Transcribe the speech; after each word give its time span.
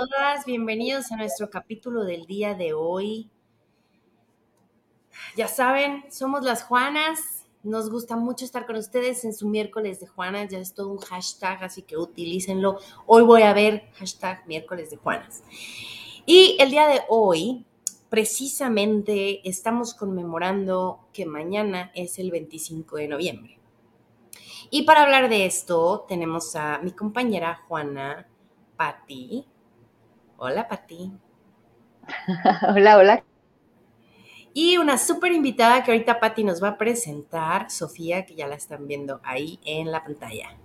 todas, 0.00 0.46
bienvenidos 0.46 1.12
a 1.12 1.16
nuestro 1.16 1.50
capítulo 1.50 2.04
del 2.04 2.24
día 2.24 2.54
de 2.54 2.72
hoy. 2.72 3.28
Ya 5.36 5.46
saben, 5.46 6.06
somos 6.10 6.42
las 6.42 6.62
Juanas. 6.62 7.44
Nos 7.62 7.90
gusta 7.90 8.16
mucho 8.16 8.46
estar 8.46 8.64
con 8.64 8.76
ustedes 8.76 9.26
en 9.26 9.34
su 9.34 9.46
miércoles 9.46 10.00
de 10.00 10.06
Juanas. 10.06 10.48
Ya 10.48 10.58
es 10.58 10.72
todo 10.72 10.88
un 10.88 11.00
hashtag, 11.00 11.62
así 11.64 11.82
que 11.82 11.98
utilícenlo. 11.98 12.78
Hoy 13.04 13.24
voy 13.24 13.42
a 13.42 13.52
ver 13.52 13.90
hashtag 13.98 14.46
miércoles 14.46 14.88
de 14.88 14.96
Juanas. 14.96 15.42
Y 16.24 16.56
el 16.58 16.70
día 16.70 16.88
de 16.88 17.02
hoy, 17.10 17.66
precisamente, 18.08 19.46
estamos 19.46 19.92
conmemorando 19.92 21.08
que 21.12 21.26
mañana 21.26 21.92
es 21.94 22.18
el 22.18 22.30
25 22.30 22.96
de 22.96 23.08
noviembre. 23.08 23.60
Y 24.70 24.84
para 24.84 25.02
hablar 25.02 25.28
de 25.28 25.44
esto, 25.44 26.06
tenemos 26.08 26.56
a 26.56 26.78
mi 26.78 26.92
compañera 26.92 27.64
Juana 27.68 28.26
Patti. 28.78 29.44
Hola, 30.42 30.66
Patti. 30.66 31.12
hola, 32.74 32.96
hola. 32.96 33.24
Y 34.54 34.78
una 34.78 34.96
súper 34.96 35.32
invitada 35.32 35.84
que 35.84 35.90
ahorita 35.92 36.18
Patti 36.18 36.44
nos 36.44 36.62
va 36.62 36.68
a 36.68 36.78
presentar, 36.78 37.70
Sofía, 37.70 38.24
que 38.24 38.34
ya 38.34 38.46
la 38.46 38.54
están 38.54 38.88
viendo 38.88 39.20
ahí 39.22 39.60
en 39.66 39.92
la 39.92 40.02
pantalla. 40.02 40.56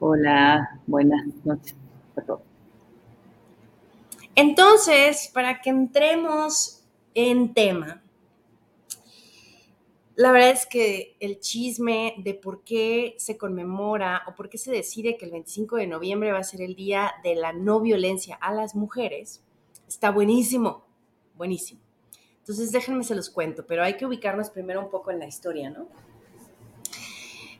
Hola, 0.00 0.80
buenas 0.88 1.24
noches 1.44 1.76
a 2.16 2.22
todos. 2.22 2.40
Entonces, 4.34 5.30
para 5.32 5.60
que 5.60 5.70
entremos 5.70 6.84
en 7.14 7.54
tema, 7.54 8.02
la 10.18 10.32
verdad 10.32 10.50
es 10.50 10.66
que 10.66 11.16
el 11.20 11.38
chisme 11.38 12.16
de 12.18 12.34
por 12.34 12.64
qué 12.64 13.14
se 13.18 13.38
conmemora 13.38 14.24
o 14.26 14.34
por 14.34 14.48
qué 14.48 14.58
se 14.58 14.72
decide 14.72 15.16
que 15.16 15.26
el 15.26 15.30
25 15.30 15.76
de 15.76 15.86
noviembre 15.86 16.32
va 16.32 16.40
a 16.40 16.42
ser 16.42 16.60
el 16.60 16.74
día 16.74 17.12
de 17.22 17.36
la 17.36 17.52
no 17.52 17.78
violencia 17.78 18.34
a 18.34 18.52
las 18.52 18.74
mujeres 18.74 19.44
está 19.86 20.10
buenísimo, 20.10 20.84
buenísimo. 21.36 21.80
Entonces 22.40 22.72
déjenme 22.72 23.04
se 23.04 23.14
los 23.14 23.30
cuento, 23.30 23.64
pero 23.64 23.84
hay 23.84 23.96
que 23.96 24.06
ubicarnos 24.06 24.50
primero 24.50 24.80
un 24.80 24.90
poco 24.90 25.12
en 25.12 25.20
la 25.20 25.28
historia, 25.28 25.70
¿no? 25.70 25.86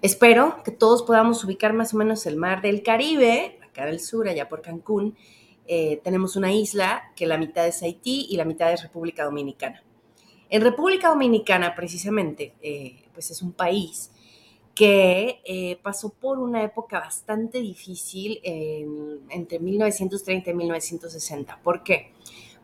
Espero 0.02 0.60
que 0.64 0.72
todos 0.72 1.04
podamos 1.04 1.44
ubicar 1.44 1.74
más 1.74 1.94
o 1.94 1.96
menos 1.96 2.26
el 2.26 2.34
mar 2.34 2.60
del 2.60 2.82
Caribe, 2.82 3.60
acá 3.70 3.86
del 3.86 4.00
sur, 4.00 4.28
allá 4.28 4.48
por 4.48 4.62
Cancún. 4.62 5.16
Eh, 5.68 6.00
tenemos 6.02 6.34
una 6.34 6.52
isla 6.52 7.12
que 7.14 7.24
la 7.24 7.38
mitad 7.38 7.68
es 7.68 7.84
Haití 7.84 8.26
y 8.28 8.36
la 8.36 8.44
mitad 8.44 8.72
es 8.72 8.82
República 8.82 9.22
Dominicana. 9.22 9.84
En 10.50 10.62
República 10.62 11.08
Dominicana, 11.08 11.74
precisamente, 11.74 12.54
eh, 12.62 13.04
pues 13.12 13.30
es 13.30 13.42
un 13.42 13.52
país 13.52 14.10
que 14.74 15.40
eh, 15.44 15.78
pasó 15.82 16.10
por 16.10 16.38
una 16.38 16.62
época 16.62 17.00
bastante 17.00 17.58
difícil 17.58 18.40
entre 19.28 19.58
1930 19.58 20.50
y 20.50 20.54
1960. 20.54 21.58
¿Por 21.62 21.82
qué? 21.82 22.12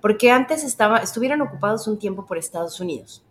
Porque 0.00 0.30
antes 0.30 0.62
estaba, 0.62 0.98
estuvieron 0.98 1.42
ocupados 1.42 1.88
un 1.88 1.98
tiempo 1.98 2.24
por 2.24 2.38
Estados 2.38 2.78
Unidos. 2.78 3.24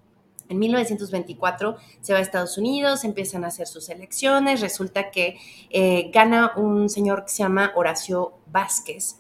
En 0.49 0.59
1924 0.59 1.77
se 2.01 2.13
va 2.13 2.19
a 2.19 2.21
Estados 2.21 2.57
Unidos, 2.57 3.03
empiezan 3.03 3.43
a 3.43 3.47
hacer 3.47 3.67
sus 3.67 3.89
elecciones, 3.89 4.61
resulta 4.61 5.09
que 5.09 5.37
eh, 5.69 6.11
gana 6.13 6.53
un 6.57 6.89
señor 6.89 7.23
que 7.23 7.31
se 7.31 7.43
llama 7.43 7.71
Horacio 7.75 8.33
Vázquez 8.47 9.19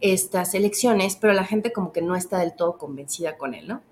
estas 0.00 0.54
elecciones, 0.54 1.16
pero 1.16 1.32
la 1.32 1.44
gente 1.44 1.72
como 1.72 1.92
que 1.92 2.02
no 2.02 2.14
está 2.14 2.38
del 2.38 2.54
todo 2.54 2.78
convencida 2.78 3.36
con 3.36 3.54
él, 3.54 3.68
¿no? 3.68 3.82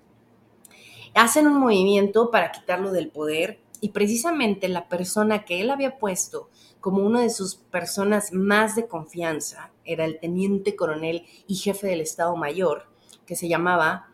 Hacen 1.13 1.47
un 1.47 1.59
movimiento 1.59 2.31
para 2.31 2.51
quitarlo 2.51 2.91
del 2.91 3.09
poder 3.09 3.59
y 3.81 3.89
precisamente 3.89 4.67
la 4.67 4.87
persona 4.87 5.45
que 5.45 5.61
él 5.61 5.69
había 5.69 5.97
puesto 5.97 6.49
como 6.79 7.05
una 7.05 7.21
de 7.21 7.29
sus 7.29 7.55
personas 7.55 8.33
más 8.33 8.75
de 8.75 8.87
confianza 8.87 9.71
era 9.85 10.05
el 10.05 10.19
teniente 10.19 10.75
coronel 10.75 11.25
y 11.47 11.55
jefe 11.55 11.87
del 11.87 12.01
Estado 12.01 12.35
Mayor, 12.35 12.85
que 13.25 13.35
se 13.35 13.47
llamaba 13.47 14.07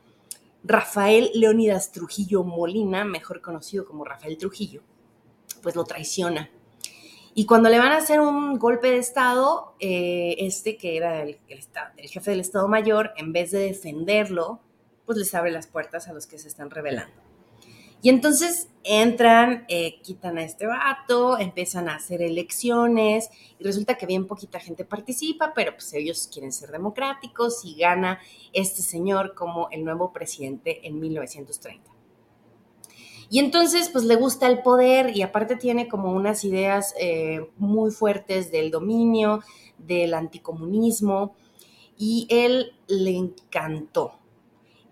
Rafael 0.64 1.30
Leónidas 1.34 1.92
Trujillo 1.92 2.44
Molina, 2.44 3.06
mejor 3.06 3.42
conocido 3.42 3.86
como 3.86 4.04
Rafael 4.04 4.38
Trujillo, 4.38 4.82
pues 5.62 5.76
lo 5.76 5.84
traiciona. 5.84 6.50
Y 7.38 7.46
cuando 7.46 7.70
le 7.70 7.78
van 7.78 7.92
a 7.92 7.98
hacer 7.98 8.22
un 8.22 8.58
golpe 8.58 8.90
de 8.90 8.98
Estado, 8.98 9.76
eh, 9.80 10.38
este 10.40 10.78
que 10.78 10.96
era 10.96 11.22
el, 11.22 11.38
el 11.50 12.10
jefe 12.10 12.32
del 12.32 12.40
Estado 12.40 12.68
Mayor, 12.68 13.12
en 13.18 13.34
vez 13.34 13.52
de 13.52 13.60
defenderlo, 13.60 14.62
pues 15.06 15.18
les 15.18 15.34
abre 15.34 15.52
las 15.52 15.68
puertas 15.68 16.08
a 16.08 16.14
los 16.14 16.28
que 16.28 16.38
se 16.38 16.48
están 16.48 16.70
revelando. 16.70 17.26
Y 18.06 18.10
entonces 18.10 18.70
entran, 18.84 19.66
eh, 19.68 20.00
quitan 20.04 20.38
a 20.38 20.44
este 20.44 20.68
vato, 20.68 21.40
empiezan 21.40 21.90
a 21.90 21.96
hacer 21.96 22.22
elecciones 22.22 23.32
y 23.58 23.64
resulta 23.64 23.98
que 23.98 24.06
bien 24.06 24.28
poquita 24.28 24.60
gente 24.60 24.86
participa, 24.86 25.54
pero 25.56 25.74
pues 25.74 25.92
ellos 25.94 26.30
quieren 26.32 26.52
ser 26.52 26.70
democráticos 26.70 27.66
y 27.66 27.76
gana 27.76 28.20
este 28.54 28.84
señor 28.84 29.34
como 29.34 29.70
el 29.72 29.84
nuevo 29.84 30.14
presidente 30.14 30.88
en 30.88 31.00
1930. 31.00 31.90
Y 33.32 33.40
entonces 33.40 33.90
pues 33.90 34.04
le 34.04 34.18
gusta 34.18 34.46
el 34.46 34.62
poder 34.62 35.18
y 35.18 35.24
aparte 35.24 35.56
tiene 35.56 35.88
como 35.88 36.12
unas 36.12 36.44
ideas 36.44 36.94
eh, 37.00 37.50
muy 37.58 37.90
fuertes 37.90 38.52
del 38.52 38.70
dominio, 38.70 39.42
del 39.80 40.14
anticomunismo 40.14 41.36
y 41.98 42.28
él 42.30 42.76
le 42.88 43.18
encantó 43.18 44.20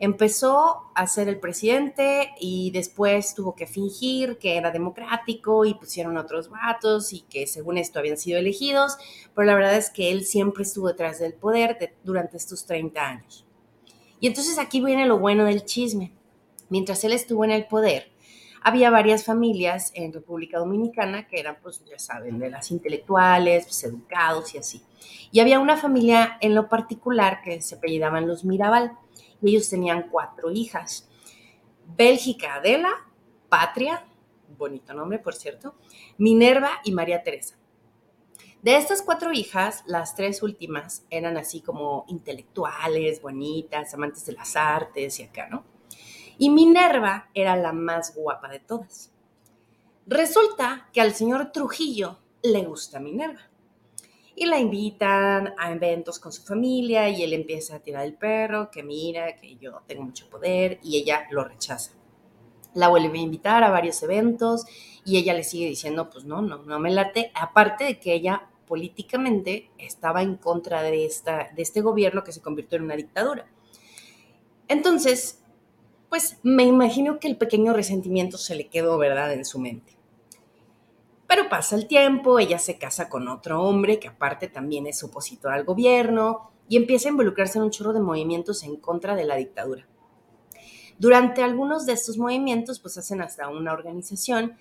empezó 0.03 0.91
a 0.95 1.07
ser 1.07 1.29
el 1.29 1.39
presidente 1.39 2.31
y 2.37 2.71
después 2.71 3.35
tuvo 3.35 3.55
que 3.55 3.67
fingir 3.67 4.37
que 4.37 4.57
era 4.57 4.69
democrático 4.69 5.63
y 5.63 5.75
pusieron 5.75 6.17
otros 6.17 6.49
vatos 6.49 7.13
y 7.13 7.21
que 7.21 7.47
según 7.47 7.77
esto 7.77 7.99
habían 7.99 8.17
sido 8.17 8.37
elegidos, 8.37 8.97
pero 9.33 9.45
la 9.45 9.55
verdad 9.55 9.77
es 9.77 9.89
que 9.89 10.11
él 10.11 10.25
siempre 10.25 10.63
estuvo 10.63 10.89
detrás 10.89 11.19
del 11.19 11.33
poder 11.33 11.95
durante 12.03 12.35
estos 12.35 12.65
30 12.65 13.01
años. 13.01 13.45
Y 14.19 14.27
entonces 14.27 14.59
aquí 14.59 14.83
viene 14.83 15.05
lo 15.05 15.19
bueno 15.19 15.45
del 15.45 15.63
chisme. 15.63 16.11
Mientras 16.67 17.01
él 17.05 17.13
estuvo 17.13 17.45
en 17.45 17.51
el 17.51 17.67
poder, 17.67 18.11
había 18.61 18.89
varias 18.89 19.23
familias 19.23 19.93
en 19.95 20.11
República 20.11 20.59
Dominicana 20.59 21.27
que 21.27 21.39
eran, 21.39 21.57
pues 21.63 21.81
ya 21.85 21.97
saben, 21.97 22.39
de 22.39 22.49
las 22.49 22.71
intelectuales, 22.71 23.63
pues, 23.65 23.83
educados 23.85 24.53
y 24.53 24.57
así. 24.57 24.81
Y 25.31 25.39
había 25.39 25.59
una 25.59 25.77
familia 25.77 26.37
en 26.41 26.55
lo 26.55 26.67
particular 26.67 27.41
que 27.41 27.61
se 27.61 27.75
apellidaban 27.75 28.27
los 28.27 28.43
Mirabal 28.43 28.97
ellos 29.47 29.69
tenían 29.69 30.09
cuatro 30.09 30.51
hijas. 30.51 31.09
Bélgica 31.85 32.55
Adela, 32.55 32.91
Patria, 33.49 34.05
bonito 34.57 34.93
nombre 34.93 35.19
por 35.19 35.35
cierto, 35.35 35.75
Minerva 36.17 36.71
y 36.83 36.91
María 36.91 37.23
Teresa. 37.23 37.57
De 38.61 38.77
estas 38.77 39.01
cuatro 39.01 39.33
hijas, 39.33 39.83
las 39.85 40.15
tres 40.15 40.41
últimas 40.41 41.05
eran 41.09 41.35
así 41.35 41.61
como 41.61 42.05
intelectuales, 42.07 43.21
bonitas, 43.21 43.93
amantes 43.93 44.25
de 44.25 44.33
las 44.33 44.55
artes 44.55 45.19
y 45.19 45.23
acá, 45.23 45.49
¿no? 45.49 45.65
Y 46.37 46.49
Minerva 46.49 47.29
era 47.33 47.57
la 47.57 47.73
más 47.73 48.15
guapa 48.15 48.47
de 48.47 48.59
todas. 48.59 49.11
Resulta 50.07 50.89
que 50.93 51.01
al 51.01 51.13
señor 51.13 51.51
Trujillo 51.51 52.19
le 52.41 52.63
gusta 52.63 52.99
Minerva 52.99 53.52
y 54.43 54.45
la 54.45 54.59
invitan 54.59 55.53
a 55.57 55.71
eventos 55.71 56.19
con 56.19 56.31
su 56.31 56.43
familia 56.43 57.09
y 57.09 57.23
él 57.23 57.33
empieza 57.33 57.77
a 57.77 57.79
tirar 57.79 58.05
el 58.05 58.13
perro, 58.13 58.69
que 58.69 58.83
mira, 58.83 59.35
que 59.35 59.55
yo 59.55 59.81
tengo 59.87 60.03
mucho 60.03 60.29
poder 60.29 60.79
y 60.83 60.97
ella 60.97 61.27
lo 61.31 61.43
rechaza. 61.43 61.91
La 62.73 62.89
vuelve 62.89 63.19
a 63.19 63.21
invitar 63.21 63.63
a 63.63 63.69
varios 63.69 64.01
eventos 64.03 64.65
y 65.05 65.17
ella 65.17 65.33
le 65.33 65.43
sigue 65.43 65.67
diciendo, 65.67 66.09
pues 66.09 66.25
no, 66.25 66.41
no, 66.41 66.63
no 66.63 66.79
me 66.79 66.91
late, 66.91 67.31
aparte 67.35 67.85
de 67.85 67.99
que 67.99 68.13
ella 68.13 68.49
políticamente 68.67 69.69
estaba 69.77 70.21
en 70.21 70.35
contra 70.35 70.81
de, 70.81 71.05
esta, 71.05 71.49
de 71.55 71.61
este 71.61 71.81
gobierno 71.81 72.23
que 72.23 72.31
se 72.31 72.41
convirtió 72.41 72.77
en 72.77 72.85
una 72.85 72.95
dictadura. 72.95 73.47
Entonces, 74.67 75.41
pues 76.09 76.37
me 76.43 76.63
imagino 76.63 77.19
que 77.19 77.27
el 77.27 77.37
pequeño 77.37 77.73
resentimiento 77.73 78.37
se 78.37 78.55
le 78.55 78.67
quedó, 78.67 78.97
¿verdad?, 78.97 79.33
en 79.33 79.45
su 79.45 79.59
mente. 79.59 79.97
Pero 81.33 81.49
pasa 81.49 81.75
el 81.75 81.87
tiempo, 81.87 82.37
ella 82.37 82.59
se 82.59 82.77
casa 82.77 83.09
con 83.09 83.27
otro 83.27 83.63
hombre 83.63 83.97
que 83.97 84.07
aparte 84.07 84.47
también 84.47 84.85
es 84.85 85.03
opositor 85.03 85.51
al 85.51 85.63
gobierno 85.63 86.51
y 86.69 86.77
empieza 86.77 87.09
a 87.09 87.13
involucrarse 87.13 87.57
en 87.57 87.63
un 87.63 87.71
chorro 87.71 87.91
de 87.91 88.01
movimientos 88.01 88.61
en 88.61 88.75
contra 88.75 89.15
de 89.15 89.25
la 89.25 89.35
dictadura. 89.35 89.87
Durante 90.99 91.41
algunos 91.41 91.87
de 91.87 91.93
estos 91.93 92.19
movimientos, 92.19 92.79
pues 92.79 92.99
hacen 92.99 93.19
hasta 93.19 93.49
una 93.49 93.73
organización 93.73 94.57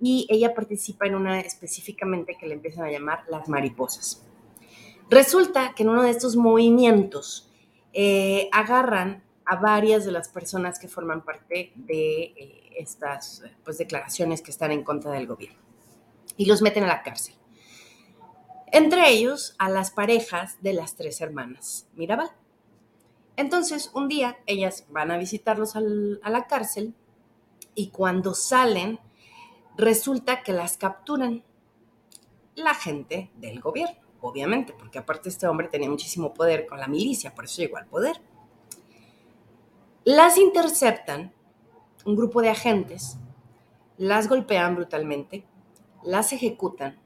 y 0.00 0.28
ella 0.30 0.54
participa 0.54 1.08
en 1.08 1.16
una 1.16 1.40
específicamente 1.40 2.36
que 2.38 2.46
le 2.46 2.54
empiezan 2.54 2.84
a 2.84 2.92
llamar 2.92 3.24
las 3.28 3.48
mariposas. 3.48 4.24
Resulta 5.10 5.74
que 5.74 5.82
en 5.82 5.88
uno 5.88 6.04
de 6.04 6.10
estos 6.10 6.36
movimientos 6.36 7.50
eh, 7.94 8.48
agarran 8.52 9.24
a 9.44 9.56
varias 9.56 10.04
de 10.04 10.12
las 10.12 10.28
personas 10.28 10.78
que 10.78 10.86
forman 10.86 11.24
parte 11.24 11.72
de 11.74 12.22
eh, 12.22 12.70
estas 12.78 13.42
pues, 13.64 13.78
declaraciones 13.78 14.40
que 14.40 14.52
están 14.52 14.70
en 14.70 14.84
contra 14.84 15.10
del 15.10 15.26
gobierno 15.26 15.71
y 16.36 16.46
los 16.46 16.62
meten 16.62 16.84
a 16.84 16.88
la 16.88 17.02
cárcel. 17.02 17.34
Entre 18.70 19.10
ellos 19.10 19.54
a 19.58 19.68
las 19.68 19.90
parejas 19.90 20.56
de 20.62 20.72
las 20.72 20.94
tres 20.94 21.20
hermanas 21.20 21.86
Mirabal. 21.94 22.30
Entonces, 23.36 23.90
un 23.94 24.08
día 24.08 24.38
ellas 24.46 24.86
van 24.90 25.10
a 25.10 25.18
visitarlos 25.18 25.76
a 25.76 25.80
la 25.80 26.46
cárcel 26.46 26.94
y 27.74 27.88
cuando 27.88 28.34
salen, 28.34 28.98
resulta 29.76 30.42
que 30.42 30.52
las 30.52 30.76
capturan. 30.76 31.44
la 32.54 32.74
gente 32.74 33.30
del 33.36 33.60
gobierno, 33.60 33.96
obviamente, 34.20 34.74
porque 34.78 34.98
aparte 34.98 35.30
este 35.30 35.46
hombre 35.46 35.68
tenía 35.68 35.88
muchísimo 35.88 36.34
poder 36.34 36.66
con 36.66 36.78
la 36.78 36.86
milicia, 36.86 37.34
por 37.34 37.46
eso 37.46 37.62
llegó 37.62 37.78
al 37.78 37.86
poder. 37.86 38.20
Las 40.04 40.36
interceptan 40.36 41.32
un 42.04 42.16
grupo 42.16 42.42
de 42.42 42.50
agentes, 42.50 43.16
las 43.96 44.28
golpean 44.28 44.74
brutalmente, 44.76 45.46
las 46.04 46.32
ejecutan 46.32 46.98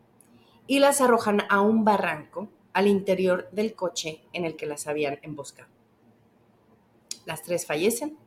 y 0.67 0.81
las 0.81 1.01
arrojan 1.01 1.43
a 1.49 1.61
un 1.61 1.85
barranco 1.85 2.49
al 2.73 2.87
interior 2.89 3.49
del 3.53 3.75
coche 3.75 4.21
en 4.33 4.45
el 4.45 4.57
que 4.57 4.67
las 4.67 4.87
habían 4.87 5.19
emboscado. 5.23 5.69
Las 7.25 7.43
tres 7.43 7.67
fallecen 7.67 8.19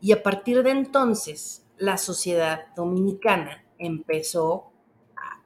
y 0.00 0.12
a 0.12 0.22
partir 0.22 0.62
de 0.62 0.70
entonces 0.70 1.64
la 1.78 1.96
sociedad 1.96 2.66
dominicana 2.74 3.64
empezó 3.78 4.72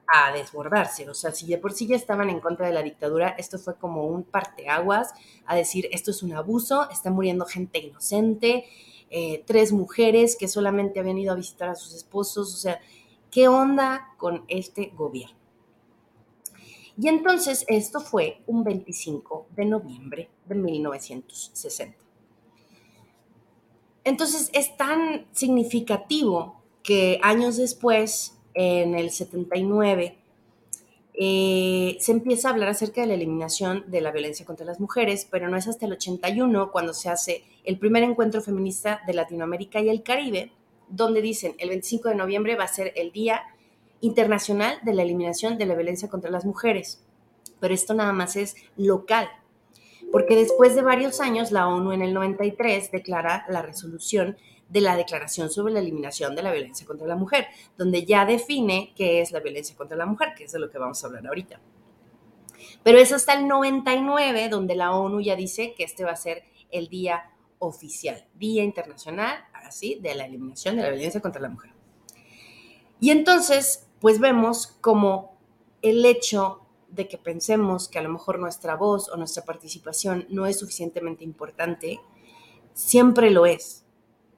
a, 0.07 0.31
desbordarse. 0.31 1.09
O 1.09 1.13
sea, 1.13 1.31
si 1.31 1.47
de 1.47 1.57
por 1.57 1.73
sí 1.73 1.85
ya 1.85 1.95
estaban 1.95 2.29
en 2.29 2.39
contra 2.39 2.65
de 2.65 2.73
la 2.73 2.81
dictadura, 2.81 3.35
esto 3.37 3.59
fue 3.59 3.75
como 3.75 4.05
un 4.05 4.23
parteaguas 4.23 5.13
a 5.45 5.55
decir, 5.55 5.89
esto 5.91 6.11
es 6.11 6.23
un 6.23 6.33
abuso, 6.33 6.89
está 6.89 7.11
muriendo 7.11 7.45
gente 7.45 7.79
inocente, 7.79 8.65
eh, 9.09 9.43
tres 9.45 9.71
mujeres 9.71 10.35
que 10.35 10.47
solamente 10.47 10.99
habían 10.99 11.17
ido 11.17 11.33
a 11.33 11.35
visitar 11.35 11.69
a 11.69 11.75
sus 11.75 11.93
esposos, 11.93 12.53
o 12.53 12.57
sea, 12.57 12.79
¿qué 13.31 13.47
onda 13.47 14.13
con 14.17 14.45
este 14.47 14.91
gobierno? 14.95 15.37
Y 16.99 17.07
entonces 17.09 17.63
esto 17.67 17.99
fue 17.99 18.41
un 18.47 18.63
25 18.63 19.47
de 19.55 19.65
noviembre 19.65 20.29
de 20.45 20.55
1960. 20.55 21.95
Entonces 24.03 24.49
es 24.53 24.75
tan 24.77 25.27
significativo 25.31 26.61
que 26.81 27.19
años 27.21 27.57
después, 27.57 28.37
en 28.53 28.95
el 28.95 29.11
79, 29.11 30.17
eh, 31.19 31.97
se 31.99 32.11
empieza 32.11 32.47
a 32.47 32.51
hablar 32.51 32.69
acerca 32.69 33.01
de 33.01 33.07
la 33.07 33.15
eliminación 33.15 33.83
de 33.87 34.01
la 34.01 34.11
violencia 34.11 34.45
contra 34.45 34.65
las 34.65 34.79
mujeres, 34.79 35.27
pero 35.29 35.49
no 35.49 35.57
es 35.57 35.67
hasta 35.67 35.85
el 35.85 35.93
81 35.93 36.71
cuando 36.71 36.93
se 36.93 37.09
hace 37.09 37.43
el 37.63 37.77
primer 37.77 38.03
encuentro 38.03 38.41
feminista 38.41 39.01
de 39.05 39.13
Latinoamérica 39.13 39.81
y 39.81 39.89
el 39.89 40.03
Caribe, 40.03 40.51
donde 40.89 41.21
dicen 41.21 41.55
el 41.59 41.69
25 41.69 42.09
de 42.09 42.15
noviembre 42.15 42.55
va 42.55 42.65
a 42.65 42.67
ser 42.67 42.93
el 42.95 43.11
Día 43.11 43.43
Internacional 44.01 44.79
de 44.83 44.93
la 44.93 45.03
Eliminación 45.03 45.57
de 45.57 45.65
la 45.65 45.75
Violencia 45.75 46.09
contra 46.09 46.29
las 46.29 46.45
Mujeres. 46.45 47.03
Pero 47.59 47.73
esto 47.73 47.93
nada 47.93 48.13
más 48.13 48.35
es 48.35 48.55
local, 48.75 49.27
porque 50.11 50.35
después 50.35 50.75
de 50.75 50.83
varios 50.83 51.19
años 51.19 51.51
la 51.51 51.67
ONU 51.67 51.91
en 51.91 52.01
el 52.01 52.13
93 52.13 52.91
declara 52.91 53.45
la 53.49 53.61
resolución 53.61 54.37
de 54.69 54.81
la 54.81 54.95
Declaración 54.95 55.49
sobre 55.49 55.73
la 55.73 55.79
Eliminación 55.79 56.35
de 56.35 56.43
la 56.43 56.51
Violencia 56.51 56.85
contra 56.85 57.07
la 57.07 57.15
Mujer, 57.15 57.47
donde 57.77 58.05
ya 58.05 58.25
define 58.25 58.93
qué 58.95 59.21
es 59.21 59.31
la 59.31 59.39
violencia 59.39 59.75
contra 59.75 59.97
la 59.97 60.05
mujer, 60.05 60.33
que 60.37 60.43
es 60.43 60.51
de 60.51 60.59
lo 60.59 60.69
que 60.69 60.77
vamos 60.77 61.03
a 61.03 61.07
hablar 61.07 61.25
ahorita. 61.27 61.59
Pero 62.83 62.99
es 62.99 63.11
hasta 63.11 63.33
el 63.33 63.47
99 63.47 64.49
donde 64.49 64.75
la 64.75 64.91
ONU 64.95 65.21
ya 65.21 65.35
dice 65.35 65.73
que 65.75 65.83
este 65.83 66.03
va 66.03 66.11
a 66.11 66.17
ser 66.17 66.43
el 66.71 66.89
día 66.89 67.31
oficial, 67.59 68.25
Día 68.35 68.63
Internacional, 68.63 69.43
de 69.99 70.15
la 70.15 70.25
Eliminación 70.25 70.75
de 70.75 70.83
la 70.83 70.89
Violencia 70.89 71.21
contra 71.21 71.41
la 71.41 71.49
Mujer. 71.49 71.71
Y 72.99 73.11
entonces, 73.11 73.87
pues 73.99 74.19
vemos 74.19 74.67
como 74.81 75.37
el 75.81 76.03
hecho 76.05 76.61
de 76.89 77.07
que 77.07 77.17
pensemos 77.17 77.87
que 77.87 77.99
a 77.99 78.01
lo 78.01 78.09
mejor 78.09 78.39
nuestra 78.39 78.75
voz 78.75 79.09
o 79.09 79.17
nuestra 79.17 79.43
participación 79.43 80.25
no 80.29 80.45
es 80.45 80.59
suficientemente 80.59 81.23
importante, 81.23 81.99
siempre 82.73 83.29
lo 83.29 83.45
es 83.45 83.83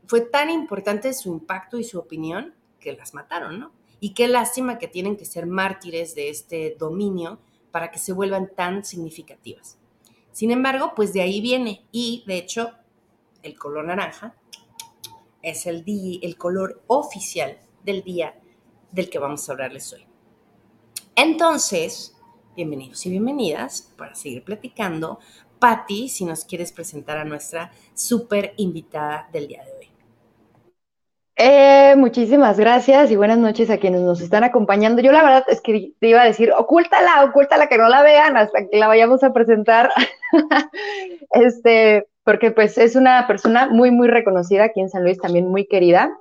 fue 0.09 0.21
tan 0.21 0.49
importante 0.49 1.13
su 1.13 1.29
impacto 1.29 1.77
y 1.77 1.83
su 1.83 1.99
opinión 1.99 2.55
que 2.79 2.93
las 2.93 3.13
mataron, 3.13 3.59
¿no? 3.59 3.71
Y 3.99 4.15
qué 4.15 4.27
lástima 4.27 4.79
que 4.79 4.87
tienen 4.87 5.15
que 5.15 5.25
ser 5.25 5.45
mártires 5.45 6.15
de 6.15 6.29
este 6.29 6.75
dominio 6.79 7.37
para 7.69 7.91
que 7.91 7.99
se 7.99 8.11
vuelvan 8.11 8.49
tan 8.55 8.83
significativas. 8.83 9.77
Sin 10.31 10.49
embargo, 10.49 10.93
pues 10.95 11.13
de 11.13 11.21
ahí 11.21 11.41
viene 11.41 11.85
y 11.91 12.23
de 12.25 12.37
hecho 12.37 12.71
el 13.43 13.55
color 13.59 13.85
naranja 13.85 14.33
es 15.41 15.65
el, 15.65 15.83
el 16.21 16.37
color 16.37 16.81
oficial 16.87 17.57
del 17.83 18.03
día 18.03 18.35
del 18.91 19.09
que 19.09 19.19
vamos 19.19 19.47
a 19.47 19.53
hablarles 19.53 19.93
hoy. 19.93 20.05
Entonces, 21.15 22.15
bienvenidos 22.55 23.05
y 23.05 23.09
bienvenidas 23.11 23.93
para 23.97 24.15
seguir 24.15 24.43
platicando. 24.43 25.19
Patti, 25.59 26.07
si 26.09 26.25
nos 26.25 26.45
quieres 26.45 26.71
presentar 26.71 27.17
a 27.17 27.25
nuestra 27.25 27.71
súper 27.93 28.53
invitada 28.57 29.29
del 29.31 29.47
día 29.47 29.63
de 29.63 29.71
hoy. 29.71 29.79
Eh, 31.41 31.95
muchísimas 31.95 32.59
gracias 32.59 33.11
y 33.11 33.15
buenas 33.15 33.37
noches 33.37 33.69
a 33.69 33.77
quienes 33.77 34.01
nos 34.01 34.19
están 34.19 34.43
acompañando. 34.43 35.01
Yo 35.01 35.13
la 35.13 35.23
verdad 35.23 35.45
es 35.47 35.61
que 35.61 35.93
te 35.97 36.09
iba 36.09 36.21
a 36.21 36.25
decir, 36.25 36.51
ocúltala, 36.51 37.23
ocúltala, 37.23 37.67
que 37.67 37.77
no 37.77 37.87
la 37.87 38.03
vean 38.03 38.35
hasta 38.35 38.67
que 38.67 38.77
la 38.77 38.87
vayamos 38.87 39.23
a 39.23 39.31
presentar. 39.31 39.89
este, 41.31 42.08
porque 42.23 42.51
pues 42.51 42.77
es 42.77 42.95
una 42.95 43.27
persona 43.27 43.67
muy, 43.69 43.91
muy 43.91 44.07
reconocida 44.07 44.65
aquí 44.65 44.81
en 44.81 44.89
San 44.89 45.03
Luis, 45.03 45.19
también 45.19 45.47
muy 45.47 45.67
querida, 45.67 46.11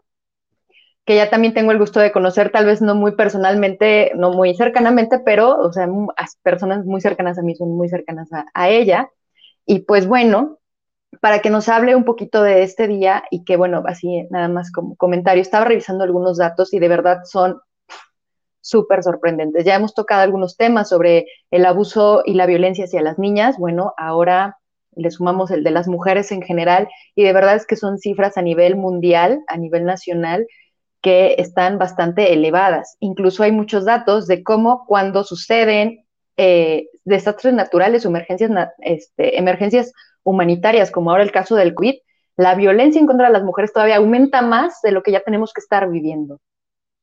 que 1.05 1.17
ya 1.17 1.31
también 1.31 1.55
tengo 1.55 1.73
el 1.73 1.79
gusto 1.79 2.01
de 2.01 2.13
conocer, 2.13 2.51
tal 2.51 2.67
vez 2.67 2.83
no 2.83 2.95
muy 2.95 3.13
personalmente, 3.13 4.13
no 4.15 4.33
muy 4.33 4.55
cercanamente, 4.55 5.19
pero, 5.19 5.59
o 5.59 5.73
sea, 5.73 5.89
personas 6.43 6.85
muy 6.85 7.01
cercanas 7.01 7.39
a 7.39 7.43
mí 7.43 7.55
son 7.55 7.75
muy 7.77 7.89
cercanas 7.89 8.29
a 8.53 8.69
ella. 8.69 9.09
Y 9.65 9.81
pues 9.81 10.07
bueno, 10.07 10.59
para 11.21 11.41
que 11.41 11.51
nos 11.51 11.69
hable 11.69 11.97
un 11.97 12.05
poquito 12.05 12.43
de 12.43 12.63
este 12.63 12.87
día 12.87 13.25
y 13.31 13.45
que, 13.45 13.57
bueno, 13.57 13.83
así 13.87 14.27
nada 14.31 14.49
más 14.49 14.71
como 14.71 14.97
comentario, 14.97 15.43
estaba 15.43 15.65
revisando 15.65 16.05
algunos 16.05 16.39
datos 16.39 16.73
y 16.75 16.79
de 16.79 16.89
verdad 16.89 17.21
son 17.25 17.61
súper 18.61 19.03
sorprendentes. 19.03 19.65
Ya 19.65 19.75
hemos 19.75 19.95
tocado 19.95 20.23
algunos 20.23 20.57
temas 20.57 20.89
sobre 20.91 21.27
el 21.51 21.65
abuso 21.65 22.23
y 22.25 22.35
la 22.35 22.47
violencia 22.47 22.85
hacia 22.85 23.03
las 23.03 23.19
niñas. 23.19 23.57
Bueno, 23.59 23.95
ahora 23.97 24.59
le 24.99 25.11
sumamos 25.11 25.51
el 25.51 25.65
de 25.65 25.71
las 25.71 25.89
mujeres 25.89 26.33
en 26.33 26.43
general 26.43 26.89
y 27.15 27.23
de 27.23 27.33
verdad 27.33 27.57
es 27.57 27.67
que 27.67 27.77
son 27.77 27.99
cifras 27.99 28.37
a 28.37 28.43
nivel 28.43 28.77
mundial, 28.77 29.41
a 29.47 29.57
nivel 29.57 29.85
nacional, 29.85 30.47
que 31.01 31.37
están 31.39 31.79
bastante 31.79 32.33
elevadas. 32.33 32.97
Incluso 33.01 33.43
hay 33.43 33.53
muchos 33.53 33.85
datos 33.85 34.27
de 34.27 34.43
cómo 34.43 34.85
cuando 34.87 35.25
suceden 35.25 36.05
eh, 36.37 36.89
desastres 37.05 37.55
naturales 37.55 38.05
emergencias, 38.05 38.51
este, 38.81 39.39
emergencias 39.39 39.93
humanitarias, 40.23 40.91
como 40.91 41.11
ahora 41.11 41.23
el 41.23 41.33
caso 41.33 41.57
del 41.57 41.75
COVID, 41.75 41.95
la 42.37 42.55
violencia 42.55 43.01
en 43.01 43.07
contra 43.07 43.27
de 43.27 43.33
las 43.33 43.43
mujeres 43.43 43.73
todavía 43.73 43.97
aumenta 43.97 44.43
más 44.43 44.81
de 44.83 44.93
lo 44.93 45.03
que 45.03 45.13
ya 45.13 45.21
tenemos 45.21 45.53
que 45.53 45.61
estar 45.61 45.89
viviendo. 45.91 46.41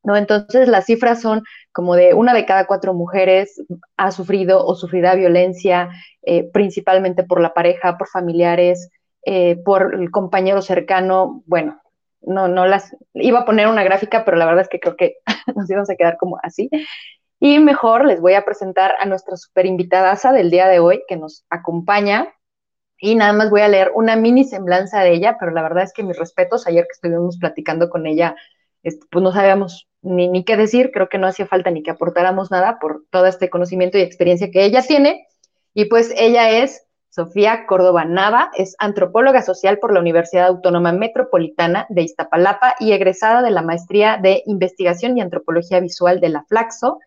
¿no? 0.05 0.15
Entonces, 0.15 0.67
las 0.67 0.85
cifras 0.85 1.21
son 1.21 1.43
como 1.73 1.95
de 1.95 2.13
una 2.13 2.33
de 2.33 2.45
cada 2.45 2.67
cuatro 2.67 2.93
mujeres 2.93 3.61
ha 3.97 4.11
sufrido 4.11 4.65
o 4.65 4.75
sufrirá 4.75 5.15
violencia, 5.15 5.89
eh, 6.25 6.49
principalmente 6.51 7.23
por 7.23 7.41
la 7.41 7.53
pareja, 7.53 7.97
por 7.97 8.07
familiares, 8.07 8.89
eh, 9.23 9.57
por 9.63 9.95
el 9.95 10.11
compañero 10.11 10.61
cercano. 10.61 11.43
Bueno, 11.45 11.81
no, 12.21 12.47
no 12.47 12.65
las 12.65 12.95
iba 13.13 13.39
a 13.39 13.45
poner 13.45 13.67
una 13.67 13.83
gráfica, 13.83 14.25
pero 14.25 14.37
la 14.37 14.45
verdad 14.45 14.63
es 14.63 14.69
que 14.69 14.79
creo 14.79 14.95
que 14.95 15.17
nos 15.55 15.69
íbamos 15.69 15.89
a 15.89 15.95
quedar 15.95 16.17
como 16.17 16.37
así. 16.43 16.69
Y 17.39 17.59
mejor 17.59 18.05
les 18.05 18.21
voy 18.21 18.33
a 18.33 18.45
presentar 18.45 18.95
a 18.99 19.05
nuestra 19.05 19.37
super 19.37 19.65
invitada 19.65 20.15
del 20.31 20.49
día 20.49 20.67
de 20.67 20.79
hoy 20.79 21.03
que 21.07 21.17
nos 21.17 21.45
acompaña 21.49 22.33
y 22.97 23.15
nada 23.15 23.33
más 23.33 23.49
voy 23.49 23.61
a 23.61 23.67
leer 23.67 23.91
una 23.93 24.15
mini 24.15 24.45
semblanza 24.45 25.01
de 25.01 25.13
ella, 25.13 25.37
pero 25.39 25.51
la 25.51 25.61
verdad 25.61 25.83
es 25.83 25.93
que 25.93 26.03
mis 26.03 26.17
respetos, 26.17 26.65
ayer 26.65 26.85
que 26.85 26.93
estuvimos 26.93 27.37
platicando 27.37 27.89
con 27.89 28.07
ella, 28.07 28.35
este, 28.83 29.05
pues 29.11 29.21
no 29.21 29.31
sabíamos 29.31 29.87
ni, 30.01 30.27
ni 30.29 30.45
qué 30.45 30.55
decir, 30.55 30.91
creo 30.93 31.09
que 31.09 31.17
no 31.17 31.27
hacía 31.27 31.45
falta 31.45 31.71
ni 31.71 31.83
que 31.83 31.91
aportáramos 31.91 32.51
nada 32.51 32.79
por 32.79 33.03
todo 33.09 33.25
este 33.25 33.49
conocimiento 33.49 33.97
y 33.97 34.01
experiencia 34.01 34.49
que 34.49 34.63
ella 34.63 34.81
tiene. 34.81 35.27
Y 35.75 35.85
pues 35.85 36.11
ella 36.17 36.49
es 36.49 36.87
Sofía 37.09 37.65
Córdoba 37.67 38.05
Nava, 38.05 38.49
es 38.55 38.75
antropóloga 38.79 39.41
social 39.41 39.77
por 39.77 39.93
la 39.93 39.99
Universidad 39.99 40.47
Autónoma 40.47 40.93
Metropolitana 40.93 41.85
de 41.89 42.03
Iztapalapa 42.03 42.75
y 42.79 42.93
egresada 42.93 43.41
de 43.41 43.51
la 43.51 43.61
Maestría 43.61 44.17
de 44.17 44.41
Investigación 44.45 45.17
y 45.17 45.21
Antropología 45.21 45.81
Visual 45.81 46.21
de 46.21 46.29
la 46.29 46.45
Flaxo, 46.45 46.99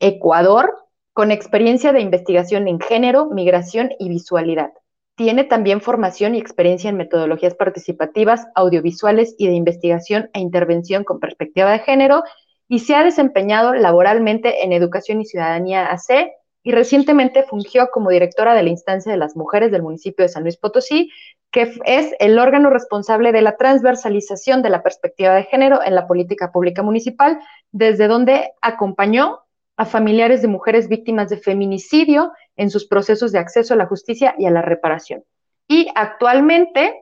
Ecuador, 0.00 0.74
con 1.12 1.30
experiencia 1.30 1.92
de 1.92 2.00
investigación 2.00 2.68
en 2.68 2.80
género, 2.80 3.26
migración 3.26 3.90
y 3.98 4.08
visualidad. 4.08 4.72
Tiene 5.14 5.44
también 5.44 5.82
formación 5.82 6.34
y 6.34 6.38
experiencia 6.38 6.88
en 6.88 6.96
metodologías 6.96 7.54
participativas, 7.54 8.46
audiovisuales 8.54 9.34
y 9.36 9.46
de 9.46 9.54
investigación 9.54 10.30
e 10.32 10.40
intervención 10.40 11.04
con 11.04 11.20
perspectiva 11.20 11.70
de 11.70 11.80
género 11.80 12.22
y 12.66 12.78
se 12.78 12.94
ha 12.94 13.04
desempeñado 13.04 13.74
laboralmente 13.74 14.64
en 14.64 14.72
Educación 14.72 15.20
y 15.20 15.26
Ciudadanía 15.26 15.90
AC 15.90 16.30
y 16.66 16.72
recientemente 16.72 17.44
fungió 17.44 17.90
como 17.92 18.10
directora 18.10 18.52
de 18.52 18.64
la 18.64 18.70
instancia 18.70 19.12
de 19.12 19.16
las 19.16 19.36
mujeres 19.36 19.70
del 19.70 19.84
municipio 19.84 20.24
de 20.24 20.28
San 20.28 20.42
Luis 20.42 20.56
Potosí, 20.56 21.12
que 21.52 21.72
es 21.84 22.12
el 22.18 22.40
órgano 22.40 22.70
responsable 22.70 23.30
de 23.30 23.40
la 23.40 23.56
transversalización 23.56 24.62
de 24.62 24.70
la 24.70 24.82
perspectiva 24.82 25.32
de 25.36 25.44
género 25.44 25.78
en 25.80 25.94
la 25.94 26.08
política 26.08 26.50
pública 26.50 26.82
municipal, 26.82 27.38
desde 27.70 28.08
donde 28.08 28.50
acompañó 28.60 29.42
a 29.76 29.84
familiares 29.84 30.42
de 30.42 30.48
mujeres 30.48 30.88
víctimas 30.88 31.28
de 31.28 31.36
feminicidio 31.36 32.32
en 32.56 32.68
sus 32.68 32.88
procesos 32.88 33.30
de 33.30 33.38
acceso 33.38 33.74
a 33.74 33.76
la 33.76 33.86
justicia 33.86 34.34
y 34.36 34.46
a 34.46 34.50
la 34.50 34.62
reparación. 34.62 35.22
Y 35.68 35.86
actualmente 35.94 37.00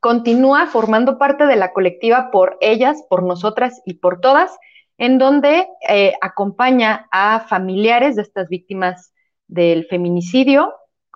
continúa 0.00 0.66
formando 0.66 1.18
parte 1.18 1.44
de 1.44 1.56
la 1.56 1.74
colectiva 1.74 2.30
por 2.30 2.56
ellas, 2.62 3.04
por 3.10 3.22
nosotras 3.22 3.82
y 3.84 3.98
por 3.98 4.22
todas, 4.22 4.56
en 4.98 5.18
donde 5.18 5.66
eh, 5.88 6.14
acompaña 6.20 7.06
a 7.10 7.40
familiares 7.40 8.16
de 8.16 8.22
estas 8.22 8.48
víctimas 8.48 9.12
del 9.46 9.86
feminicidio 9.86 10.72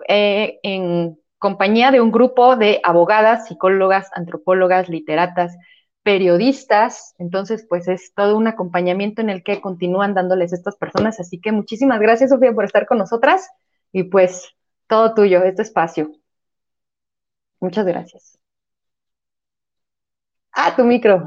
eh, 0.07 0.59
en 0.63 1.19
compañía 1.39 1.91
de 1.91 2.01
un 2.01 2.11
grupo 2.11 2.57
de 2.57 2.81
abogadas, 2.83 3.47
psicólogas, 3.47 4.11
antropólogas, 4.15 4.89
literatas, 4.89 5.57
periodistas. 6.03 7.15
Entonces, 7.19 7.67
pues 7.69 7.89
es 7.89 8.13
todo 8.15 8.37
un 8.37 8.49
acompañamiento 8.49 9.21
en 9.23 9.31
el 9.31 9.43
que 9.43 9.61
continúan 9.61 10.15
dándoles 10.15 10.53
estas 10.53 10.77
personas. 10.77 11.21
Así 11.21 11.41
que 11.41 11.53
muchísimas 11.53 12.01
gracias, 12.01 12.31
Sofía, 12.31 12.53
por 12.53 12.65
estar 12.65 12.87
con 12.87 12.99
nosotras 12.99 13.49
y 13.93 14.05
pues 14.05 14.55
todo 14.87 15.15
tuyo, 15.15 15.43
este 15.45 15.63
espacio. 15.63 16.11
Muchas 17.61 17.87
gracias. 17.87 18.39
Ah, 20.53 20.75
tu 20.75 20.85
micro. 20.85 21.25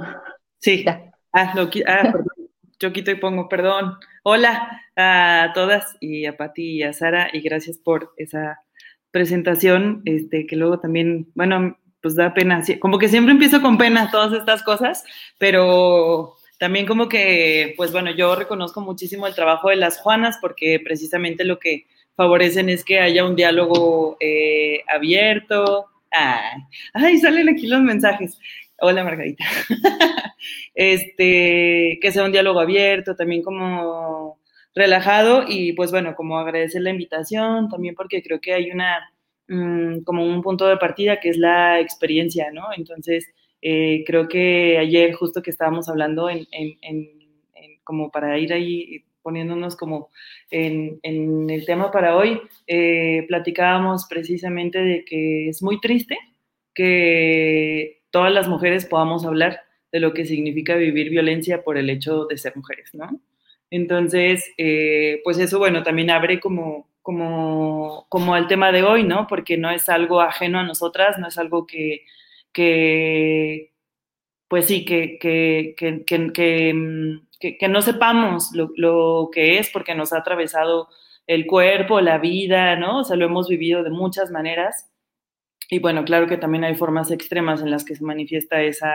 Sí. 0.59 0.83
Ah, 0.87 1.53
ah, 1.53 2.01
perdón. 2.11 2.40
Yo 2.81 2.91
quito 2.91 3.11
y 3.11 3.15
pongo, 3.15 3.47
perdón. 3.47 3.97
Hola 4.23 4.81
a 4.95 5.51
todas 5.53 5.95
y 5.99 6.25
a 6.25 6.35
Pati 6.35 6.77
y 6.77 6.83
a 6.83 6.93
Sara 6.93 7.29
y 7.31 7.41
gracias 7.41 7.77
por 7.77 8.11
esa 8.17 8.63
presentación, 9.11 10.01
este, 10.05 10.47
que 10.47 10.55
luego 10.55 10.79
también, 10.79 11.31
bueno, 11.35 11.77
pues 12.01 12.15
da 12.15 12.33
pena, 12.33 12.63
como 12.79 12.97
que 12.97 13.07
siempre 13.07 13.33
empiezo 13.33 13.61
con 13.61 13.77
pena 13.77 14.09
todas 14.09 14.33
estas 14.33 14.63
cosas, 14.63 15.03
pero 15.37 16.37
también 16.57 16.87
como 16.87 17.07
que, 17.07 17.75
pues 17.77 17.91
bueno, 17.91 18.09
yo 18.09 18.35
reconozco 18.35 18.81
muchísimo 18.81 19.27
el 19.27 19.35
trabajo 19.35 19.69
de 19.69 19.75
las 19.75 19.99
Juanas 19.99 20.39
porque 20.41 20.81
precisamente 20.83 21.45
lo 21.45 21.59
que 21.59 21.85
favorecen 22.15 22.67
es 22.67 22.83
que 22.83 22.99
haya 22.99 23.23
un 23.25 23.35
diálogo 23.35 24.17
eh, 24.19 24.81
abierto. 24.87 25.85
Ay, 26.09 26.63
ay, 26.95 27.19
salen 27.19 27.47
aquí 27.47 27.67
los 27.67 27.81
mensajes. 27.81 28.39
Hola 28.83 29.03
Margarita. 29.03 29.45
este, 30.73 31.99
que 32.01 32.11
sea 32.11 32.23
un 32.23 32.31
diálogo 32.31 32.59
abierto, 32.59 33.15
también 33.15 33.43
como 33.43 34.39
relajado 34.73 35.45
y 35.47 35.73
pues 35.73 35.91
bueno, 35.91 36.15
como 36.15 36.39
agradecer 36.39 36.81
la 36.81 36.89
invitación 36.89 37.69
también 37.69 37.93
porque 37.93 38.23
creo 38.23 38.41
que 38.41 38.53
hay 38.53 38.71
una, 38.71 39.13
mm, 39.47 39.99
como 40.03 40.25
un 40.25 40.41
punto 40.41 40.65
de 40.65 40.77
partida 40.77 41.19
que 41.19 41.29
es 41.29 41.37
la 41.37 41.79
experiencia, 41.79 42.49
¿no? 42.51 42.69
Entonces, 42.75 43.27
eh, 43.61 44.03
creo 44.07 44.27
que 44.27 44.79
ayer 44.79 45.13
justo 45.13 45.43
que 45.43 45.51
estábamos 45.51 45.87
hablando 45.87 46.27
en, 46.27 46.47
como 47.83 48.09
para 48.09 48.39
ir 48.39 48.51
ahí 48.51 49.03
poniéndonos 49.21 49.75
como 49.75 50.09
en, 50.49 50.99
el 51.03 51.65
tema 51.67 51.91
para 51.91 52.17
hoy, 52.17 52.41
eh, 52.65 53.25
platicábamos 53.27 54.07
precisamente 54.09 54.79
de 54.79 55.05
que 55.05 55.49
es 55.49 55.61
muy 55.61 55.79
triste 55.79 56.17
que 56.73 58.00
todas 58.11 58.31
las 58.31 58.47
mujeres 58.47 58.85
podamos 58.85 59.25
hablar 59.25 59.61
de 59.91 59.99
lo 59.99 60.13
que 60.13 60.25
significa 60.25 60.75
vivir 60.75 61.09
violencia 61.09 61.63
por 61.63 61.77
el 61.77 61.89
hecho 61.89 62.25
de 62.25 62.37
ser 62.37 62.55
mujeres, 62.55 62.91
¿no? 62.93 63.09
Entonces, 63.69 64.51
eh, 64.57 65.21
pues 65.23 65.39
eso, 65.39 65.57
bueno, 65.57 65.83
también 65.83 66.09
abre 66.11 66.39
como, 66.39 66.89
como, 67.01 68.05
como 68.09 68.35
el 68.35 68.47
tema 68.47 68.71
de 68.71 68.83
hoy, 68.83 69.03
¿no? 69.03 69.27
Porque 69.27 69.57
no 69.57 69.71
es 69.71 69.89
algo 69.89 70.21
ajeno 70.21 70.59
a 70.59 70.63
nosotras, 70.63 71.17
no 71.17 71.27
es 71.27 71.37
algo 71.37 71.65
que, 71.65 72.05
que 72.53 73.71
pues 74.51 74.65
sí, 74.65 74.83
que, 74.83 75.17
que, 75.17 75.75
que, 75.77 77.67
no 77.69 77.81
sepamos 77.81 78.51
lo, 78.53 78.71
lo, 78.75 79.29
que 79.31 79.57
es 79.59 79.69
porque 79.69 79.95
nos 79.95 80.11
ha 80.11 80.17
atravesado 80.17 80.89
el 81.25 81.45
cuerpo, 81.45 82.01
la 82.01 82.17
vida, 82.17 82.75
¿no? 82.75 82.99
O 82.99 83.03
sea, 83.05 83.15
lo 83.15 83.25
hemos 83.25 83.47
vivido 83.47 83.81
de 83.83 83.91
muchas 83.91 84.29
maneras. 84.31 84.90
Y 85.71 85.79
bueno, 85.79 86.05
claro 86.05 86.27
que 86.27 86.37
también 86.37 86.65
hay 86.65 86.75
formas 86.75 87.09
extremas 87.09 87.61
en 87.61 87.71
las 87.71 87.83
que 87.83 87.95
se 87.95 88.03
manifiesta 88.03 88.61
esa, 88.61 88.93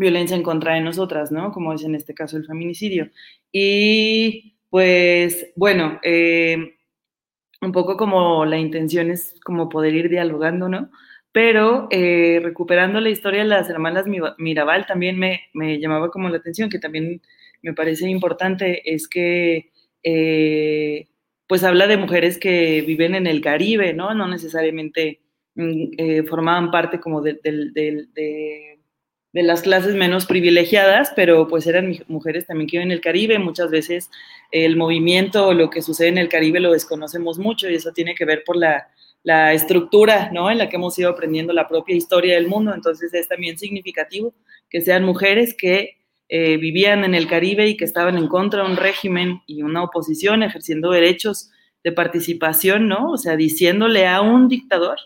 violencia 0.00 0.34
en 0.34 0.42
contra 0.42 0.74
de 0.74 0.80
nosotras, 0.80 1.30
¿no? 1.30 1.52
Como 1.52 1.74
es 1.74 1.84
en 1.84 1.94
este 1.94 2.14
caso 2.14 2.38
el 2.38 2.46
feminicidio. 2.46 3.10
Y 3.52 4.56
pues 4.70 5.52
bueno, 5.56 6.00
eh, 6.02 6.74
un 7.60 7.72
poco 7.72 7.98
como 7.98 8.46
la 8.46 8.56
intención 8.58 9.10
es 9.10 9.34
como 9.44 9.68
poder 9.68 9.94
ir 9.94 10.08
dialogando, 10.08 10.70
¿no? 10.70 10.90
Pero 11.32 11.86
eh, 11.90 12.40
recuperando 12.42 12.98
la 13.00 13.10
historia 13.10 13.42
de 13.42 13.48
las 13.48 13.68
hermanas 13.68 14.06
Mirabal 14.38 14.86
también 14.86 15.18
me, 15.18 15.42
me, 15.52 15.78
llamaba 15.78 16.10
como 16.10 16.30
la 16.30 16.38
atención, 16.38 16.70
que 16.70 16.78
también 16.78 17.20
me 17.62 17.74
parece 17.74 18.08
importante, 18.08 18.82
es 18.94 19.06
que 19.06 19.70
eh, 20.02 21.08
pues 21.46 21.62
habla 21.62 21.86
de 21.86 21.98
mujeres 21.98 22.38
que 22.38 22.80
viven 22.82 23.14
en 23.14 23.26
el 23.26 23.42
Caribe, 23.42 23.92
¿no? 23.92 24.14
No 24.14 24.26
necesariamente 24.28 25.20
mm, 25.54 26.26
formaban 26.28 26.70
parte 26.70 27.00
como 27.00 27.20
de, 27.20 27.38
las 29.32 29.62
clases 29.62 29.94
menos 29.94 30.26
privilegiadas, 30.26 31.12
pero 31.14 31.48
pues 31.48 31.66
eran 31.66 31.96
mujeres 32.08 32.46
también 32.46 32.68
que 32.68 32.78
viven 32.78 32.88
en 32.88 32.92
el 32.92 33.00
Caribe. 33.00 33.38
Muchas 33.38 33.70
veces 33.70 34.10
el 34.50 34.76
movimiento 34.76 35.48
o 35.48 35.54
lo 35.54 35.70
que 35.70 35.82
sucede 35.82 36.08
en 36.08 36.18
el 36.18 36.28
Caribe 36.28 36.60
lo 36.60 36.72
desconocemos 36.72 37.38
mucho 37.38 37.68
y 37.68 37.74
eso 37.74 37.92
tiene 37.92 38.14
que 38.14 38.24
ver 38.24 38.42
por 38.44 38.56
la, 38.56 38.88
estructura 39.52 40.30
¿no? 40.32 40.50
en 40.50 40.56
la 40.56 40.68
que 40.70 40.76
hemos 40.76 40.98
ido 40.98 41.10
aprendiendo 41.10 41.52
la 41.52 41.68
propia 41.68 41.94
historia 41.94 42.34
del 42.34 42.48
mundo. 42.48 42.74
Entonces 42.74 43.12
es 43.12 43.28
también 43.28 43.58
significativo 43.58 44.34
que 44.70 44.80
sean 44.80 45.04
mujeres 45.04 45.54
que 45.54 46.00
eh, 46.32 46.58
vivían 46.58 47.04
en 47.04 47.16
el 47.16 47.26
Caribe 47.26 47.66
y 47.66 47.76
que 47.76 47.84
estaban 47.84 48.16
en 48.16 48.28
contra 48.28 48.62
de 48.62 48.70
un 48.70 48.76
régimen 48.76 49.42
y 49.46 49.62
una 49.62 49.82
oposición 49.82 50.44
ejerciendo 50.44 50.92
derechos 50.92 51.50
de 51.82 51.90
participación, 51.90 52.86
¿no? 52.86 53.10
O 53.10 53.16
sea, 53.16 53.36
diciéndole 53.36 54.06
a 54.06 54.20
un 54.20 54.48
dictador 54.48 54.98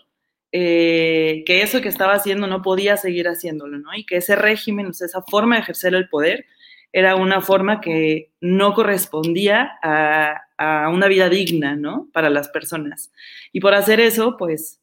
eh, 0.57 1.43
que 1.45 1.63
eso 1.63 1.81
que 1.81 1.89
estaba 1.89 2.13
haciendo 2.13 2.47
no 2.47 2.61
podía 2.61 2.95
seguir 2.95 3.27
haciéndolo, 3.27 3.77
¿no? 3.77 3.93
Y 3.93 4.05
que 4.05 4.15
ese 4.15 4.37
régimen, 4.37 4.87
esa 4.87 5.21
forma 5.21 5.55
de 5.55 5.63
ejercer 5.63 5.93
el 5.93 6.07
poder, 6.07 6.45
era 6.93 7.17
una 7.17 7.41
forma 7.41 7.81
que 7.81 8.31
no 8.39 8.73
correspondía 8.73 9.73
a, 9.83 10.43
una 10.89 11.07
vida 11.09 11.27
digna, 11.27 11.75
¿no? 11.75 12.07
Para 12.13 12.29
las 12.29 12.47
personas. 12.47 13.11
Y 13.51 13.59
por 13.59 13.73
hacer 13.73 13.99
eso, 13.99 14.37
pues, 14.37 14.79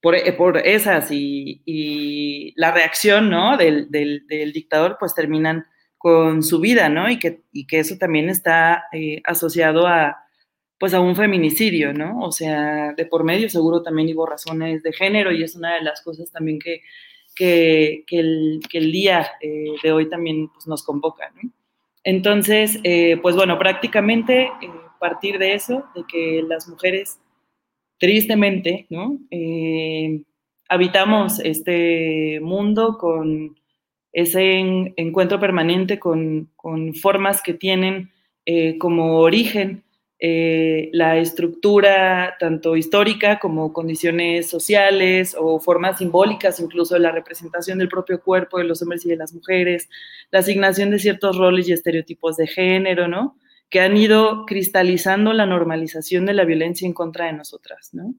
por, 0.00 0.14
eh, 0.14 0.36
esas 0.66 1.08
y, 1.10 2.54
la 2.54 2.70
reacción, 2.70 3.28
¿no? 3.28 3.56
Del, 3.56 3.88
dictador, 4.54 4.98
pues 5.00 5.16
terminan 5.16 5.66
con 5.96 6.44
su 6.44 6.60
vida, 6.60 6.88
¿no? 6.88 7.10
Y 7.10 7.18
que, 7.18 7.42
que 7.66 7.80
eso 7.80 7.96
también 7.98 8.28
está 8.28 8.84
eh, 8.92 9.20
asociado 9.24 9.88
a, 9.88 10.27
pues 10.78 10.94
a 10.94 11.00
un 11.00 11.16
feminicidio, 11.16 11.92
¿no? 11.92 12.20
O 12.20 12.30
sea, 12.30 12.92
de 12.92 13.04
por 13.04 13.24
medio 13.24 13.50
seguro 13.50 13.82
también 13.82 14.14
hubo 14.14 14.26
razones 14.26 14.82
de 14.82 14.92
género 14.92 15.32
y 15.32 15.42
es 15.42 15.56
una 15.56 15.74
de 15.74 15.82
las 15.82 16.02
cosas 16.02 16.30
también 16.30 16.58
que, 16.58 16.82
que, 17.34 18.04
el, 18.10 18.92
día 18.92 19.26
eh, 19.40 19.72
de 19.82 19.92
hoy 19.92 20.08
también 20.08 20.48
pues, 20.48 20.66
nos 20.66 20.84
convoca, 20.84 21.30
¿no? 21.34 21.50
Entonces, 22.04 22.78
eh, 22.84 23.18
pues 23.20 23.34
bueno, 23.34 23.58
prácticamente 23.58 24.44
eh, 24.44 24.70
partir 25.00 25.38
de 25.38 25.54
eso, 25.54 25.84
de 25.94 26.04
que 26.08 26.42
las 26.46 26.68
mujeres, 26.68 27.20
tristemente, 27.98 28.86
¿no? 28.90 29.18
habitamos 30.68 31.40
este 31.40 32.38
mundo 32.40 32.98
con 32.98 33.56
ese 34.12 34.92
encuentro 34.96 35.40
permanente 35.40 35.98
con, 35.98 36.50
con, 36.54 36.94
formas 36.94 37.42
que 37.42 37.54
tienen 37.54 38.10
como 38.78 39.18
origen 39.18 39.82
eh, 40.20 40.90
la 40.92 41.16
estructura 41.16 42.36
tanto 42.40 42.76
histórica 42.76 43.38
como 43.38 43.72
condiciones 43.72 44.50
sociales 44.50 45.36
o 45.38 45.60
formas 45.60 45.98
simbólicas, 45.98 46.58
incluso 46.58 46.94
de 46.94 47.00
la 47.00 47.12
representación 47.12 47.78
del 47.78 47.88
propio 47.88 48.20
cuerpo 48.20 48.58
de 48.58 48.64
los 48.64 48.82
hombres 48.82 49.06
y 49.06 49.10
de 49.10 49.16
las 49.16 49.32
mujeres, 49.32 49.88
la 50.32 50.40
asignación 50.40 50.90
de 50.90 50.98
ciertos 50.98 51.36
roles 51.36 51.68
y 51.68 51.72
estereotipos 51.72 52.36
de 52.36 52.48
género, 52.48 53.06
¿no? 53.06 53.36
Que 53.70 53.80
han 53.80 53.96
ido 53.96 54.44
cristalizando 54.44 55.32
la 55.32 55.46
normalización 55.46 56.26
de 56.26 56.34
la 56.34 56.44
violencia 56.44 56.86
en 56.86 56.94
contra 56.94 57.26
de 57.26 57.34
nosotras, 57.34 57.90
¿no? 57.92 58.14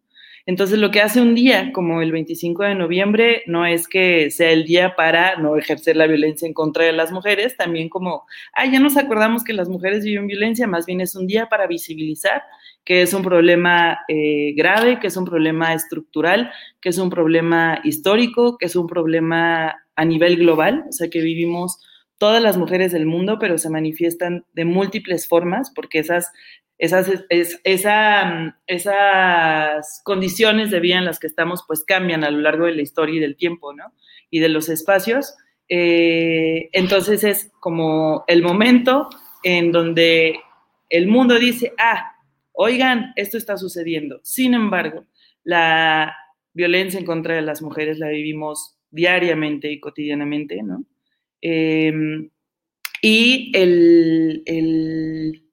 Entonces, 0.49 0.79
lo 0.79 0.89
que 0.89 0.99
hace 0.99 1.21
un 1.21 1.35
día 1.35 1.71
como 1.71 2.01
el 2.01 2.11
25 2.11 2.63
de 2.63 2.73
noviembre 2.73 3.43
no 3.45 3.67
es 3.67 3.87
que 3.87 4.31
sea 4.31 4.49
el 4.49 4.65
día 4.65 4.95
para 4.95 5.35
no 5.35 5.55
ejercer 5.55 5.95
la 5.95 6.07
violencia 6.07 6.47
en 6.47 6.55
contra 6.55 6.85
de 6.85 6.91
las 6.91 7.11
mujeres, 7.11 7.55
también 7.55 7.87
como, 7.87 8.25
ah, 8.53 8.65
ya 8.65 8.79
nos 8.79 8.97
acordamos 8.97 9.43
que 9.43 9.53
las 9.53 9.69
mujeres 9.69 10.03
viven 10.03 10.25
violencia, 10.25 10.65
más 10.65 10.87
bien 10.87 11.01
es 11.01 11.13
un 11.15 11.27
día 11.27 11.49
para 11.49 11.67
visibilizar 11.67 12.41
que 12.83 13.03
es 13.03 13.13
un 13.13 13.21
problema 13.21 13.99
eh, 14.07 14.55
grave, 14.55 14.99
que 14.99 15.05
es 15.05 15.17
un 15.17 15.25
problema 15.25 15.75
estructural, 15.75 16.51
que 16.81 16.89
es 16.89 16.97
un 16.97 17.11
problema 17.11 17.79
histórico, 17.83 18.57
que 18.57 18.65
es 18.65 18.75
un 18.75 18.87
problema 18.87 19.83
a 19.95 20.03
nivel 20.03 20.37
global, 20.37 20.85
o 20.89 20.91
sea, 20.91 21.11
que 21.11 21.21
vivimos 21.21 21.79
todas 22.17 22.41
las 22.41 22.57
mujeres 22.57 22.91
del 22.91 23.05
mundo, 23.05 23.37
pero 23.39 23.59
se 23.59 23.69
manifiestan 23.69 24.45
de 24.53 24.65
múltiples 24.65 25.27
formas, 25.27 25.71
porque 25.75 25.99
esas 25.99 26.31
esas, 26.79 27.11
esa, 27.29 28.57
esas 28.65 30.01
condiciones 30.03 30.71
de 30.71 30.79
vida 30.79 30.97
en 30.97 31.05
las 31.05 31.19
que 31.19 31.27
estamos 31.27 31.63
pues 31.67 31.83
cambian 31.83 32.23
a 32.23 32.31
lo 32.31 32.39
largo 32.39 32.65
de 32.65 32.73
la 32.73 32.81
historia 32.81 33.15
y 33.15 33.19
del 33.19 33.35
tiempo, 33.35 33.73
¿no? 33.73 33.93
Y 34.31 34.39
de 34.39 34.49
los 34.49 34.69
espacios. 34.69 35.35
Eh, 35.67 36.69
entonces 36.71 37.23
es 37.23 37.51
como 37.59 38.23
el 38.27 38.41
momento 38.41 39.09
en 39.43 39.71
donde 39.71 40.39
el 40.89 41.07
mundo 41.07 41.37
dice, 41.37 41.73
ah, 41.77 42.15
oigan, 42.53 43.13
esto 43.15 43.37
está 43.37 43.57
sucediendo. 43.57 44.21
Sin 44.23 44.53
embargo, 44.53 45.05
la 45.43 46.15
violencia 46.53 46.99
en 46.99 47.05
contra 47.05 47.35
de 47.35 47.41
las 47.41 47.61
mujeres 47.61 47.99
la 47.99 48.07
vivimos 48.07 48.77
diariamente 48.89 49.71
y 49.71 49.79
cotidianamente, 49.79 50.63
¿no? 50.63 50.85
Em, 51.41 52.29
y 53.01 53.51
el, 53.53 54.43
el, 54.45 55.48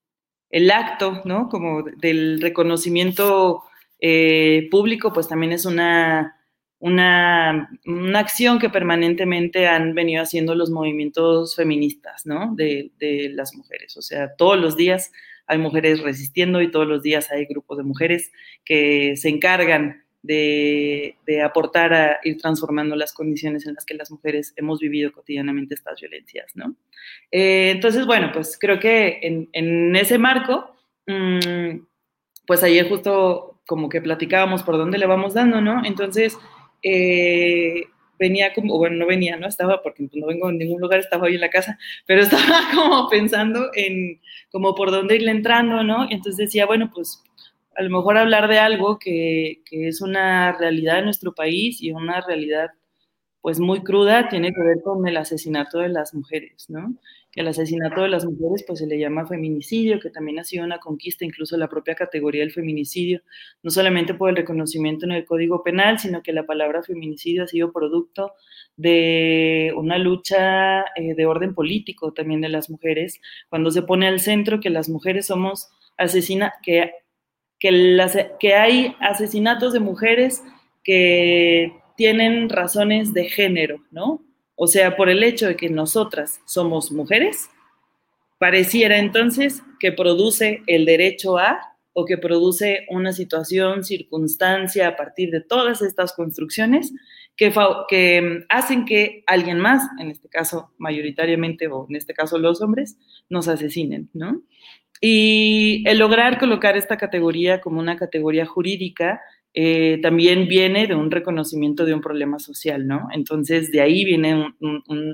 acto, 0.70 1.22
¿no? 1.24 1.48
Como 1.48 1.82
del 1.82 2.40
reconocimiento 2.40 3.64
eh, 4.00 4.68
público, 4.70 5.12
pues 5.12 5.28
también 5.28 5.52
es 5.52 5.64
una, 5.64 6.36
una, 6.78 7.70
una, 7.86 8.18
acción 8.18 8.58
que 8.58 8.70
permanentemente 8.70 9.66
han 9.66 9.94
venido 9.94 10.22
haciendo 10.22 10.54
los 10.54 10.70
movimientos 10.70 11.56
feministas, 11.56 12.26
¿no? 12.26 12.54
De, 12.54 12.92
de, 12.98 13.30
las 13.30 13.54
mujeres. 13.54 13.96
O 13.96 14.02
sea, 14.02 14.34
todos 14.36 14.58
los 14.58 14.76
días 14.76 15.12
hay 15.46 15.58
mujeres 15.58 16.02
resistiendo 16.02 16.60
y 16.60 16.70
todos 16.70 16.86
los 16.86 17.02
días 17.02 17.30
hay 17.30 17.46
grupos 17.46 17.78
de 17.78 17.84
mujeres 17.84 18.32
que 18.64 19.16
se 19.16 19.28
encargan 19.28 20.05
de, 20.26 21.42
aportar 21.45 21.92
a 21.92 22.18
ir 22.25 22.38
transformando 22.38 22.97
las 22.97 23.12
condiciones 23.12 23.66
en 23.66 23.75
las 23.75 23.85
que 23.85 23.95
las 23.95 24.11
mujeres 24.11 24.52
hemos 24.56 24.80
vivido 24.80 25.12
cotidianamente 25.12 25.75
estas 25.75 26.00
violencias, 26.00 26.52
¿no? 26.54 26.75
Eh, 27.30 27.71
entonces, 27.71 28.06
bueno, 28.06 28.30
pues 28.33 28.59
creo 28.61 28.78
que 28.78 29.21
en, 29.23 29.97
ese 29.97 30.18
marco, 30.18 30.75
mm, 31.06 31.78
pues 32.47 32.62
ayer 32.62 32.88
justo 32.88 33.61
como 33.66 33.88
que 33.88 34.00
platicábamos 34.00 34.62
por 34.62 34.76
dónde 34.76 34.99
le 34.99 35.06
vamos 35.06 35.35
dando, 35.35 35.61
¿no? 35.61 35.85
Entonces, 35.85 36.38
eh, 36.83 37.85
venía 38.18 38.54
como, 38.54 38.78
bueno, 38.78 38.97
no 38.97 39.06
venía, 39.06 39.37
no 39.37 39.47
estaba, 39.47 39.83
porque 39.83 40.09
no 40.12 40.26
vengo 40.26 40.50
en 40.50 40.59
ningún 40.59 40.80
lugar, 40.80 41.00
estaba 41.00 41.25
hoy 41.25 41.35
en 41.35 41.40
la 41.40 41.50
casa, 41.50 41.78
pero 42.06 42.23
estaba 42.23 42.71
como 42.75 43.09
pensando 43.09 43.71
en 43.75 44.21
como 44.50 44.75
por 44.75 44.90
dónde 44.90 45.16
irle 45.16 45.30
entrando, 45.30 45.83
¿no? 45.83 46.04
Entonces 46.11 46.37
decía, 46.37 46.66
bueno, 46.66 46.90
pues 46.95 47.23
a 47.76 47.83
lo 47.83 47.90
mejor 47.90 48.18
hablar 48.18 48.49
de 48.49 48.59
algo 48.59 48.99
que, 48.99 49.62
que, 49.64 49.88
es 49.88 50.00
una 50.00 50.52
realidad 50.52 50.99
en 50.99 51.04
nuestro 51.06 51.35
país 51.35 51.83
y 51.83 51.92
una 51.92 52.21
realidad 52.21 52.71
pues 53.47 53.61
muy 53.61 53.85
cruda 53.85 54.28
tiene 54.28 54.52
que 54.52 54.61
ver 54.61 54.83
con 54.83 55.06
el 55.06 55.16
asesinato 55.16 55.78
de 55.78 55.88
las 55.88 56.12
mujeres, 56.14 56.68
¿no? 56.68 56.97
El 57.37 57.47
asesinato 57.47 58.02
de 58.02 58.09
las 58.09 58.25
mujeres 58.25 58.64
pues 58.66 58.80
se 58.80 58.88
le 58.88 58.99
llama 58.99 59.25
feminicidio, 59.25 60.00
que 60.00 60.11
también 60.11 60.40
ha 60.40 60.42
sido 60.42 60.64
una 60.64 60.78
conquista, 60.78 61.25
incluso 61.25 61.56
la 61.56 61.68
propia 61.68 61.95
categoría 61.95 62.40
del 62.40 62.50
feminicidio, 62.50 63.21
no 63.62 63.71
solamente 63.71 64.14
por 64.14 64.30
el 64.30 64.37
reconocimiento 64.37 65.06
en 65.06 65.12
el 65.12 65.26
Código 65.26 65.62
Penal, 65.62 66.00
sino 66.00 66.23
que 66.25 66.33
la 66.33 66.45
palabra 66.45 66.83
feminicidio 66.83 67.45
ha 67.45 67.47
sido 67.47 67.71
producto 67.71 68.33
de 68.76 69.73
una 69.76 69.99
lucha 69.99 70.80
eh, 70.97 71.14
de 71.14 71.26
orden 71.26 71.54
político 71.54 72.12
también 72.12 72.40
de 72.40 72.49
las 72.49 72.68
mujeres, 72.68 73.21
cuando 73.49 73.71
se 73.71 73.83
pone 73.83 74.09
al 74.09 74.18
centro 74.18 74.59
que 74.59 74.71
las 74.71 74.88
mujeres 74.88 75.26
somos 75.26 75.68
asesinas, 75.99 76.52
que 76.64 76.90
que, 77.58 78.30
que 78.38 78.54
hay 78.54 78.96
asesinatos 79.00 79.72
de 79.72 79.80
mujeres 79.80 80.42
que 80.84 81.72
tienen 81.96 82.48
razones 82.48 83.12
de 83.14 83.28
género, 83.28 83.82
¿no? 83.90 84.22
O 84.54 84.66
sea, 84.66 84.96
por 84.96 85.08
el 85.08 85.22
hecho 85.22 85.46
de 85.46 85.56
que 85.56 85.68
nosotras 85.68 86.40
somos 86.46 86.92
mujeres, 86.92 87.50
pareciera 88.38 88.98
entonces 88.98 89.62
que 89.80 89.92
produce 89.92 90.62
el 90.66 90.84
derecho 90.84 91.38
a 91.38 91.60
o 91.92 92.04
que 92.04 92.18
produce 92.18 92.86
una 92.90 93.12
situación, 93.12 93.82
circunstancia 93.82 94.88
a 94.88 94.96
partir 94.96 95.30
de 95.30 95.40
todas 95.40 95.80
estas 95.80 96.12
construcciones 96.12 96.92
que, 97.37 97.52
que 97.88 98.45
hacen 98.49 98.85
que 98.85 99.23
alguien 99.26 99.59
más, 99.59 99.87
en 99.99 100.11
este 100.11 100.28
caso 100.28 100.73
mayoritariamente 100.78 101.69
o 101.69 101.87
en 101.88 101.97
este 101.97 102.14
caso 102.14 102.38
los 102.38 102.62
hombres, 102.62 102.99
nos 103.29 103.49
asesinen, 103.49 104.09
¿no? 104.14 104.42
Y 105.01 105.85
el 105.87 105.99
lograr 105.99 106.38
colocar 106.38 106.77
esta 106.77 106.96
categoría 106.96 107.61
como 107.61 107.81
una 107.81 107.96
categoría 107.96 108.46
jurídica 108.46 109.20
eh, 109.53 109.99
también 110.03 110.49
viene 110.49 110.87
de 110.87 110.94
un 110.94 111.11
reconocimiento 111.11 111.85
de 111.85 111.94
un 111.94 112.01
problema 112.01 112.38
social, 112.38 112.87
¿no? 112.87 113.09
Entonces, 113.12 113.72
de 113.72 113.81
ahí 113.81 114.05
viene 114.05 114.55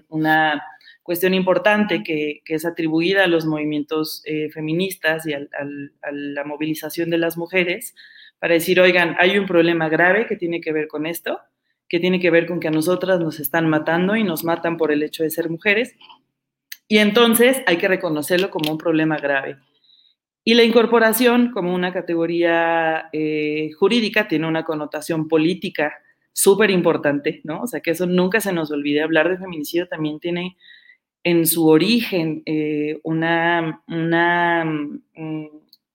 una 0.08 0.62
cuestión 1.02 1.34
importante 1.34 2.02
que, 2.02 2.42
es 2.46 2.64
atribuida 2.64 3.24
a 3.24 3.28
los 3.28 3.46
movimientos 3.46 4.22
eh, 4.24 4.50
feministas 4.50 5.26
y 5.26 5.34
a 5.34 5.46
la 6.12 6.44
movilización 6.44 7.10
de 7.10 7.18
las 7.18 7.36
mujeres 7.36 7.94
para 8.40 8.54
decir, 8.54 8.80
oigan, 8.80 9.14
hay 9.20 9.38
un 9.38 9.46
problema 9.46 9.88
grave 9.88 10.26
que 10.26 10.36
tiene 10.36 10.60
que 10.60 10.72
ver 10.72 10.88
con 10.88 11.06
esto, 11.06 11.38
que 11.92 12.00
tiene 12.00 12.20
que 12.20 12.30
ver 12.30 12.46
con 12.46 12.58
que 12.58 12.68
a 12.68 12.70
nosotras 12.70 13.20
nos 13.20 13.38
están 13.38 13.68
matando 13.68 14.16
y 14.16 14.24
nos 14.24 14.44
matan 14.44 14.78
por 14.78 14.92
el 14.92 15.02
hecho 15.02 15.24
de 15.24 15.30
ser 15.30 15.50
mujeres. 15.50 15.94
Y 16.88 16.96
entonces 16.96 17.62
hay 17.66 17.76
que 17.76 17.86
reconocerlo 17.86 18.50
como 18.50 18.72
un 18.72 18.78
problema 18.78 19.18
grave. 19.18 19.58
Y 20.42 20.54
la 20.54 20.62
incorporación 20.62 21.50
como 21.52 21.74
una 21.74 21.92
categoría 21.92 23.10
eh, 23.12 23.72
jurídica 23.78 24.26
tiene 24.26 24.48
una 24.48 24.64
connotación 24.64 25.28
política 25.28 25.92
súper 26.32 26.70
importante, 26.70 27.42
¿no? 27.44 27.60
O 27.60 27.66
sea, 27.66 27.80
que 27.80 27.90
eso 27.90 28.06
nunca 28.06 28.40
se 28.40 28.54
nos 28.54 28.70
olvide. 28.70 29.02
Hablar 29.02 29.28
de 29.28 29.36
feminicidio 29.36 29.86
también 29.86 30.18
tiene 30.18 30.56
en 31.22 31.46
su 31.46 31.68
origen 31.68 32.42
eh, 32.46 33.00
una, 33.02 33.82
una, 33.86 34.64
mm, 34.64 35.46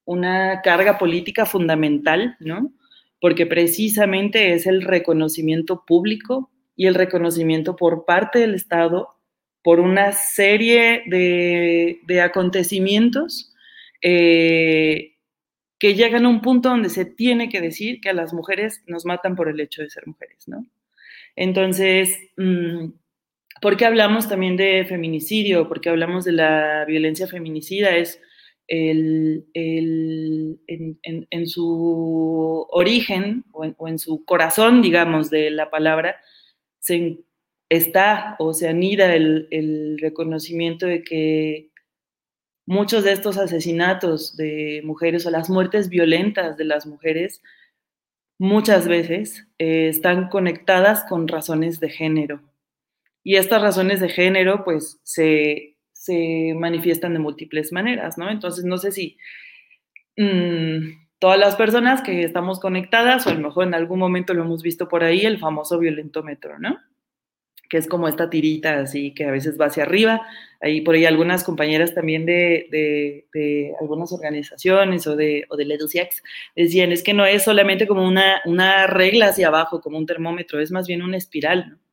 una 0.06 0.62
carga 0.62 1.00
política 1.00 1.48
fundamental, 1.48 2.38
¿no? 2.40 2.72
Porque 3.20 3.46
precisamente 3.46 4.54
es 4.54 4.68
el 4.68 4.82
reconocimiento 4.82 5.84
público 5.86 6.52
y 6.76 6.86
el 6.86 6.96
reconocimiento 6.96 7.76
por 7.76 8.06
parte 8.06 8.40
del 8.40 8.56
Estado 8.56 9.16
por 9.64 9.80
una 9.80 10.14
serie 10.14 11.04
de, 11.08 12.00
de 12.08 12.22
acontecimientos 12.22 13.54
eh, 14.02 15.16
que 15.80 15.94
llegan 15.94 16.26
a 16.26 16.30
un 16.30 16.42
punto 16.42 16.70
donde 16.70 16.90
se 16.90 17.06
tiene 17.06 17.50
que 17.50 17.62
decir 17.62 18.00
que 18.02 18.10
a 18.10 18.14
las 18.14 18.34
mujeres 18.34 18.84
nos 18.88 19.06
matan 19.06 19.36
por 19.36 19.50
el 19.50 19.60
hecho 19.60 19.82
de 19.82 19.90
ser 19.90 20.08
mujeres, 20.08 20.48
¿no? 20.48 20.66
Entonces, 21.36 22.18
mm, 22.38 22.92
¿por 23.62 23.78
qué 23.78 23.86
hablamos 23.86 24.28
también 24.28 24.58
de 24.58 24.86
feminicidio? 24.86 25.68
¿Por 25.68 25.82
qué 25.82 25.90
hablamos 25.90 26.26
de 26.26 26.32
la 26.32 26.86
violencia 26.86 27.28
feminicida? 27.28 27.96
Es 27.96 28.20
en, 28.68 29.48
su 31.46 32.68
origen 32.70 33.46
o 33.52 33.88
en, 33.88 34.00
su 34.00 34.26
corazón, 34.26 34.82
digamos, 34.82 35.30
de 35.30 35.50
la 35.52 35.70
palabra, 35.70 36.18
se 36.80 37.20
está 37.70 38.36
o 38.40 38.54
se 38.54 38.68
anida 38.68 39.14
el 39.16 39.98
reconocimiento 40.00 40.86
de 40.86 41.04
que 41.04 41.72
muchos 42.68 43.04
de 43.04 43.14
estos 43.14 43.38
asesinatos 43.38 44.36
de 44.36 44.82
mujeres 44.84 45.26
o 45.26 45.32
las 45.32 45.50
muertes 45.50 45.90
violentas 45.90 46.58
de 46.58 46.66
las 46.66 46.86
mujeres 46.86 47.42
muchas 48.38 48.88
veces 48.88 49.48
eh, 49.58 49.88
están 49.88 50.30
conectadas 50.30 51.04
con 51.06 51.28
razones 51.28 51.80
de 51.80 51.90
género. 51.90 52.42
Y 53.24 53.38
estas 53.38 53.62
razones 53.62 54.00
de 54.00 54.10
género 54.10 54.64
pues 54.64 55.00
se, 55.04 55.77
manifiestan 56.56 57.14
de 57.14 57.20
múltiples 57.20 57.72
maneras, 57.72 58.18
¿no? 58.18 58.30
Entonces 58.30 58.66
no 58.66 58.78
sé 58.78 58.92
si 58.92 59.18
mm, 60.18 61.08
todas 61.20 61.40
las 61.40 61.56
personas 61.56 62.02
que 62.02 62.24
estamos 62.24 62.60
conectadas 62.60 63.26
o 63.28 63.30
a 63.30 63.34
lo 63.34 63.42
mejor 63.42 63.68
en 63.68 63.74
algún 63.74 64.00
momento 64.00 64.34
lo 64.34 64.44
hemos 64.44 64.64
visto 64.64 64.88
por 64.88 65.04
ahí, 65.04 65.26
el 65.26 65.40
famoso 65.40 65.80
violentómetro, 65.80 66.60
¿no? 66.60 66.78
que 67.70 67.78
es 67.78 67.88
como 67.88 68.08
esta 68.08 68.30
tirita 68.30 68.80
así 68.80 69.14
que 69.14 69.26
a 69.26 69.32
veces 69.32 69.60
va 69.60 69.66
hacia 69.66 69.84
arriba. 69.84 70.22
Ahí 70.62 70.82
por 70.82 70.96
ahí 70.96 71.06
algunas 71.06 71.44
compañeras 71.44 71.94
también 71.94 72.26
de, 72.26 72.68
de, 72.72 73.74
algunas 73.80 74.12
organizaciones 74.12 75.06
o 75.06 75.16
de, 75.16 75.46
o 75.50 75.56
de 75.56 75.78
decían, 76.56 76.92
es 76.92 77.04
que 77.04 77.14
no 77.14 77.26
es 77.26 77.44
solamente 77.44 77.88
como 77.88 78.08
una, 78.08 78.42
una 78.46 78.88
regla 78.88 79.28
hacia 79.28 79.48
abajo, 79.48 79.82
como 79.82 79.98
un 79.98 80.06
termómetro, 80.06 80.60
es 80.60 80.72
más 80.72 80.88
bien 80.88 81.04
una 81.04 81.18
espiral, 81.18 81.70
¿no? 81.70 81.87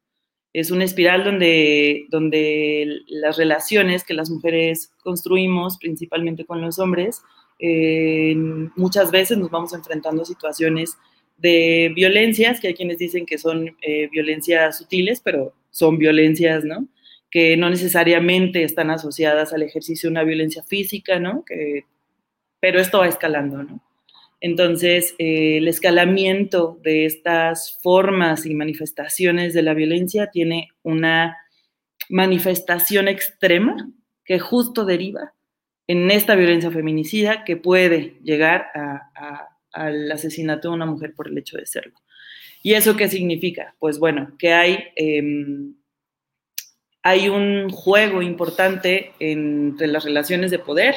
Es 0.54 0.70
una 0.70 0.84
espiral 0.84 1.24
donde, 1.24 2.06
donde 2.08 3.02
las 3.08 3.36
relaciones 3.36 4.04
que 4.04 4.14
las 4.14 4.30
mujeres 4.30 4.92
construimos, 5.02 5.76
principalmente 5.76 6.46
con 6.46 6.62
los 6.62 6.78
hombres, 6.78 7.22
eh, 7.58 8.34
muchas 8.76 9.10
veces 9.10 9.36
nos 9.36 9.50
vamos 9.50 9.74
enfrentando 9.74 10.22
a 10.22 10.26
situaciones 10.26 10.96
de 11.36 11.92
violencias, 11.94 12.60
que 12.60 12.68
hay 12.68 12.74
quienes 12.74 12.98
dicen 12.98 13.26
que 13.26 13.36
son 13.36 13.76
eh, 13.82 14.08
violencias 14.10 14.78
sutiles, 14.78 15.20
pero 15.20 15.52
son 15.70 15.98
violencias, 15.98 16.64
¿no? 16.64 16.86
Que 17.30 17.56
no 17.56 17.68
necesariamente 17.68 18.62
están 18.62 18.90
asociadas 18.90 19.52
al 19.52 19.62
ejercicio 19.62 20.08
de 20.08 20.12
una 20.12 20.24
violencia 20.24 20.62
física, 20.62 21.18
¿no? 21.18 21.44
Que, 21.44 21.84
pero 22.60 22.80
esto 22.80 22.98
va 23.00 23.08
escalando, 23.08 23.62
¿no? 23.62 23.82
Entonces, 24.46 25.14
eh, 25.18 25.56
el 25.56 25.68
escalamiento 25.68 26.78
de 26.82 27.06
estas 27.06 27.78
formas 27.82 28.44
y 28.44 28.54
manifestaciones 28.54 29.54
de 29.54 29.62
la 29.62 29.72
violencia 29.72 30.30
tiene 30.30 30.68
una 30.82 31.38
manifestación 32.10 33.08
extrema 33.08 33.90
que 34.22 34.38
justo 34.38 34.84
deriva 34.84 35.32
en 35.86 36.10
esta 36.10 36.34
violencia 36.34 36.70
feminicida 36.70 37.42
que 37.44 37.56
puede 37.56 38.18
llegar 38.22 38.66
al 39.72 40.12
asesinato 40.12 40.68
de 40.68 40.74
una 40.74 40.84
mujer 40.84 41.14
por 41.14 41.28
el 41.28 41.38
hecho 41.38 41.56
de 41.56 41.64
serlo. 41.64 41.94
¿Y 42.62 42.74
eso 42.74 42.98
qué 42.98 43.08
significa? 43.08 43.74
Pues 43.78 43.98
bueno, 43.98 44.34
que 44.38 44.52
hay, 44.52 44.78
em, 44.96 45.74
hay 47.02 47.30
un 47.30 47.70
juego 47.70 48.20
importante 48.20 49.12
entre 49.20 49.86
las 49.86 50.04
relaciones 50.04 50.50
de 50.50 50.58
poder, 50.58 50.96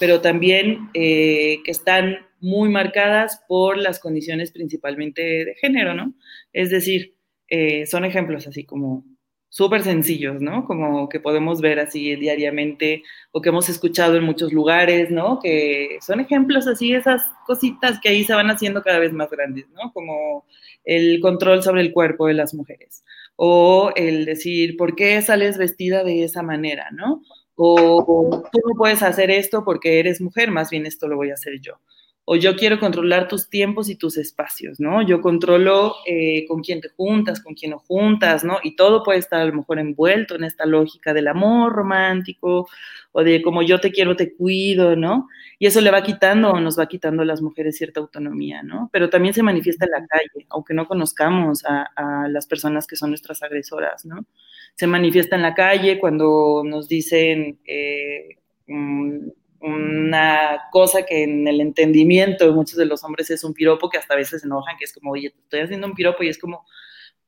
pero 0.00 0.22
también 0.22 0.88
eh, 0.94 1.58
que 1.62 1.70
están 1.70 2.25
muy 2.40 2.68
marcadas 2.68 3.42
por 3.48 3.78
las 3.78 3.98
condiciones 4.00 4.52
principalmente 4.52 5.22
de 5.22 5.54
género, 5.54 5.94
¿no? 5.94 6.14
Es 6.52 6.70
decir, 6.70 7.16
eh, 7.48 7.86
son 7.86 8.04
ejemplos 8.04 8.46
así 8.46 8.64
como 8.64 9.04
súper 9.48 9.82
sencillos, 9.82 10.42
¿no? 10.42 10.66
Como 10.66 11.08
que 11.08 11.20
podemos 11.20 11.60
ver 11.60 11.78
así 11.80 12.14
diariamente 12.16 13.02
o 13.32 13.40
que 13.40 13.48
hemos 13.48 13.68
escuchado 13.68 14.16
en 14.16 14.24
muchos 14.24 14.52
lugares, 14.52 15.10
¿no? 15.10 15.38
Que 15.40 15.98
son 16.02 16.20
ejemplos 16.20 16.66
así, 16.66 16.92
esas 16.92 17.22
cositas 17.46 17.98
que 18.00 18.10
ahí 18.10 18.24
se 18.24 18.34
van 18.34 18.50
haciendo 18.50 18.82
cada 18.82 18.98
vez 18.98 19.12
más 19.12 19.30
grandes, 19.30 19.66
¿no? 19.70 19.92
Como 19.92 20.44
el 20.84 21.20
control 21.20 21.62
sobre 21.62 21.80
el 21.82 21.92
cuerpo 21.92 22.26
de 22.26 22.34
las 22.34 22.54
mujeres 22.54 23.02
o 23.36 23.92
el 23.96 24.24
decir, 24.26 24.76
¿por 24.76 24.94
qué 24.94 25.20
sales 25.22 25.58
vestida 25.58 26.04
de 26.04 26.24
esa 26.24 26.42
manera, 26.42 26.90
¿no? 26.92 27.22
O 27.54 28.42
tú 28.52 28.58
no 28.66 28.74
puedes 28.76 29.02
hacer 29.02 29.30
esto 29.30 29.64
porque 29.64 30.00
eres 30.00 30.20
mujer, 30.20 30.50
más 30.50 30.70
bien 30.70 30.84
esto 30.86 31.08
lo 31.08 31.16
voy 31.16 31.30
a 31.30 31.34
hacer 31.34 31.60
yo 31.60 31.80
o 32.28 32.34
yo 32.34 32.56
quiero 32.56 32.80
controlar 32.80 33.28
tus 33.28 33.48
tiempos 33.48 33.88
y 33.88 33.94
tus 33.94 34.18
espacios, 34.18 34.80
¿no? 34.80 35.00
Yo 35.00 35.20
controlo 35.20 35.94
eh, 36.04 36.44
con 36.48 36.60
quién 36.60 36.80
te 36.80 36.88
juntas, 36.88 37.40
con 37.40 37.54
quién 37.54 37.70
no 37.70 37.78
juntas, 37.78 38.42
¿no? 38.42 38.58
Y 38.64 38.74
todo 38.74 39.04
puede 39.04 39.20
estar 39.20 39.40
a 39.40 39.44
lo 39.44 39.52
mejor 39.52 39.78
envuelto 39.78 40.34
en 40.34 40.42
esta 40.42 40.66
lógica 40.66 41.14
del 41.14 41.28
amor 41.28 41.72
romántico 41.72 42.68
o 43.12 43.22
de 43.22 43.42
como 43.42 43.62
yo 43.62 43.78
te 43.78 43.92
quiero, 43.92 44.16
te 44.16 44.34
cuido, 44.34 44.96
¿no? 44.96 45.28
Y 45.60 45.66
eso 45.66 45.80
le 45.80 45.92
va 45.92 46.02
quitando 46.02 46.50
o 46.50 46.58
nos 46.60 46.76
va 46.76 46.88
quitando 46.88 47.22
a 47.22 47.26
las 47.26 47.40
mujeres 47.42 47.76
cierta 47.76 48.00
autonomía, 48.00 48.64
¿no? 48.64 48.90
Pero 48.92 49.08
también 49.08 49.32
se 49.32 49.44
manifiesta 49.44 49.84
en 49.84 49.92
la 49.92 50.04
calle, 50.08 50.46
aunque 50.48 50.74
no 50.74 50.88
conozcamos 50.88 51.64
a, 51.64 52.26
las 52.28 52.46
personas 52.48 52.88
que 52.88 52.96
son 52.96 53.10
nuestras 53.10 53.44
agresoras, 53.44 54.04
¿no? 54.04 54.26
Se 54.74 54.88
manifiesta 54.88 55.36
en 55.36 55.42
la 55.42 55.54
calle 55.54 56.00
cuando 56.00 56.62
nos 56.64 56.88
dicen... 56.88 57.60
Eh, 57.64 58.38
mm, 58.66 59.28
una 59.66 60.62
cosa 60.70 61.04
que 61.04 61.24
en 61.24 61.46
el 61.48 61.60
entendimiento 61.60 62.46
de 62.46 62.52
muchos 62.52 62.76
de 62.76 62.86
los 62.86 63.04
hombres 63.04 63.30
es 63.30 63.44
un 63.44 63.54
piropo 63.54 63.90
que 63.90 63.98
hasta 63.98 64.14
a 64.14 64.16
veces 64.16 64.40
se 64.40 64.46
enojan, 64.46 64.76
que 64.78 64.84
es 64.84 64.92
como, 64.92 65.12
oye, 65.12 65.30
te 65.30 65.40
estoy 65.40 65.60
haciendo 65.60 65.86
un 65.86 65.94
piropo 65.94 66.22
y 66.22 66.28
es 66.28 66.38
como, 66.38 66.64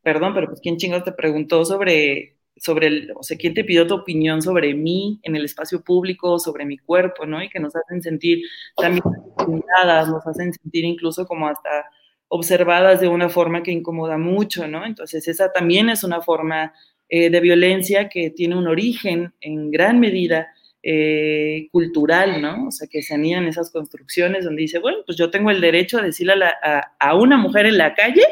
perdón, 0.02 0.34
pero 0.34 0.46
pues 0.46 0.60
quién 0.60 0.76
chingados 0.76 1.04
te 1.04 1.12
preguntó 1.12 1.64
sobre, 1.64 2.38
sobre 2.56 2.86
el, 2.86 3.12
o 3.16 3.22
sea, 3.22 3.36
quién 3.36 3.54
te 3.54 3.64
pidió 3.64 3.86
tu 3.86 3.94
opinión 3.94 4.42
sobre 4.42 4.74
mí 4.74 5.20
en 5.22 5.36
el 5.36 5.44
espacio 5.44 5.82
público, 5.82 6.38
sobre 6.38 6.64
mi 6.64 6.78
cuerpo, 6.78 7.26
¿no? 7.26 7.42
Y 7.42 7.48
que 7.48 7.60
nos 7.60 7.74
hacen 7.76 8.02
sentir 8.02 8.42
también 8.76 9.04
intimidadas, 9.38 10.08
nos 10.08 10.26
hacen 10.26 10.52
sentir 10.52 10.84
incluso 10.84 11.26
como 11.26 11.48
hasta 11.48 11.86
observadas 12.28 13.00
de 13.00 13.08
una 13.08 13.28
forma 13.28 13.62
que 13.62 13.72
incomoda 13.72 14.18
mucho, 14.18 14.68
¿no? 14.68 14.84
Entonces 14.84 15.26
esa 15.28 15.52
también 15.52 15.88
es 15.88 16.04
una 16.04 16.20
forma 16.20 16.72
eh, 17.08 17.30
de 17.30 17.40
violencia 17.40 18.08
que 18.08 18.30
tiene 18.30 18.56
un 18.56 18.68
origen 18.68 19.32
en 19.40 19.70
gran 19.70 19.98
medida 19.98 20.48
eh, 20.82 21.68
cultural, 21.72 22.40
¿no? 22.40 22.68
O 22.68 22.70
sea, 22.70 22.88
que 22.88 23.02
se 23.02 23.14
anían 23.14 23.46
esas 23.46 23.70
construcciones 23.70 24.44
donde 24.44 24.62
dice, 24.62 24.78
bueno, 24.78 24.98
pues 25.04 25.18
yo 25.18 25.30
tengo 25.30 25.50
el 25.50 25.60
derecho 25.60 25.98
a 25.98 26.02
decirle 26.02 26.34
a, 26.62 27.14
una 27.16 27.36
mujer 27.36 27.66
en 27.66 27.78
la 27.78 27.94
calle 27.94 28.22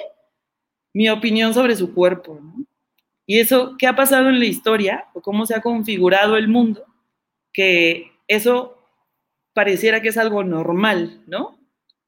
mi 0.93 1.09
opinión 1.11 1.53
sobre 1.53 1.77
su 1.77 1.93
cuerpo, 1.93 2.41
¿no? 2.41 2.65
Y 3.27 3.41
eso, 3.41 3.75
¿qué 3.79 3.87
ha 3.89 3.97
pasado 3.97 4.29
en 4.29 4.39
la 4.39 4.45
historia? 4.47 5.07
¿O 5.15 5.21
cómo 5.21 5.47
se 5.47 5.55
ha 5.55 5.61
configurado 5.61 6.37
el 6.37 6.49
mundo? 6.49 6.85
Que 7.53 8.13
eso 8.29 8.79
pareciera 9.53 10.01
que 10.01 10.11
es 10.11 10.17
algo 10.17 10.45
normal, 10.45 11.23
¿no? 11.27 11.59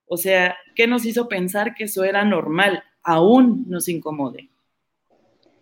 O 0.06 0.16
sea, 0.16 0.56
¿qué 0.76 0.86
nos 0.86 1.04
hizo 1.04 1.28
pensar 1.28 1.74
que 1.74 1.84
eso 1.84 2.04
era 2.04 2.24
normal? 2.24 2.84
Aún 3.02 3.64
nos 3.68 3.88
incomode 3.88 4.48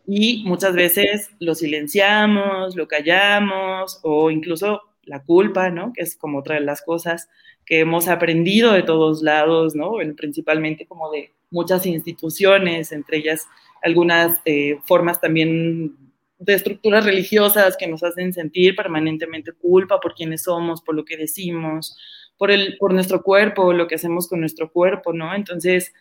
y 0.07 0.45
muchas 0.45 0.75
veces 0.75 1.31
lo 1.41 1.55
silenciamos, 1.55 2.77
lo 2.77 2.87
callamos 2.87 4.01
o 4.03 4.31
incluso 4.31 4.83
la 5.03 5.23
culpa, 5.23 5.71
¿no? 5.71 5.93
Que 5.93 6.03
es 6.03 6.17
como 6.17 6.39
otra 6.39 6.57
de 6.57 6.61
las 6.61 6.83
cosas 6.83 7.29
que 7.65 7.81
hemos 7.81 8.07
aprendido 8.09 8.73
de 8.73 8.83
todos 8.83 9.23
lados, 9.23 9.75
¿no? 9.75 9.95
Principalmente 10.17 10.87
como 10.87 11.11
de 11.11 11.33
muchas 11.51 11.87
instituciones, 11.87 12.93
entre 12.93 13.19
ellas 13.19 13.47
algunas 13.83 14.41
eh, 14.45 14.79
formas 14.85 15.21
también 15.21 15.97
de 16.39 16.55
estructuras 16.55 17.05
religiosas 17.05 17.77
que 17.77 17.87
nos 17.87 18.03
hacen 18.03 18.33
sentir 18.33 18.77
permanentemente 18.77 19.53
culpa 19.53 20.01
por 20.01 20.15
quienes 20.15 20.43
somos, 20.43 20.83
por 20.83 20.95
lo 20.95 21.05
que 21.05 21.17
decimos, 21.17 21.97
por, 22.37 22.51
el, 22.51 22.77
por 22.79 22.93
nuestro 22.93 23.23
cuerpo, 23.23 23.73
lo 23.73 23.89
que 23.89 23.95
hacemos 23.95 24.29
con 24.29 24.41
nuestro 24.41 24.71
cuerpo, 24.71 25.13
¿no? 25.13 25.35
Entonces, 25.35 25.93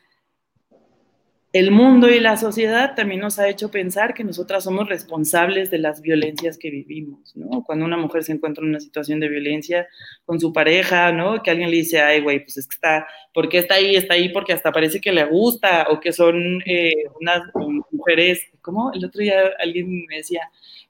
el 1.56 1.72
mundo 1.72 2.10
y 2.10 2.20
la 2.20 2.36
sociedad 2.36 2.96
también 2.96 3.22
nos 3.22 3.40
ha 3.40 3.48
hecho 3.48 3.72
pensar 3.72 4.14
que 4.14 4.26
nosotras 4.26 4.66
somos 4.66 4.90
responsables 4.90 5.72
de 5.72 5.78
las 5.78 6.02
violencias 6.02 6.58
que 6.58 6.70
vivimos, 6.70 7.34
¿no? 7.34 7.64
Cuando 7.64 7.86
una 7.86 7.96
mujer 7.96 8.26
se 8.26 8.34
encuentra 8.34 8.62
en 8.62 8.72
una 8.72 8.82
situación 8.82 9.22
de 9.22 9.30
violencia 9.30 9.88
con 10.26 10.38
su 10.38 10.52
pareja, 10.52 11.14
¿no? 11.14 11.42
Que 11.42 11.52
alguien 11.52 11.72
le 11.72 11.78
dice, 11.78 12.02
ay, 12.02 12.20
güey, 12.20 12.42
pues 12.42 12.58
es 12.58 12.68
que 12.68 12.76
está, 12.76 13.08
¿por 13.34 13.48
qué 13.48 13.60
está 13.60 13.76
ahí? 13.76 13.96
Está 13.96 14.16
ahí 14.16 14.28
porque 14.34 14.52
hasta 14.52 14.74
parece 14.74 15.00
que 15.00 15.14
le 15.14 15.24
gusta, 15.24 15.88
o 15.90 16.02
que 16.02 16.12
son 16.12 16.62
eh, 16.66 16.92
unas 17.22 17.44
mujeres, 17.90 18.42
¿cómo? 18.62 18.92
El 18.92 19.06
otro 19.06 19.22
día 19.22 19.52
alguien 19.58 20.06
me 20.08 20.18
decía, 20.18 20.42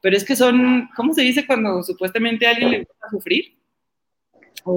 pero 0.02 0.18
es 0.18 0.26
que 0.26 0.36
son, 0.36 0.90
¿cómo 0.96 1.14
se 1.14 1.22
dice 1.22 1.46
cuando 1.46 1.84
supuestamente 1.84 2.48
a 2.48 2.50
alguien 2.50 2.72
le 2.72 2.80
gusta 2.80 3.08
sufrir? 3.12 3.56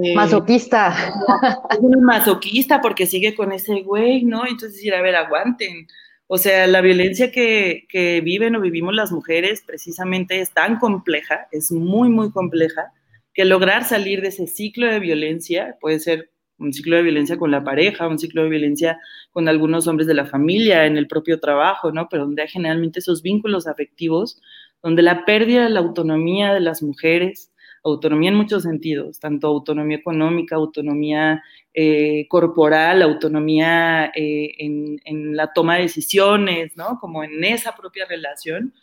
Eh, 0.03 0.15
masoquista. 0.15 0.95
Es 1.71 1.79
un 1.79 2.03
masoquista 2.03 2.81
porque 2.81 3.05
sigue 3.05 3.35
con 3.35 3.51
ese 3.51 3.81
güey, 3.81 4.23
¿no? 4.23 4.45
Entonces 4.45 4.73
decir, 4.73 4.93
a 4.93 5.01
ver, 5.01 5.15
aguanten. 5.15 5.87
O 6.27 6.37
sea, 6.37 6.67
la 6.67 6.81
violencia 6.81 7.31
que, 7.31 7.85
que, 7.89 8.21
viven 8.21 8.55
o 8.55 8.61
vivimos 8.61 8.93
las 8.93 9.11
mujeres 9.11 9.63
precisamente 9.65 10.39
es 10.41 10.51
tan 10.51 10.77
compleja, 10.77 11.47
es 11.51 11.71
muy, 11.71 12.09
muy 12.09 12.31
compleja, 12.31 12.93
que 13.33 13.45
lograr 13.45 13.83
salir 13.83 14.21
de 14.21 14.27
ese 14.27 14.45
ciclo 14.45 14.85
de 14.85 14.99
violencia 14.99 15.77
puede 15.81 15.99
ser 15.99 16.29
un 16.59 16.73
ciclo 16.73 16.97
de 16.97 17.03
violencia 17.03 17.37
con 17.37 17.51
la 17.51 17.63
pareja, 17.63 18.07
un 18.07 18.19
ciclo 18.19 18.43
de 18.43 18.49
violencia 18.49 18.99
con 19.31 19.47
algunos 19.47 19.87
hombres 19.87 20.07
de 20.07 20.13
la 20.13 20.25
familia, 20.25 20.85
en 20.85 20.97
el 20.97 21.07
propio 21.07 21.39
trabajo, 21.39 21.91
¿no? 21.91 22.09
Pero 22.09 22.25
donde 22.25 22.43
hay 22.43 22.47
generalmente 22.47 22.99
esos 22.99 23.21
vínculos 23.21 23.65
afectivos, 23.65 24.41
donde 24.83 25.01
la 25.01 25.25
pérdida 25.25 25.63
de 25.63 25.69
la 25.69 25.79
autonomía 25.79 26.53
de 26.53 26.59
las 26.59 26.83
mujeres, 26.83 27.51
autonomía 27.83 28.29
en 28.29 28.35
muchos 28.35 28.63
sentidos, 28.63 29.19
tanto 29.19 29.47
autonomía 29.47 29.97
económica, 29.97 30.55
autonomía 30.55 31.43
eh, 31.73 32.27
corporal, 32.27 33.01
autonomía 33.01 34.11
eh, 34.15 34.51
en, 34.59 35.35
la 35.35 35.53
toma 35.53 35.75
de 35.75 35.83
decisiones, 35.83 36.75
¿no? 36.75 36.97
Como 36.99 37.23
en 37.23 37.43
esa 37.43 37.75
propia 37.75 38.05
relación, 38.05 38.73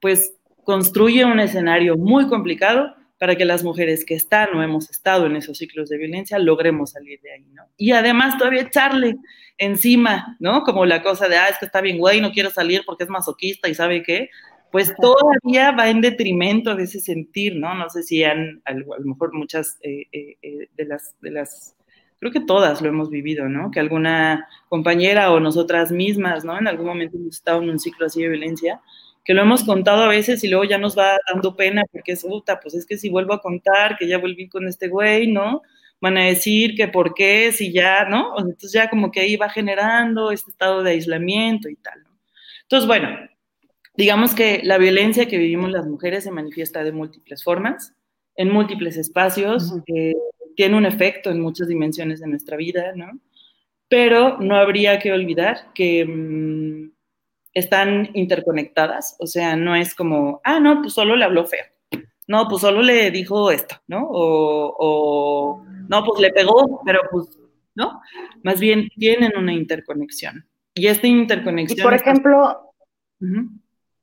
pues 0.00 0.34
construye 0.64 1.24
un 1.24 1.40
escenario 1.40 1.96
muy 1.96 2.26
complicado 2.28 2.94
para 3.18 3.36
que 3.36 3.44
las 3.44 3.64
mujeres 3.64 4.04
que 4.04 4.14
están 4.14 4.54
o 4.54 4.62
hemos 4.62 4.90
estado 4.90 5.26
en 5.26 5.36
esos 5.36 5.58
ciclos 5.58 5.88
de 5.88 5.98
violencia 5.98 6.38
logremos 6.38 6.90
salir 6.92 7.20
de 7.20 7.32
ahí, 7.32 7.46
¿no? 7.52 7.64
Y 7.76 7.92
además 7.92 8.36
todavía 8.36 8.62
echarle 8.62 9.16
encima, 9.58 10.36
¿no? 10.38 10.62
Como 10.62 10.84
la 10.84 11.02
cosa 11.02 11.28
de, 11.28 11.36
ah, 11.36 11.48
es 11.48 11.58
que 11.58 11.66
está 11.66 11.80
bien 11.80 11.98
güey, 11.98 12.20
no 12.20 12.32
quiero 12.32 12.50
salir 12.50 12.82
porque 12.84 13.04
es 13.04 13.10
masoquista 13.10 13.68
y 13.68 13.74
sabe 13.74 14.02
qué, 14.02 14.28
pues 14.76 14.94
todavía 15.00 15.72
va 15.72 15.88
en 15.88 16.02
detrimento 16.02 16.76
de 16.76 16.82
ese 16.82 17.00
sentir, 17.00 17.56
¿no? 17.56 17.74
No 17.74 17.88
sé 17.88 18.02
si 18.02 18.22
han, 18.24 18.60
a 18.66 18.74
lo 18.74 18.84
mejor 19.06 19.32
muchas 19.32 19.78
eh, 19.80 20.02
eh, 20.12 20.36
eh, 20.42 20.68
de, 20.76 20.84
las, 20.84 21.14
de 21.22 21.30
las, 21.30 21.74
creo 22.18 22.30
que 22.30 22.40
todas 22.40 22.82
lo 22.82 22.90
hemos 22.90 23.08
vivido, 23.08 23.48
¿no? 23.48 23.70
Que 23.70 23.80
alguna 23.80 24.46
compañera 24.68 25.32
o 25.32 25.40
nosotras 25.40 25.92
mismas, 25.92 26.44
¿no? 26.44 26.58
En 26.58 26.68
algún 26.68 26.84
momento 26.84 27.16
hemos 27.16 27.36
estado 27.36 27.62
en 27.62 27.70
un 27.70 27.78
ciclo 27.78 28.04
así 28.04 28.20
de 28.20 28.28
violencia, 28.28 28.82
que 29.24 29.32
lo 29.32 29.40
hemos 29.40 29.64
contado 29.64 30.02
a 30.02 30.08
veces 30.08 30.44
y 30.44 30.48
luego 30.48 30.64
ya 30.64 30.76
nos 30.76 30.94
va 30.94 31.16
dando 31.32 31.56
pena 31.56 31.82
porque 31.90 32.12
es, 32.12 32.22
puta, 32.22 32.60
pues 32.60 32.74
es 32.74 32.84
que 32.84 32.98
si 32.98 33.08
vuelvo 33.08 33.32
a 33.32 33.40
contar 33.40 33.96
que 33.96 34.06
ya 34.06 34.18
volví 34.18 34.46
con 34.46 34.68
este 34.68 34.88
güey, 34.88 35.32
¿no? 35.32 35.62
Van 36.02 36.18
a 36.18 36.26
decir 36.26 36.74
que 36.74 36.86
por 36.86 37.14
qué, 37.14 37.50
si 37.50 37.72
ya, 37.72 38.04
¿no? 38.04 38.34
Entonces 38.38 38.72
ya 38.72 38.90
como 38.90 39.10
que 39.10 39.20
ahí 39.20 39.36
va 39.36 39.48
generando 39.48 40.32
este 40.32 40.50
estado 40.50 40.82
de 40.82 40.90
aislamiento 40.90 41.70
y 41.70 41.76
tal, 41.76 42.02
¿no? 42.02 42.10
Entonces, 42.64 42.86
bueno, 42.86 43.08
Digamos 43.96 44.34
que 44.34 44.60
la 44.62 44.78
violencia 44.78 45.26
que 45.26 45.38
vivimos 45.38 45.70
las 45.70 45.86
mujeres 45.86 46.24
se 46.24 46.30
manifiesta 46.30 46.84
de 46.84 46.92
múltiples 46.92 47.42
formas, 47.42 47.94
en 48.36 48.52
múltiples 48.52 48.96
espacios, 48.96 49.72
eh, 49.86 50.14
tiene 50.54 50.76
un 50.76 50.86
efecto 50.86 51.30
en 51.30 51.40
muchas 51.40 51.68
dimensiones 51.68 52.20
de 52.20 52.28
nuestra 52.28 52.56
vida, 52.56 52.92
¿no? 52.94 53.18
Pero 53.88 54.38
no 54.38 54.56
habría 54.56 54.98
que 54.98 55.12
olvidar 55.12 55.72
que 55.74 56.04
mm, 56.04 56.92
están 57.54 58.10
interconectadas, 58.14 59.16
o 59.18 59.26
sea, 59.26 59.56
no 59.56 59.74
es 59.74 59.94
como, 59.94 60.40
ah, 60.44 60.60
no, 60.60 60.82
pues 60.82 60.92
solo 60.92 61.16
le 61.16 61.24
habló 61.24 61.46
feo, 61.46 61.64
no, 62.26 62.48
pues 62.48 62.60
solo 62.60 62.82
le 62.82 63.10
dijo 63.10 63.50
esto, 63.50 63.76
¿no? 63.86 64.06
O, 64.10 65.64
no, 65.88 66.04
pues 66.04 66.20
le 66.20 66.32
pegó, 66.32 66.82
pero 66.84 67.00
pues, 67.10 67.38
¿no? 67.74 68.00
Más 68.42 68.60
bien 68.60 68.88
tienen 68.98 69.32
una 69.38 69.52
interconexión. 69.52 70.46
Y 70.74 70.88
esta 70.88 71.06
interconexión... 71.06 71.78
Y 71.78 71.82
por 71.82 71.94
ejemplo, 71.94 72.72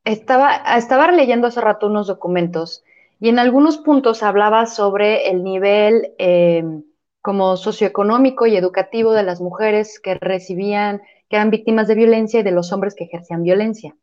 estaba, 0.04 0.56
estaba 0.78 1.12
leyendo 1.12 1.48
hace 1.48 1.62
rato 1.62 1.88
unos 1.88 2.08
documentos 2.08 2.84
y 3.20 3.30
en 3.30 3.40
algunos 3.40 3.78
puntos 3.78 4.24
hablaba 4.24 4.66
sobre 4.66 5.30
el 5.30 5.44
nivel 5.44 6.14
em, 6.18 6.84
como 7.22 7.56
socioeconómico 7.56 8.46
y 8.46 8.58
educativo 8.58 9.14
de 9.14 9.24
las 9.24 9.40
mujeres 9.40 10.00
que 10.02 10.16
recibían, 10.16 11.02
que 11.30 11.38
eran 11.38 11.50
víctimas 11.50 11.88
de 11.88 11.96
violencia 11.96 12.42
y 12.42 12.44
de 12.44 12.52
los 12.52 12.74
hombres 12.74 12.96
que 12.96 13.06
ejercían 13.06 13.44
violencia. 13.44 13.96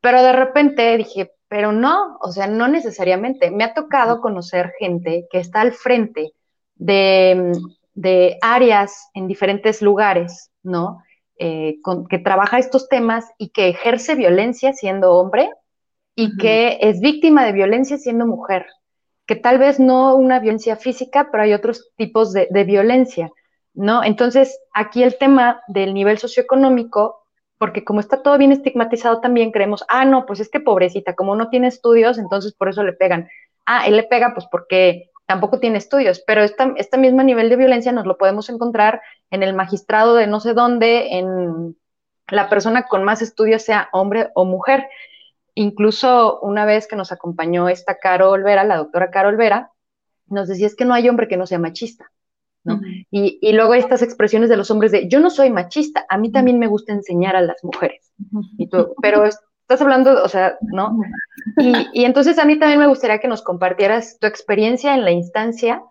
Pero 0.00 0.22
de 0.22 0.32
repente 0.32 0.96
dije, 0.96 1.32
pero 1.48 1.72
no, 1.72 2.16
o 2.20 2.32
sea, 2.32 2.46
no 2.46 2.66
necesariamente. 2.66 3.50
Me 3.50 3.64
ha 3.64 3.74
tocado 3.74 4.20
conocer 4.20 4.72
gente 4.78 5.26
que 5.30 5.38
está 5.38 5.60
al 5.60 5.72
frente 5.72 6.32
de, 6.76 7.52
de 7.94 8.38
áreas 8.40 9.10
en 9.14 9.26
diferentes 9.26 9.82
lugares, 9.82 10.50
¿no? 10.62 11.02
Eh, 11.38 11.80
que 12.08 12.18
trabaja 12.18 12.58
estos 12.58 12.88
temas 12.88 13.26
y 13.36 13.50
que 13.50 13.68
ejerce 13.68 14.14
violencia 14.14 14.72
siendo 14.72 15.12
hombre 15.12 15.50
y 16.14 16.38
que 16.38 16.78
es 16.80 17.00
víctima 17.00 17.44
de 17.44 17.52
violencia 17.52 17.98
siendo 17.98 18.26
mujer, 18.26 18.64
que 19.26 19.36
tal 19.36 19.58
vez 19.58 19.78
no 19.78 20.14
una 20.14 20.40
violencia 20.40 20.76
física, 20.76 21.28
pero 21.30 21.42
hay 21.42 21.52
otros 21.52 21.92
tipos 21.96 22.32
de, 22.32 22.48
de 22.50 22.64
violencia, 22.64 23.30
¿no? 23.74 24.02
Entonces, 24.02 24.58
aquí 24.72 25.02
el 25.02 25.18
tema 25.18 25.60
del 25.68 25.92
nivel 25.92 26.16
socioeconómico 26.16 27.26
porque 27.58 27.84
como 27.84 28.00
está 28.00 28.22
todo 28.22 28.36
bien 28.38 28.52
estigmatizado 28.52 29.20
también 29.20 29.50
creemos, 29.50 29.84
ah, 29.88 30.04
no, 30.04 30.26
pues 30.26 30.40
es 30.40 30.50
que 30.50 30.60
pobrecita, 30.60 31.14
como 31.14 31.36
no 31.36 31.48
tiene 31.48 31.68
estudios, 31.68 32.18
entonces 32.18 32.52
por 32.54 32.68
eso 32.68 32.82
le 32.82 32.92
pegan. 32.92 33.28
Ah, 33.64 33.86
él 33.86 33.96
le 33.96 34.02
pega 34.02 34.34
pues 34.34 34.46
porque 34.50 35.10
tampoco 35.26 35.60
tiene 35.60 35.78
estudios, 35.78 36.22
pero 36.26 36.42
esta, 36.42 36.72
este 36.76 36.98
mismo 36.98 37.22
nivel 37.22 37.48
de 37.48 37.56
violencia 37.56 37.92
nos 37.92 38.06
lo 38.06 38.16
podemos 38.16 38.48
encontrar 38.48 39.02
en 39.30 39.42
el 39.42 39.54
magistrado 39.54 40.14
de 40.14 40.26
no 40.26 40.40
sé 40.40 40.54
dónde, 40.54 41.18
en 41.18 41.76
la 42.28 42.48
persona 42.48 42.86
con 42.86 43.04
más 43.04 43.22
estudios, 43.22 43.62
sea 43.62 43.88
hombre 43.92 44.30
o 44.34 44.44
mujer. 44.44 44.88
Incluso 45.54 46.40
una 46.40 46.64
vez 46.64 46.86
que 46.86 46.96
nos 46.96 47.12
acompañó 47.12 47.68
esta 47.68 47.98
Carol 47.98 48.42
Vera, 48.42 48.64
la 48.64 48.76
doctora 48.76 49.10
Carol 49.10 49.36
Vera, 49.36 49.72
nos 50.26 50.48
decía 50.48 50.66
es 50.66 50.76
que 50.76 50.84
no 50.84 50.94
hay 50.94 51.08
hombre 51.08 51.28
que 51.28 51.36
no 51.36 51.46
sea 51.46 51.58
machista 51.58 52.10
y, 53.10 53.52
luego 53.52 53.74
estas 53.74 54.02
expresiones 54.02 54.48
de 54.48 54.56
los 54.56 54.70
hombres 54.70 54.92
de, 54.92 55.08
yo 55.08 55.20
no 55.20 55.30
soy 55.30 55.50
machista, 55.50 56.04
a 56.08 56.18
mí 56.18 56.32
también 56.32 56.58
me 56.58 56.66
gusta 56.66 56.92
enseñar 56.92 57.36
a 57.36 57.40
las 57.40 57.62
mujeres. 57.62 58.12
pero 59.00 59.24
estás 59.68 59.80
hablando, 59.82 60.22
o 60.22 60.28
sea, 60.28 60.56
¿no? 60.60 60.98
Y, 61.92 62.04
entonces 62.04 62.38
a 62.38 62.44
mí 62.44 62.58
también 62.58 62.80
me 62.80 62.86
gustaría 62.86 63.18
que 63.18 63.28
nos 63.28 63.42
compartieras 63.42 64.18
tu 64.18 64.26
experiencia 64.26 64.94
en 64.94 65.04
la 65.04 65.10
instancia. 65.10 65.82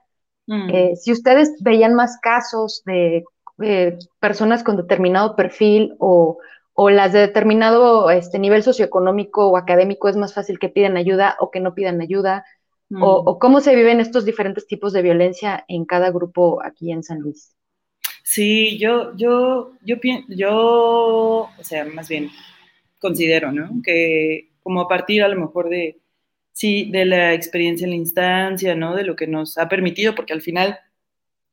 Mm. 0.48 0.70
Eh, 0.70 0.96
si 0.96 1.12
ustedes 1.12 1.52
veían 1.62 1.94
más 1.94 2.18
casos 2.22 2.84
de 2.86 3.24
personas 4.20 4.64
con 4.64 4.76
determinado 4.76 5.36
perfil 5.36 5.96
o, 6.00 6.40
o 6.74 6.90
las 6.90 7.14
de 7.14 7.20
determinado 7.20 8.10
este, 8.10 8.38
nivel 8.38 8.64
socioeconómico 8.64 9.48
o 9.48 9.58
académico 9.58 10.10
es 10.10 10.18
más 10.18 10.34
fácil 10.34 10.60
que 10.60 10.68
pidan 10.68 10.98
ayuda 10.98 11.38
o 11.40 11.52
que 11.52 11.62
no 11.62 11.74
pidan 11.74 12.02
ayuda, 12.02 12.44
Mm. 12.90 13.02
o, 13.02 13.40
cómo 13.40 13.62
se 13.62 13.76
viven 13.76 14.00
estos 14.00 14.26
diferentes 14.26 14.68
tipos 14.68 14.94
de 14.94 15.02
violencia 15.02 15.66
en 15.68 15.86
cada 15.86 16.12
grupo 16.12 16.64
aquí 16.64 16.92
en 16.92 17.04
San 17.04 17.20
Luis. 17.20 17.56
Sí, 18.24 18.78
yo, 18.78 19.16
yo, 19.16 19.74
yo, 19.82 19.96
yo, 20.28 21.50
o 21.58 21.64
sea, 21.64 21.86
más 21.86 22.08
bien 22.08 22.30
considero, 23.06 23.52
¿no? 23.52 23.82
Que 23.84 24.50
como 24.64 24.82
a 24.82 24.88
partir 24.88 25.22
a 25.22 25.28
lo 25.28 25.40
mejor 25.40 25.70
de, 25.70 26.00
sí, 26.52 26.90
de 26.92 27.06
la 27.06 27.34
experiencia 27.34 27.86
en 27.86 27.92
la 27.92 27.98
instancia, 27.98 28.74
¿no? 28.74 28.96
De 28.96 29.04
lo 29.04 29.16
que 29.16 29.28
nos 29.28 29.60
ha 29.60 29.70
permitido, 29.70 30.16
porque 30.16 30.34
al 30.34 30.42
final, 30.42 30.80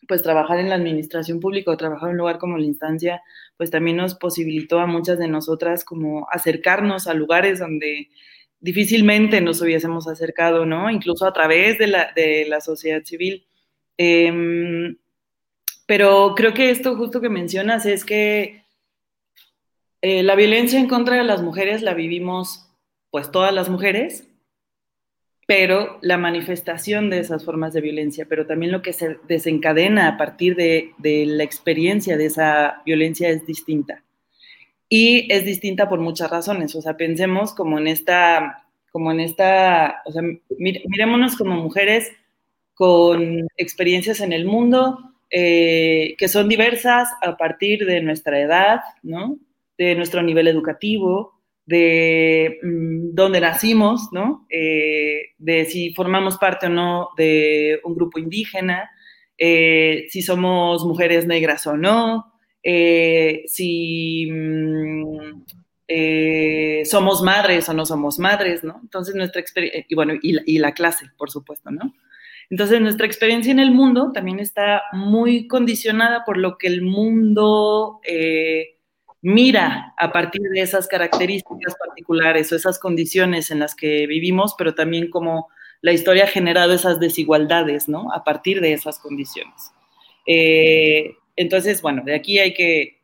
pues 0.08 0.22
trabajar 0.22 0.58
en 0.58 0.70
la 0.70 0.76
administración 0.76 1.40
pública 1.40 1.70
o 1.70 1.76
trabajar 1.76 2.08
en 2.08 2.12
un 2.12 2.18
lugar 2.18 2.38
como 2.38 2.56
la 2.56 2.64
instancia, 2.64 3.22
pues 3.58 3.70
también 3.70 3.98
nos 3.98 4.14
posibilitó 4.14 4.80
a 4.80 4.86
muchas 4.86 5.18
de 5.18 5.28
nosotras 5.28 5.84
como 5.84 6.26
acercarnos 6.30 7.06
a 7.06 7.12
lugares 7.12 7.58
donde 7.58 8.08
difícilmente 8.60 9.42
nos 9.42 9.60
hubiésemos 9.60 10.08
acercado, 10.08 10.64
¿no? 10.64 10.88
Incluso 10.90 11.26
a 11.26 11.34
través 11.34 11.78
de 11.78 11.88
la, 11.88 12.12
de 12.16 12.46
la 12.48 12.62
sociedad 12.62 13.02
civil. 13.04 13.46
Em, 13.98 14.96
pero 15.84 16.34
creo 16.34 16.54
que 16.54 16.70
esto 16.70 16.96
justo 16.96 17.20
que 17.20 17.28
mencionas 17.28 17.84
es 17.84 18.04
que 18.06 18.61
eh, 20.02 20.22
la 20.22 20.34
violencia 20.34 20.78
en 20.78 20.88
contra 20.88 21.16
de 21.16 21.24
las 21.24 21.42
mujeres 21.42 21.80
la 21.80 21.94
vivimos 21.94 22.68
pues 23.10 23.30
todas 23.30 23.54
las 23.54 23.68
mujeres, 23.68 24.28
pero 25.46 25.98
la 26.02 26.18
manifestación 26.18 27.10
de 27.10 27.20
esas 27.20 27.44
formas 27.44 27.72
de 27.72 27.82
violencia, 27.82 28.26
pero 28.28 28.46
también 28.46 28.72
lo 28.72 28.82
que 28.82 28.92
se 28.92 29.18
desencadena 29.28 30.08
a 30.08 30.16
partir 30.16 30.56
de, 30.56 30.92
la 31.02 31.44
experiencia 31.44 32.16
de 32.16 32.26
esa 32.26 32.82
violencia 32.84 33.28
es 33.28 33.46
distinta 33.46 34.02
y 34.88 35.32
es 35.32 35.44
distinta 35.44 35.88
por 35.88 36.00
muchas 36.00 36.30
razones. 36.30 36.74
O 36.74 36.82
sea, 36.82 36.96
pensemos 36.96 37.54
como 37.54 37.78
en 37.78 37.86
esta, 37.86 38.66
como 38.90 39.12
en 39.12 39.20
esta, 39.20 40.02
o 40.04 40.12
sea, 40.12 40.22
mirémonos 40.58 41.36
como 41.36 41.54
mujeres 41.56 42.10
con 42.74 43.46
experiencias 43.56 44.20
en 44.20 44.32
el 44.32 44.46
mundo 44.46 44.98
eh, 45.30 46.14
que 46.18 46.28
son 46.28 46.48
diversas 46.48 47.08
a 47.22 47.36
partir 47.36 47.86
de 47.86 48.02
nuestra 48.02 48.40
edad, 48.40 48.80
¿no? 49.02 49.38
De 49.78 49.94
nuestro 49.94 50.22
nivel 50.22 50.48
educativo, 50.48 51.42
de 51.66 52.58
mm, 52.62 53.14
dónde 53.14 53.40
nacimos, 53.40 54.08
¿no? 54.12 54.46
Eh, 54.50 55.30
de 55.38 55.64
si 55.66 55.94
formamos 55.94 56.38
parte 56.38 56.66
o 56.66 56.70
no 56.70 57.10
de 57.16 57.80
un 57.84 57.94
grupo 57.94 58.18
indígena, 58.18 58.90
eh, 59.38 60.06
si 60.10 60.22
somos 60.22 60.84
mujeres 60.84 61.26
negras 61.26 61.66
o 61.66 61.76
no, 61.76 62.32
eh, 62.62 63.42
si 63.46 64.28
mm, 64.30 65.42
somos 66.84 67.22
madres 67.22 67.68
o 67.68 67.74
no 67.74 67.84
somos 67.84 68.18
madres, 68.18 68.64
¿no? 68.64 68.80
Entonces 68.82 69.14
nuestra 69.14 69.40
experiencia, 69.40 69.84
y 69.88 69.94
bueno, 69.94 70.14
y 70.22 70.58
la, 70.58 70.72
clase, 70.72 71.06
por 71.18 71.30
supuesto, 71.30 71.70
¿no? 71.70 71.94
Entonces 72.50 72.80
nuestra 72.80 73.06
experiencia 73.06 73.52
en 73.52 73.60
el 73.60 73.70
mundo 73.70 74.10
también 74.12 74.40
está 74.40 74.82
muy 74.92 75.46
condicionada 75.46 76.24
por 76.24 76.38
lo 76.38 76.58
que 76.58 76.66
el 76.66 76.82
mundo 76.82 78.00
mira 79.22 79.94
a 79.96 80.12
partir 80.12 80.42
de 80.42 80.60
esas 80.60 80.88
características 80.88 81.76
particulares 81.76 82.52
o 82.52 82.56
esas 82.56 82.78
condiciones 82.78 83.50
en 83.50 83.60
las 83.60 83.74
que 83.74 84.06
vivimos, 84.06 84.54
pero 84.58 84.74
también 84.74 85.08
como 85.08 85.48
la 85.80 85.92
historia 85.92 86.24
ha 86.24 86.28
generado 86.28 86.72
esas 86.72 87.00
desigualdades, 87.00 87.88
¿no? 87.88 88.12
A 88.12 88.24
partir 88.24 88.60
de 88.60 88.72
esas 88.72 88.98
condiciones. 88.98 89.72
Entonces, 91.36 91.80
bueno, 91.82 92.02
de 92.04 92.14
aquí 92.14 92.38
hay 92.38 92.52
que, 92.54 92.98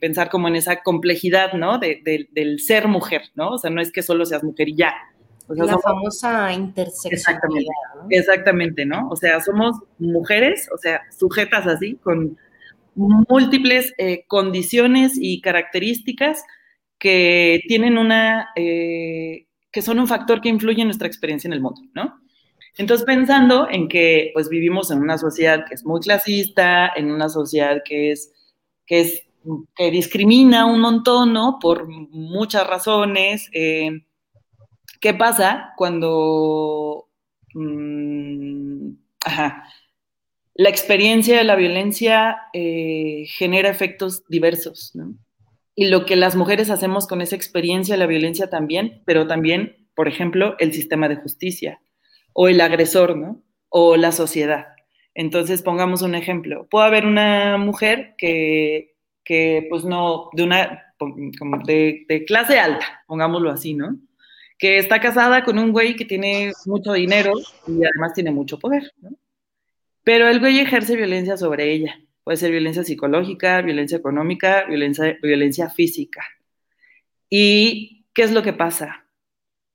pensar 0.00 0.30
como 0.30 0.48
en 0.48 0.56
esa 0.56 0.82
complejidad, 0.82 1.52
¿no? 1.52 1.78
del 1.78 2.60
ser 2.60 2.88
mujer, 2.88 3.22
¿no? 3.34 3.50
O 3.50 3.58
sea, 3.58 3.70
no 3.70 3.82
es 3.82 3.92
que 3.92 4.02
solo 4.02 4.24
seas 4.24 4.42
mujer 4.42 4.70
y 4.70 4.76
ya. 4.76 4.94
la 5.48 5.78
famosa 5.78 6.50
interseccionalidad. 6.50 7.20
Exactamente, 7.20 7.70
¿no? 7.94 8.06
exactamente, 8.08 8.86
¿no? 8.86 9.08
O 9.10 9.16
sea, 9.16 9.40
somos 9.40 9.76
mujeres, 9.98 10.66
o 10.72 10.78
sea, 10.78 11.02
sujetas 11.10 11.66
así, 11.66 11.96
con 11.96 12.38
múltiples 12.94 13.92
eh, 13.98 14.24
condiciones 14.26 15.12
y 15.20 15.40
características 15.40 16.42
que 16.98 17.62
tienen 17.66 17.98
una, 17.98 18.50
eh, 18.56 19.46
que 19.72 19.82
son 19.82 19.98
un 19.98 20.06
factor 20.06 20.40
que 20.40 20.48
influye 20.48 20.82
en 20.82 20.88
nuestra 20.88 21.08
experiencia 21.08 21.48
en 21.48 21.54
el 21.54 21.60
mundo, 21.60 21.80
¿no? 21.94 22.20
Entonces, 22.76 23.04
pensando 23.04 23.68
en 23.70 23.88
que 23.88 24.30
pues 24.32 24.48
vivimos 24.48 24.90
en 24.90 25.00
una 25.00 25.18
sociedad 25.18 25.64
que 25.66 25.74
es 25.74 25.84
muy 25.84 26.00
clasista, 26.00 26.92
en 26.94 27.10
una 27.10 27.28
sociedad 27.28 27.82
que 27.84 28.12
es, 28.12 28.32
que 28.86 29.90
discrimina 29.90 30.66
un 30.66 30.80
montón, 30.80 31.32
¿no? 31.32 31.58
Por 31.60 31.88
muchas 31.88 32.66
razones. 32.66 33.48
Eh, 33.52 34.02
¿Qué 35.00 35.14
pasa 35.14 35.72
cuando 35.76 37.08
mm, 37.54 38.90
la 40.60 40.68
experiencia 40.68 41.38
de 41.38 41.44
la 41.44 41.56
violencia 41.56 42.36
eh, 42.52 43.24
genera 43.28 43.70
efectos 43.70 44.24
diversos, 44.28 44.90
¿no? 44.94 45.14
Y 45.74 45.86
lo 45.86 46.04
que 46.04 46.16
las 46.16 46.36
mujeres 46.36 46.68
hacemos 46.68 47.06
con 47.06 47.22
esa 47.22 47.34
experiencia 47.34 47.94
de 47.94 47.98
la 47.98 48.06
violencia 48.06 48.50
también, 48.50 49.00
pero 49.06 49.26
también, 49.26 49.88
por 49.94 50.06
ejemplo, 50.06 50.56
el 50.58 50.74
sistema 50.74 51.08
de 51.08 51.16
justicia 51.16 51.80
o 52.34 52.46
el 52.46 52.60
agresor, 52.60 53.16
¿no? 53.16 53.42
O 53.70 53.96
la 53.96 54.12
sociedad. 54.12 54.66
Entonces, 55.14 55.62
pongamos 55.62 56.02
un 56.02 56.14
ejemplo. 56.14 56.68
Puede 56.70 56.88
haber 56.88 57.06
una 57.06 57.56
mujer 57.56 58.14
que, 58.18 58.96
que 59.24 59.66
pues 59.70 59.84
no, 59.84 60.28
de 60.34 60.42
una, 60.42 60.94
como 60.98 61.56
de, 61.64 62.04
clase 62.26 62.58
alta, 62.60 63.02
pongámoslo 63.06 63.50
así, 63.50 63.72
¿no? 63.72 63.96
Que 64.58 64.76
está 64.76 65.00
casada 65.00 65.42
con 65.42 65.58
un 65.58 65.72
güey 65.72 65.96
que 65.96 66.04
tiene 66.04 66.52
mucho 66.66 66.92
dinero 66.92 67.32
y 67.66 67.82
además 67.82 68.12
tiene 68.14 68.30
mucho 68.30 68.58
poder, 68.58 68.92
¿no? 69.00 69.08
Pero 70.04 70.28
el 70.28 70.40
güey 70.40 70.58
ejerce 70.60 70.96
violencia 70.96 71.36
sobre 71.36 71.72
ella. 71.72 72.00
Puede 72.24 72.36
ser 72.36 72.50
violencia 72.50 72.84
psicológica, 72.84 73.60
violencia 73.62 73.98
económica, 73.98 74.64
violencia, 74.66 75.16
violencia 75.22 75.68
física. 75.70 76.22
¿Y 77.28 78.06
qué 78.12 78.22
es 78.22 78.32
lo 78.32 78.42
que 78.42 78.52
pasa? 78.52 79.06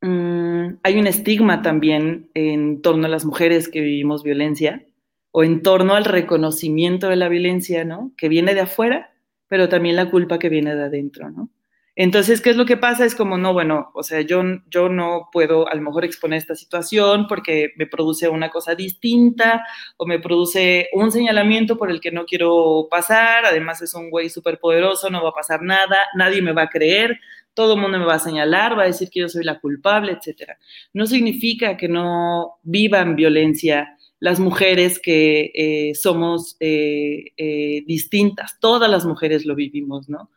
Mm, 0.01 0.77
hay 0.83 0.99
un 0.99 1.07
estigma 1.07 1.61
también 1.61 2.29
en 2.33 2.81
torno 2.81 3.07
a 3.07 3.09
las 3.09 3.25
mujeres 3.25 3.69
que 3.69 3.81
vivimos 3.81 4.23
violencia 4.23 4.85
o 5.31 5.43
en 5.43 5.61
torno 5.63 5.95
al 5.95 6.05
reconocimiento 6.05 7.09
de 7.09 7.15
la 7.15 7.29
violencia, 7.29 7.83
¿no? 7.85 8.13
Que 8.17 8.29
viene 8.29 8.53
de 8.53 8.61
afuera, 8.61 9.13
pero 9.47 9.67
también 9.69 9.95
la 9.95 10.09
culpa 10.09 10.39
que 10.39 10.49
viene 10.49 10.75
de 10.75 10.83
adentro, 10.83 11.29
¿no? 11.29 11.49
Entonces, 11.97 12.41
¿qué 12.41 12.49
es 12.49 12.57
lo 12.57 12.65
que 12.65 12.75
pasa? 12.75 13.05
Es 13.05 13.15
como, 13.15 13.37
no, 13.37 13.53
bueno, 13.53 13.91
o 13.93 14.03
sea, 14.03 14.19
yo, 14.21 14.43
yo 14.69 14.89
no 14.89 15.29
puedo 15.31 15.69
a 15.69 15.75
lo 15.75 15.81
mejor 15.81 16.03
exponer 16.03 16.37
esta 16.37 16.53
situación 16.53 17.25
porque 17.27 17.71
me 17.77 17.87
produce 17.87 18.27
una 18.27 18.49
cosa 18.49 18.75
distinta 18.75 19.63
o 19.95 20.05
me 20.05 20.19
produce 20.19 20.89
un 20.93 21.11
señalamiento 21.11 21.77
por 21.77 21.89
el 21.89 22.01
que 22.01 22.11
no 22.11 22.25
quiero 22.25 22.87
pasar, 22.91 23.45
además 23.45 23.81
es 23.81 23.93
un 23.93 24.09
güey 24.09 24.29
súper 24.29 24.59
poderoso, 24.59 25.09
no 25.09 25.23
va 25.23 25.29
a 25.29 25.33
pasar 25.33 25.61
nada, 25.61 25.97
nadie 26.15 26.41
me 26.41 26.51
va 26.51 26.63
a 26.63 26.69
creer, 26.69 27.17
todo 27.53 27.75
el 27.75 27.81
mundo 27.81 27.97
me 27.97 28.05
va 28.05 28.15
a 28.15 28.19
señalar, 28.19 28.77
va 28.77 28.83
a 28.83 28.87
decir 28.87 29.09
que 29.09 29.21
yo 29.21 29.29
soy 29.29 29.45
la 29.45 29.61
culpable, 29.61 30.11
etcétera. 30.11 30.57
No 30.93 31.05
significa 31.05 31.77
que 31.77 31.87
no 31.87 32.59
vivan 32.63 33.15
violencia 33.15 33.95
las 34.19 34.39
mujeres 34.39 34.99
que 34.99 35.51
eh, 35.53 35.95
somos 35.95 36.57
eh, 36.59 37.31
eh, 37.37 37.83
distintas, 37.85 38.59
todas 38.59 38.89
las 38.89 39.05
mujeres 39.05 39.45
lo 39.45 39.55
vivimos, 39.55 40.09
¿no? 40.09 40.29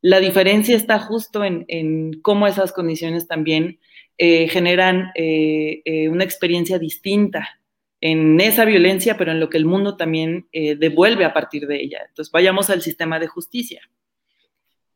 La 0.00 0.20
diferencia 0.20 0.76
está 0.76 0.98
justo 0.98 1.44
en, 1.44 2.20
cómo 2.22 2.46
esas 2.46 2.72
condiciones 2.72 3.26
también 3.26 3.80
eh, 4.16 4.48
generan 4.48 5.10
eh, 5.14 5.82
eh, 5.84 6.08
una 6.08 6.24
experiencia 6.24 6.78
distinta 6.78 7.60
en 8.00 8.40
esa 8.40 8.64
violencia, 8.64 9.16
pero 9.16 9.32
en 9.32 9.40
lo 9.40 9.48
que 9.48 9.56
el 9.56 9.64
mundo 9.64 9.96
también 9.96 10.46
devuelve 10.52 11.24
a 11.24 11.32
partir 11.32 11.66
de 11.66 11.82
ella. 11.82 11.98
Entonces, 12.08 12.30
vayamos 12.30 12.70
al 12.70 12.80
sistema 12.80 13.18
de 13.18 13.26
justicia. 13.26 13.80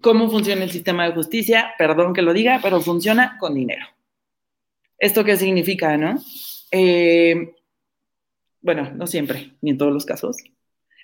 ¿Cómo 0.01 0.31
funciona 0.31 0.63
el 0.63 0.71
sistema 0.71 1.09
de 1.09 1.15
justicia? 1.15 1.73
Perdón 1.79 2.15
que 2.15 2.23
lo 2.23 2.33
diga, 2.33 2.61
pero 2.63 2.81
funciona 2.81 3.39
con 3.41 3.55
dinero. 3.55 3.85
¿Esto 4.99 5.25
qué 5.25 5.37
significa, 5.37 5.97
no? 5.97 6.21
bueno, 8.63 8.93
no 8.95 9.07
siempre, 9.09 9.57
ni 9.61 9.71
en 9.71 9.79
todos 9.79 9.93
los 9.93 10.07
casos, 10.07 10.37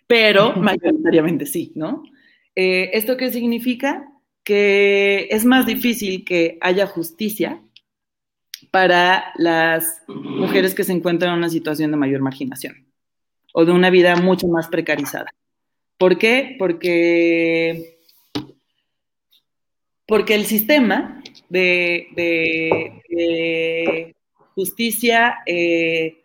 pero 0.07 0.53
mayoritariamente 0.57 1.47
sí, 1.47 1.73
¿no? 1.75 2.05
¿Esto 2.61 3.17
qué 3.17 3.31
significa? 3.31 4.11
Que 4.43 5.29
es 5.31 5.45
más 5.45 5.65
difícil 5.65 6.25
que 6.25 6.59
haya 6.61 6.89
justicia 6.89 7.63
para 8.73 9.33
las 9.37 10.03
mujeres 10.09 10.75
que 10.75 10.83
se 10.83 10.93
encuentran 10.93 11.33
en 11.33 11.39
una 11.39 11.51
situación 11.51 11.93
de 11.93 11.97
mayor 11.97 12.21
marginación 12.21 12.89
o 13.55 13.65
de 13.65 13.71
una 13.71 13.91
vida 13.91 14.17
mucho 14.17 14.49
más 14.49 14.67
precarizada. 14.67 15.33
¿Por 15.99 16.19
qué? 16.19 16.57
Porque, 16.59 18.01
porque 20.05 20.35
el 20.35 20.47
sistema 20.47 21.23
de, 21.49 22.95
justicia 24.57 25.39
eh, 25.47 26.18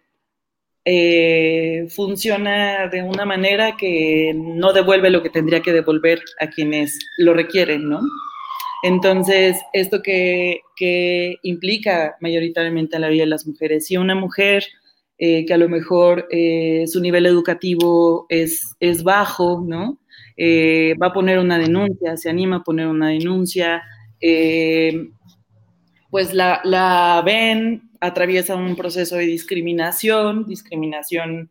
eh, 0.86 1.88
funciona 1.90 2.90
de 2.90 3.04
una 3.04 3.24
manera 3.26 3.78
que 3.78 4.34
no 4.36 4.74
devuelve 4.74 5.10
lo 5.10 5.24
que 5.24 5.30
tendría 5.30 5.62
que 5.62 5.72
devolver 5.72 6.22
a 6.42 6.48
quienes 6.48 7.00
lo 7.18 7.34
requieren, 7.34 7.88
¿no? 7.88 8.02
Entonces, 8.84 9.58
esto 9.72 10.02
que, 10.02 10.60
implica 11.44 12.18
mayoritariamente 12.20 13.00
la 13.00 13.08
vida 13.08 13.24
de 13.24 13.30
las 13.30 13.48
mujeres, 13.48 13.88
si 13.88 13.96
una 13.96 14.16
mujer 14.16 14.66
eh, 15.18 15.46
que 15.46 15.54
a 15.54 15.58
lo 15.58 15.70
mejor 15.70 16.28
eh, 16.30 16.84
su 16.88 17.00
nivel 17.00 17.26
educativo 17.26 18.26
es, 18.28 18.76
es 18.82 19.04
bajo, 19.04 19.64
¿no? 19.66 20.00
Va 21.02 21.08
a 21.08 21.14
poner 21.14 21.40
una 21.40 21.58
denuncia, 21.58 22.18
se 22.18 22.30
anima 22.30 22.58
a 22.58 22.64
poner 22.64 22.88
una 22.88 23.10
denuncia, 23.10 23.84
pues 26.10 26.34
la, 26.34 26.60
la, 26.66 27.24
ven, 27.26 27.90
atraviesa 28.04 28.56
un 28.56 28.76
proceso 28.76 29.16
de 29.16 29.26
discriminación, 29.26 30.46
discriminación 30.46 31.50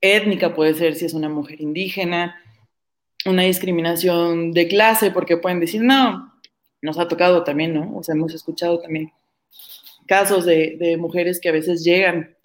étnica 0.00 0.54
puede 0.54 0.74
ser 0.74 0.94
si 0.94 1.06
es 1.06 1.14
una 1.14 1.28
mujer 1.28 1.60
indígena, 1.60 2.36
una 3.24 3.42
discriminación 3.42 4.52
de 4.52 4.68
clase, 4.68 5.10
porque 5.10 5.36
pueden 5.36 5.60
decir, 5.60 5.82
no, 5.82 6.34
nos 6.82 6.98
ha 6.98 7.08
tocado 7.08 7.44
también, 7.44 7.74
¿no? 7.74 7.96
O 7.96 8.02
sea, 8.02 8.14
hemos 8.14 8.34
escuchado 8.34 8.78
también 8.80 9.10
casos 10.06 10.44
de, 10.44 10.96
mujeres 10.98 11.40
que 11.40 11.48
a 11.48 11.52
veces 11.52 11.84
llegan 11.84 12.36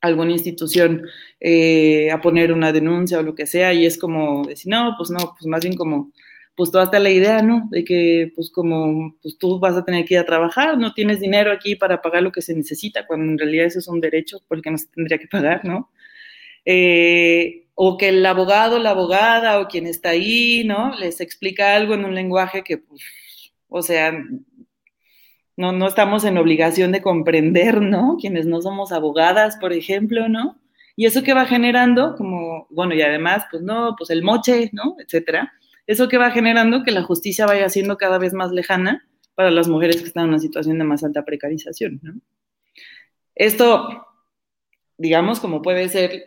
a 0.00 0.06
alguna 0.06 0.32
institución 0.32 1.02
eh, 1.40 2.10
a 2.10 2.20
poner 2.20 2.52
una 2.52 2.72
denuncia 2.72 3.18
o 3.18 3.22
lo 3.22 3.34
que 3.34 3.46
sea, 3.46 3.72
y 3.74 3.84
es 3.84 3.98
como 3.98 4.46
decir, 4.46 4.70
no, 4.70 4.94
pues 4.96 5.10
no, 5.10 5.34
pues 5.36 5.46
más 5.46 5.62
bien 5.62 5.76
como, 5.76 6.12
pues 6.58 6.72
tú 6.72 6.78
hasta 6.80 6.98
la 6.98 7.10
idea, 7.10 7.40
¿no? 7.40 7.68
De 7.70 7.84
que, 7.84 8.32
pues 8.34 8.50
como, 8.50 9.16
pues 9.22 9.38
tú 9.38 9.60
vas 9.60 9.76
a 9.76 9.84
tener 9.84 10.04
que 10.04 10.14
ir 10.14 10.20
a 10.20 10.26
trabajar, 10.26 10.76
no 10.76 10.92
tienes 10.92 11.20
dinero 11.20 11.52
aquí 11.52 11.76
para 11.76 12.02
pagar 12.02 12.24
lo 12.24 12.32
que 12.32 12.42
se 12.42 12.52
necesita, 12.52 13.06
cuando 13.06 13.30
en 13.30 13.38
realidad 13.38 13.66
eso 13.66 13.78
es 13.78 13.86
un 13.86 14.00
derecho 14.00 14.38
porque 14.48 14.68
no 14.68 14.76
se 14.76 14.88
tendría 14.88 15.18
que 15.18 15.28
pagar, 15.28 15.64
¿no? 15.64 15.92
Eh, 16.64 17.68
o 17.76 17.96
que 17.96 18.08
el 18.08 18.26
abogado, 18.26 18.80
la 18.80 18.90
abogada 18.90 19.60
o 19.60 19.68
quien 19.68 19.86
está 19.86 20.10
ahí, 20.10 20.64
¿no? 20.64 20.98
Les 20.98 21.20
explica 21.20 21.76
algo 21.76 21.94
en 21.94 22.04
un 22.04 22.16
lenguaje 22.16 22.64
que, 22.64 22.78
pues, 22.78 23.02
o 23.68 23.80
sea, 23.80 24.12
no, 25.56 25.70
no 25.70 25.86
estamos 25.86 26.24
en 26.24 26.38
obligación 26.38 26.90
de 26.90 27.02
comprender, 27.02 27.80
¿no? 27.80 28.16
Quienes 28.20 28.46
no 28.46 28.60
somos 28.62 28.90
abogadas, 28.90 29.58
por 29.58 29.72
ejemplo, 29.72 30.28
¿no? 30.28 30.58
Y 30.96 31.06
eso 31.06 31.22
que 31.22 31.34
va 31.34 31.46
generando, 31.46 32.16
como, 32.16 32.66
bueno, 32.70 32.94
y 32.94 33.02
además, 33.02 33.44
pues 33.48 33.62
no, 33.62 33.94
pues 33.96 34.10
el 34.10 34.24
moche, 34.24 34.70
¿no? 34.72 34.96
Etcétera. 34.98 35.52
Eso 35.88 36.08
que 36.08 36.18
va 36.18 36.30
generando 36.30 36.84
que 36.84 36.92
la 36.92 37.02
justicia 37.02 37.46
vaya 37.46 37.68
siendo 37.68 37.96
cada 37.96 38.18
vez 38.18 38.32
más 38.32 38.52
lejana 38.52 39.08
para 39.34 39.50
las 39.50 39.66
mujeres 39.66 39.96
que 39.96 40.06
están 40.06 40.24
en 40.24 40.30
una 40.30 40.38
situación 40.38 40.78
de 40.78 40.84
más 40.84 41.02
alta 41.02 41.24
precarización. 41.24 42.22
Esto 43.34 44.04
digamos, 44.98 45.40
como 45.40 45.62
puede 45.62 45.88
ser 45.88 46.26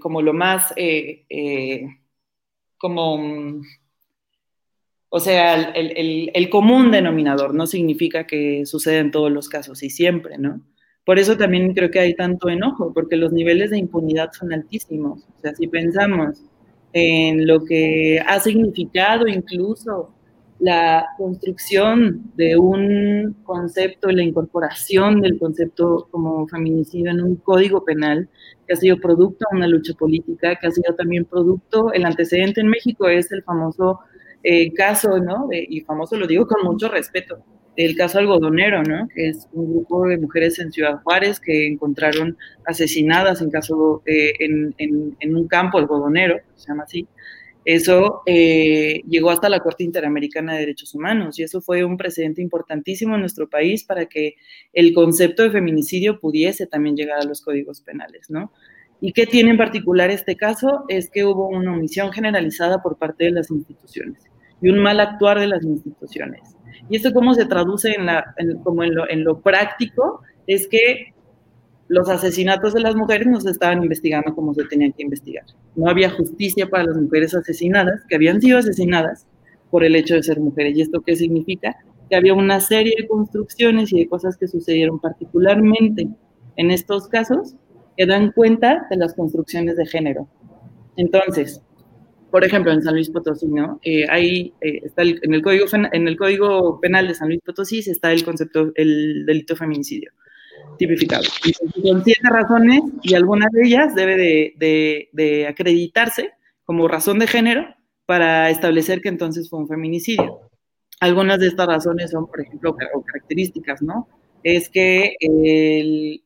como 0.00 0.20
lo 0.20 0.34
más, 0.34 0.72
eh, 0.76 1.24
eh, 1.30 1.86
como, 2.76 3.62
o 5.08 5.20
sea, 5.20 5.72
el, 5.72 6.50
común 6.50 6.90
denominador, 6.90 7.54
no 7.54 7.66
significa 7.66 8.26
que 8.26 8.66
suceda 8.66 8.98
en 8.98 9.12
todos 9.12 9.30
los 9.30 9.48
casos 9.48 9.82
y 9.82 9.90
siempre, 9.90 10.36
¿no? 10.36 10.60
Por 11.04 11.18
eso 11.18 11.38
también 11.38 11.72
creo 11.74 11.90
que 11.90 12.00
hay 12.00 12.14
tanto 12.14 12.50
enojo, 12.50 12.92
porque 12.92 13.16
los 13.16 13.32
niveles 13.32 13.70
de 13.70 13.78
impunidad 13.78 14.30
son 14.32 14.52
altísimos. 14.52 15.24
O 15.38 15.40
sea, 15.40 15.54
si 15.54 15.66
pensamos 15.66 16.42
en 16.92 17.46
lo 17.46 17.64
que 17.64 18.20
ha 18.26 18.40
significado 18.40 19.26
incluso 19.26 20.10
la 20.60 21.06
construcción 21.16 22.32
de 22.34 22.56
un 22.56 23.36
concepto, 23.44 24.10
la 24.10 24.22
incorporación 24.24 25.20
del 25.20 25.38
concepto 25.38 26.08
como 26.10 26.48
feminicidio 26.48 27.12
en 27.12 27.22
un 27.22 27.36
código 27.36 27.84
penal 27.84 28.28
que 28.66 28.72
ha 28.72 28.76
sido 28.76 28.98
producto 28.98 29.46
de 29.50 29.58
una 29.58 29.68
lucha 29.68 29.94
política, 29.94 30.56
que 30.56 30.66
ha 30.66 30.70
sido 30.70 30.94
también 30.94 31.24
producto, 31.24 31.92
el 31.92 32.04
antecedente 32.04 32.60
en 32.60 32.68
México 32.68 33.08
es 33.08 33.30
el 33.30 33.42
famoso 33.44 34.00
eh, 34.42 34.72
caso, 34.72 35.18
¿no? 35.18 35.48
y 35.52 35.80
famoso 35.82 36.16
lo 36.16 36.26
digo 36.26 36.46
con 36.46 36.64
mucho 36.64 36.88
respeto, 36.88 37.38
el 37.86 37.96
caso 37.96 38.18
algodonero, 38.18 38.82
¿no? 38.82 39.08
Que 39.14 39.28
es 39.28 39.48
un 39.52 39.70
grupo 39.70 40.06
de 40.06 40.18
mujeres 40.18 40.58
en 40.58 40.72
Ciudad 40.72 41.00
Juárez 41.02 41.40
que 41.40 41.66
encontraron 41.66 42.36
asesinadas 42.64 43.40
en 43.40 44.74
eh, 44.78 45.28
un 45.28 45.48
campo 45.48 45.78
algodonero, 45.78 46.40
se 46.56 46.68
llama 46.68 46.84
así, 46.84 47.06
eso 47.68 48.22
eh, 48.24 49.02
llegó 49.06 49.30
hasta 49.30 49.50
la 49.50 49.60
Corte 49.60 49.84
Interamericana 49.84 50.54
de 50.54 50.60
Derechos 50.60 50.94
Humanos 50.94 51.38
y 51.38 51.42
eso 51.42 51.60
fue 51.60 51.84
un 51.84 51.98
precedente 51.98 52.40
importantísimo 52.40 53.14
en 53.14 53.20
nuestro 53.20 53.50
país 53.50 53.84
para 53.84 54.06
que 54.06 54.36
el 54.72 54.94
concepto 54.94 55.42
de 55.42 55.50
feminicidio 55.50 56.18
pudiese 56.18 56.66
también 56.66 56.96
llegar 56.96 57.20
a 57.20 57.24
los 57.24 57.42
códigos 57.42 57.82
penales, 57.82 58.30
¿no? 58.30 58.52
¿Y 59.02 59.12
qué 59.12 59.26
tiene 59.26 59.50
en 59.50 59.58
particular 59.58 60.10
este 60.10 60.34
caso? 60.34 60.86
Es 60.88 61.10
que 61.10 61.26
hubo 61.26 61.46
una 61.46 61.74
omisión 61.74 62.10
generalizada 62.10 62.82
por 62.82 62.96
parte 62.96 63.24
de 63.24 63.32
las 63.32 63.50
instituciones 63.50 64.24
y 64.62 64.70
un 64.70 64.78
mal 64.78 64.98
actuar 64.98 65.38
de 65.38 65.48
las 65.48 65.62
instituciones. 65.62 66.56
¿Y 66.88 66.96
esto 66.96 67.12
cómo 67.12 67.34
se 67.34 67.46
traduce 67.46 67.92
en, 67.92 68.06
la, 68.06 68.34
como 68.62 68.84
lo, 68.84 69.08
en 69.08 69.24
lo 69.24 69.40
práctico? 69.40 70.22
Es 70.46 70.66
que 70.68 71.12
los 71.88 72.08
asesinatos 72.08 72.74
de 72.74 72.80
las 72.80 72.94
mujeres 72.94 73.26
no 73.26 73.40
se 73.40 73.50
estaban 73.50 73.82
investigando 73.82 74.34
como 74.34 74.54
se 74.54 74.64
tenían 74.64 74.92
que 74.92 75.02
investigar. 75.02 75.44
No 75.74 75.88
había 75.88 76.10
justicia 76.10 76.68
para 76.68 76.84
las 76.84 76.96
mujeres 76.96 77.34
asesinadas, 77.34 78.02
que 78.08 78.16
habían 78.16 78.40
sido 78.40 78.58
asesinadas 78.58 79.26
por 79.70 79.84
el 79.84 79.96
hecho 79.96 80.14
de 80.14 80.22
ser 80.22 80.38
mujeres. 80.38 80.76
¿Y 80.76 80.82
esto 80.82 81.00
qué 81.00 81.16
significa? 81.16 81.76
Que 82.10 82.16
había 82.16 82.34
una 82.34 82.60
serie 82.60 82.94
de 82.98 83.08
construcciones 83.08 83.92
y 83.92 84.00
de 84.00 84.08
cosas 84.08 84.36
que 84.36 84.48
sucedieron 84.48 85.00
particularmente 85.00 86.08
en 86.56 86.70
estos 86.70 87.08
casos 87.08 87.54
que 87.96 88.06
dan 88.06 88.32
cuenta 88.32 88.86
de 88.90 88.96
las 88.96 89.14
construcciones 89.14 89.76
de 89.76 89.86
género. 89.86 90.28
Entonces, 90.96 91.62
por 92.30 92.44
ejemplo, 92.44 92.72
en 92.72 92.82
San 92.82 92.94
Luis 92.94 93.10
Potosí, 93.10 93.46
¿no? 93.46 93.80
Eh, 93.82 94.06
ahí 94.08 94.52
eh, 94.60 94.80
está 94.84 95.02
en, 95.02 95.32
el 95.32 95.42
código, 95.42 95.66
en 95.72 96.08
el 96.08 96.16
Código 96.16 96.80
Penal 96.80 97.08
de 97.08 97.14
San 97.14 97.28
Luis 97.28 97.40
Potosí 97.44 97.78
está 97.78 98.12
el 98.12 98.24
concepto, 98.24 98.72
el 98.74 99.24
delito 99.24 99.56
feminicidio 99.56 100.12
tipificado. 100.76 101.24
con 101.82 102.04
siete 102.04 102.28
razones 102.28 102.82
y 103.02 103.14
algunas 103.14 103.50
de 103.52 103.66
ellas 103.66 103.94
debe 103.94 104.16
de, 104.56 105.46
acreditarse 105.48 106.32
como 106.64 106.88
razón 106.88 107.18
de 107.18 107.26
género 107.26 107.74
para 108.06 108.50
establecer 108.50 109.00
que 109.00 109.08
entonces 109.08 109.48
fue 109.48 109.58
un 109.58 109.68
feminicidio. 109.68 110.40
Algunas 111.00 111.38
de 111.38 111.48
estas 111.48 111.66
razones 111.66 112.10
son, 112.10 112.26
por 112.26 112.40
ejemplo, 112.40 112.76
características, 113.06 113.82
¿no? 113.82 114.08
Es 114.42 114.68
que 114.68 115.14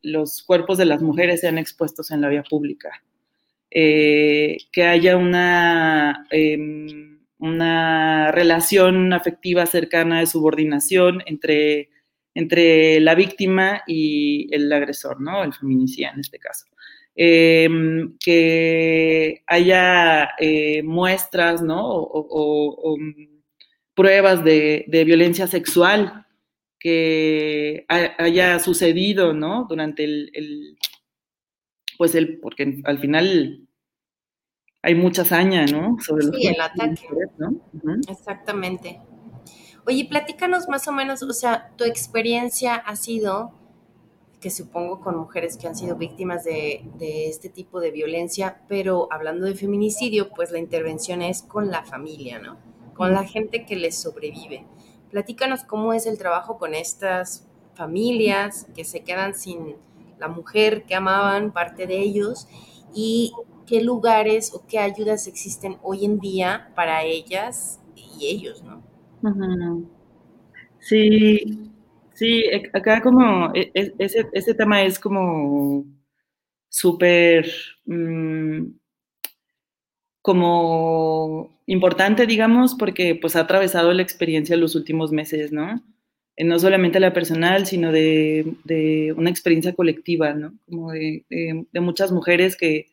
los 0.02 0.42
cuerpos 0.42 0.78
de 0.78 0.84
las 0.84 1.02
mujeres 1.02 1.40
sean 1.40 1.58
expuestos 1.58 2.10
en 2.10 2.20
la 2.20 2.28
vía 2.28 2.42
pública, 2.48 3.02
eh, 3.74 4.58
que 4.72 4.84
haya 4.84 5.16
una, 5.16 6.26
em, 6.30 7.20
una 7.38 8.30
relación 8.32 9.12
afectiva 9.12 9.66
cercana 9.66 10.20
de 10.20 10.26
subordinación 10.26 11.22
entre 11.26 11.90
entre 12.34 13.00
la 13.00 13.14
víctima 13.14 13.82
y 13.86 14.48
el 14.54 14.72
agresor, 14.72 15.20
¿no? 15.20 15.44
El 15.44 15.52
feminicida 15.52 16.10
en 16.10 16.20
este 16.20 16.38
caso. 16.38 16.66
Em, 17.14 18.16
que 18.18 19.42
haya 19.46 20.30
eh, 20.38 20.82
muestras, 20.82 21.62
¿no? 21.62 21.80
O, 21.84 22.96
pruebas 23.94 24.42
de, 24.44 24.86
violencia 25.06 25.46
sexual 25.46 26.26
que 26.78 27.84
haya 27.88 28.58
sucedido, 28.58 29.34
¿no? 29.34 29.66
Durante 29.68 30.04
el, 30.04 30.78
pues 32.02 32.16
el, 32.16 32.40
porque 32.40 32.80
al 32.82 32.98
final 32.98 33.68
hay 34.82 34.96
mucha 34.96 35.22
hazaña, 35.22 35.66
¿no? 35.66 35.98
Sobre 36.00 36.24
sí, 36.24 36.48
el 36.48 36.60
ataque. 36.60 37.06
¿no? 37.38 37.60
Exactamente. 38.08 39.00
Oye, 39.86 40.08
platícanos 40.10 40.68
más 40.68 40.88
o 40.88 40.92
menos, 40.92 41.22
o 41.22 41.32
sea, 41.32 41.70
tu 41.76 41.84
experiencia 41.84 42.74
ha 42.74 42.96
sido, 42.96 43.52
que 44.40 44.50
supongo 44.50 45.00
con 45.00 45.16
mujeres 45.16 45.56
que 45.56 45.68
han 45.68 45.76
sido 45.76 45.94
víctimas 45.94 46.42
de, 46.42 46.84
de, 46.98 47.28
este 47.28 47.48
tipo 47.48 47.78
de 47.78 47.92
violencia, 47.92 48.62
pero 48.66 49.06
hablando 49.12 49.46
de 49.46 49.54
feminicidio, 49.54 50.30
pues 50.30 50.50
la 50.50 50.58
intervención 50.58 51.22
es 51.22 51.42
con 51.42 51.70
la 51.70 51.84
familia, 51.84 52.40
¿no? 52.40 52.58
Con 52.94 53.12
la 53.12 53.22
gente 53.22 53.64
que 53.64 53.76
les 53.76 53.96
sobrevive. 53.96 54.66
Platícanos 55.12 55.62
cómo 55.62 55.92
es 55.92 56.06
el 56.06 56.18
trabajo 56.18 56.58
con 56.58 56.74
estas 56.74 57.46
familias 57.74 58.66
que 58.74 58.82
se 58.82 59.04
quedan 59.04 59.36
sin 59.36 59.76
la 60.22 60.28
mujer 60.28 60.84
que 60.84 60.94
amaban, 60.94 61.52
parte 61.52 61.86
de 61.86 61.98
ellos, 61.98 62.46
y 62.94 63.32
qué 63.66 63.82
lugares 63.82 64.54
o 64.54 64.64
qué 64.66 64.78
ayudas 64.78 65.26
existen 65.26 65.78
hoy 65.82 66.04
en 66.04 66.20
día 66.20 66.70
para 66.76 67.02
ellas 67.02 67.80
y 67.96 68.28
ellos, 68.28 68.62
¿no? 68.62 68.82
Sí, 70.78 71.70
sí, 72.14 72.44
acá 72.72 73.00
como 73.02 73.52
e, 73.54 73.70
e, 73.74 73.94
ese, 73.98 74.28
ese 74.32 74.54
tema 74.54 74.82
es 74.82 74.98
como 74.98 75.84
súper 76.68 77.46
mm, 77.84 78.66
como 80.22 81.60
importante, 81.66 82.26
digamos, 82.26 82.76
porque 82.76 83.18
pues 83.20 83.34
ha 83.34 83.40
atravesado 83.40 83.92
la 83.92 84.02
experiencia 84.02 84.56
los 84.56 84.76
últimos 84.76 85.10
meses, 85.10 85.50
¿no? 85.52 85.82
Eh, 86.36 86.44
no 86.44 86.58
solamente 86.58 87.00
la 87.00 87.12
personal, 87.12 87.66
sino 87.66 87.92
de, 87.92 88.54
de 88.64 89.12
una 89.16 89.30
experiencia 89.30 89.74
colectiva, 89.74 90.32
¿no? 90.32 90.54
Como 90.68 90.92
de, 90.92 91.24
de, 91.28 91.80
muchas 91.80 92.10
mujeres 92.10 92.56
que, 92.56 92.88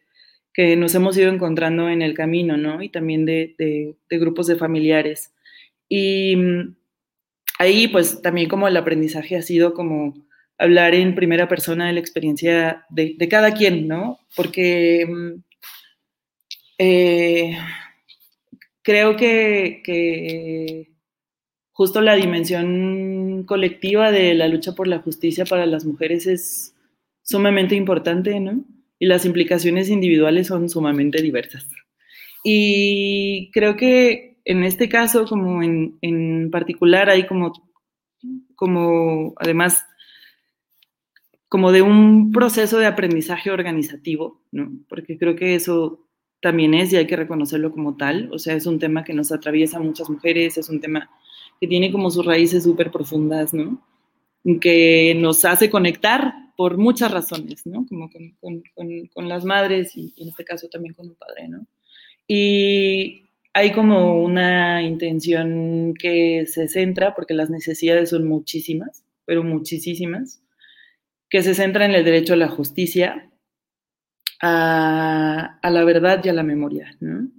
que, 0.54 0.76
nos 0.76 0.94
hemos 0.96 1.18
ido 1.18 1.32
encontrando 1.32 1.90
en 1.90 2.02
el 2.02 2.14
camino, 2.14 2.58
¿no? 2.58 2.82
Y 2.84 2.90
también 2.90 3.26
de, 3.26 3.96
grupos 4.10 4.48
de 4.48 4.58
familiares. 4.58 5.34
Y 5.88 6.36
mm, 6.36 6.76
ahí, 7.60 7.88
pues, 7.88 8.22
también 8.22 8.50
como 8.50 8.68
el 8.68 8.78
aprendizaje 8.78 9.38
ha 9.38 9.42
sido 9.42 9.74
como 9.74 10.14
hablar 10.58 10.94
en 10.96 11.16
primera 11.16 11.48
persona 11.48 11.88
de 11.88 11.94
la 11.94 12.00
experiencia 12.02 12.86
de, 12.90 13.16
cada 13.30 13.54
quien, 13.54 13.88
¿no? 13.88 14.20
Porque 14.36 15.06
mm, 15.08 15.44
eh, 16.80 17.58
creo 18.82 19.16
que, 19.16 19.82
que 19.86 20.90
justo 21.80 22.02
la 22.02 22.16
dimensión 22.16 23.46
colectiva 23.46 24.12
de 24.12 24.34
la 24.34 24.50
lucha 24.50 24.74
por 24.76 24.86
la 24.86 25.00
justicia 25.00 25.46
para 25.46 25.66
las 25.66 25.86
mujeres 25.86 26.28
es 26.28 26.76
sumamente 27.24 27.74
importante, 27.74 28.38
¿no? 28.42 28.66
Y 29.00 29.06
las 29.06 29.24
implicaciones 29.24 29.88
individuales 29.88 30.48
son 30.48 30.68
sumamente 30.68 31.22
diversas. 31.22 31.70
Y 32.44 33.50
creo 33.54 33.78
que 33.78 34.42
en 34.44 34.66
este 34.66 34.90
caso, 34.90 35.26
como 35.26 35.64
en, 35.64 35.98
en 36.02 36.52
particular, 36.52 37.10
hay 37.10 37.26
como, 37.26 37.54
como, 38.56 39.34
además, 39.38 39.86
como 41.48 41.72
de 41.72 41.82
un 41.82 42.34
proceso 42.34 42.78
de 42.78 42.88
aprendizaje 42.88 43.52
organizativo, 43.52 44.44
¿no? 44.52 44.70
Porque 44.90 45.18
creo 45.18 45.38
que 45.38 45.56
eso 45.56 46.10
también 46.42 46.74
es 46.74 46.92
y 46.92 46.98
hay 46.98 47.08
que 47.08 47.16
reconocerlo 47.16 47.72
como 47.72 47.96
tal. 47.96 48.30
O 48.34 48.38
sea, 48.38 48.54
es 48.56 48.66
un 48.66 48.80
tema 48.80 49.06
que 49.06 49.14
nos 49.14 49.32
atraviesa 49.32 49.80
muchas 49.80 50.10
mujeres, 50.10 50.58
es 50.58 50.68
un 50.68 50.82
tema 50.82 51.10
que 51.60 51.68
tiene 51.68 51.92
como 51.92 52.10
sus 52.10 52.26
raíces 52.26 52.64
súper 52.64 52.92
profundas, 52.92 53.54
¿no? 53.54 53.86
Que 54.62 55.16
nos 55.18 55.44
hace 55.46 55.70
conectar 55.70 56.34
por 56.56 56.78
muchas 56.78 57.12
razones, 57.12 57.66
¿no? 57.66 57.86
Como 57.88 58.10
con, 58.12 59.30
las 59.30 59.46
madres 59.46 59.96
y, 59.96 60.14
en 60.18 60.30
este 60.30 60.46
caso 60.46 60.70
también 60.70 60.94
con 60.94 61.08
un 61.08 61.16
padre, 61.16 61.48
¿no? 61.48 61.66
Y 62.28 63.24
hay 63.54 63.72
como 63.72 64.22
una 64.22 64.84
intención 64.84 65.94
que 65.94 66.46
se 66.48 66.68
centra, 66.68 67.16
porque 67.16 67.34
las 67.34 67.50
necesidades 67.50 68.10
son 68.12 68.28
muchísimas, 68.28 69.04
pero 69.26 69.44
muchísimas, 69.44 70.42
que 71.30 71.44
se 71.44 71.56
centra 71.56 71.86
en 71.86 71.92
el 71.92 72.06
derecho 72.06 72.34
a 72.34 72.38
la 72.38 72.48
justicia, 72.48 73.30
a, 74.42 75.60
a 75.62 75.70
la 75.70 75.84
verdad 75.84 76.22
y 76.24 76.30
a 76.30 76.34
la 76.34 76.44
memoria, 76.44 76.96
¿no? 77.00 77.30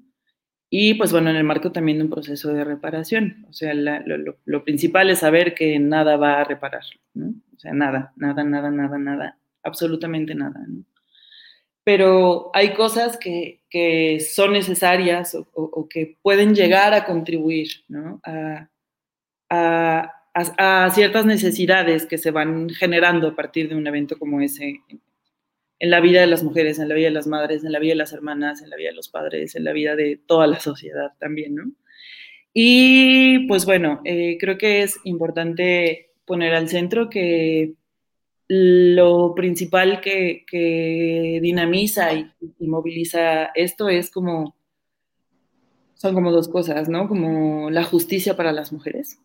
Y 0.72 0.94
pues 0.94 1.10
bueno, 1.10 1.30
en 1.30 1.36
el 1.36 1.42
marco 1.42 1.72
también 1.72 1.98
de 1.98 2.04
un 2.04 2.10
proceso 2.10 2.52
de 2.52 2.62
reparación. 2.62 3.44
O 3.50 3.52
sea, 3.52 3.74
lo, 3.74 4.64
principal 4.64 5.10
es 5.10 5.18
saber 5.18 5.52
que 5.52 5.80
nada 5.80 6.16
va 6.16 6.40
a 6.40 6.44
reparar, 6.44 6.84
¿no? 7.12 7.34
O 7.56 7.58
sea, 7.58 7.74
nada, 7.74 8.12
nada, 8.16 8.44
nada, 8.44 8.70
nada, 8.70 8.96
nada, 8.96 9.38
absolutamente 9.64 10.34
nada, 10.36 10.64
¿no? 10.68 10.84
Pero 11.82 12.50
hay 12.54 12.72
cosas 12.74 13.16
que, 13.16 13.62
que 13.68 14.20
son 14.20 14.52
necesarias 14.52 15.34
o, 15.34 15.88
que 15.88 16.18
pueden 16.22 16.54
llegar 16.54 16.94
a 16.94 17.04
contribuir, 17.04 17.68
¿no? 17.88 18.20
A, 18.24 18.68
a, 19.48 20.14
a, 20.34 20.90
ciertas 20.90 21.26
necesidades 21.26 22.06
que 22.06 22.18
se 22.18 22.30
van 22.30 22.68
generando 22.70 23.28
a 23.28 23.34
partir 23.34 23.68
de 23.68 23.74
un 23.74 23.86
evento 23.88 24.18
como 24.18 24.40
ese 24.40 24.82
en 24.88 25.00
la 25.80 26.00
vida 26.00 26.20
de 26.20 26.26
las 26.26 26.42
mujeres, 26.42 26.78
en 26.78 26.88
la 26.88 26.94
vida 26.94 27.06
de 27.06 27.14
las 27.14 27.26
madres, 27.26 27.64
en 27.64 27.72
la 27.72 27.78
vida 27.78 27.92
de 27.92 27.96
las 27.96 28.12
hermanas, 28.12 28.60
en 28.62 28.68
la 28.68 28.76
vida 28.76 28.90
de 28.90 28.96
los 28.96 29.08
padres, 29.08 29.54
en 29.54 29.64
la 29.64 29.72
vida 29.72 29.96
de 29.96 30.20
toda 30.26 30.46
la 30.46 30.60
sociedad 30.60 31.12
también, 31.18 31.54
¿no? 31.54 31.72
Y 32.52 33.46
pues 33.46 33.64
bueno, 33.64 34.00
eh, 34.04 34.36
creo 34.38 34.58
que 34.58 34.82
es 34.82 34.98
importante 35.04 36.10
poner 36.26 36.54
al 36.54 36.68
centro 36.68 37.08
que 37.08 37.74
lo 38.48 39.34
principal 39.34 40.00
que, 40.00 41.38
dinamiza 41.40 42.12
y, 42.12 42.30
y, 42.58 42.66
moviliza 42.66 43.46
esto 43.54 43.88
es 43.88 44.10
como, 44.10 44.56
son 45.94 46.14
como 46.14 46.32
dos 46.32 46.48
cosas, 46.48 46.88
¿no? 46.88 47.08
Como 47.08 47.70
la 47.70 47.84
justicia 47.84 48.36
para 48.36 48.52
las 48.52 48.72
mujeres. 48.72 49.20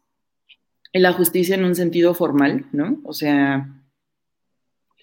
Y 0.93 0.99
la 0.99 1.12
justicia 1.12 1.56
en 1.56 1.66
un 1.66 1.76
sentido 1.76 2.14
formal, 2.14 2.68
¿no? 2.72 3.01
O 3.03 3.14
sea, 3.14 3.68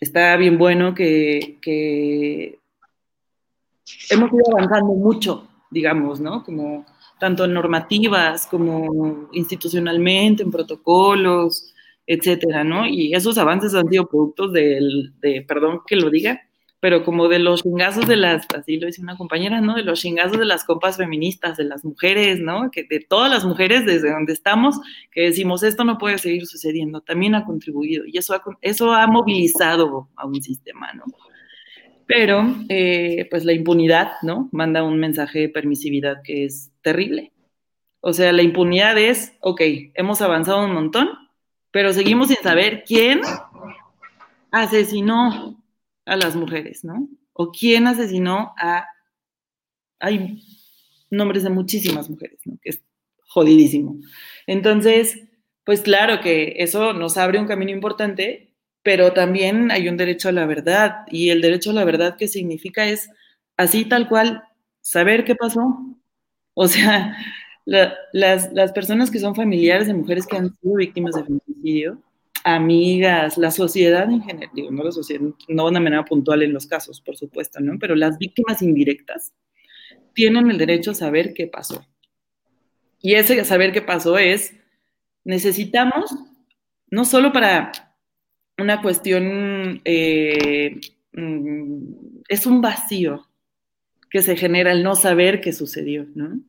está 0.03 0.37
bien 0.37 0.59
bueno 0.59 0.95
que, 0.95 2.59
hemos 4.11 4.33
ido 4.33 4.43
avanzando 4.53 4.93
mucho, 4.95 5.49
digamos, 5.71 6.19
¿no? 6.19 6.43
Como 6.43 6.85
tanto 7.21 7.45
en 7.45 7.55
normativas 7.55 8.49
como 8.49 9.29
institucionalmente, 9.33 10.43
en 10.43 10.51
protocolos, 10.51 11.73
etcétera, 12.05 12.65
¿no? 12.65 12.85
Y 12.85 13.15
esos 13.15 13.39
avances 13.39 13.75
han 13.75 13.89
sido 13.89 14.09
productos 14.09 14.53
del, 14.53 15.13
de, 15.21 15.43
perdón 15.43 15.83
que 15.87 15.95
lo 15.95 16.11
diga, 16.11 16.41
pero 16.83 17.05
como 17.05 17.29
de 17.29 17.39
los 17.39 17.63
chingazos 17.63 18.09
de 18.09 18.17
las, 18.17 18.45
así 18.59 18.77
lo 18.77 18.89
dice 18.89 19.01
una 19.01 19.17
compañera, 19.17 19.61
¿no? 19.61 19.77
De 19.77 19.85
los 19.85 20.01
chingazos 20.01 20.37
de 20.37 20.45
las 20.45 20.65
compas 20.65 20.97
feministas, 20.97 21.57
de 21.57 21.63
las 21.63 21.85
mujeres, 21.85 22.41
¿no? 22.41 22.73
Que 22.73 22.83
de 22.83 22.99
todas 22.99 23.31
las 23.31 23.45
mujeres 23.45 23.87
desde 23.87 24.11
donde 24.11 24.33
estamos, 24.33 24.81
que 25.13 25.21
decimos, 25.21 25.63
esto 25.63 25.85
no 25.85 25.97
puede 25.97 26.19
seguir 26.19 26.45
sucediendo, 26.45 27.01
también 27.01 27.37
ha 27.37 27.45
contribuido 27.45 28.05
y 28.05 28.19
eso 28.19 28.35
ha, 28.35 28.43
eso 28.63 28.93
ha 28.93 29.07
movilizado 29.07 30.09
a 30.17 30.27
un 30.27 30.43
sistema, 30.43 30.93
¿no? 30.93 31.05
Pero, 32.05 32.53
eh, 32.69 33.29
pues 33.31 33.45
la 33.45 33.53
impunidad, 33.53 34.15
¿no? 34.23 34.49
Manda 34.51 34.83
un 34.83 34.99
mensaje 34.99 35.39
de 35.39 35.49
permisividad 35.51 36.17
que 36.25 36.47
es 36.47 36.73
terrible. 36.83 37.31
O 38.01 38.13
sea, 38.13 38.33
la 38.33 38.43
impunidad 38.43 38.99
es, 38.99 39.35
ok, 39.39 39.61
hemos 39.95 40.21
avanzado 40.21 40.65
un 40.65 40.75
montón, 40.75 41.11
pero 41.71 41.93
seguimos 41.93 42.27
sin 42.27 42.39
saber 42.39 42.83
quién 42.85 43.21
asesinó 44.51 45.62
a 46.07 46.17
las 46.17 46.37
mujeres, 46.37 46.85
¿no? 46.85 47.09
O 47.33 47.51
quién 47.51 47.87
asesinó 47.87 48.53
a... 48.59 48.87
Hay 50.01 50.43
nombres 51.11 51.45
de 51.45 51.51
muchísimas 51.51 52.11
mujeres, 52.11 52.41
¿no? 52.45 52.59
Que 52.61 52.71
es 52.71 52.83
jodidísimo. 53.27 53.97
Entonces, 54.47 55.21
pues 55.65 55.81
claro 55.81 56.21
que 56.21 56.57
eso 56.59 56.93
nos 56.93 57.17
abre 57.17 57.39
un 57.39 57.47
camino 57.47 57.71
importante, 57.71 58.55
pero 58.83 59.13
también 59.13 59.71
hay 59.71 59.89
un 59.89 59.97
derecho 59.97 60.29
a 60.29 60.33
la 60.33 60.47
verdad. 60.47 61.05
Y 61.09 61.31
el 61.31 61.41
derecho 61.41 61.71
a 61.71 61.75
la 61.75 61.85
verdad, 61.85 62.17
¿qué 62.19 62.29
significa? 62.29 62.87
Es 62.87 63.11
así 63.57 63.85
tal 63.85 64.09
cual, 64.09 64.43
saber 64.81 65.25
qué 65.25 65.35
pasó. 65.37 65.97
O 66.55 66.69
sea, 66.69 67.17
las, 67.65 68.53
las 68.53 68.73
personas 68.73 69.11
que 69.11 69.21
son 69.21 69.35
familiares 69.35 69.87
de 69.87 69.95
mujeres 69.95 70.27
que 70.27 70.37
han 70.37 70.55
sido 70.57 70.75
víctimas 70.75 71.15
de 71.15 71.25
feminicidio, 71.25 72.03
amigas, 72.45 73.39
la 73.39 73.51
sociedad 73.51 74.11
en 74.11 74.23
general, 74.23 74.51
digo, 74.55 74.71
no 74.71 74.83
la 74.85 74.93
sociedad, 74.93 75.23
no 75.49 75.65
de 75.65 75.71
una 75.71 75.81
manera 75.81 76.05
puntual 76.05 76.43
en 76.43 76.53
los 76.53 76.67
casos, 76.67 77.01
por 77.01 77.17
supuesto, 77.17 77.61
¿no? 77.61 77.79
Pero 77.79 77.95
las 77.95 78.19
víctimas 78.19 78.63
indirectas 78.63 79.33
tienen 80.15 80.51
el 80.51 80.59
derecho 80.59 80.91
a 80.93 80.95
saber 80.95 81.35
qué 81.35 81.47
pasó. 81.47 81.87
Y 83.01 83.15
ese 83.15 83.45
saber 83.45 83.73
qué 83.73 83.83
pasó 83.83 84.19
es, 84.19 84.55
necesitamos, 85.25 86.15
no 86.91 87.05
solo 87.05 87.33
para 87.33 87.73
una 88.59 88.83
cuestión, 88.83 89.81
eh, 89.85 90.81
mm, 91.13 92.23
es 92.29 92.47
un 92.47 92.61
vacío 92.61 93.29
que 94.11 94.23
se 94.23 94.37
genera 94.37 94.73
el 94.73 94.83
no 94.83 94.95
saber 94.95 95.41
qué 95.41 95.53
sucedió, 95.53 96.07
¿no? 96.15 96.41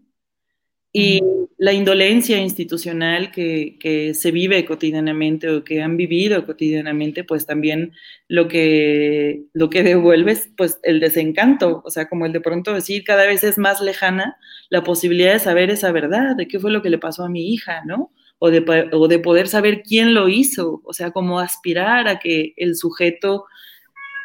Y 0.94 1.22
la 1.58 1.74
indolencia 1.74 2.38
institucional 2.38 3.32
que, 3.32 4.14
se 4.14 4.32
vive 4.32 4.64
cotidianamente 4.64 5.50
o 5.50 5.64
que 5.64 5.82
han 5.82 5.98
vivido 5.98 6.46
cotidianamente, 6.46 7.24
pues 7.24 7.46
también 7.46 7.94
lo 8.28 8.48
que, 8.48 9.44
lo 9.54 9.70
que 9.70 9.82
devuelve 9.84 10.34
es 10.34 10.50
pues 10.56 10.80
el 10.84 11.00
desencanto, 11.00 11.82
o 11.84 11.90
sea, 11.90 12.08
como 12.08 12.26
el 12.26 12.32
de 12.32 12.42
pronto 12.42 12.74
decir 12.74 13.04
cada 13.04 13.26
vez 13.26 13.44
es 13.44 13.58
más 13.58 13.82
lejana 13.82 14.38
la 14.70 14.84
posibilidad 14.84 15.34
de 15.34 15.40
saber 15.40 15.72
esa 15.72 15.92
verdad, 15.92 16.36
de 16.36 16.48
qué 16.48 16.60
fue 16.60 16.72
lo 16.72 16.82
que 16.82 16.90
le 16.90 17.00
pasó 17.00 17.24
a 17.24 17.30
mi 17.30 17.52
hija, 17.52 17.84
¿no? 17.86 18.12
o 18.46 18.52
de, 18.52 18.90
o 18.92 19.08
de 19.08 19.20
poder 19.20 19.48
saber 19.48 19.84
quién 19.84 20.14
lo 20.14 20.28
hizo, 20.28 20.82
o 20.84 20.92
sea, 20.92 21.12
como 21.12 21.40
aspirar 21.40 22.10
a 22.10 22.20
que 22.20 22.54
el 22.58 22.76
sujeto 22.76 23.46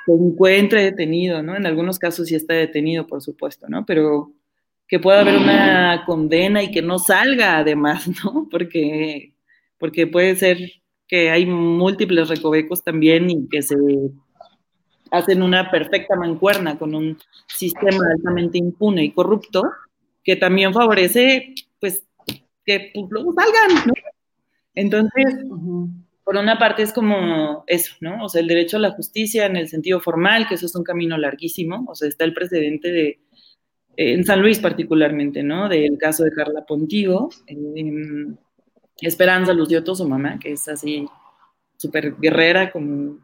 se 0.07 0.13
encuentre 0.13 0.83
detenido, 0.83 1.41
¿no? 1.45 1.55
En 1.55 1.67
algunos 1.67 2.01
casos 2.01 2.27
sí 2.27 2.35
está 2.35 2.55
detenido, 2.55 3.07
por 3.07 3.23
supuesto, 3.23 3.69
¿no? 3.69 3.87
Pero 3.87 4.33
que 4.89 4.99
pueda 4.99 5.21
haber 5.21 5.37
una 5.37 6.03
condena 6.07 6.63
y 6.63 6.71
que 6.71 6.81
no 6.81 6.99
salga 6.99 7.59
además, 7.59 8.09
¿no? 8.25 8.49
Porque, 8.51 9.35
porque 9.79 10.07
puede 10.07 10.35
ser 10.35 10.59
que 11.07 11.31
hay 11.31 11.47
múltiples 11.47 12.29
recovecos 12.29 12.83
también 12.83 13.31
y 13.31 13.49
que 13.49 13.63
se 13.63 13.77
hacen 15.11 15.43
una 15.43 15.71
perfecta 15.71 16.17
mancuerna 16.17 16.79
con 16.79 16.95
un 16.95 17.19
sistema 17.47 18.05
altamente 18.13 18.59
impune 18.59 19.05
y 19.05 19.13
corrupto 19.13 19.63
que 20.23 20.37
también 20.37 20.75
favorece, 20.75 21.55
pues, 21.81 22.05
que 22.65 22.91
pues, 22.93 23.07
luego 23.11 23.33
salgan, 23.33 23.87
¿no? 23.87 23.95
Entonces, 24.75 25.25
por 26.23 26.37
una 26.37 26.59
parte 26.59 26.83
es 26.83 26.93
como 26.93 27.65
eso, 27.67 27.95
¿no? 28.01 28.25
O 28.25 28.29
sea, 28.29 28.43
el 28.43 28.49
derecho 28.49 28.77
a 28.77 28.81
la 28.81 28.91
justicia 28.91 29.47
en 29.47 29.57
el 29.57 29.69
sentido 29.69 30.01
formal, 30.01 30.47
que 30.47 30.57
eso 30.57 30.67
es 30.67 30.75
un 30.75 30.85
camino 30.85 31.17
larguísimo, 31.17 31.87
o 31.89 31.95
sea, 31.95 32.09
está 32.09 32.25
el 32.25 32.35
precedente 32.35 32.93
de, 32.93 33.19
en 33.99 34.25
San 34.25 34.41
Luis 34.41 34.61
particularmente, 34.61 35.43
¿no? 35.43 35.69
Del 35.69 35.99
caso 35.99 36.23
de 36.23 36.31
Carla 36.31 36.65
Pontigo, 36.65 37.31
eh, 37.49 38.27
Esperanza 39.01 39.53
Lucioto, 39.53 39.97
su 39.97 40.09
mamá, 40.09 40.39
que 40.39 40.53
es 40.53 40.69
así 40.69 41.05
súper 41.77 42.15
guerrera 42.15 42.71
como 42.71 43.19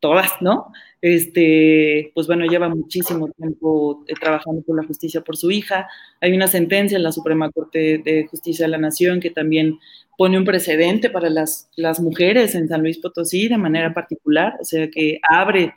todas, 0.00 0.30
¿no? 0.42 0.70
Este, 1.00 2.12
pues 2.14 2.26
bueno, 2.26 2.44
lleva 2.44 2.68
muchísimo 2.68 3.28
tiempo 3.30 4.04
eh, 4.06 4.12
trabajando 4.20 4.60
por 4.62 4.76
la 4.76 4.86
justicia 4.86 5.22
por 5.22 5.38
su 5.38 5.50
hija. 5.50 5.88
Hay 6.20 6.34
una 6.34 6.46
sentencia 6.46 6.96
en 6.96 7.04
la 7.04 7.12
Suprema 7.12 7.50
Corte 7.50 8.02
de 8.04 8.26
Justicia 8.30 8.66
de 8.66 8.70
la 8.70 8.78
Nación 8.78 9.18
que 9.18 9.30
también 9.30 9.78
pone 10.18 10.36
un 10.36 10.44
precedente 10.44 11.08
para 11.08 11.30
las, 11.30 11.70
las 11.74 12.00
mujeres 12.00 12.54
en 12.54 12.68
San 12.68 12.82
Luis 12.82 12.98
Potosí 12.98 13.48
de 13.48 13.56
manera 13.56 13.94
particular, 13.94 14.58
o 14.60 14.64
sea, 14.64 14.90
que 14.90 15.20
abre, 15.26 15.72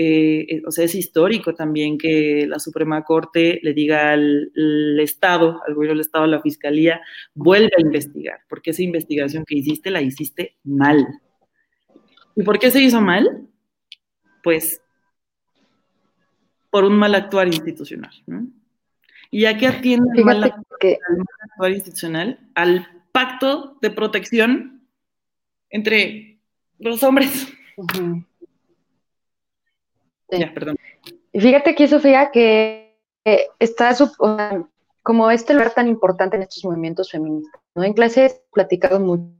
eh, 0.00 0.46
eh, 0.48 0.62
o 0.66 0.70
sea, 0.70 0.84
es 0.84 0.94
histórico 0.94 1.54
también 1.54 1.98
que 1.98 2.46
la 2.46 2.58
Suprema 2.58 3.02
Corte 3.02 3.58
le 3.62 3.74
diga 3.74 4.12
al, 4.12 4.52
al 4.56 5.00
Estado, 5.00 5.60
al 5.66 5.74
gobierno 5.74 5.94
del 5.94 6.02
Estado, 6.02 6.24
a 6.24 6.28
la 6.28 6.40
Fiscalía, 6.40 7.00
vuelve 7.34 7.70
a 7.76 7.80
investigar, 7.80 8.40
porque 8.48 8.70
esa 8.70 8.82
investigación 8.82 9.44
que 9.44 9.56
hiciste 9.56 9.90
la 9.90 10.02
hiciste 10.02 10.56
mal. 10.62 11.06
¿Y 12.36 12.42
por 12.42 12.58
qué 12.58 12.70
se 12.70 12.80
hizo 12.80 13.00
mal? 13.00 13.48
pues, 14.48 14.80
por 16.70 16.84
un 16.84 16.98
mal 16.98 17.14
actuar 17.14 17.48
institucional. 17.48 18.12
¿no? 18.26 18.46
¿Y 19.30 19.44
a 19.44 19.56
qué 19.58 19.66
atiende 19.66 20.08
el 20.14 20.24
mal, 20.24 20.42
actuar 20.42 21.70
institucional? 21.70 22.40
Al 22.54 22.86
pacto 23.12 23.76
de 23.82 23.90
protección 23.90 24.88
entre 25.70 26.40
los 26.78 27.02
hombres. 27.02 27.48
Ya, 30.30 30.52
perdón. 30.52 30.76
Y 31.32 31.40
fíjate 31.40 31.70
aquí, 31.70 31.88
Sofía, 31.88 32.30
que 32.30 32.96
está 33.58 33.94
como 35.02 35.30
este 35.30 35.54
lugar 35.54 35.72
tan 35.72 35.88
importante 35.88 36.36
en 36.36 36.42
estos 36.42 36.64
movimientos 36.64 37.10
feministas. 37.10 37.60
¿no? 37.74 37.84
En 37.84 37.94
clase 37.94 38.26
he 38.26 38.32
platicado 38.52 39.00
mucho 39.00 39.32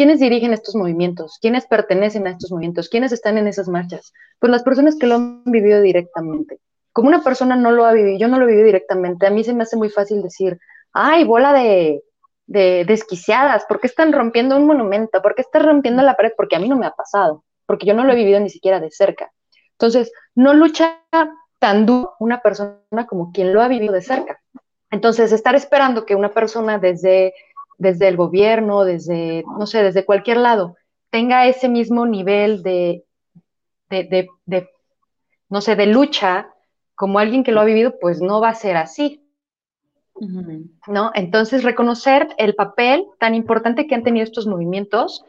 ¿Quiénes 0.00 0.18
dirigen 0.18 0.54
estos 0.54 0.74
movimientos? 0.76 1.38
¿Quiénes 1.42 1.66
pertenecen 1.66 2.26
a 2.26 2.30
estos 2.30 2.50
movimientos? 2.50 2.88
¿Quiénes 2.88 3.12
están 3.12 3.36
en 3.36 3.46
esas 3.46 3.68
marchas? 3.68 4.14
Pues 4.38 4.50
las 4.50 4.62
personas 4.62 4.96
que 4.96 5.06
lo 5.06 5.16
han 5.16 5.44
vivido 5.44 5.82
directamente. 5.82 6.58
Como 6.92 7.08
una 7.08 7.22
persona 7.22 7.54
no 7.54 7.70
lo 7.70 7.84
ha 7.84 7.92
vivido, 7.92 8.18
yo 8.18 8.26
no 8.26 8.38
lo 8.38 8.44
he 8.44 8.48
vivido 8.48 8.64
directamente, 8.64 9.26
a 9.26 9.30
mí 9.30 9.44
se 9.44 9.52
me 9.52 9.64
hace 9.64 9.76
muy 9.76 9.90
fácil 9.90 10.22
decir, 10.22 10.58
ay, 10.94 11.24
bola 11.24 11.52
de, 11.52 12.02
de 12.46 12.86
desquiciadas, 12.86 13.66
¿por 13.66 13.78
qué 13.78 13.88
están 13.88 14.12
rompiendo 14.14 14.56
un 14.56 14.66
monumento? 14.66 15.20
¿Por 15.20 15.34
qué 15.34 15.42
están 15.42 15.64
rompiendo 15.64 16.02
la 16.02 16.16
pared? 16.16 16.32
Porque 16.34 16.56
a 16.56 16.60
mí 16.60 16.68
no 16.68 16.78
me 16.78 16.86
ha 16.86 16.92
pasado, 16.92 17.44
porque 17.66 17.84
yo 17.84 17.92
no 17.92 18.04
lo 18.04 18.12
he 18.14 18.16
vivido 18.16 18.40
ni 18.40 18.48
siquiera 18.48 18.80
de 18.80 18.90
cerca. 18.90 19.30
Entonces, 19.80 20.12
no 20.34 20.52
lucha 20.52 21.00
tan 21.58 21.86
duro 21.86 22.14
una 22.20 22.40
persona 22.40 23.06
como 23.08 23.32
quien 23.32 23.52
lo 23.54 23.62
ha 23.62 23.68
vivido 23.68 23.94
de 23.94 24.02
cerca. 24.02 24.40
Entonces, 24.90 25.32
estar 25.32 25.54
esperando 25.54 26.04
que 26.04 26.14
una 26.14 26.30
persona 26.30 26.78
desde 26.78 27.32
desde 27.80 28.08
el 28.08 28.16
gobierno, 28.18 28.84
desde, 28.84 29.42
no 29.58 29.66
sé, 29.66 29.82
desde 29.82 30.04
cualquier 30.04 30.36
lado, 30.36 30.76
tenga 31.08 31.46
ese 31.46 31.66
mismo 31.66 32.04
nivel 32.04 32.62
de, 32.62 33.06
de, 33.88 34.28
no 35.48 35.62
sé, 35.62 35.76
de 35.76 35.86
lucha 35.86 36.50
como 36.94 37.18
alguien 37.18 37.42
que 37.42 37.52
lo 37.52 37.60
ha 37.62 37.64
vivido, 37.64 37.98
pues 37.98 38.20
no 38.20 38.38
va 38.38 38.50
a 38.50 38.54
ser 38.54 38.76
así. 38.76 39.24
¿No? 40.86 41.10
Entonces, 41.14 41.64
reconocer 41.64 42.28
el 42.36 42.54
papel 42.54 43.06
tan 43.18 43.34
importante 43.34 43.86
que 43.86 43.94
han 43.94 44.04
tenido 44.04 44.24
estos 44.24 44.46
movimientos 44.46 45.24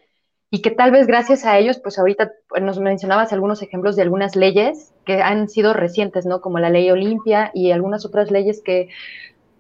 y 0.52 0.62
que 0.62 0.70
tal 0.70 0.92
vez 0.92 1.08
gracias 1.08 1.46
a 1.46 1.58
ellos, 1.58 1.80
pues 1.80 1.98
ahorita 1.98 2.34
nos 2.62 2.78
mencionabas 2.78 3.32
algunos 3.32 3.62
ejemplos 3.62 3.96
de 3.96 4.02
algunas 4.02 4.36
leyes 4.36 4.94
que 5.06 5.22
han 5.22 5.48
sido 5.48 5.74
recientes, 5.74 6.26
¿no? 6.26 6.42
Como 6.42 6.60
la 6.60 6.70
ley 6.70 6.92
Olimpia 6.92 7.52
y 7.54 7.72
algunas 7.72 8.06
otras 8.06 8.30
leyes 8.32 8.62
que 8.62 8.90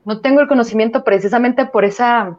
no 0.03 0.19
tengo 0.19 0.41
el 0.41 0.49
conocimiento 0.49 1.05
precisamente 1.05 1.65
por 1.65 1.85
esa 1.85 2.37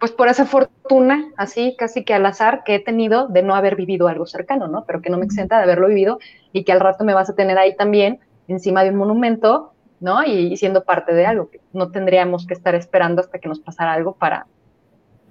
pues 0.00 0.10
por 0.12 0.28
esa 0.28 0.44
fortuna, 0.44 1.32
así 1.36 1.76
casi 1.78 2.04
que 2.04 2.12
al 2.12 2.26
azar 2.26 2.62
que 2.64 2.74
he 2.74 2.78
tenido 2.80 3.28
de 3.28 3.42
no 3.42 3.54
haber 3.54 3.76
vivido 3.76 4.08
algo 4.08 4.26
cercano, 4.26 4.66
¿no? 4.66 4.84
Pero 4.84 5.00
que 5.00 5.08
no 5.08 5.16
me 5.16 5.24
exenta 5.24 5.56
de 5.56 5.62
haberlo 5.62 5.88
vivido 5.88 6.18
y 6.52 6.64
que 6.64 6.72
al 6.72 6.80
rato 6.80 7.04
me 7.04 7.14
vas 7.14 7.30
a 7.30 7.34
tener 7.34 7.56
ahí 7.56 7.74
también 7.74 8.18
encima 8.48 8.84
de 8.84 8.90
un 8.90 8.96
monumento, 8.96 9.72
¿no? 10.00 10.22
Y, 10.24 10.58
siendo 10.58 10.84
parte 10.84 11.14
de 11.14 11.24
algo, 11.24 11.48
que 11.48 11.60
no 11.72 11.90
tendríamos 11.90 12.46
que 12.46 12.52
estar 12.52 12.74
esperando 12.74 13.22
hasta 13.22 13.38
que 13.38 13.48
nos 13.48 13.60
pasara 13.60 13.94
algo 13.94 14.14
para, 14.16 14.46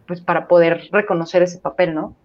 pues 0.07 0.21
para 0.21 0.47
poder 0.47 0.89
reconocer 0.91 1.43
ese 1.43 1.59
papel, 1.59 1.93
¿no? 1.93 2.15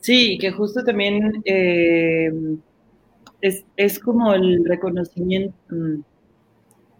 Sí, 0.00 0.38
que 0.38 0.50
justo 0.52 0.84
también 0.84 1.42
eh, 1.44 2.30
es, 3.40 3.64
es, 3.76 3.98
como 3.98 4.32
el 4.34 4.64
reconocimiento, 4.64 5.56
mm, 5.70 6.00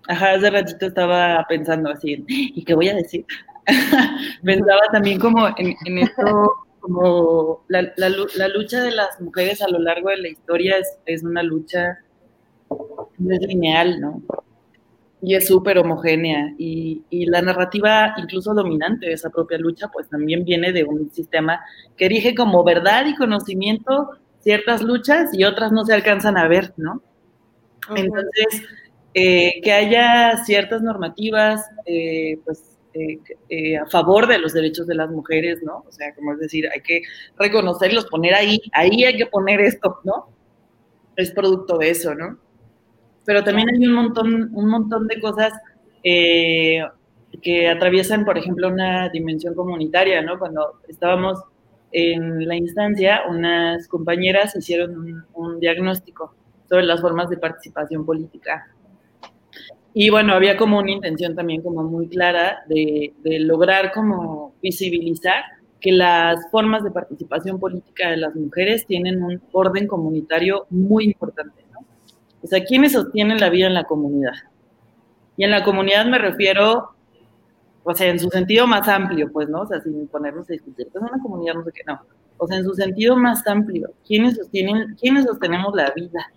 Ajá, 0.09 0.34
hace 0.34 0.51
ratito 0.51 0.86
estaba 0.86 1.44
pensando 1.49 1.90
así, 1.90 2.24
¿y 2.28 2.64
qué 2.64 2.74
voy 2.74 2.88
a 2.88 2.94
decir? 2.94 3.24
Pensaba 4.44 4.82
también 4.92 5.18
como 5.18 5.49
en, 5.57 5.99
esto, 5.99 6.53
como 6.80 7.64
la, 7.68 7.92
la, 7.97 8.49
lucha 8.49 8.82
de 8.82 8.92
las 8.92 9.20
mujeres 9.20 9.61
a 9.62 9.68
lo 9.68 9.80
largo 9.80 10.11
de 10.11 10.18
la 10.18 10.28
historia 10.28 10.78
es, 10.78 10.99
es 11.07 11.24
una 11.24 11.42
lucha, 11.42 11.99
no 13.18 13.34
es 13.34 13.40
lineal, 13.40 14.01
¿no? 14.01 14.22
Y 15.23 15.35
es 15.35 15.47
súper 15.47 15.79
homogénea. 15.79 16.55
Y, 16.59 17.03
y, 17.11 17.27
la 17.27 17.43
narrativa, 17.43 18.14
incluso 18.19 18.55
dominante 18.55 19.07
de 19.07 19.12
esa 19.12 19.31
propia 19.31 19.59
lucha, 19.59 19.89
pues 19.89 20.09
también 20.09 20.45
viene 20.45 20.73
de 20.73 20.85
un 20.85 21.11
sistema 21.11 21.61
que 21.97 22.07
erige 22.07 22.35
como 22.35 22.62
verdad 22.64 23.07
y 23.07 23.14
conocimiento 23.14 24.11
ciertas 24.47 24.81
luchas 24.81 25.31
y 25.33 25.43
otras 25.43 25.73
no 25.73 25.85
se 25.85 25.93
alcanzan 25.93 26.39
a 26.39 26.47
ver, 26.47 26.73
¿no? 26.77 27.03
Entonces, 27.97 28.62
eh, 29.12 29.61
que 29.61 29.73
haya 29.73 30.37
ciertas 30.45 30.83
normativas, 30.83 31.64
eh, 31.85 32.39
pues, 32.45 32.79
eh, 33.49 33.77
a 33.77 33.87
favor 33.87 34.29
de 34.29 34.39
los 34.39 34.53
derechos 34.53 34.87
de 34.87 34.95
las 34.95 35.11
mujeres, 35.11 35.62
¿no? 35.64 35.85
O 35.89 35.91
sea, 35.91 36.14
como 36.14 36.33
es 36.33 36.39
decir, 36.39 36.69
hay 36.73 36.81
que 36.81 37.03
reconocerlos, 37.37 38.07
poner 38.07 38.35
ahí, 38.35 38.61
ahí 38.73 39.05
hay 39.05 39.17
que 39.17 39.27
poner 39.27 39.61
esto, 39.61 39.99
¿no? 40.05 40.29
Es 41.17 41.33
producto 41.33 41.77
de 41.79 41.91
eso, 41.91 42.14
¿no? 42.14 42.39
Pero 43.27 43.45
también 43.45 43.68
hay 43.68 43.87
un 43.87 43.95
montón, 43.95 44.51
un 44.55 44.68
montón 44.68 45.07
de 45.09 45.20
cosas 45.20 45.53
que 46.03 47.68
atraviesan, 47.68 48.24
por 48.24 48.39
ejemplo, 48.39 48.68
una 48.68 49.09
dimensión 49.11 49.55
comunitaria, 49.55 50.22
¿no? 50.22 50.39
Cuando 50.39 50.81
estábamos 50.89 51.43
en 51.93 52.47
la 52.47 52.57
instancia, 52.57 53.22
unas 53.29 53.89
compañeras 53.89 54.57
hicieron 54.57 55.27
un 55.35 55.61
diagnóstico 55.61 56.35
sobre 56.68 56.85
las 56.85 57.01
formas 57.01 57.29
de 57.29 57.37
participación 57.37 58.07
política 58.07 58.70
y 59.99 60.11
bueno, 60.11 60.35
había 60.35 60.59
como 60.59 60.79
una 60.79 60.91
intención 60.91 61.35
también 61.35 61.62
como 61.62 61.83
muy 61.83 62.07
clara 62.07 62.59
de, 62.68 63.14
lograr 63.41 63.93
como 63.93 64.55
visibilizar 64.61 65.43
que 65.81 65.91
las 65.91 66.51
formas 66.51 66.85
de 66.85 66.91
participación 66.91 67.59
política 67.59 68.11
de 68.11 68.18
las 68.18 68.37
mujeres 68.37 68.85
tienen 68.85 69.22
un 69.22 69.41
orden 69.53 69.87
comunitario 69.87 70.66
muy 70.68 71.05
importante. 71.05 71.64
O 72.47 72.49
sea, 72.49 72.62
¿quiénes 72.62 72.92
sostienen 72.92 73.40
la 73.40 73.51
vida 73.51 73.66
en 73.66 73.74
la 73.74 73.82
comunidad? 73.82 74.34
Y 75.36 75.42
en 75.42 75.51
la 75.51 75.64
comunidad 75.64 76.07
me 76.07 76.16
refiero, 76.16 76.90
o 77.82 77.92
sea, 77.92 78.07
en 78.09 78.20
su 78.20 78.28
sentido 78.28 78.68
más 78.68 78.86
amplio, 78.86 79.32
pues, 79.32 79.49
¿no? 79.49 79.62
O 79.62 79.66
sea, 79.66 79.80
sin 79.80 80.07
ponernos 80.07 80.49
a 80.49 80.53
discutir, 80.53 80.86
es 80.86 80.94
una 80.94 81.20
comunidad, 81.20 81.55
no 81.55 81.64
sé 81.64 81.72
qué, 81.74 81.82
no. 81.84 82.01
O 82.38 82.47
sea, 82.47 82.59
en 82.59 82.64
su 82.64 82.72
sentido 82.74 83.16
más 83.16 83.44
amplio, 83.49 83.90
¿quiénes 84.07 84.36
sostienen, 84.36 84.94
quiénes 84.94 85.24
sostenemos 85.24 85.74
la 85.74 85.90
vida? 85.90 86.30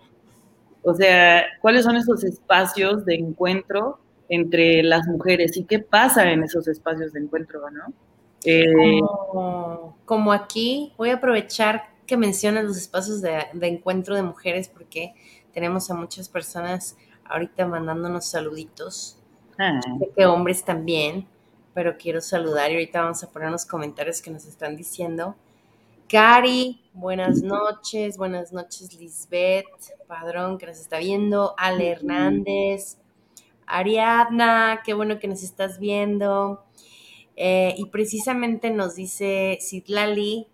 O 0.81 0.95
sea, 0.95 1.43
¿cuáles 1.61 1.83
son 1.83 1.95
esos 1.95 2.23
espacios 2.23 3.05
de 3.05 3.13
encuentro 3.13 3.99
entre 4.29 4.81
las 4.81 5.05
mujeres 5.05 5.57
y 5.57 5.65
qué 5.65 5.77
pasa 5.77 6.31
en 6.31 6.43
esos 6.43 6.67
espacios 6.67 7.13
de 7.13 7.19
encuentro, 7.19 7.69
no? 7.69 7.93
Eh, 8.45 8.99
como, 10.05 10.33
aquí, 10.33 10.91
voy 10.97 11.11
a 11.11 11.17
aprovechar 11.17 11.83
que 12.07 12.17
mencionas 12.17 12.63
los 12.63 12.77
espacios 12.77 13.21
de, 13.21 13.45
encuentro 13.61 14.15
de 14.15 14.23
mujeres 14.23 14.67
porque 14.67 15.13
tenemos 15.53 15.89
a 15.91 15.95
muchas 15.95 16.29
personas 16.29 16.97
ahorita 17.25 17.67
mandándonos 17.67 18.25
saluditos, 18.25 19.17
ah. 19.57 19.79
que 20.15 20.25
hombres 20.25 20.63
también. 20.63 21.27
pero 21.73 21.97
quiero 21.97 22.19
saludar 22.19 22.71
y 22.71 22.73
ahorita 22.73 23.01
vamos 23.01 23.23
a 23.23 23.29
poner 23.29 23.47
unos 23.47 23.65
comentarios 23.65 24.21
que 24.21 24.31
nos 24.31 24.45
están 24.45 24.75
diciendo. 24.75 25.35
Cari, 26.09 26.81
buenas 26.93 27.43
noches, 27.43 28.17
buenas 28.17 28.51
noches 28.51 28.99
Lisbeth, 28.99 29.65
Padrón 30.07 30.57
que 30.57 30.65
nos 30.65 30.79
está 30.79 30.97
viendo, 30.97 31.53
Ale 31.57 31.89
Hernández, 31.91 32.97
Ariadna, 33.67 34.81
qué 34.83 34.93
bueno 34.95 35.19
que 35.19 35.27
nos 35.27 35.43
estás 35.43 35.79
viendo. 35.79 36.65
Eh, 37.35 37.75
y 37.77 37.85
precisamente 37.85 38.71
nos 38.71 38.95
dice 38.95 39.59
Citlali, 39.61 40.47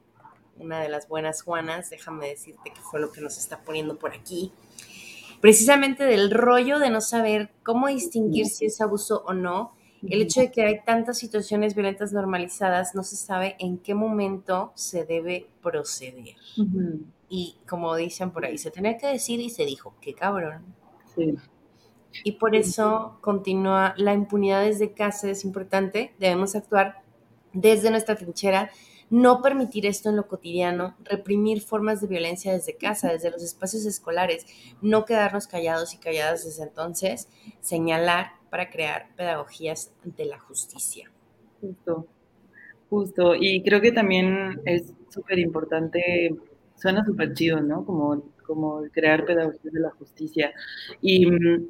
una 0.59 0.81
de 0.81 0.89
las 0.89 1.07
buenas 1.07 1.41
Juanas, 1.41 1.89
déjame 1.89 2.27
decirte 2.27 2.71
que 2.71 2.81
fue 2.81 2.99
lo 2.99 3.11
que 3.11 3.21
nos 3.21 3.37
está 3.37 3.61
poniendo 3.61 3.97
por 3.97 4.13
aquí, 4.13 4.51
precisamente 5.45 6.05
del 6.05 6.31
rollo 6.31 6.79
de 6.79 6.89
no 6.89 7.01
saber 7.01 7.51
cómo 7.61 7.85
distinguir 7.85 8.47
si 8.47 8.65
es 8.65 8.81
abuso 8.81 9.23
o 9.27 9.33
no, 9.35 9.75
el 10.01 10.23
hecho 10.23 10.39
de 10.41 10.51
que 10.51 10.63
hay 10.63 10.79
tantas 10.83 11.19
situaciones 11.19 11.75
violentas 11.75 12.11
normalizadas, 12.13 12.95
no 12.95 13.03
se 13.03 13.15
sabe 13.15 13.55
en 13.59 13.77
qué 13.77 13.93
momento 13.93 14.71
se 14.73 15.05
debe 15.05 15.45
proceder. 15.61 16.33
Y 17.29 17.57
como 17.69 17.95
dicen 17.95 18.31
por 18.31 18.43
ahí, 18.43 18.57
se 18.57 18.71
tenía 18.71 18.97
que 18.97 19.05
decir 19.05 19.39
y 19.39 19.51
se 19.51 19.65
dijo, 19.65 19.93
qué 20.01 20.15
cabrón. 20.15 20.65
Sí. 21.13 21.35
Y 22.23 22.31
por 22.31 22.55
eso 22.55 23.19
continúa 23.21 23.93
la 23.97 24.15
impunidad 24.15 24.63
desde 24.63 24.93
casa, 24.93 25.29
es 25.29 25.45
importante, 25.45 26.15
debemos 26.17 26.55
actuar 26.55 27.03
desde 27.53 27.91
nuestra 27.91 28.15
trinchera, 28.15 28.71
no 29.09 29.41
permitir 29.41 29.85
esto 29.85 30.09
en 30.09 30.15
lo 30.15 30.27
cotidiano, 30.27 30.95
reprimir 31.03 31.61
formas 31.61 32.01
de 32.01 32.07
violencia 32.07 32.53
desde 32.53 32.75
casa, 32.75 33.11
desde 33.11 33.31
los 33.31 33.43
espacios 33.43 33.85
escolares, 33.85 34.45
no 34.81 35.05
quedarnos 35.05 35.47
callados 35.47 35.93
y 35.93 35.97
calladas 35.97 36.45
desde 36.45 36.63
entonces, 36.63 37.29
señalar 37.61 38.31
para 38.49 38.69
crear 38.69 39.07
pedagogías 39.15 39.91
de 40.03 40.25
la 40.25 40.39
justicia. 40.39 41.11
Justo, 41.61 42.07
justo. 42.89 43.35
Y 43.35 43.61
creo 43.63 43.81
que 43.81 43.91
también 43.91 44.61
es 44.65 44.93
súper 45.09 45.39
importante, 45.39 46.35
suena 46.75 47.05
súper 47.05 47.33
chido, 47.33 47.61
¿no? 47.61 47.85
Como, 47.85 48.23
como 48.45 48.83
crear 48.91 49.25
pedagogías 49.25 49.73
de 49.73 49.79
la 49.79 49.91
justicia. 49.91 50.53
Y 51.01 51.29
mm, 51.29 51.67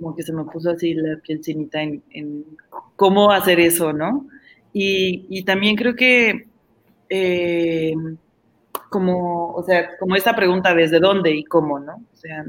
como 0.00 0.14
que 0.14 0.22
se 0.22 0.32
me 0.32 0.44
puso 0.44 0.70
así 0.70 0.94
la 0.94 1.18
piel 1.18 1.44
cinita 1.44 1.82
en, 1.82 2.44
cómo 2.96 3.30
hacer 3.30 3.60
eso, 3.60 3.92
¿no? 3.92 4.26
Y, 4.72 5.42
también 5.44 5.76
creo 5.76 5.96
que 5.96 6.46
eh, 7.08 7.92
como, 8.88 9.52
o 9.52 9.62
sea, 9.64 9.96
como 9.98 10.16
esta 10.16 10.34
pregunta, 10.36 10.74
¿desde 10.74 11.00
dónde 11.00 11.32
y 11.32 11.44
cómo, 11.44 11.80
no? 11.80 12.04
O 12.12 12.16
sea, 12.16 12.44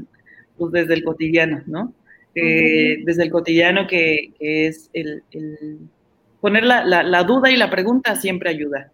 pues 0.56 0.72
desde 0.72 0.94
el 0.94 1.04
cotidiano, 1.04 1.62
¿no? 1.66 1.94
Eh, 2.34 3.02
desde 3.04 3.24
el 3.24 3.30
cotidiano 3.30 3.86
que, 3.86 4.32
es 4.38 4.90
el, 4.92 5.22
poner 6.40 6.64
la, 6.64 7.24
duda 7.24 7.50
y 7.50 7.56
la 7.56 7.70
pregunta 7.70 8.16
siempre 8.16 8.50
ayuda. 8.50 8.90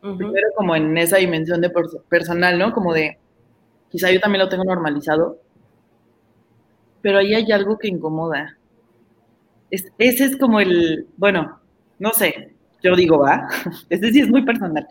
Primero 0.00 0.48
como 0.54 0.76
en 0.76 0.98
esa 0.98 1.16
dimensión 1.16 1.62
de 1.62 1.72
personal, 2.08 2.58
¿no? 2.58 2.72
Como 2.72 2.92
de, 2.92 3.18
quizá 3.90 4.10
yo 4.10 4.20
también 4.20 4.44
lo 4.44 4.50
tengo 4.50 4.64
normalizado, 4.64 5.38
pero 7.00 7.18
ahí 7.18 7.34
hay 7.34 7.50
algo 7.52 7.78
que 7.78 7.88
incomoda. 7.88 8.58
ese 9.70 10.24
es 10.24 10.36
como 10.36 10.60
el, 10.60 11.06
bueno, 11.16 11.58
no 12.04 12.12
sé, 12.12 12.54
yo 12.82 12.94
digo, 12.94 13.18
va, 13.18 13.48
ese 13.88 14.12
sí 14.12 14.20
es 14.20 14.28
muy 14.28 14.44
personal. 14.44 14.86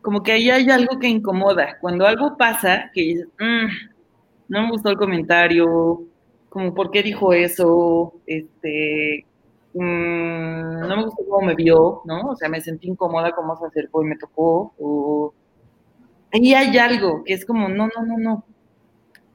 Como 0.00 0.22
que 0.22 0.30
ahí 0.30 0.48
hay 0.48 0.70
algo 0.70 1.00
que 1.00 1.08
incomoda. 1.08 1.76
Cuando 1.80 2.06
algo 2.06 2.36
pasa, 2.36 2.88
que 2.94 3.24
mm, 3.40 3.66
no 4.48 4.62
me 4.62 4.70
gustó 4.70 4.90
el 4.90 4.96
comentario, 4.96 6.04
como, 6.48 6.72
¿por 6.72 6.92
qué 6.92 7.02
dijo 7.02 7.32
eso? 7.32 8.14
Este, 8.26 9.26
mm, 9.74 10.86
no 10.88 10.96
me 10.96 11.02
gustó 11.02 11.24
cómo 11.28 11.48
me 11.48 11.56
vio, 11.56 12.02
¿no? 12.04 12.28
O 12.28 12.36
sea, 12.36 12.48
me 12.48 12.60
sentí 12.60 12.86
incómoda 12.86 13.32
cómo 13.32 13.56
se 13.56 13.66
acercó 13.66 14.04
y 14.04 14.06
me 14.06 14.16
tocó. 14.16 14.72
O... 14.78 15.34
Ahí 16.32 16.54
hay 16.54 16.78
algo 16.78 17.24
que 17.24 17.34
es 17.34 17.44
como, 17.44 17.68
no, 17.68 17.88
no, 17.88 18.06
no, 18.06 18.18
no 18.18 18.44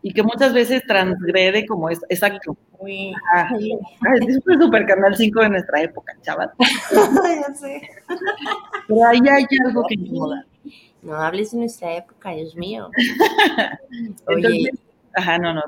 y 0.04 0.14
que 0.14 0.24
muchas 0.24 0.54
veces 0.54 0.84
transgrede 0.88 1.66
como 1.66 1.90
es, 1.90 2.00
exacto. 2.10 2.58
Muy, 2.80 3.14
es 4.28 4.40
super 4.44 4.86
canal 4.86 5.16
5 5.16 5.42
de 5.42 5.50
nuestra 5.50 5.82
época, 5.82 6.18
chaval. 6.22 6.52
ya 6.60 7.54
sé. 7.54 7.82
Pero 8.88 9.06
ahí 9.06 9.20
hay 9.30 9.46
algo 9.66 9.86
que 9.88 9.96
incomoda. 9.96 10.46
No 11.04 11.16
hables 11.16 11.52
de 11.52 11.60
nuestra 11.60 11.96
época, 11.96 12.32
Dios 12.32 12.56
mío. 12.56 12.90
Oye. 14.28 14.72
ajá, 15.14 15.38
no, 15.38 15.54
no, 15.54 15.64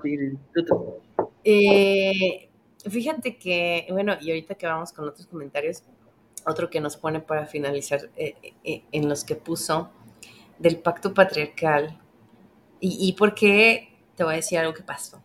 tú, 0.53 0.95
eh, 1.43 2.49
fíjate 2.89 3.38
que, 3.38 3.88
bueno, 3.89 4.15
y 4.19 4.29
ahorita 4.29 4.55
que 4.55 4.67
vamos 4.67 4.91
con 4.91 5.07
otros 5.07 5.27
comentarios, 5.27 5.84
otro 6.45 6.69
que 6.69 6.79
nos 6.79 6.97
pone 6.97 7.19
para 7.19 7.45
finalizar 7.45 8.09
eh, 8.15 8.36
eh, 8.63 8.84
en 8.91 9.09
los 9.09 9.23
que 9.23 9.36
puso 9.36 9.89
del 10.59 10.77
pacto 10.77 11.13
patriarcal 11.13 11.99
y, 12.79 13.07
y 13.07 13.13
por 13.13 13.34
qué 13.34 13.92
te 14.16 14.24
voy 14.24 14.34
a 14.34 14.36
decir 14.38 14.59
algo 14.59 14.74
que 14.74 14.84
pasó. 14.84 15.22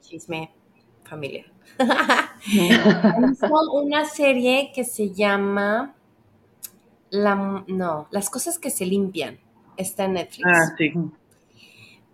Chisme 0.00 0.52
familiar. 1.04 1.46
una 3.72 4.04
serie 4.04 4.72
que 4.74 4.84
se 4.84 5.10
llama 5.10 5.94
la, 7.10 7.64
no, 7.68 8.08
Las 8.10 8.30
cosas 8.30 8.58
que 8.58 8.70
se 8.70 8.86
limpian. 8.86 9.38
Está 9.76 10.04
en 10.04 10.14
Netflix. 10.14 10.46
Ah, 10.46 10.74
sí. 10.76 10.92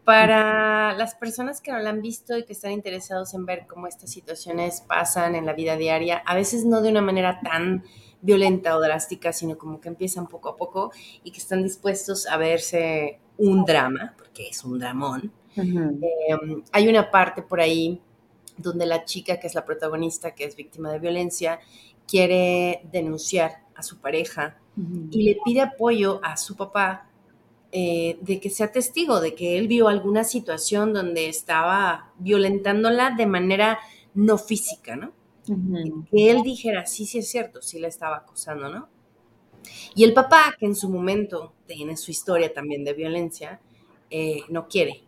Para 0.05 0.95
las 0.95 1.15
personas 1.15 1.61
que 1.61 1.73
no 1.73 1.79
la 1.79 1.91
han 1.91 2.03
visto 2.03 2.37
y 2.37 2.45
que 2.45 2.53
están 2.53 2.73
interesados 2.73 3.35
en 3.35 3.45
ver 3.47 3.67
cómo 3.67 3.87
estas 3.87 4.11
situaciones 4.11 4.81
pasan 4.81 5.35
en 5.35 5.47
la 5.47 5.53
vida 5.53 5.77
diaria, 5.77 6.19
a 6.27 6.35
veces 6.35 6.65
no 6.65 6.81
de 6.81 6.91
una 6.91 7.03
manera 7.03 7.41
tan 7.41 7.85
violenta 8.23 8.77
o 8.77 8.81
drástica, 8.81 9.33
sino 9.33 9.57
como 9.57 9.81
que 9.81 9.89
empiezan 9.89 10.27
poco 10.27 10.49
a 10.51 10.57
poco 10.57 10.91
y 11.23 11.31
que 11.31 11.39
están 11.39 11.63
dispuestos 11.63 12.27
a 12.27 12.37
verse 12.39 13.21
un 13.37 13.65
drama, 13.65 14.15
porque 14.19 14.49
es 14.49 14.65
un 14.65 14.79
dramón, 14.79 15.33
Em, 15.63 16.63
hay 16.73 16.89
una 16.89 17.11
parte 17.11 17.43
por 17.43 17.61
ahí 17.61 18.01
donde 18.57 18.87
la 18.87 19.05
chica, 19.05 19.39
que 19.39 19.47
es 19.47 19.55
la 19.55 19.65
protagonista, 19.65 20.35
que 20.35 20.45
es 20.45 20.57
víctima 20.57 20.93
de 20.93 20.99
violencia, 20.99 21.61
quiere 22.07 22.83
denunciar 22.93 23.63
a 23.75 23.83
su 23.83 23.99
pareja 23.99 24.59
y 25.11 25.23
le 25.25 25.39
pide 25.45 25.61
apoyo 25.61 26.21
a 26.23 26.37
su 26.37 26.57
papá 26.57 27.11
eh, 27.73 28.19
de 28.21 28.41
que 28.41 28.51
sea 28.51 28.73
testigo, 28.73 29.21
de 29.21 29.35
que 29.35 29.59
él 29.59 29.69
vio 29.69 29.89
alguna 29.89 30.25
situación 30.25 30.93
donde 30.93 31.29
estaba 31.29 32.13
violentándola 32.19 33.15
de 33.17 33.27
manera 33.27 33.79
no 34.15 34.39
física, 34.39 34.97
¿no? 34.97 35.13
Que 36.11 36.31
él 36.31 36.43
dijera, 36.43 36.87
sí, 36.87 37.07
sí 37.07 37.19
es 37.19 37.29
cierto, 37.29 37.63
sí 37.63 37.79
la 37.79 37.89
estaba 37.89 38.19
acusando, 38.19 38.69
¿no? 38.69 38.89
Y 39.95 40.05
el 40.05 40.15
papá, 40.15 40.55
que 40.59 40.67
en 40.67 40.75
su 40.75 40.89
momento 40.89 41.53
tiene 41.67 41.97
su 41.97 42.11
historia 42.11 42.53
también 42.53 42.85
de 42.85 42.93
violencia, 42.93 43.61
eh, 44.11 44.43
no 44.49 44.69
quiere, 44.69 45.05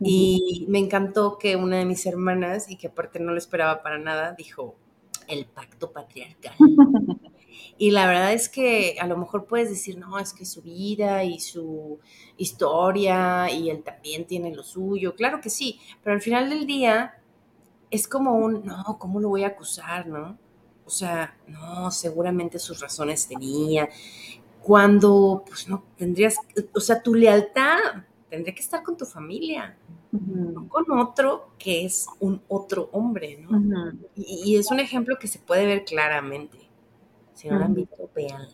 y 0.00 0.66
me 0.68 0.78
encantó 0.78 1.38
que 1.38 1.56
una 1.56 1.78
de 1.78 1.84
mis 1.84 2.06
hermanas, 2.06 2.70
y 2.70 2.76
que 2.76 2.88
aparte 2.88 3.18
no 3.20 3.32
lo 3.32 3.38
esperaba 3.38 3.82
para 3.82 3.98
nada, 3.98 4.32
dijo, 4.32 4.76
el 5.28 5.46
pacto 5.46 5.92
patriarcal. 5.92 6.54
y 7.78 7.90
la 7.90 8.06
verdad 8.06 8.32
es 8.32 8.48
que 8.48 8.96
a 9.00 9.06
lo 9.06 9.16
mejor 9.16 9.46
puedes 9.46 9.68
decir, 9.68 9.98
no, 9.98 10.18
es 10.18 10.32
que 10.32 10.44
su 10.44 10.62
vida 10.62 11.24
y 11.24 11.38
su 11.40 11.98
historia 12.36 13.50
y 13.50 13.70
él 13.70 13.82
también 13.82 14.26
tiene 14.26 14.54
lo 14.54 14.62
suyo. 14.62 15.14
Claro 15.14 15.40
que 15.40 15.50
sí, 15.50 15.78
pero 16.02 16.14
al 16.14 16.22
final 16.22 16.50
del 16.50 16.66
día 16.66 17.20
es 17.90 18.08
como 18.08 18.36
un, 18.36 18.64
no, 18.64 18.98
¿cómo 18.98 19.20
lo 19.20 19.28
voy 19.28 19.44
a 19.44 19.48
acusar, 19.48 20.06
no? 20.06 20.38
O 20.84 20.90
sea, 20.90 21.36
no, 21.46 21.90
seguramente 21.90 22.58
sus 22.58 22.80
razones 22.80 23.28
tenía. 23.28 23.88
Cuando, 24.62 25.44
pues 25.46 25.68
no, 25.68 25.84
tendrías, 25.96 26.36
o 26.74 26.80
sea, 26.80 27.02
tu 27.02 27.14
lealtad 27.14 27.78
tendría 28.28 28.54
que 28.54 28.60
estar 28.60 28.82
con 28.82 28.96
tu 28.96 29.04
familia, 29.04 29.76
no 30.12 30.68
con 30.68 30.90
otro 30.98 31.50
que 31.58 31.84
es 31.84 32.06
un 32.20 32.40
otro 32.48 32.88
hombre, 32.92 33.38
¿no? 33.38 33.92
y, 34.14 34.56
es 34.56 34.70
un 34.70 34.80
ejemplo 34.80 35.16
que 35.18 35.28
se 35.28 35.38
puede 35.38 35.66
ver 35.66 35.84
claramente. 35.84 36.58
Si 37.34 37.48
no 37.48 37.58
la 37.58 37.66
han 37.66 37.74
visto, 37.74 38.10
véanla. 38.14 38.48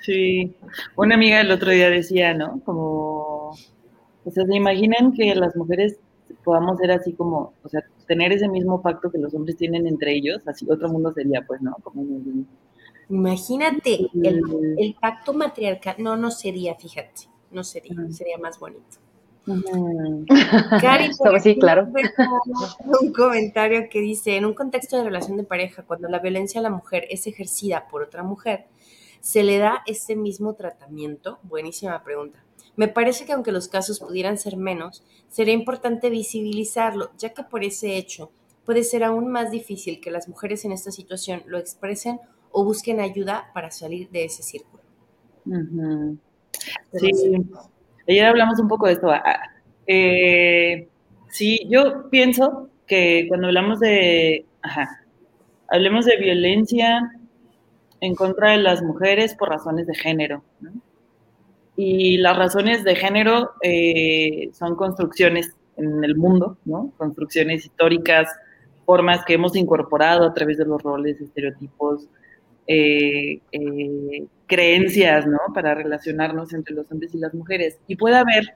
Sí, 0.00 0.56
una 0.96 1.16
amiga 1.16 1.40
el 1.40 1.50
otro 1.50 1.70
día 1.70 1.90
decía, 1.90 2.32
¿no? 2.32 2.60
Como, 2.64 3.50
o 4.24 4.30
sea, 4.30 4.46
¿se 4.46 4.56
imaginan 4.56 5.12
que 5.12 5.34
las 5.34 5.54
mujeres 5.56 5.98
podamos 6.42 6.78
ser 6.78 6.92
así 6.92 7.12
como, 7.12 7.52
o 7.62 7.68
sea, 7.68 7.82
tener 8.06 8.32
ese 8.32 8.48
mismo 8.48 8.80
pacto 8.80 9.10
que 9.10 9.18
los 9.18 9.34
hombres 9.34 9.56
tienen 9.56 9.86
entre 9.86 10.14
ellos? 10.14 10.46
Así 10.46 10.66
otro 10.70 10.88
mundo 10.88 11.12
sería, 11.12 11.44
pues, 11.46 11.60
¿no? 11.60 11.76
Como 11.82 12.02
Imagínate, 13.10 14.08
el, 14.14 14.76
el, 14.78 14.94
pacto 14.94 15.34
matriarcal, 15.34 15.96
no, 15.98 16.16
no 16.16 16.30
sería, 16.30 16.74
fíjate 16.74 17.28
no 17.50 17.64
sería, 17.64 17.94
sería 18.10 18.38
más 18.38 18.58
bonito. 18.58 18.98
Cari, 20.80 21.10
sí, 21.42 21.58
claro. 21.58 21.88
Un 23.00 23.12
comentario 23.12 23.88
que 23.90 24.00
dice, 24.00 24.36
en 24.36 24.44
un 24.44 24.54
contexto 24.54 24.96
de 24.96 25.04
relación 25.04 25.36
de 25.36 25.44
pareja, 25.44 25.82
cuando 25.82 26.08
la 26.08 26.18
violencia 26.18 26.60
a 26.60 26.62
la 26.62 26.70
mujer 26.70 27.06
es 27.10 27.26
ejercida 27.26 27.88
por 27.88 28.02
otra 28.02 28.22
mujer, 28.22 28.66
¿se 29.20 29.42
le 29.42 29.58
da 29.58 29.82
ese 29.86 30.16
mismo 30.16 30.54
tratamiento? 30.54 31.38
Buenísima 31.42 32.02
pregunta. 32.02 32.42
Me 32.76 32.88
parece 32.88 33.24
que 33.24 33.32
aunque 33.32 33.52
los 33.52 33.68
casos 33.68 33.98
pudieran 33.98 34.38
ser 34.38 34.56
menos, 34.56 35.02
sería 35.28 35.54
importante 35.54 36.10
visibilizarlo, 36.10 37.10
ya 37.18 37.30
que 37.30 37.42
por 37.42 37.64
ese 37.64 37.96
hecho 37.96 38.30
puede 38.64 38.84
ser 38.84 39.02
aún 39.02 39.28
más 39.28 39.50
difícil 39.50 40.00
que 40.00 40.10
las 40.10 40.28
mujeres 40.28 40.64
en 40.64 40.72
esta 40.72 40.92
situación 40.92 41.42
lo 41.46 41.58
expresen 41.58 42.20
o 42.50 42.64
busquen 42.64 43.00
ayuda 43.00 43.50
para 43.54 43.70
salir 43.70 44.10
de 44.10 44.26
ese 44.26 44.42
círculo. 44.42 44.82
Sí, 46.92 47.12
ayer 48.08 48.26
hablamos 48.26 48.58
un 48.60 48.68
poco 48.68 48.86
de 48.86 48.92
esto. 48.94 49.10
Ah, 49.10 49.22
ah, 49.24 49.40
eh, 49.86 50.88
sí, 51.28 51.66
yo 51.68 52.08
pienso 52.10 52.68
que 52.86 53.26
cuando 53.28 53.48
hablamos 53.48 53.80
de, 53.80 54.46
ajá, 54.62 55.04
hablemos 55.68 56.04
de 56.06 56.16
violencia 56.16 57.12
en 58.00 58.14
contra 58.14 58.52
de 58.52 58.58
las 58.58 58.82
mujeres 58.82 59.34
por 59.34 59.48
razones 59.48 59.86
de 59.86 59.94
género. 59.94 60.42
Y 61.76 62.18
las 62.18 62.36
razones 62.36 62.82
de 62.82 62.96
género 62.96 63.52
eh, 63.62 64.50
son 64.52 64.74
construcciones 64.74 65.54
en 65.76 66.02
el 66.02 66.16
mundo, 66.16 66.58
¿no? 66.64 66.92
Construcciones 66.96 67.64
históricas, 67.64 68.28
formas 68.84 69.24
que 69.24 69.34
hemos 69.34 69.54
incorporado 69.54 70.26
a 70.26 70.34
través 70.34 70.58
de 70.58 70.64
los 70.64 70.82
roles, 70.82 71.20
estereotipos, 71.20 72.08
eh, 72.68 73.40
eh, 73.50 74.26
creencias, 74.46 75.26
¿no? 75.26 75.38
Para 75.54 75.74
relacionarnos 75.74 76.52
entre 76.52 76.74
los 76.74 76.90
hombres 76.92 77.14
y 77.14 77.18
las 77.18 77.32
mujeres. 77.32 77.78
Y 77.86 77.96
puede 77.96 78.16
haber 78.16 78.54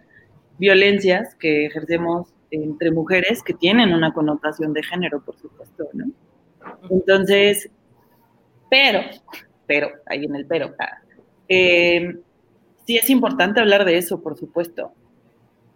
violencias 0.59 1.35
que 1.37 1.65
ejercemos 1.67 2.29
entre 2.51 2.91
mujeres 2.91 3.43
que 3.43 3.55
tienen 3.55 3.95
una 3.95 4.13
connotación 4.13 4.75
de 4.75 4.83
género, 4.83 5.25
por 5.25 5.37
supuesto, 5.39 5.89
¿no? 5.95 6.11
Entonces, 6.91 7.71
pero, 8.71 9.01
pero, 9.67 9.89
ahí 10.07 10.27
en 10.27 10.37
el 10.37 10.47
pero, 10.47 10.75
ah, 10.79 10.99
eh, 11.49 12.17
sí 12.87 12.97
es 12.99 13.09
importante 13.09 13.61
hablar 13.61 13.87
de 13.87 13.97
eso, 13.97 14.23
por 14.23 14.37
supuesto, 14.37 14.93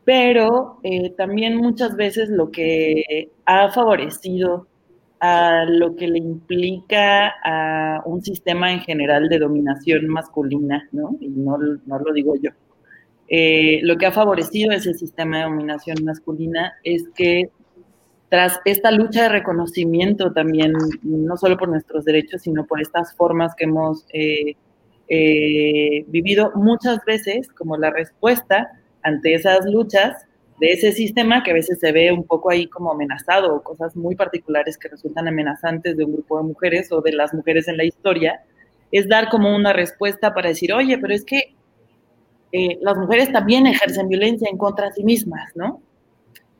pero 0.05 0.79
eh, 0.83 1.11
también 1.17 1.57
muchas 1.57 1.97
veces 1.97 2.29
lo 2.29 2.51
que 2.51 3.31
ha 3.47 3.71
favorecido 3.73 4.67
a 5.21 5.65
lo 5.67 5.97
que 5.97 6.09
le 6.09 6.19
implica 6.19 7.35
a 7.43 8.03
un 8.05 8.23
sistema 8.23 8.73
en 8.73 8.81
general 8.81 9.29
de 9.29 9.39
dominación 9.39 10.09
masculina, 10.09 10.89
¿no? 10.93 11.17
Y 11.21 11.29
no, 11.29 11.59
no 11.59 11.99
lo 11.99 12.13
digo 12.13 12.35
yo. 12.37 12.51
Eh, 13.29 13.81
lo 13.83 13.97
que 13.97 14.07
ha 14.07 14.13
favorecido 14.13 14.73
ese 14.73 14.95
sistema 14.95 15.39
de 15.39 15.45
dominación 15.45 16.05
masculina 16.05 16.75
es 16.85 17.09
que 17.15 17.51
tras 18.29 18.61
esta 18.65 18.91
lucha 18.91 19.25
de 19.25 19.29
reconocimiento 19.31 20.33
también, 20.33 20.73
no 21.03 21.37
solo 21.37 21.57
por 21.57 21.69
nuestros 21.69 22.05
derechos, 22.05 22.43
sino 22.43 22.67
por 22.67 22.81
estas 22.81 23.15
formas 23.15 23.55
que 23.55 23.65
hemos 23.65 24.05
eh, 24.13 24.55
vivido 26.09 26.53
muchas 26.55 27.05
veces 27.05 27.49
como 27.49 27.77
la 27.77 27.91
respuesta 27.91 28.69
ante 29.03 29.35
esas 29.35 29.65
luchas 29.67 30.26
de 30.61 30.73
ese 30.73 30.93
sistema 30.93 31.43
que 31.43 31.51
a 31.51 31.55
veces 31.55 31.79
se 31.79 31.93
ve 31.93 32.11
un 32.13 32.25
poco 32.25 32.51
ahí 32.51 32.67
como 32.67 32.93
amenazado 32.93 33.55
o 33.55 33.63
cosas 33.63 33.95
muy 33.95 34.15
particulares 34.15 34.79
que 34.79 34.89
resultan 34.89 35.29
amenazantes 35.29 35.97
de 35.97 36.05
un 36.05 36.15
grupo 36.15 36.39
de 36.39 36.45
mujeres 36.45 36.91
o 36.93 37.01
de 37.01 37.13
las 37.13 37.35
mujeres 37.35 37.69
en 37.69 37.77
la 37.77 37.85
historia, 37.85 38.41
es 38.91 39.09
dar 39.09 39.29
como 39.29 39.55
una 39.55 39.73
respuesta 39.73 40.33
para 40.33 40.49
decir, 40.49 40.73
oye, 40.73 40.97
pero 40.99 41.13
es 41.13 41.25
que 41.25 41.55
eh, 42.53 42.79
las 42.81 42.97
mujeres 42.97 43.31
también 43.33 43.67
ejercen 43.67 44.09
violencia 44.09 44.49
en 44.51 44.57
contra 44.57 44.87
de 44.87 44.93
sí 44.93 45.05
mismas, 45.05 45.51
¿no? 45.55 45.83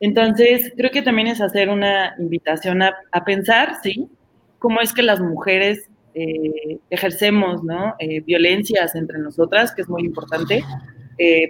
Entonces, 0.01 0.73
creo 0.77 0.91
que 0.91 1.01
también 1.01 1.29
es 1.29 1.41
hacer 1.41 1.71
una 1.71 2.15
invitación 2.19 2.83
a, 2.83 2.95
pensar, 3.25 3.77
¿sí? 3.83 4.07
Cómo 4.59 4.83
es 4.83 4.93
que 4.93 5.03
las 5.03 5.21
mujeres 5.21 5.89
eh, 6.13 6.79
ejercemos, 6.91 7.65
¿no? 7.65 7.95
Eh, 7.99 8.21
violencias 8.21 8.95
entre 8.95 9.19
nosotras, 9.19 9.75
que 9.75 9.83
es 9.83 9.89
muy 9.89 10.03
importante, 10.03 10.63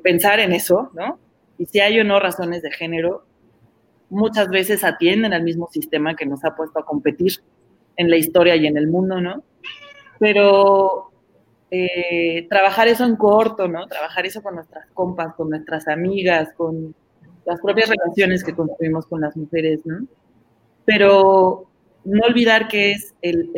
pensar 0.05 0.39
en 0.39 0.53
eso, 0.53 0.93
¿no? 0.95 1.19
Y 1.59 1.67
si 1.67 1.81
hay 1.81 1.99
o 2.01 2.05
no 2.05 2.21
razones 2.21 2.63
de 2.63 2.71
género, 2.71 3.25
muchas 4.09 4.49
veces 4.49 4.85
atienden 4.85 5.33
al 5.33 5.43
mismo 5.43 5.69
sistema 5.71 6.15
que 6.15 6.27
nos 6.27 6.45
ha 6.45 6.55
puesto 6.55 6.79
a 6.79 6.85
competir 6.85 7.33
en 7.97 8.11
la 8.11 8.17
historia 8.17 8.57
y 8.57 8.67
en 8.67 8.77
el 8.77 8.89
mundo, 8.89 9.21
¿no? 9.21 9.43
Pero 10.19 11.11
eh, 11.71 12.47
trabajar 12.49 12.89
eso 12.89 13.05
en 13.05 13.17
corto, 13.17 13.69
¿no? 13.69 13.87
Trabajar 13.87 14.27
eso 14.27 14.43
con 14.43 14.55
nuestras 14.55 14.87
compas, 14.93 15.35
con 15.35 15.51
nuestras 15.51 15.89
amigas, 15.89 16.51
con 16.57 16.95
las 17.45 17.61
propias 17.61 17.89
relaciones 17.89 18.45
que 18.45 18.55
construimos 18.55 19.07
con 19.07 19.21
las 19.21 19.37
mujeres, 19.37 19.81
¿no? 19.85 20.07
Pero 20.85 21.67
no 22.05 22.25
olvidar 22.25 22.69
que 22.69 22.93
es 22.93 23.15
el, 23.21 23.51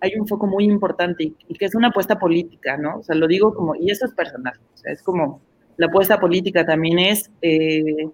hay 0.00 0.14
un 0.16 0.28
foco 0.28 0.46
muy 0.46 0.64
importante 0.64 1.24
y, 1.24 1.54
que 1.54 1.64
es 1.64 1.74
una 1.74 1.88
apuesta 1.88 2.18
política, 2.18 2.76
¿no? 2.76 2.98
O 2.98 3.02
sea, 3.02 3.16
lo 3.16 3.26
digo 3.26 3.54
como, 3.54 3.74
y 3.74 3.90
eso 3.90 4.06
es 4.06 4.12
personal, 4.12 4.54
o 4.74 4.76
sea, 4.76 4.92
es 4.92 5.02
como, 5.02 5.40
la 5.76 5.86
apuesta 5.86 6.20
política 6.20 6.64
también 6.64 6.98
es, 6.98 7.30
eh, 7.40 8.08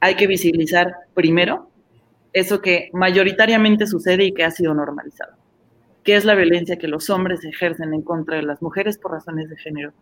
hay 0.00 0.14
que 0.16 0.26
visibilizar 0.26 0.94
primero 1.14 1.70
eso 2.32 2.60
que 2.60 2.90
mayoritariamente 2.92 3.86
sucede 3.86 4.24
y 4.24 4.32
que 4.32 4.44
ha 4.44 4.50
sido 4.50 4.74
normalizado, 4.74 5.34
que 6.02 6.16
es 6.16 6.24
la 6.24 6.34
violencia 6.34 6.76
que 6.76 6.88
los 6.88 7.08
hombres 7.10 7.44
ejercen 7.44 7.94
en 7.94 8.02
contra 8.02 8.36
de 8.36 8.42
las 8.42 8.60
mujeres 8.60 8.98
por 8.98 9.12
razones 9.12 9.48
de 9.48 9.56
género 9.56 9.92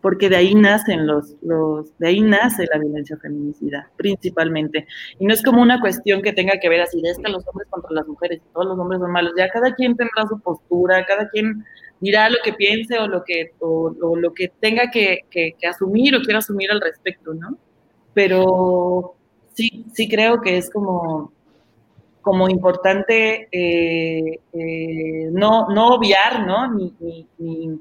porque 0.00 0.28
de 0.28 0.36
ahí 0.36 0.54
nacen 0.54 1.06
los, 1.06 1.34
los, 1.42 1.96
de 1.98 2.08
ahí 2.08 2.20
nace 2.20 2.66
la 2.72 2.78
violencia 2.78 3.16
feminicida, 3.16 3.90
principalmente. 3.96 4.86
Y 5.18 5.26
no 5.26 5.34
es 5.34 5.42
como 5.42 5.60
una 5.60 5.80
cuestión 5.80 6.22
que 6.22 6.32
tenga 6.32 6.58
que 6.60 6.68
ver 6.68 6.82
así, 6.82 7.00
de 7.00 7.10
es 7.10 7.18
los 7.18 7.46
hombres 7.48 7.68
contra 7.68 7.90
las 7.92 8.06
mujeres 8.06 8.40
todos 8.52 8.66
los 8.66 8.78
hombres 8.78 9.00
son 9.00 9.10
malos, 9.10 9.32
ya 9.36 9.48
cada 9.48 9.74
quien 9.74 9.96
tendrá 9.96 10.26
su 10.28 10.38
postura, 10.40 11.04
cada 11.04 11.28
quien 11.28 11.64
dirá 12.00 12.30
lo 12.30 12.36
que 12.44 12.52
piense 12.52 12.98
o 12.98 13.08
lo 13.08 13.24
que, 13.24 13.52
o, 13.58 14.16
lo 14.16 14.32
que 14.32 14.52
tenga 14.60 14.90
que, 14.90 15.24
que, 15.30 15.54
asumir 15.68 16.14
o 16.14 16.22
quiera 16.22 16.38
asumir 16.38 16.70
al 16.70 16.80
respecto, 16.80 17.34
¿no? 17.34 17.58
Pero 18.14 19.14
sí, 19.54 19.84
sí 19.92 20.08
creo 20.08 20.40
que 20.40 20.58
es 20.58 20.70
como, 20.70 21.32
como 22.22 22.48
importante 22.48 23.48
eh, 23.50 24.38
eh, 24.52 25.28
no, 25.32 25.68
no 25.70 25.88
obviar, 25.88 26.46
¿no? 26.46 26.72
Ni, 26.72 26.94
ni 27.00 27.26
ni 27.38 27.80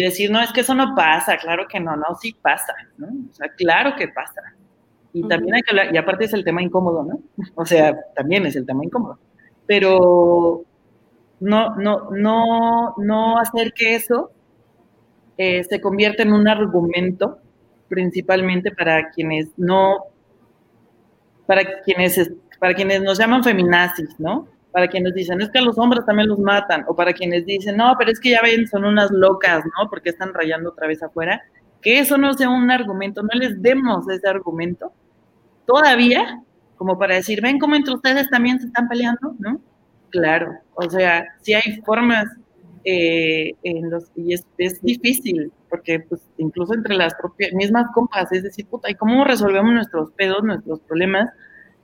decir, 0.00 0.30
no, 0.30 0.40
es 0.40 0.52
que 0.52 0.60
eso 0.60 0.74
no 0.74 0.94
pasa, 0.94 1.36
claro 1.36 1.66
que 1.68 1.80
no, 1.80 1.96
no, 1.96 2.14
sí 2.20 2.34
pasa, 2.40 2.74
¿no? 2.96 3.08
O 3.30 3.34
sea, 3.34 3.48
claro 3.50 3.94
que 3.96 4.08
pasa. 4.08 4.40
Y 5.12 5.26
también 5.28 5.54
hay 5.54 5.62
que 5.62 5.70
hablar, 5.70 5.94
y 5.94 5.98
aparte 5.98 6.24
es 6.24 6.32
el 6.32 6.44
tema 6.44 6.62
incómodo, 6.62 7.04
¿no? 7.04 7.20
O 7.54 7.64
sea, 7.64 7.94
también 8.14 8.46
es 8.46 8.56
el 8.56 8.66
tema 8.66 8.84
incómodo. 8.84 9.18
Pero 9.66 10.64
no, 11.40 11.76
no, 11.76 12.10
no, 12.10 12.94
no 12.96 13.38
hacer 13.38 13.72
que 13.72 13.94
eso 13.94 14.32
eh, 15.36 15.62
se 15.64 15.80
convierta 15.80 16.22
en 16.22 16.32
un 16.32 16.48
argumento 16.48 17.38
principalmente 17.88 18.72
para 18.72 19.10
quienes 19.10 19.48
no, 19.56 19.98
para 21.46 21.82
quienes, 21.82 22.32
para 22.58 22.74
quienes 22.74 23.02
nos 23.02 23.18
llaman 23.18 23.44
feminazis, 23.44 24.18
¿no? 24.18 24.48
Para 24.74 24.88
quienes 24.88 25.14
dicen, 25.14 25.40
es 25.40 25.50
que 25.50 25.60
a 25.60 25.62
los 25.62 25.78
hombres 25.78 26.04
también 26.04 26.28
los 26.28 26.40
matan, 26.40 26.84
o 26.88 26.96
para 26.96 27.12
quienes 27.12 27.46
dicen, 27.46 27.76
no, 27.76 27.94
pero 27.96 28.10
es 28.10 28.18
que 28.18 28.30
ya 28.30 28.42
ven, 28.42 28.66
son 28.66 28.84
unas 28.84 29.08
locas, 29.12 29.64
¿no? 29.64 29.88
Porque 29.88 30.10
están 30.10 30.34
rayando 30.34 30.70
otra 30.70 30.88
vez 30.88 31.00
afuera, 31.00 31.40
que 31.80 32.00
eso 32.00 32.18
no 32.18 32.34
sea 32.34 32.50
un 32.50 32.68
argumento, 32.72 33.22
no 33.22 33.38
les 33.38 33.62
demos 33.62 34.08
ese 34.08 34.28
argumento 34.28 34.92
todavía, 35.64 36.42
como 36.76 36.98
para 36.98 37.14
decir, 37.14 37.40
ven 37.40 37.60
cómo 37.60 37.76
entre 37.76 37.94
ustedes 37.94 38.28
también 38.30 38.58
se 38.58 38.66
están 38.66 38.88
peleando, 38.88 39.36
¿no? 39.38 39.60
Claro, 40.10 40.54
o 40.74 40.90
sea, 40.90 41.24
sí 41.40 41.54
hay 41.54 41.80
formas 41.86 42.26
eh, 42.82 43.52
en 43.62 43.90
los, 43.90 44.10
y 44.16 44.34
es, 44.34 44.44
difícil, 44.82 45.52
porque 45.70 46.00
pues 46.00 46.20
incluso 46.36 46.74
entre 46.74 46.96
las 46.96 47.14
propias, 47.14 47.52
mismas 47.52 47.86
compas, 47.94 48.32
es 48.32 48.42
decir, 48.42 48.66
puta, 48.66 48.90
¿y 48.90 48.96
cómo 48.96 49.24
resolvemos 49.24 49.72
nuestros 49.72 50.10
pedos, 50.10 50.42
nuestros 50.42 50.80
problemas? 50.80 51.30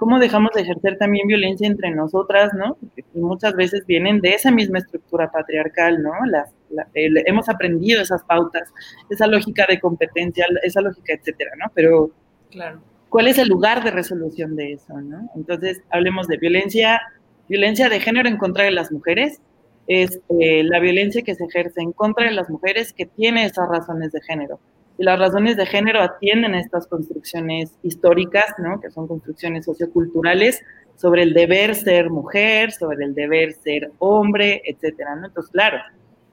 Cómo 0.00 0.18
dejamos 0.18 0.52
de 0.54 0.62
ejercer 0.62 0.96
también 0.96 1.28
violencia 1.28 1.66
entre 1.66 1.90
nosotras, 1.90 2.54
¿no? 2.54 2.78
Y 3.14 3.20
muchas 3.20 3.54
veces 3.54 3.84
vienen 3.86 4.22
de 4.22 4.30
esa 4.30 4.50
misma 4.50 4.78
estructura 4.78 5.30
patriarcal, 5.30 6.02
¿no? 6.02 6.12
Las, 6.24 6.54
hemos 6.94 7.50
aprendido 7.50 8.00
esas 8.00 8.24
pautas, 8.24 8.72
esa 9.10 9.26
lógica 9.26 9.66
de 9.68 9.78
competencia, 9.78 10.46
esa 10.62 10.80
lógica, 10.80 11.12
etcétera, 11.12 11.50
¿no? 11.58 11.70
Pero, 11.74 12.10
claro. 12.50 12.80
¿cuál 13.10 13.28
es 13.28 13.36
el 13.36 13.48
lugar 13.48 13.84
de 13.84 13.90
resolución 13.90 14.56
de 14.56 14.72
eso, 14.72 14.98
¿no? 15.02 15.28
Entonces, 15.36 15.82
hablemos 15.90 16.26
de 16.28 16.38
violencia, 16.38 16.98
violencia 17.46 17.90
de 17.90 18.00
género 18.00 18.30
en 18.30 18.38
contra 18.38 18.64
de 18.64 18.70
las 18.70 18.90
mujeres, 18.90 19.42
es 19.86 20.18
eh, 20.40 20.64
la 20.64 20.80
violencia 20.80 21.20
que 21.20 21.34
se 21.34 21.44
ejerce 21.44 21.82
en 21.82 21.92
contra 21.92 22.24
de 22.24 22.32
las 22.32 22.48
mujeres 22.48 22.94
que 22.94 23.04
tiene 23.04 23.44
esas 23.44 23.68
razones 23.68 24.12
de 24.12 24.22
género 24.22 24.60
y 25.00 25.02
las 25.02 25.18
razones 25.18 25.56
de 25.56 25.64
género 25.64 26.02
atienden 26.02 26.52
a 26.52 26.60
estas 26.60 26.86
construcciones 26.86 27.74
históricas, 27.82 28.54
¿no? 28.58 28.82
que 28.82 28.90
son 28.90 29.08
construcciones 29.08 29.64
socioculturales 29.64 30.62
sobre 30.94 31.22
el 31.22 31.32
deber 31.32 31.74
ser 31.74 32.10
mujer, 32.10 32.70
sobre 32.70 33.06
el 33.06 33.14
deber 33.14 33.54
ser 33.54 33.92
hombre, 33.98 34.60
etcétera, 34.62 35.16
¿no? 35.16 35.28
Entonces, 35.28 35.50
claro, 35.52 35.78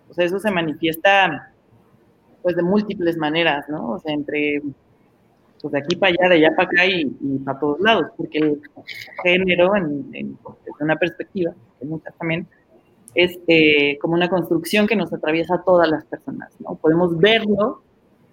pues 0.07 0.20
eso 0.20 0.38
se 0.38 0.51
manifiesta 0.51 1.53
pues 2.41 2.57
de 2.57 2.61
múltiples 2.61 3.15
maneras, 3.15 3.70
¿no? 3.70 3.91
O 3.91 3.99
sea, 3.99 4.13
entre 4.13 4.61
pues 5.61 5.72
de 5.72 5.80
aquí 5.80 5.95
para 5.95 6.09
allá, 6.11 6.28
de 6.28 6.36
allá 6.36 6.55
para 6.57 6.68
acá 6.68 6.86
y, 6.86 7.05
para 7.45 7.59
todos 7.59 7.80
lados, 7.80 8.07
porque 8.18 8.39
el 8.39 8.61
género, 9.24 9.78
en, 9.78 10.09
en, 10.11 10.38
desde 10.65 10.84
una 10.84 10.97
perspectiva, 10.97 11.53
que 11.80 11.86
muchas 11.86 12.13
también, 12.18 12.45
es 13.15 13.39
eh, 13.47 13.97
como 14.01 14.15
una 14.15 14.28
construcción 14.28 14.88
que 14.88 14.97
nos 14.97 15.13
atraviesa 15.13 15.55
a 15.55 15.63
todas 15.63 15.89
las 15.89 16.03
personas, 16.03 16.51
¿no? 16.59 16.76
Podemos 16.76 17.18
verlo 17.18 17.88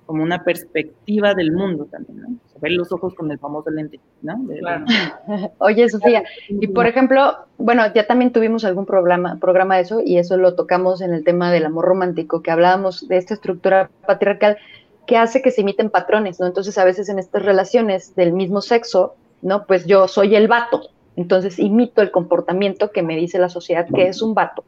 como 0.07 0.23
una 0.23 0.45
perspectiva 0.45 1.35
del 1.35 1.53
mundo 1.53 1.87
también, 1.87 2.21
¿no? 2.21 2.39
romper 2.65 2.73
los 2.73 2.93
ojos 2.93 3.15
con 3.15 3.31
el 3.31 3.39
famoso 3.39 3.71
lente, 3.71 4.01
¿no? 4.23 4.41
Claro. 4.59 4.85
Oye, 5.59 5.89
Sofía, 5.89 6.25
y 6.49 6.67
por 6.69 6.87
ejemplo, 6.87 7.37
bueno, 7.59 7.83
ya 7.95 8.07
también 8.07 8.33
tuvimos 8.33 8.65
algún 8.65 8.87
programa, 8.87 9.39
programa 9.41 9.77
de 9.77 9.83
eso 9.83 10.01
y 10.05 10.19
eso 10.19 10.37
lo 10.37 10.55
tocamos 10.55 11.01
en 11.01 11.13
el 11.13 11.25
tema 11.25 11.53
del 11.53 11.67
amor 11.67 11.85
romántico, 11.85 12.43
que 12.43 12.51
hablábamos 12.51 13.07
de 13.09 13.17
esta 13.17 13.35
estructura 13.35 13.91
patriarcal 14.07 14.59
que 15.07 15.17
hace 15.17 15.43
que 15.43 15.51
se 15.51 15.61
imiten 15.61 15.91
patrones, 15.91 16.41
¿no? 16.41 16.47
Entonces, 16.47 16.79
a 16.79 16.85
veces 16.85 17.09
en 17.09 17.19
estas 17.19 17.45
relaciones 17.45 18.15
del 18.15 18.33
mismo 18.33 18.63
sexo, 18.63 19.15
¿no? 19.43 19.67
Pues 19.67 19.85
yo 19.85 20.09
soy 20.09 20.35
el 20.35 20.49
vato, 20.49 20.89
entonces 21.17 21.59
imito 21.59 22.01
el 22.01 22.11
comportamiento 22.11 22.91
que 22.91 23.03
me 23.03 23.17
dice 23.17 23.39
la 23.39 23.51
sociedad 23.51 23.87
que 23.95 24.09
es 24.09 24.23
un 24.23 24.35
vato, 24.35 24.65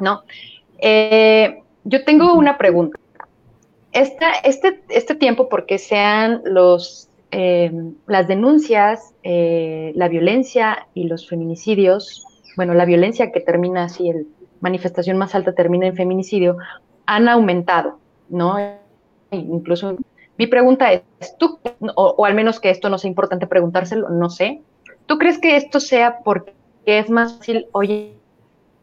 ¿no? 0.00 0.22
Eh, 0.78 1.62
yo 1.84 2.04
tengo 2.04 2.34
una 2.34 2.58
pregunta. 2.58 2.98
Esta, 3.92 4.32
este, 4.44 4.82
este 4.88 5.14
tiempo, 5.14 5.48
porque 5.48 5.78
sean 5.78 6.42
los, 6.44 7.08
eh, 7.30 7.72
las 8.06 8.28
denuncias, 8.28 9.14
eh, 9.22 9.92
la 9.94 10.08
violencia 10.08 10.86
y 10.94 11.04
los 11.04 11.28
feminicidios, 11.28 12.24
bueno, 12.56 12.74
la 12.74 12.84
violencia 12.84 13.32
que 13.32 13.40
termina 13.40 13.84
así, 13.84 14.08
el 14.08 14.26
manifestación 14.60 15.18
más 15.18 15.34
alta 15.34 15.54
termina 15.54 15.86
en 15.86 15.96
feminicidio, 15.96 16.56
han 17.06 17.28
aumentado, 17.28 17.98
¿no? 18.28 18.56
Incluso 19.30 19.96
mi 20.38 20.46
pregunta 20.46 20.92
es, 20.92 21.02
¿tú, 21.38 21.58
o, 21.94 22.14
o, 22.16 22.24
al 22.24 22.34
menos 22.34 22.60
que 22.60 22.70
esto 22.70 22.88
no 22.88 22.98
sea 22.98 23.08
importante 23.08 23.46
preguntárselo, 23.46 24.08
no 24.08 24.30
sé, 24.30 24.62
¿tú 25.06 25.18
crees 25.18 25.38
que 25.38 25.56
esto 25.56 25.80
sea 25.80 26.18
porque 26.24 26.52
es 26.84 27.10
más 27.10 27.38
fácil 27.38 27.66
hoy 27.72 28.12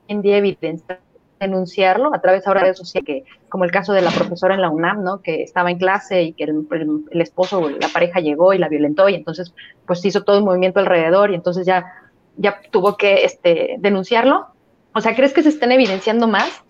en 0.08 0.22
día 0.22 0.38
evidenciar 0.38 0.99
denunciarlo 1.44 2.14
a 2.14 2.22
través 2.22 2.46
ahora 2.48 2.62
de 2.62 2.66
redes 2.66 2.78
sociales, 2.78 3.06
que, 3.06 3.24
como 3.50 3.64
el 3.64 3.72
caso 3.72 3.94
de 3.94 4.02
la 4.02 4.12
profesora 4.12 4.56
en 4.56 4.62
la 4.62 4.70
UNAM, 4.70 5.04
¿no? 5.04 5.22
que 5.22 5.44
estaba 5.44 5.72
en 5.72 5.78
clase 5.78 6.24
y 6.24 6.34
que 6.34 6.46
el, 6.46 6.68
el, 6.72 7.06
el 7.12 7.22
esposo, 7.22 7.70
la 7.70 7.88
pareja 7.89 8.20
llegó 8.20 8.54
y 8.54 8.58
la 8.58 8.70
violentó 8.70 9.10
y 9.10 9.16
entonces 9.16 9.54
pues 9.86 10.04
hizo 10.06 10.24
todo 10.24 10.39
un 10.39 10.46
movimiento 10.46 10.80
alrededor 10.80 11.32
y 11.32 11.36
entonces 11.36 11.66
ya, 11.66 11.86
ya 12.38 12.60
tuvo 12.72 12.98
que 12.98 13.24
este, 13.26 13.76
denunciarlo. 13.80 14.48
O 14.94 15.02
sea, 15.02 15.16
¿crees 15.16 15.34
que 15.34 15.44
se 15.44 15.50
estén 15.50 15.72
evidenciando 15.72 16.28
más? 16.28 16.64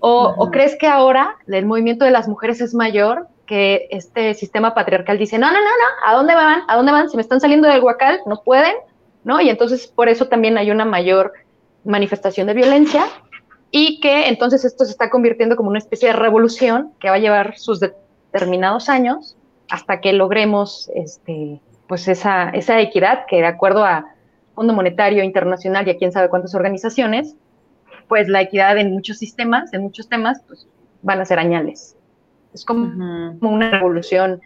O. 0.00 0.34
¿O 0.36 0.50
crees 0.50 0.76
que 0.78 0.86
ahora 0.86 1.36
el 1.48 1.66
movimiento 1.66 2.04
de 2.04 2.12
las 2.12 2.28
mujeres 2.28 2.60
es 2.60 2.72
mayor 2.74 3.26
que 3.46 3.88
este 3.90 4.34
sistema 4.34 4.74
patriarcal 4.74 5.18
dice, 5.18 5.38
no, 5.38 5.48
no, 5.48 5.58
no, 5.58 5.64
no, 5.64 6.06
¿a 6.06 6.14
dónde 6.14 6.34
van? 6.34 6.62
¿A 6.68 6.76
dónde 6.76 6.92
van? 6.92 7.08
Si 7.08 7.16
me 7.16 7.22
están 7.22 7.40
saliendo 7.40 7.66
del 7.66 7.82
huacal, 7.82 8.20
no 8.26 8.42
pueden, 8.42 8.74
¿no? 9.24 9.40
Y 9.40 9.48
entonces 9.48 9.88
por 9.88 10.08
eso 10.08 10.28
también 10.28 10.58
hay 10.58 10.70
una 10.70 10.84
mayor 10.84 11.32
manifestación 11.84 12.46
de 12.46 12.54
violencia 12.54 13.06
y 13.70 14.00
que 14.00 14.28
entonces 14.28 14.64
esto 14.64 14.84
se 14.84 14.92
está 14.92 15.10
convirtiendo 15.10 15.56
como 15.56 15.68
una 15.68 15.78
especie 15.78 16.08
de 16.08 16.14
revolución 16.14 16.92
que 16.98 17.10
va 17.10 17.16
a 17.16 17.20
llevar 17.20 17.58
sus 17.58 17.80
determinados 17.80 18.88
años 18.88 19.36
hasta 19.70 20.00
que 20.00 20.12
logremos 20.12 20.90
este, 20.94 21.60
pues 21.86 22.08
esa, 22.08 22.50
esa 22.50 22.80
equidad 22.80 23.26
que 23.26 23.36
de 23.36 23.46
acuerdo 23.46 23.84
a 23.84 24.06
Fondo 24.54 24.72
Monetario 24.72 25.22
Internacional 25.22 25.86
y 25.86 25.90
a 25.90 25.96
quién 25.96 26.12
sabe 26.12 26.28
cuántas 26.28 26.54
organizaciones, 26.54 27.36
pues 28.08 28.28
la 28.28 28.40
equidad 28.40 28.78
en 28.78 28.92
muchos 28.92 29.18
sistemas, 29.18 29.72
en 29.72 29.82
muchos 29.82 30.08
temas, 30.08 30.42
pues 30.48 30.66
van 31.02 31.20
a 31.20 31.24
ser 31.24 31.38
añales. 31.38 31.96
Es 32.54 32.64
como, 32.64 32.86
uh 32.86 32.90
-huh. 32.90 33.38
como 33.38 33.52
una 33.52 33.70
revolución 33.70 34.40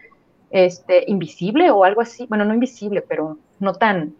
este, 0.51 1.05
invisible 1.07 1.71
o 1.71 1.83
algo 1.83 2.01
así, 2.01 2.27
bueno, 2.27 2.45
no 2.45 2.53
invisible, 2.53 3.01
pero 3.01 3.37
no 3.59 3.73
tan, 3.73 4.13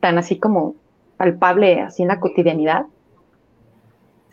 tan 0.00 0.18
así 0.18 0.38
como 0.38 0.74
palpable 1.16 1.80
así 1.80 2.02
en 2.02 2.08
la 2.08 2.20
cotidianidad. 2.20 2.86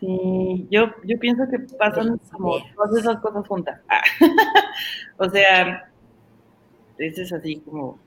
Sí, 0.03 0.67
yo, 0.69 0.87
yo 1.05 1.17
pienso 1.17 1.43
que 1.49 1.59
pasan 1.77 2.19
como 2.29 2.57
todas 2.75 2.99
esas 2.99 3.21
cosas 3.21 3.47
juntas. 3.47 3.79
o 5.17 5.29
sea, 5.29 5.89
es 6.97 7.31
así 7.31 7.61
como, 7.61 7.97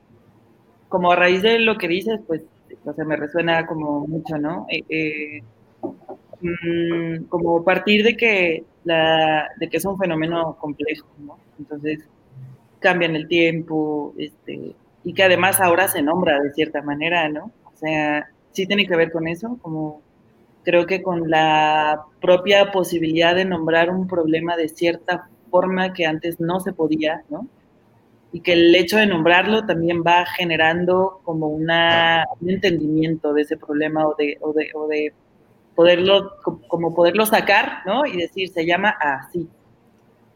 como 0.91 1.11
a 1.11 1.17
raíz 1.17 1.41
de 1.41 1.59
lo 1.59 1.79
que 1.79 1.89
dices, 1.89 2.21
pues, 2.27 2.43
o 2.85 2.93
sea, 2.93 3.05
me 3.07 3.17
resuena 3.17 3.67
como 3.67 4.07
mucho, 4.07 4.37
¿no? 4.37 4.67
Eh, 4.69 4.85
eh, 4.91 5.43
mmm, 6.43 7.25
como 7.31 7.65
partir 7.65 8.05
de 8.05 8.15
que, 8.15 8.65
la, 8.85 9.49
de 9.59 9.71
que 9.71 9.79
es 9.79 9.85
un 9.87 9.97
fenómeno 9.97 10.55
complejo, 10.61 11.09
¿no? 11.21 11.39
Entonces, 11.59 12.07
cambia 12.79 13.09
en 13.09 13.17
el 13.17 13.27
tiempo, 13.27 14.13
este, 14.19 14.77
y 15.03 15.15
que 15.15 15.23
además 15.23 15.63
ahora 15.63 15.89
se 15.89 16.03
nombra 16.03 16.43
de 16.43 16.53
cierta 16.53 16.83
manera, 16.83 17.27
¿no? 17.31 17.53
O 17.65 17.73
sea, 17.75 18.29
sí 18.53 18.67
tiene 18.67 18.87
que 18.87 18.97
ver 18.97 19.11
con 19.11 19.27
eso, 19.29 19.59
como 19.63 20.03
creo 20.67 20.85
que 20.85 21.01
con 21.01 21.31
la 21.31 22.07
propia 22.21 22.73
posibilidad 22.73 23.37
de 23.37 23.45
nombrar 23.45 23.89
un 23.89 24.09
problema 24.09 24.57
de 24.57 24.69
cierta 24.69 25.29
forma 25.49 25.93
que 25.93 26.07
antes 26.07 26.41
no 26.41 26.59
se 26.59 26.73
podía, 26.73 27.23
¿no? 27.31 27.47
Y 28.33 28.41
que 28.41 28.55
el 28.55 28.75
hecho 28.75 28.97
de 28.97 29.07
nombrarlo 29.07 29.65
también 29.65 30.03
va 30.05 30.27
generando 30.27 31.21
como 31.23 31.47
una, 31.47 32.25
un 32.41 32.51
entendimiento 32.51 33.33
de 33.33 33.43
ese 33.43 33.57
problema 33.57 34.09
o 34.09 34.17
de, 34.19 34.39
o 34.43 34.53
de, 34.89 35.15
poderlo, 35.77 36.33
como 36.67 36.97
poderlo 36.97 37.27
sacar, 37.27 37.83
¿no? 37.87 38.05
Y 38.05 38.17
decir, 38.17 38.49
se 38.49 38.67
llama 38.67 38.97
así. 39.01 39.49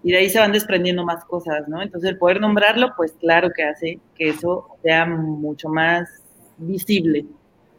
Y 0.05 0.13
de 0.13 0.19
ahí 0.19 0.31
se 0.31 0.39
van 0.39 0.53
desprendiendo 0.53 1.05
más 1.05 1.25
cosas, 1.25 1.67
¿no? 1.67 1.83
Entonces 1.83 2.09
el 2.09 2.19
poder 2.19 2.41
nombrarlo, 2.41 2.93
pues 2.97 3.17
claro 3.19 3.51
que 3.51 3.65
hace 3.65 3.99
que 4.15 4.29
eso 4.29 4.69
sea 4.81 5.07
mucho 5.07 5.69
más 5.69 6.09
visible. 6.57 7.27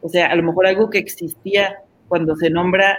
O 0.02 0.10
sea, 0.10 0.28
a 0.28 0.36
lo 0.36 0.43
mejor 0.43 0.68
algo 0.68 0.89
que 0.89 0.97
existía 0.97 1.78
cuando 2.12 2.36
se 2.36 2.49
nombra, 2.49 2.97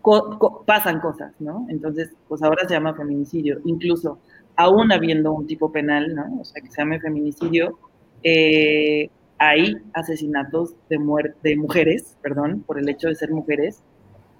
co 0.00 0.64
pasan 0.64 0.98
cosas, 0.98 1.34
¿no? 1.40 1.66
Entonces, 1.68 2.08
pues 2.26 2.42
ahora 2.42 2.66
se 2.66 2.72
llama 2.72 2.94
feminicidio. 2.94 3.60
Incluso, 3.66 4.18
aún 4.56 4.90
habiendo 4.92 5.30
un 5.30 5.46
tipo 5.46 5.70
penal, 5.70 6.14
¿no? 6.14 6.40
O 6.40 6.44
sea, 6.46 6.62
que 6.62 6.70
se 6.70 6.78
llame 6.80 7.00
feminicidio, 7.00 7.78
eh, 8.22 9.10
hay 9.36 9.76
asesinatos 9.92 10.74
de, 10.88 10.98
de 11.42 11.56
mujeres, 11.58 12.16
perdón, 12.22 12.64
por 12.66 12.78
el 12.78 12.88
hecho 12.88 13.08
de 13.08 13.14
ser 13.14 13.30
mujeres, 13.30 13.82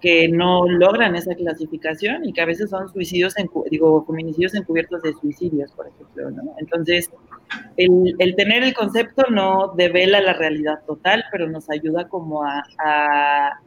que 0.01 0.29
no 0.29 0.69
logran 0.69 1.17
esa 1.17 1.35
clasificación 1.35 2.25
y 2.25 2.33
que 2.33 2.41
a 2.41 2.47
veces 2.47 2.71
son 2.71 2.89
suicidios, 2.89 3.37
en, 3.39 3.51
digo, 3.71 4.05
feminicidios 4.07 4.55
encubiertos 4.55 5.03
de 5.03 5.13
suicidios, 5.15 5.73
por 5.73 5.89
ejemplo, 5.89 6.31
¿no? 6.31 6.55
Entonces, 6.59 7.11
el, 7.77 8.15
el, 8.19 8.37
tener 8.37 8.63
el 8.63 8.75
concepto 8.75 9.25
no 9.31 9.73
devela 9.77 10.21
la 10.21 10.35
realidad 10.35 10.81
total, 10.87 11.25
pero 11.33 11.49
nos 11.49 11.69
ayuda 11.71 12.09
como 12.09 12.45
a, 12.45 12.63
a, 12.79 13.61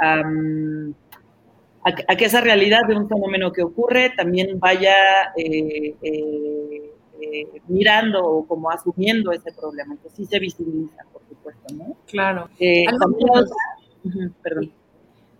a, 0.00 0.20
a, 0.20 1.94
a 2.08 2.16
que 2.16 2.24
esa 2.24 2.40
realidad 2.40 2.82
de 2.86 2.96
un 2.96 3.08
fenómeno 3.08 3.52
que 3.52 3.62
ocurre 3.62 4.10
también 4.16 4.58
vaya 4.58 4.94
eh, 5.36 5.94
eh, 6.02 6.92
eh, 7.22 7.46
mirando 7.68 8.24
o 8.24 8.46
como 8.46 8.70
asumiendo 8.70 9.32
ese 9.32 9.52
problema. 9.52 9.94
Entonces 9.94 10.16
sí 10.16 10.26
se 10.26 10.38
visibiliza, 10.38 11.02
por 11.12 11.22
supuesto, 11.28 11.74
¿no? 11.74 11.96
Claro. 12.06 12.50
también 12.98 13.30
uh 13.30 14.08
-huh, 14.08 14.32
perdón. 14.42 14.72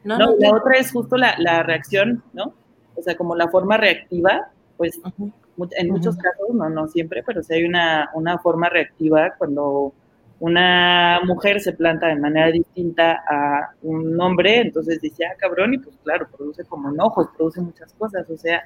No, 0.05 0.19
no, 0.19 0.27
no, 0.27 0.37
la 0.39 0.55
otra 0.55 0.79
es 0.79 0.93
justo 0.93 1.17
la, 1.17 1.35
la, 1.39 1.63
reacción, 1.63 2.23
¿no? 2.33 2.55
O 2.95 3.03
sea, 3.03 3.17
como 3.17 3.35
la 3.35 3.49
forma 3.49 3.77
reactiva, 3.77 4.49
pues 4.77 4.99
uh 4.99 5.11
-huh. 5.11 5.69
en 5.77 5.89
muchos 5.91 6.15
uh 6.15 6.19
-huh. 6.19 6.23
casos, 6.23 6.55
no, 6.55 6.69
no 6.71 6.89
siempre, 6.89 7.23
pero 7.25 7.43
sí 7.43 7.55
hay 7.55 7.65
una, 7.65 8.11
una 8.15 8.39
forma 8.39 8.69
reactiva 8.69 9.35
cuando 9.39 9.93
una 10.41 11.21
mujer 11.27 11.61
se 11.61 11.73
planta 11.73 12.07
de 12.07 12.17
manera 12.17 12.53
distinta 12.53 13.23
a 13.29 13.71
un 13.83 14.21
hombre, 14.21 14.61
entonces 14.61 15.01
dice, 15.01 15.25
ah, 15.27 15.35
cabrón, 15.37 15.75
y 15.75 15.79
pues 15.79 15.97
claro, 16.05 16.29
produce 16.37 16.65
como 16.65 16.91
enojos, 16.91 17.29
produce 17.37 17.61
muchas 17.61 17.93
cosas, 17.95 18.29
o 18.31 18.37
sea, 18.37 18.63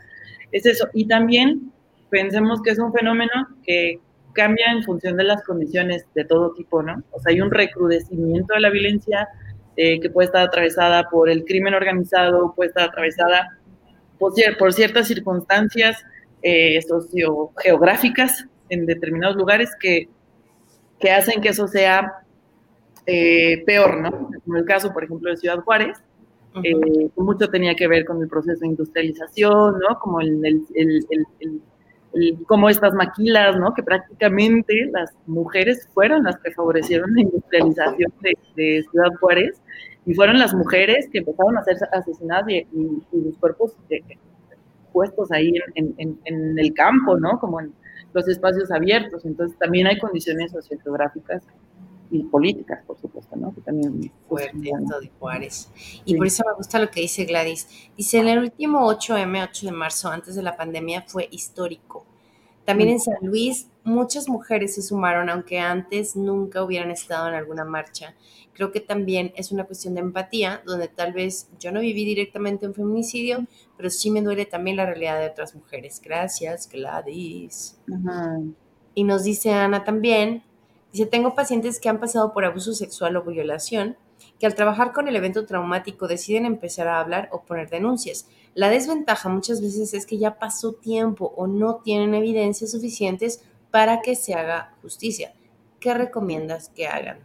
es 0.51 0.67
eso. 0.67 0.87
Y 0.93 1.07
también 1.07 1.73
pensemos 2.11 2.61
que 2.63 2.71
es 2.71 2.79
un 2.79 2.93
fenómeno 2.93 3.33
que 3.65 4.01
cambia 4.35 4.67
en 4.73 4.83
función 4.83 5.17
de 5.17 5.25
las 5.25 5.43
condiciones 5.45 6.05
de 6.15 6.25
todo 6.25 6.53
tipo, 6.53 6.83
¿no? 6.83 7.03
O 7.11 7.21
sea, 7.21 7.33
hay 7.33 7.41
un 7.41 7.51
recrudecimiento 7.51 8.55
de 8.55 8.61
la 8.61 8.71
violencia 8.71 9.29
eh, 9.77 10.01
que 10.01 10.11
puede 10.11 10.27
estar 10.27 10.43
atravesada 10.43 11.09
por 11.09 11.31
el 11.31 11.45
crimen 11.45 11.75
organizado, 11.75 12.53
puede 12.55 12.69
estar 12.69 12.89
atravesada 12.89 13.59
por, 14.19 14.33
por 14.59 14.73
ciertas 14.73 15.09
circunstancias 15.09 16.05
eh, 16.43 16.81
sociogeográficas 16.83 18.47
en 18.69 18.87
determinados 18.87 19.37
lugares 19.37 19.71
que, 19.81 20.09
que 20.99 21.11
hacen 21.11 21.41
que 21.41 21.51
eso 21.51 21.67
sea 21.69 22.13
eh, 23.07 23.63
peor, 23.65 24.01
¿no? 24.01 24.31
Como 24.45 24.57
el 24.57 24.65
caso, 24.65 24.93
por 24.93 25.05
ejemplo, 25.05 25.31
de 25.31 25.37
Ciudad 25.37 25.61
Juárez, 25.61 25.99
uh 26.55 26.61
-huh. 26.61 27.13
mucho 27.17 27.49
tenía 27.49 27.75
que 27.75 27.89
ver 27.89 28.05
con 28.05 28.23
el 28.23 28.29
proceso 28.29 28.61
de 28.61 28.69
industrialización, 28.69 29.79
¿no? 29.79 29.99
Como 29.99 30.21
el, 30.21 30.45
el, 30.45 30.67
el, 30.75 31.61
como 32.47 32.69
estas 32.69 32.93
maquilas, 32.95 33.57
¿no? 33.57 33.73
Que 33.75 33.83
prácticamente 33.83 34.91
las 34.93 35.13
mujeres 35.27 35.89
fueron 35.95 36.25
las 36.25 36.39
que 36.39 36.51
favorecieron 36.53 37.15
la 37.15 37.23
industrialización 37.23 38.13
de, 38.21 38.39
de 38.57 38.85
Ciudad 38.91 39.11
Juárez 39.21 39.61
y 40.05 40.15
fueron 40.15 40.39
las 40.39 40.55
mujeres 40.55 41.09
que 41.11 41.19
empezaron 41.19 41.57
a 41.57 41.65
ser 41.65 41.77
asesinadas 41.93 42.49
y, 42.49 42.57
y, 42.57 43.03
y 43.13 43.21
los 43.25 43.39
cuerpos 43.39 43.77
de, 43.89 44.03
puestos 44.93 45.33
ahí 45.33 45.55
en, 45.75 45.95
en, 45.97 46.19
en, 46.25 46.59
el 46.59 46.75
campo, 46.75 47.19
¿no? 47.19 47.39
Como 47.41 47.61
en 47.61 47.73
los 48.13 48.29
espacios 48.29 48.71
abiertos. 48.71 49.25
Entonces 49.25 49.59
también 49.59 49.87
hay 49.87 49.99
condiciones 49.99 50.53
sociogeográficas 50.53 51.43
y 52.13 52.25
políticas, 52.25 52.85
por 52.87 52.99
supuesto, 53.01 53.35
¿no? 53.37 53.55
Que 53.55 53.63
también 53.63 54.13
fuerte 54.29 54.71
esto 54.71 55.01
de 55.01 55.11
Juárez. 55.19 55.71
Y 56.05 56.13
sí. 56.13 56.17
por 56.17 56.27
eso 56.27 56.45
me 56.47 56.55
gusta 56.55 56.79
lo 56.79 56.91
que 56.91 57.01
dice 57.01 57.25
Gladys. 57.25 57.67
Dice, 57.97 58.19
en 58.19 58.29
el 58.29 58.39
último 58.39 58.87
8M, 58.93 59.49
8 59.49 59.67
de 59.67 59.73
marzo, 59.73 60.11
antes 60.11 60.35
de 60.35 60.43
la 60.43 60.55
pandemia, 60.55 61.03
fue 61.07 61.27
histórico. 61.31 62.05
También 62.67 62.91
en 62.91 63.01
San 63.01 63.17
Luis 63.23 63.67
muchas 63.83 64.29
mujeres 64.29 64.75
se 64.75 64.83
sumaron, 64.83 65.31
aunque 65.31 65.59
antes 65.59 66.15
nunca 66.15 66.63
hubieran 66.63 66.91
estado 66.91 67.29
en 67.29 67.35
alguna 67.35 67.65
marcha. 67.65 68.15
Creo 68.53 68.71
que 68.71 68.81
también 68.81 69.33
es 69.35 69.51
una 69.51 69.65
cuestión 69.65 69.95
de 69.95 70.01
empatía, 70.01 70.63
donde 70.67 70.89
tal 70.89 71.15
vez 71.15 71.49
yo 71.59 71.73
no 71.73 71.81
viví 71.81 72.05
directamente 72.05 72.67
un 72.67 72.75
feminicidio, 72.75 73.47
pero 73.77 73.89
sí 73.89 74.11
me 74.11 74.21
duele 74.21 74.45
también 74.45 74.77
la 74.77 74.87
realidad 74.87 75.19
de 75.19 75.29
otras 75.29 75.55
mujeres. 75.55 76.01
Gracias, 76.05 76.69
Gladys. 76.69 77.79
Y 78.95 79.05
nos 79.05 79.25
dice 79.25 79.51
Ana 79.53 79.83
también, 79.83 80.43
dice, 80.93 81.07
tengo 81.07 81.35
pacientes 81.35 81.81
que 81.81 81.89
han 81.89 82.01
pasado 82.01 82.33
por 82.33 82.45
abuso 82.45 82.75
sexual 82.75 83.17
o 83.17 83.23
violación, 83.23 83.97
que 84.39 84.47
al 84.47 84.55
trabajar 84.55 84.93
con 84.93 85.09
el 85.09 85.17
evento 85.17 85.47
traumático 85.47 86.09
deciden 86.09 86.47
empezar 86.47 86.89
a 86.89 87.01
hablar 87.01 87.29
o 87.33 87.43
poner 87.43 87.71
denuncias. 87.71 88.29
La 88.55 88.69
desventaja 88.69 89.29
muchas 89.29 89.61
veces 89.61 89.95
es 89.95 90.07
que 90.07 90.19
ya 90.19 90.39
pasó 90.39 90.75
tiempo 90.75 91.33
o 91.37 91.47
no 91.47 91.77
tienen 91.77 92.15
evidencias 92.15 92.71
suficientes 92.71 93.43
para 93.71 94.03
que 94.03 94.15
se 94.15 94.35
haga 94.35 94.75
justicia. 94.83 95.33
¿Qué 95.81 95.95
recomiendas 95.95 96.69
que 96.69 96.87
hagan? 96.87 97.19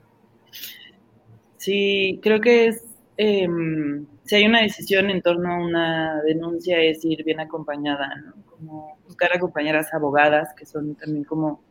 Sí, 1.58 2.20
creo 2.24 2.40
que 2.40 2.68
es, 2.68 2.84
em, 3.18 4.08
si 4.24 4.36
hay 4.36 4.46
una 4.46 4.62
decisión 4.62 5.10
en 5.10 5.22
torno 5.22 5.52
a 5.52 5.58
una 5.58 6.22
denuncia, 6.24 6.80
es 6.82 7.04
ir 7.04 7.24
bien 7.24 7.40
acompañada, 7.40 8.16
¿no? 8.16 8.34
Como 8.46 8.98
buscar 9.06 9.36
a 9.36 9.40
compañeras 9.40 9.94
abogadas 9.94 10.54
que 10.56 10.66
son 10.66 10.96
también 10.96 11.24
como, 11.26 11.62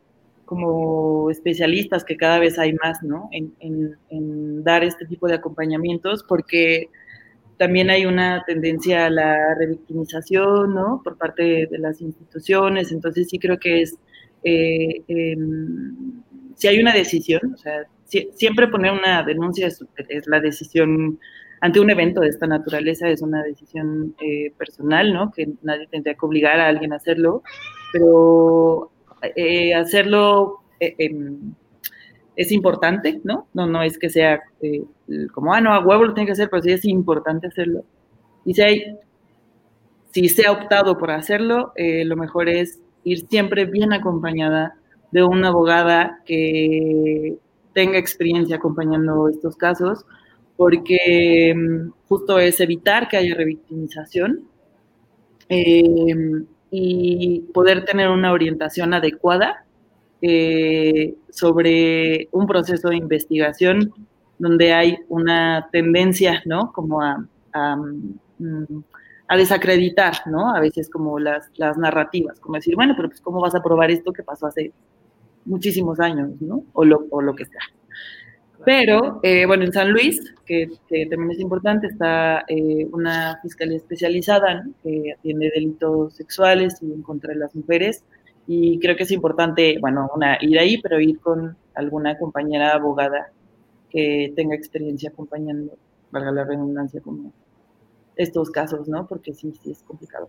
como 0.47 1.31
especialistas, 1.31 2.05
que 2.05 2.17
cada 2.17 2.39
vez 2.39 2.59
hay 2.59 2.73
más, 2.75 3.03
¿no? 3.03 3.29
En, 3.33 4.65
dar 4.65 4.83
este 4.83 5.07
tipo 5.07 5.29
de 5.29 5.35
acompañamientos, 5.35 6.25
porque 6.25 6.89
también 7.59 7.91
hay 7.91 8.07
una 8.07 8.43
tendencia 8.47 9.07
a 9.07 9.11
la 9.11 9.55
revictimización, 9.55 10.75
¿no? 10.75 11.01
Por 11.05 11.19
parte 11.19 11.69
de 11.71 11.79
las 11.79 12.01
instituciones, 12.01 12.91
entonces 12.91 13.29
sí 13.29 13.39
creo 13.39 13.59
que 13.59 13.83
es, 13.83 13.99
eh, 14.43 15.03
em, 15.09 16.23
si 16.55 16.69
hay 16.69 16.81
una 16.81 16.93
decisión, 16.93 17.55
o 17.55 17.59
sea, 17.59 17.87
siempre 18.05 18.69
poner 18.69 18.93
una 18.93 19.23
denuncia 19.23 19.67
es, 19.67 20.27
la 20.27 20.41
decisión 20.41 21.19
ante 21.61 21.81
un 21.81 21.91
evento 21.91 22.21
de 22.21 22.29
esta 22.29 22.47
naturaleza, 22.47 23.09
es 23.09 23.23
una 23.23 23.43
decisión 23.43 24.15
eh, 24.21 24.53
personal, 24.59 25.13
¿no? 25.13 25.33
Que 25.33 25.49
nadie 25.63 25.87
tendría 25.89 26.15
que 26.15 26.27
obligar 26.27 26.61
a 26.61 26.69
alguien 26.69 26.93
a 26.93 26.97
hacerlo, 26.97 27.43
pero 27.93 28.91
eh, 29.23 29.75
hacerlo 29.75 30.61
em, 30.81 31.55
es 32.37 32.53
importante, 32.53 33.21
¿no? 33.25 33.49
No, 33.55 33.67
no 33.67 33.83
es 33.83 33.99
que 33.99 34.11
sea 34.11 34.43
eh, 34.61 34.85
como, 35.33 35.55
ah, 35.55 35.61
no, 35.61 35.73
a 35.73 35.85
huevo 35.85 36.05
lo 36.05 36.15
tiene 36.15 36.27
que 36.27 36.33
hacer, 36.33 36.49
pero 36.51 36.63
sí 36.63 36.71
es 36.71 36.85
importante 36.85 37.47
hacerlo. 37.47 37.85
Y 38.45 38.55
si, 40.13 40.29
se 40.29 40.47
ha 40.47 40.53
optado 40.53 40.99
por 40.99 41.11
hacerlo, 41.11 41.73
eh, 41.77 42.05
lo 42.05 42.17
mejor 42.17 42.49
es 42.49 42.81
ir 43.05 43.27
siempre 43.27 43.65
bien 43.65 43.93
acompañada 43.93 44.77
de 45.11 45.25
una 45.25 45.49
abogada 45.49 46.21
que 46.27 47.37
tenga 47.73 47.99
experiencia 47.99 48.57
acompañando 48.57 49.29
estos 49.29 49.57
casos, 49.57 50.05
porque 50.57 51.55
mm, 51.55 51.91
justo 52.09 52.39
es 52.39 52.61
evitar 52.61 53.09
que 53.09 53.17
haya 53.17 53.35
revictimización 53.35 54.49
em, 55.49 56.47
y 56.71 57.41
poder 57.53 57.85
tener 57.85 58.09
una 58.09 58.33
orientación 58.33 58.95
adecuada 58.95 59.65
eh, 60.23 61.15
sobre 61.31 62.29
un 62.33 62.47
proceso 62.47 62.89
de 62.89 62.97
investigación 62.97 63.93
donde 64.39 64.73
hay 64.73 64.99
una 65.09 65.69
tendencia, 65.71 66.43
¿no? 66.47 66.73
Como 66.73 67.03
a, 67.03 67.27
mm, 67.55 68.83
a, 69.29 69.37
desacreditar, 69.37 70.15
¿no? 70.27 70.55
A 70.55 70.61
veces 70.61 70.91
como 70.91 71.19
las, 71.19 71.51
las 71.57 71.77
narrativas, 71.79 72.41
como 72.41 72.57
decir, 72.57 72.75
bueno, 72.75 72.95
pero 72.97 73.09
pues 73.09 73.21
¿cómo 73.21 73.41
vas 73.41 73.55
a 73.55 73.63
probar 73.63 73.91
esto 73.91 74.13
que 74.13 74.23
pasó 74.23 74.47
hace 74.47 74.73
muchísimos 75.45 76.01
años, 76.01 76.31
¿no? 76.41 76.65
O 76.73 76.85
lo, 76.85 77.07
o 77.11 77.23
lo 77.23 77.35
que 77.35 77.47
sea. 77.47 77.61
Pero, 78.67 79.21
eh, 79.23 79.47
bueno, 79.47 79.63
en 79.63 79.73
San 79.73 79.93
Luis, 79.93 80.35
que, 80.45 80.67
también 81.09 81.31
es 81.31 81.39
importante, 81.39 81.87
está 81.87 82.45
eh, 82.49 82.85
una 82.91 83.39
fiscalía 83.41 83.77
especializada 83.77 84.67
que 84.83 85.13
atiende 85.17 85.53
delitos 85.55 86.15
sexuales 86.15 86.83
y 86.83 86.93
en 86.93 87.01
contra 87.03 87.33
de 87.33 87.39
las 87.39 87.55
mujeres. 87.55 88.03
Y 88.49 88.81
creo 88.81 88.97
que 88.97 89.05
es 89.05 89.13
importante, 89.13 89.79
bueno, 89.81 90.11
una, 90.13 90.39
ir 90.41 90.59
ahí, 90.59 90.83
pero 90.83 90.99
ir 90.99 91.21
con 91.21 91.57
alguna 91.77 92.19
compañera 92.19 92.75
abogada 92.75 93.31
que 93.89 94.33
tenga 94.35 94.57
experiencia 94.57 95.11
acompañando, 95.11 95.79
valga 96.11 96.33
la 96.33 96.43
redundancia, 96.43 97.01
como 97.01 97.33
estos 98.17 98.51
casos, 98.51 98.89
¿no? 98.89 99.07
Porque 99.07 99.33
sí, 99.33 99.55
sí 99.63 99.71
es 99.71 99.85
complicado. 99.85 100.29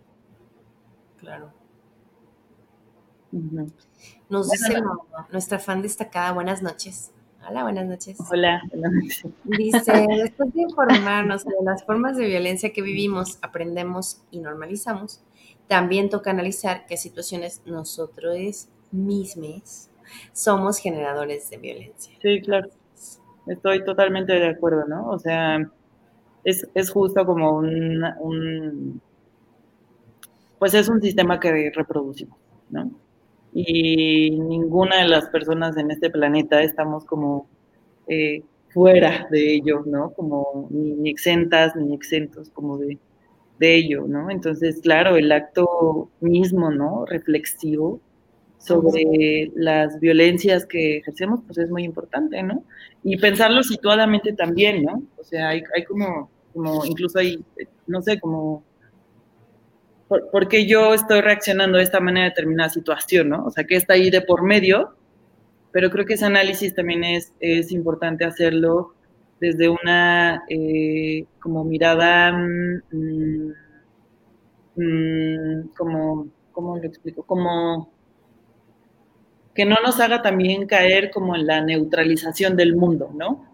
Claro. 1.18 1.50
Nos 4.30 4.48
dice 4.48 4.80
nuestra 5.32 5.58
fan 5.58 5.82
destacada, 5.82 6.30
buenas 6.30 6.62
noches. 6.62 7.10
Hola, 7.46 7.62
buenas 7.62 7.86
noches. 7.86 8.18
Hola, 8.30 8.62
buenas 8.70 8.92
noches. 8.92 9.26
Dice, 9.44 10.06
después 10.22 10.52
de 10.54 10.62
informarnos 10.62 11.44
de 11.44 11.54
las 11.62 11.84
formas 11.84 12.16
de 12.16 12.26
violencia 12.26 12.72
que 12.72 12.82
vivimos, 12.82 13.38
aprendemos 13.42 14.22
y 14.30 14.40
normalizamos, 14.40 15.22
también 15.66 16.08
toca 16.10 16.30
analizar 16.30 16.86
qué 16.86 16.96
situaciones 16.96 17.62
nosotros 17.66 18.68
mismos 18.90 19.88
somos 20.32 20.78
generadores 20.78 21.50
de 21.50 21.58
violencia. 21.58 22.14
Sí, 22.20 22.40
claro. 22.40 22.68
Estoy 23.46 23.84
totalmente 23.84 24.32
de 24.32 24.48
acuerdo, 24.48 24.84
¿no? 24.86 25.08
O 25.08 25.18
sea, 25.18 25.58
es, 26.44 26.90
justo 26.90 27.24
como 27.24 27.58
un, 27.58 29.00
pues 30.58 30.74
es 30.74 30.88
un 30.88 31.00
sistema 31.00 31.40
que 31.40 31.70
reproducimos, 31.74 32.38
¿no? 32.70 32.90
Y 33.52 34.30
ninguna 34.30 35.02
de 35.02 35.08
las 35.08 35.28
personas 35.30 35.76
en 35.76 35.90
este 35.90 36.10
planeta 36.10 36.62
estamos 36.62 37.04
como 37.04 37.46
eh, 38.06 38.42
fuera 38.70 39.26
de 39.30 39.54
ello, 39.54 39.82
¿no? 39.86 40.10
Como 40.12 40.68
ni 40.70 41.10
exentas 41.10 41.74
ni 41.76 41.94
exentos 41.94 42.50
como 42.50 42.78
de, 42.78 42.98
de 43.58 43.74
ello, 43.74 44.06
¿no? 44.06 44.30
Entonces, 44.30 44.80
claro, 44.82 45.16
el 45.16 45.32
acto 45.32 46.10
mismo, 46.20 46.70
¿no? 46.70 47.04
Reflexivo 47.06 48.00
sobre 48.58 49.52
las 49.54 49.98
violencias 50.00 50.66
que 50.66 50.98
ejercemos, 50.98 51.40
pues 51.46 51.58
es 51.58 51.70
muy 51.70 51.84
importante, 51.84 52.42
¿no? 52.42 52.64
Y 53.04 53.16
pensarlo 53.16 53.62
situadamente 53.62 54.32
también, 54.32 54.82
¿no? 54.82 55.02
O 55.16 55.24
sea, 55.24 55.48
hay, 55.50 55.62
como, 55.86 56.28
como, 56.52 56.84
incluso 56.84 57.18
hay, 57.18 57.42
no 57.86 58.02
sé, 58.02 58.18
como, 58.18 58.64
¿por, 60.08 60.48
qué 60.48 60.66
yo 60.66 60.94
estoy 60.94 61.20
reaccionando 61.20 61.78
de 61.78 61.84
esta 61.84 62.00
manera 62.00 62.26
a 62.26 62.30
determinada 62.30 62.70
situación, 62.70 63.28
¿no? 63.28 63.44
O 63.44 63.50
sea, 63.50 63.64
que 63.64 63.76
está 63.76 63.94
ahí 63.94 64.10
de 64.10 64.22
por 64.22 64.42
medio, 64.42 64.94
pero 65.72 65.90
creo 65.90 66.06
que 66.06 66.14
ese 66.14 66.24
análisis 66.24 66.74
también 66.74 67.04
es, 67.04 67.32
es 67.40 67.70
importante 67.72 68.24
hacerlo 68.24 68.94
desde 69.40 69.68
una 69.68 70.44
eh, 70.48 71.24
como 71.40 71.64
mirada, 71.64 72.32
mm, 72.32 73.52
mm, 74.76 75.68
como, 75.76 76.28
¿cómo 76.52 76.78
lo 76.78 76.84
explico? 76.84 77.22
Como 77.22 77.92
que 79.54 79.64
no 79.64 79.76
nos 79.84 80.00
haga 80.00 80.22
también 80.22 80.66
caer 80.66 81.10
como 81.10 81.34
en 81.34 81.46
la 81.46 81.60
neutralización 81.60 82.56
del 82.56 82.76
mundo, 82.76 83.10
¿no? 83.14 83.44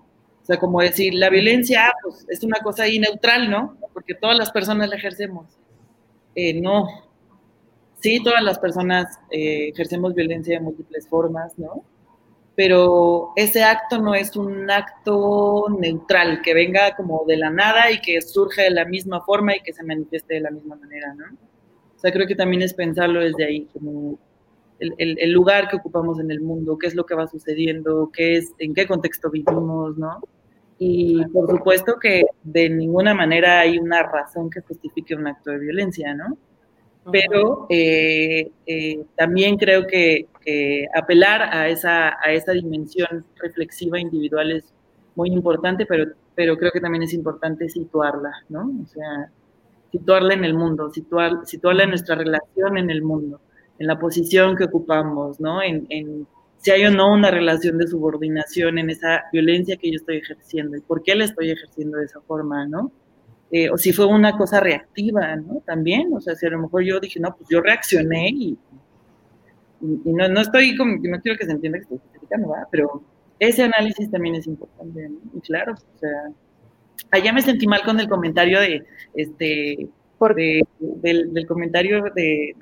O 0.43 0.47
sea, 0.47 0.59
como 0.59 0.83
decir, 0.83 1.15
la 1.15 1.31
violencia 1.31 1.93
pues, 2.03 2.27
es 2.29 2.45
una 2.45 2.59
cosa 2.61 2.83
ahí 2.83 2.99
neutral, 2.99 3.51
¿no? 3.51 3.79
Porque 3.95 4.15
todas 4.15 4.37
las 4.37 4.51
personas 4.51 4.91
la 4.91 4.97
ejercemos. 4.97 5.47
Eh, 6.35 6.61
no. 6.61 6.89
Sí, 8.01 8.23
todas 8.23 8.43
las 8.43 8.59
personas 8.59 9.19
eh, 9.31 9.69
ejercemos 9.69 10.15
violencia 10.15 10.59
de 10.59 10.65
múltiples 10.65 11.09
formas, 11.09 11.59
¿no? 11.59 11.85
pero 12.57 13.33
ese 13.37 13.65
acto 13.65 13.99
no 13.99 14.15
es 14.15 14.37
un 14.37 14.71
acto 14.71 15.67
neutral, 15.79 16.41
que 16.43 16.55
venga 16.55 16.95
como 16.97 17.25
de 17.27 17.37
la 17.37 17.51
nada 17.51 17.91
y 17.91 18.01
que 18.01 18.21
surja 18.23 18.63
de 18.63 18.71
la 18.71 18.85
misma 18.85 19.23
forma 19.23 19.57
y 19.57 19.61
que 19.61 19.73
se 19.73 19.83
manifieste 19.83 20.35
de 20.35 20.41
la 20.41 20.51
misma 20.51 20.77
manera, 20.77 21.15
¿no? 21.15 21.25
O 21.25 21.99
sea, 21.99 22.13
creo 22.13 22.27
que 22.27 22.37
también 22.37 22.63
es 22.63 22.75
pensarlo 22.75 23.21
desde 23.21 23.45
ahí, 23.45 23.67
como 23.73 24.19
el, 24.79 25.33
lugar 25.33 25.69
que 25.69 25.77
ocupamos 25.77 26.21
en 26.21 26.31
el 26.31 26.41
mundo, 26.41 26.79
qué 26.79 26.87
es 26.87 26.95
lo 26.95 27.07
que 27.07 27.15
va 27.15 27.27
sucediendo, 27.27 28.11
qué 28.13 28.37
es, 28.37 28.53
en 28.59 28.75
qué 28.75 28.87
contexto 28.87 29.31
vivimos, 29.31 29.97
¿no? 29.97 30.21
Y 30.79 31.25
por 31.27 31.51
supuesto 31.51 31.99
que 32.01 32.25
de 32.43 32.69
ninguna 32.69 33.15
manera 33.15 33.61
hay 33.61 33.79
una 33.79 34.03
razón 34.03 34.51
que 34.51 34.61
justifique 34.61 35.15
un 35.15 35.27
acto 35.27 35.51
de 35.51 35.59
violencia, 35.59 36.15
¿no? 36.15 36.37
pero 37.11 37.67
eh, 37.69 38.51
eh, 38.67 39.05
también 39.17 39.57
creo 39.57 39.87
que, 39.87 40.29
apelar 40.95 41.43
a 41.43 41.69
esa, 41.69 42.19
a 42.23 42.33
esa 42.33 42.53
dimensión 42.53 43.25
reflexiva 43.37 43.99
individual 43.99 44.53
es 44.53 44.65
muy 45.15 45.31
importante, 45.31 45.87
pero, 45.87 46.13
pero 46.35 46.59
creo 46.59 46.71
que 46.71 46.81
también 46.81 47.03
es 47.03 47.15
importante 47.15 47.69
situarla, 47.71 48.31
¿no? 48.51 48.71
O 48.83 48.87
sea, 48.87 49.31
situarla 49.91 50.35
en 50.35 50.45
el 50.45 50.53
mundo, 50.53 50.91
situar, 50.91 51.47
situarla 51.47 51.85
en 51.85 51.91
nuestra 51.91 52.15
relación 52.17 52.77
en 52.77 52.91
el 52.91 53.01
mundo, 53.01 53.41
en 53.79 53.87
la 53.87 53.99
posición 53.99 54.55
que 54.55 54.65
ocupamos, 54.65 55.41
¿no? 55.41 55.63
En, 55.63 55.87
en 55.89 56.27
si 56.65 56.71
hay 56.71 56.87
o 56.87 56.91
no 56.91 57.13
una 57.13 57.31
relación 57.31 57.77
de 57.77 57.87
subordinación 57.87 58.79
en 58.79 58.89
esa 58.89 59.25
violencia 59.31 59.77
que 59.77 59.91
yo 59.91 59.97
estoy 59.97 60.17
ejerciendo 60.17 60.79
y 60.79 60.81
por 60.81 61.03
qué 61.03 61.15
la 61.15 61.27
estoy 61.27 61.51
ejerciendo 61.51 61.99
de 61.99 62.07
esa 62.07 62.23
forma, 62.23 62.67
¿no? 62.67 62.91
Eh, 63.51 63.69
o 63.69 63.77
si 63.77 63.93
fue 63.93 64.07
una 64.07 64.39
cosa 64.39 64.61
reactiva, 64.61 65.37
¿no? 65.37 65.63
También, 65.67 66.11
o 66.15 66.23
sea, 66.23 66.35
si 66.35 66.47
a 66.47 66.51
lo 66.51 66.61
mejor 66.61 66.83
yo 66.83 67.01
dije, 67.01 67.21
no, 67.21 67.37
pues 67.37 67.51
yo 67.51 67.61
reaccioné 67.61 68.31
y, 68.31 68.59
no, 69.83 70.27
no 70.27 70.41
estoy 70.41 70.75
como, 70.75 70.97
no 71.03 71.21
quiero 71.21 71.37
que 71.37 71.45
se 71.45 71.53
entienda 71.53 71.81
que 71.81 71.83
estoy 71.83 71.99
justificando, 71.99 72.49
¿verdad? 72.49 72.69
Pero 72.71 73.05
ese 73.39 73.65
análisis 73.65 74.11
también 74.11 74.37
es 74.37 74.47
importante, 74.47 75.07
¿no? 75.07 75.19
Y 75.35 75.41
claro, 75.43 75.75
o 75.75 75.99
sea, 75.99 76.33
allá 77.11 77.31
me 77.35 77.43
sentí 77.43 77.67
mal 77.67 77.83
con 77.83 78.01
el 78.01 78.09
comentario 78.09 78.59
de, 78.59 78.87
este, 79.13 79.91
del, 80.33 81.47
comentario 81.47 82.05
de, 82.15 82.55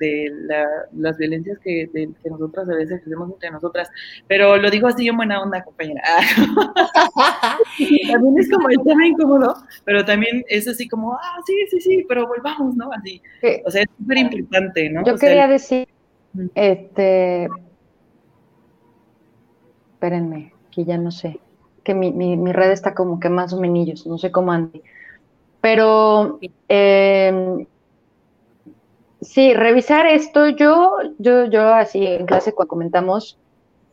las 0.91 1.17
violencias 1.17 1.57
que, 1.59 1.89
que 1.93 2.29
nosotras 2.29 2.69
a 2.69 2.75
veces 2.75 3.01
hacemos 3.01 3.31
entre 3.31 3.51
nosotras, 3.51 3.89
pero 4.27 4.57
lo 4.57 4.69
digo 4.69 4.87
así 4.87 5.07
en 5.07 5.15
buena 5.15 5.41
onda, 5.41 5.63
compañera. 5.63 6.01
también 8.11 8.39
es 8.39 8.51
como 8.51 8.69
el 8.69 8.83
tema 8.83 9.07
incómodo, 9.07 9.55
pero 9.85 10.03
también 10.03 10.43
es 10.49 10.67
así 10.67 10.87
como, 10.87 11.13
ah, 11.13 11.41
sí, 11.45 11.53
sí, 11.69 11.79
sí, 11.79 12.05
pero 12.07 12.27
volvamos, 12.27 12.75
¿no? 12.75 12.89
Así, 12.91 13.21
o 13.65 13.71
sea, 13.71 13.83
es 13.83 13.89
súper 13.97 14.17
importante, 14.17 14.89
¿no? 14.89 15.05
Yo 15.05 15.15
quería 15.15 15.47
decir, 15.47 15.87
este, 16.55 17.47
espérenme, 19.93 20.53
que 20.71 20.83
ya 20.83 20.97
no 20.97 21.11
sé, 21.11 21.39
que 21.83 21.93
mi, 21.93 22.11
mi, 22.11 22.51
red 22.51 22.71
está 22.71 22.93
como 22.93 23.19
que 23.19 23.29
más 23.29 23.53
o 23.53 23.59
menos, 23.59 24.05
no 24.07 24.17
sé 24.17 24.31
cómo 24.31 24.51
ande. 24.51 24.81
Pero 25.63 26.39
eh, 26.67 27.65
sí, 29.21 29.53
revisar 29.53 30.05
esto, 30.07 30.49
yo, 30.49 30.97
yo, 31.19 31.45
yo 31.45 31.73
así 31.73 32.05
en 32.05 32.25
clase 32.25 32.51
cuando 32.51 32.67
comentamos, 32.67 33.39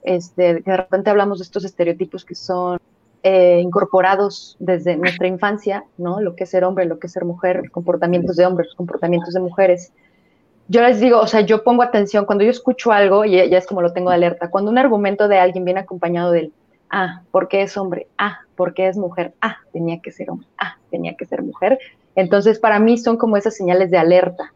este, 0.02 0.54
de 0.54 0.76
repente 0.76 1.10
hablamos 1.10 1.38
de 1.38 1.44
estos 1.44 1.64
estereotipos 1.64 2.24
que 2.24 2.34
son 2.34 2.80
eh, 3.22 3.60
incorporados 3.62 4.56
desde 4.58 4.96
nuestra 4.96 5.28
infancia, 5.28 5.84
¿no? 5.96 6.20
Lo 6.20 6.34
que 6.34 6.42
es 6.42 6.50
ser 6.50 6.64
hombre, 6.64 6.86
lo 6.86 6.98
que 6.98 7.06
es 7.06 7.12
ser 7.12 7.24
mujer, 7.24 7.70
comportamientos 7.70 8.34
de 8.34 8.46
hombres, 8.46 8.74
comportamientos 8.74 9.32
de 9.32 9.38
mujeres. 9.38 9.92
Yo 10.66 10.82
les 10.82 10.98
digo, 10.98 11.20
o 11.20 11.28
sea, 11.28 11.42
yo 11.42 11.62
pongo 11.62 11.84
atención 11.84 12.24
cuando 12.24 12.42
yo 12.42 12.50
escucho 12.50 12.90
algo, 12.90 13.24
y 13.24 13.48
ya 13.48 13.58
es 13.58 13.66
como 13.68 13.80
lo 13.80 13.92
tengo 13.92 14.10
de 14.10 14.16
alerta, 14.16 14.50
cuando 14.50 14.72
un 14.72 14.78
argumento 14.78 15.28
de 15.28 15.38
alguien 15.38 15.64
viene 15.64 15.78
acompañado 15.78 16.32
del, 16.32 16.52
ah, 16.90 17.22
porque 17.30 17.62
es 17.62 17.76
hombre, 17.76 18.08
ah, 18.18 18.40
porque 18.56 18.88
es 18.88 18.96
mujer, 18.96 19.34
ah, 19.40 19.58
tenía 19.72 20.00
que 20.00 20.12
ser 20.12 20.30
hombre, 20.30 20.48
ah, 20.58 20.76
tenía 20.90 21.16
que 21.16 21.24
ser 21.24 21.42
mujer. 21.42 21.78
Entonces, 22.14 22.58
para 22.58 22.78
mí 22.78 22.98
son 22.98 23.16
como 23.16 23.36
esas 23.36 23.56
señales 23.56 23.90
de 23.90 23.98
alerta, 23.98 24.52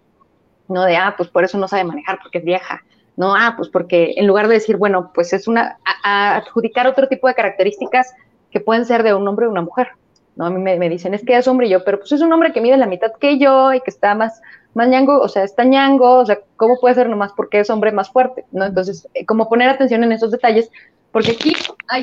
¿no? 0.69 0.85
De, 0.85 0.97
ah, 0.97 1.15
pues 1.17 1.29
por 1.29 1.45
eso 1.45 1.59
no 1.59 1.69
sabe 1.69 1.85
manejar, 1.85 2.19
porque 2.23 2.39
es 2.39 2.45
vieja, 2.45 2.83
no, 3.17 3.35
ah, 3.35 3.55
pues 3.57 3.69
porque 3.69 4.15
en 4.17 4.27
lugar 4.27 4.49
de 4.49 4.55
decir, 4.55 4.77
bueno, 4.77 5.13
pues 5.15 5.33
es 5.33 5.47
una, 5.47 5.79
adjudicar 6.03 6.87
otro 6.87 7.09
tipo 7.09 7.29
de 7.29 7.35
características 7.35 8.13
que 8.51 8.61
pueden 8.61 8.85
ser 8.85 9.03
de 9.03 9.15
un 9.15 9.27
hombre 9.27 9.47
o 9.47 9.51
una 9.51 9.63
mujer, 9.63 9.89
¿no? 10.37 10.47
A 10.47 10.51
mí 10.51 10.61
me, 10.61 10.89
dicen, 10.89 11.15
es 11.15 11.25
que 11.25 11.37
es 11.37 11.47
hombre 11.47 11.69
y 11.69 11.71
yo, 11.71 11.85
pero 11.85 11.99
pues 11.99 12.11
es 12.11 12.21
un 12.21 12.33
hombre 12.33 12.53
que 12.53 12.61
mide 12.61 12.77
la 12.77 12.87
mitad 12.87 13.13
que 13.21 13.39
yo 13.39 13.73
y 13.73 13.81
que 13.81 13.91
está 13.91 14.15
más, 14.17 14.43
más 14.75 14.89
ñango, 14.89 15.21
o 15.21 15.29
sea, 15.29 15.45
está 15.45 15.63
ñango, 15.65 16.19
o 16.19 16.27
sea, 16.27 16.41
¿cómo 16.57 16.79
puede 16.81 16.97
ser 16.97 17.09
nomás 17.09 17.33
porque 17.33 17.61
es 17.61 17.71
hombre 17.71 17.93
más 17.93 18.11
fuerte, 18.11 18.45
¿no? 18.51 18.65
Entonces, 18.65 19.09
eh, 19.15 19.25
como 19.25 19.49
poner 19.49 19.69
atención 19.69 20.03
en 20.03 20.11
esos 20.11 20.33
detalles, 20.33 20.71
porque 21.15 21.31
aquí, 21.31 21.55
ay, 21.87 22.03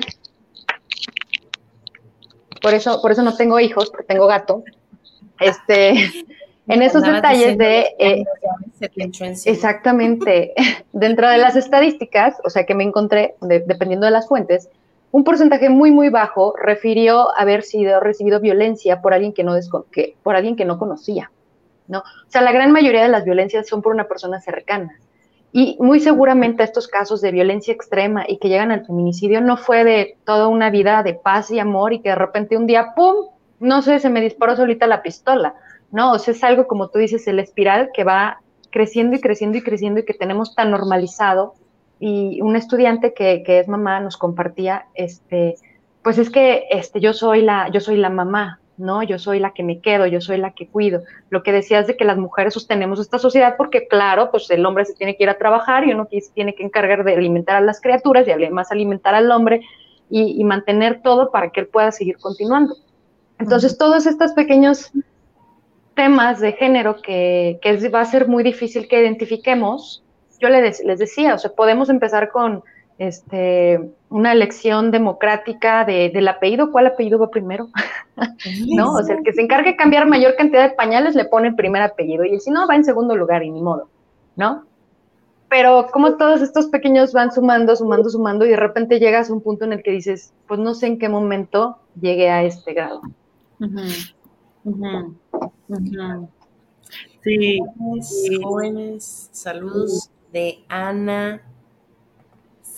por 2.61 2.73
eso, 2.73 3.01
por 3.01 3.11
eso 3.11 3.21
no 3.23 3.35
tengo 3.35 3.59
hijos, 3.59 3.89
porque 3.89 4.05
tengo 4.05 4.25
gato. 4.25 4.63
Este, 5.37 5.91
en 6.67 6.81
esos 6.81 7.03
detalles 7.03 7.57
de 7.57 7.87
eh, 7.99 8.23
exactamente 9.45 10.53
dentro 10.93 11.29
de 11.29 11.39
las 11.39 11.57
estadísticas, 11.57 12.37
o 12.45 12.49
sea 12.49 12.65
que 12.65 12.73
me 12.73 12.85
encontré, 12.85 13.35
dependiendo 13.41 14.05
de 14.05 14.11
las 14.13 14.29
fuentes, 14.29 14.69
un 15.11 15.25
porcentaje 15.25 15.67
muy 15.67 15.91
muy 15.91 16.07
bajo 16.07 16.55
refirió 16.55 17.37
haber 17.37 17.63
sido 17.63 17.99
recibido 17.99 18.39
violencia 18.39 19.01
por 19.01 19.13
alguien 19.13 19.33
que 19.33 19.43
no 19.43 19.55
que, 19.91 20.15
por 20.23 20.37
alguien 20.37 20.55
que 20.55 20.63
no 20.63 20.79
conocía, 20.79 21.31
¿no? 21.89 21.99
O 21.99 22.29
sea, 22.29 22.41
la 22.43 22.53
gran 22.53 22.71
mayoría 22.71 23.03
de 23.03 23.09
las 23.09 23.25
violencias 23.25 23.67
son 23.67 23.81
por 23.81 23.93
una 23.93 24.07
persona 24.07 24.39
cercana. 24.39 24.97
Y 25.53 25.77
muy 25.79 25.99
seguramente 25.99 26.63
estos 26.63 26.87
casos 26.87 27.19
de 27.21 27.31
violencia 27.31 27.73
extrema 27.73 28.23
y 28.27 28.37
que 28.37 28.47
llegan 28.47 28.71
al 28.71 28.85
feminicidio 28.85 29.41
no 29.41 29.57
fue 29.57 29.83
de 29.83 30.17
toda 30.25 30.47
una 30.47 30.69
vida 30.69 31.03
de 31.03 31.13
paz 31.13 31.51
y 31.51 31.59
amor 31.59 31.91
y 31.91 31.99
que 31.99 32.09
de 32.09 32.15
repente 32.15 32.55
un 32.55 32.67
día, 32.67 32.93
¡pum!, 32.95 33.27
no 33.59 33.81
sé, 33.81 33.99
se 33.99 34.09
me 34.09 34.21
disparó 34.21 34.55
solita 34.55 34.87
la 34.87 35.03
pistola, 35.03 35.53
¿no? 35.91 36.13
O 36.13 36.19
sea, 36.19 36.33
es 36.33 36.43
algo 36.43 36.67
como 36.67 36.87
tú 36.87 36.99
dices, 36.99 37.27
el 37.27 37.39
espiral 37.39 37.89
que 37.93 38.03
va 38.03 38.39
creciendo 38.71 39.17
y 39.17 39.19
creciendo 39.19 39.57
y 39.57 39.61
creciendo 39.61 39.99
y 39.99 40.05
que 40.05 40.13
tenemos 40.13 40.55
tan 40.55 40.71
normalizado. 40.71 41.53
Y 41.99 42.41
un 42.41 42.55
estudiante 42.55 43.13
que, 43.13 43.43
que 43.43 43.59
es 43.59 43.67
mamá 43.67 43.99
nos 43.99 44.17
compartía, 44.17 44.85
este, 44.95 45.55
pues 46.01 46.17
es 46.17 46.29
que 46.29 46.63
este, 46.71 47.01
yo 47.01 47.13
soy 47.13 47.41
la, 47.41 47.69
yo 47.69 47.81
soy 47.81 47.97
la 47.97 48.09
mamá, 48.09 48.60
¿no? 48.81 49.03
Yo 49.03 49.19
soy 49.19 49.39
la 49.39 49.53
que 49.53 49.63
me 49.63 49.79
quedo, 49.79 50.07
yo 50.07 50.19
soy 50.19 50.37
la 50.37 50.51
que 50.51 50.67
cuido. 50.67 51.03
Lo 51.29 51.43
que 51.43 51.51
decías 51.51 51.87
de 51.87 51.95
que 51.95 52.03
las 52.03 52.17
mujeres 52.17 52.53
sostenemos 52.53 52.99
esta 52.99 53.19
sociedad 53.19 53.55
porque, 53.57 53.87
claro, 53.87 54.31
pues 54.31 54.49
el 54.49 54.65
hombre 54.65 54.85
se 54.85 54.93
tiene 54.93 55.15
que 55.15 55.23
ir 55.23 55.29
a 55.29 55.37
trabajar 55.37 55.87
y 55.87 55.93
uno 55.93 56.07
se 56.11 56.33
tiene 56.33 56.55
que 56.55 56.63
encargar 56.63 57.03
de 57.03 57.13
alimentar 57.13 57.55
a 57.55 57.61
las 57.61 57.79
criaturas 57.79 58.27
y 58.27 58.31
además 58.31 58.71
alimentar 58.71 59.15
al 59.15 59.31
hombre 59.31 59.61
y, 60.09 60.43
mantener 60.43 61.01
todo 61.01 61.31
para 61.31 61.51
que 61.51 61.61
él 61.61 61.67
pueda 61.67 61.91
seguir 61.93 62.17
continuando. 62.17 62.75
Entonces, 63.39 63.77
todos 63.77 64.05
estos 64.05 64.33
pequeños 64.33 64.91
temas 65.95 66.41
de 66.41 66.51
género 66.51 67.01
que, 67.01 67.59
que, 67.61 67.89
va 67.89 68.01
a 68.01 68.05
ser 68.05 68.27
muy 68.27 68.43
difícil 68.43 68.89
que 68.89 68.99
identifiquemos, 68.99 70.03
yo 70.41 70.49
les, 70.49 70.83
les 70.83 70.99
decía, 70.99 71.35
o 71.35 71.37
sea, 71.37 71.51
podemos 71.51 71.89
empezar 71.89 72.29
con 72.29 72.61
este, 73.01 73.93
una 74.09 74.31
elección 74.31 74.91
democrática 74.91 75.85
de, 75.85 76.11
del 76.13 76.27
apellido, 76.27 76.71
¿cuál 76.71 76.85
apellido 76.85 77.17
va 77.17 77.31
primero? 77.31 77.67
¿No? 78.77 78.93
O 78.93 79.01
sea, 79.01 79.15
el 79.15 79.23
que 79.23 79.33
se 79.33 79.41
encargue 79.41 79.71
de 79.71 79.75
cambiar 79.75 80.07
mayor 80.07 80.35
cantidad 80.35 80.69
de 80.69 80.75
pañales 80.75 81.15
le 81.15 81.25
pone 81.25 81.47
el 81.47 81.55
primer 81.55 81.81
apellido 81.81 82.25
y 82.25 82.35
el 82.35 82.41
si 82.41 82.51
no 82.51 82.67
va 82.67 82.75
en 82.75 82.85
segundo 82.85 83.15
lugar 83.15 83.41
y 83.41 83.49
ni 83.49 83.59
modo, 83.59 83.89
¿no? 84.35 84.65
Pero 85.49 85.87
como 85.91 86.15
todos 86.15 86.43
estos 86.43 86.67
pequeños 86.67 87.11
van 87.11 87.31
sumando, 87.31 87.75
sumando, 87.75 88.07
sumando 88.07 88.45
y 88.45 88.49
de 88.49 88.57
repente 88.57 88.99
llegas 88.99 89.31
a 89.31 89.33
un 89.33 89.41
punto 89.41 89.65
en 89.65 89.73
el 89.73 89.81
que 89.81 89.89
dices, 89.89 90.31
pues 90.47 90.59
no 90.59 90.75
sé 90.75 90.85
en 90.85 90.99
qué 90.99 91.09
momento 91.09 91.79
llegué 91.99 92.29
a 92.29 92.43
este 92.43 92.73
grado. 92.73 93.01
Sí. 97.23 97.59
Jóvenes, 98.43 99.29
saludos 99.31 100.11
de 100.31 100.63
Ana 100.69 101.41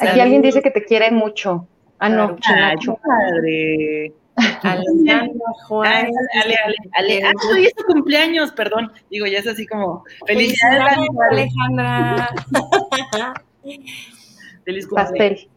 Aquí 0.09 0.19
alguien 0.19 0.41
dice 0.41 0.61
que 0.61 0.71
te 0.71 0.83
quiere 0.83 1.11
mucho. 1.11 1.67
Ah, 1.99 2.09
no, 2.09 2.37
Nacho. 2.49 2.99
Padre. 3.03 4.13
Alejandra 4.63 5.29
Juan. 5.67 6.07
Ale, 6.43 6.55
ale, 6.65 6.75
ale. 6.93 7.23
Ah, 7.23 7.31
hoy 7.51 7.65
es 7.65 7.75
tu 7.75 7.83
cumpleaños, 7.85 8.51
perdón. 8.51 8.91
Digo, 9.09 9.25
ya 9.25 9.39
es 9.39 9.47
así 9.47 9.65
como. 9.67 10.03
Felicidades, 10.25 11.07
Alejandra. 11.31 12.29
Feliz 14.65 14.87
cumpleaños. 14.87 15.47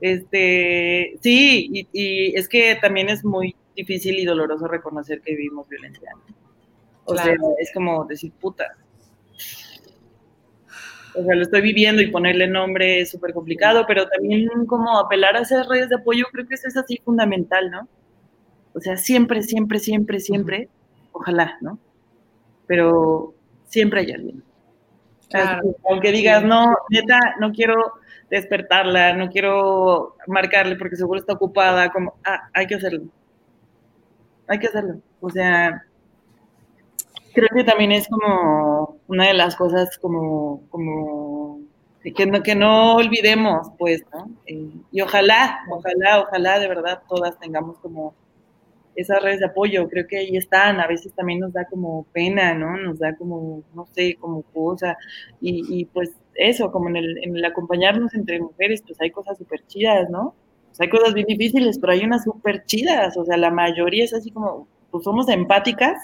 Este, 0.00 1.16
sí, 1.20 1.68
y, 1.72 1.88
y, 1.92 2.36
es 2.36 2.48
que 2.48 2.76
también 2.76 3.08
es 3.08 3.24
muy 3.24 3.56
difícil 3.74 4.18
y 4.18 4.24
doloroso 4.24 4.68
reconocer 4.68 5.20
que 5.20 5.34
vivimos 5.34 5.68
violencia. 5.68 6.12
O 7.04 7.16
sea, 7.16 7.34
es 7.58 7.72
como 7.72 8.04
decir, 8.04 8.32
puta, 8.32 8.76
o 11.18 11.24
sea, 11.24 11.34
lo 11.34 11.42
estoy 11.42 11.60
viviendo 11.60 12.00
y 12.00 12.10
ponerle 12.10 12.46
nombre 12.46 13.00
es 13.00 13.10
súper 13.10 13.32
complicado, 13.32 13.84
pero 13.86 14.06
también 14.08 14.48
como 14.66 14.98
apelar 14.98 15.36
a 15.36 15.40
esas 15.40 15.66
redes 15.68 15.88
de 15.88 15.96
apoyo, 15.96 16.26
creo 16.30 16.46
que 16.46 16.54
eso 16.54 16.68
es 16.68 16.76
así 16.76 17.00
fundamental, 17.04 17.70
¿no? 17.70 17.88
O 18.74 18.80
sea, 18.80 18.96
siempre, 18.96 19.42
siempre, 19.42 19.80
siempre, 19.80 20.20
siempre, 20.20 20.68
ojalá, 21.12 21.58
¿no? 21.60 21.78
Pero 22.66 23.34
siempre 23.64 24.00
hay 24.00 24.12
alguien. 24.12 24.42
Aunque 25.88 26.12
digas, 26.12 26.44
no, 26.44 26.74
neta, 26.90 27.18
no 27.40 27.52
quiero 27.52 27.94
despertarla, 28.30 29.14
no 29.14 29.28
quiero 29.30 30.16
marcarle 30.26 30.76
porque 30.76 30.96
seguro 30.96 31.18
está 31.18 31.32
ocupada, 31.32 31.90
como, 31.90 32.14
ah, 32.24 32.48
hay 32.54 32.66
que 32.66 32.76
hacerlo. 32.76 33.04
Hay 34.46 34.58
que 34.58 34.68
hacerlo. 34.68 35.00
O 35.20 35.30
sea, 35.30 35.84
creo 37.38 37.48
que 37.54 37.64
también 37.64 37.92
es 37.92 38.08
como 38.08 38.98
una 39.06 39.28
de 39.28 39.34
las 39.34 39.54
cosas 39.54 39.96
como, 39.98 40.62
como 40.70 41.60
que, 42.02 42.26
no, 42.26 42.42
que 42.42 42.54
no 42.54 42.96
olvidemos, 42.96 43.68
pues, 43.78 44.04
¿no? 44.12 44.30
Eh, 44.46 44.70
y 44.90 45.00
ojalá, 45.00 45.60
ojalá, 45.70 46.22
ojalá 46.22 46.58
de 46.58 46.68
verdad 46.68 47.02
todas 47.08 47.38
tengamos 47.38 47.78
como 47.78 48.14
esas 48.96 49.22
redes 49.22 49.38
de 49.38 49.46
apoyo, 49.46 49.88
creo 49.88 50.08
que 50.08 50.18
ahí 50.18 50.36
están, 50.36 50.80
a 50.80 50.88
veces 50.88 51.12
también 51.14 51.38
nos 51.38 51.52
da 51.52 51.64
como 51.66 52.04
pena, 52.12 52.54
¿no? 52.54 52.76
Nos 52.76 52.98
da 52.98 53.14
como, 53.14 53.62
no 53.72 53.86
sé, 53.92 54.16
como 54.16 54.42
cosa, 54.42 54.96
y, 55.40 55.84
pues 55.86 56.10
eso, 56.34 56.72
como 56.72 56.88
en 56.88 56.96
el, 56.96 57.44
acompañarnos 57.44 58.12
entre 58.14 58.40
mujeres, 58.40 58.82
pues 58.84 59.00
hay 59.00 59.12
cosas 59.12 59.38
súper 59.38 59.64
chidas, 59.68 60.10
¿no? 60.10 60.34
Hay 60.80 60.88
cosas 60.88 61.14
bien 61.14 61.26
difíciles, 61.26 61.78
pero 61.78 61.92
hay 61.92 62.04
unas 62.04 62.24
súper 62.24 62.64
chidas, 62.64 63.16
o 63.16 63.24
sea, 63.24 63.36
la 63.36 63.52
mayoría 63.52 64.02
es 64.02 64.14
así 64.14 64.32
como, 64.32 64.66
pues 64.90 65.04
somos 65.04 65.28
empáticas, 65.28 65.96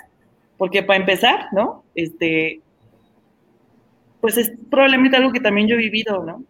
porque 0.56 0.82
para 0.82 1.00
empezar, 1.00 1.48
¿no? 1.52 1.84
Este, 1.94 2.60
pues 4.20 4.38
es 4.38 4.52
probablemente 4.70 5.16
algo 5.16 5.32
que 5.32 5.40
también 5.40 5.68
yo 5.68 5.74
he 5.74 5.78
vivido, 5.78 6.24
¿no? 6.24 6.42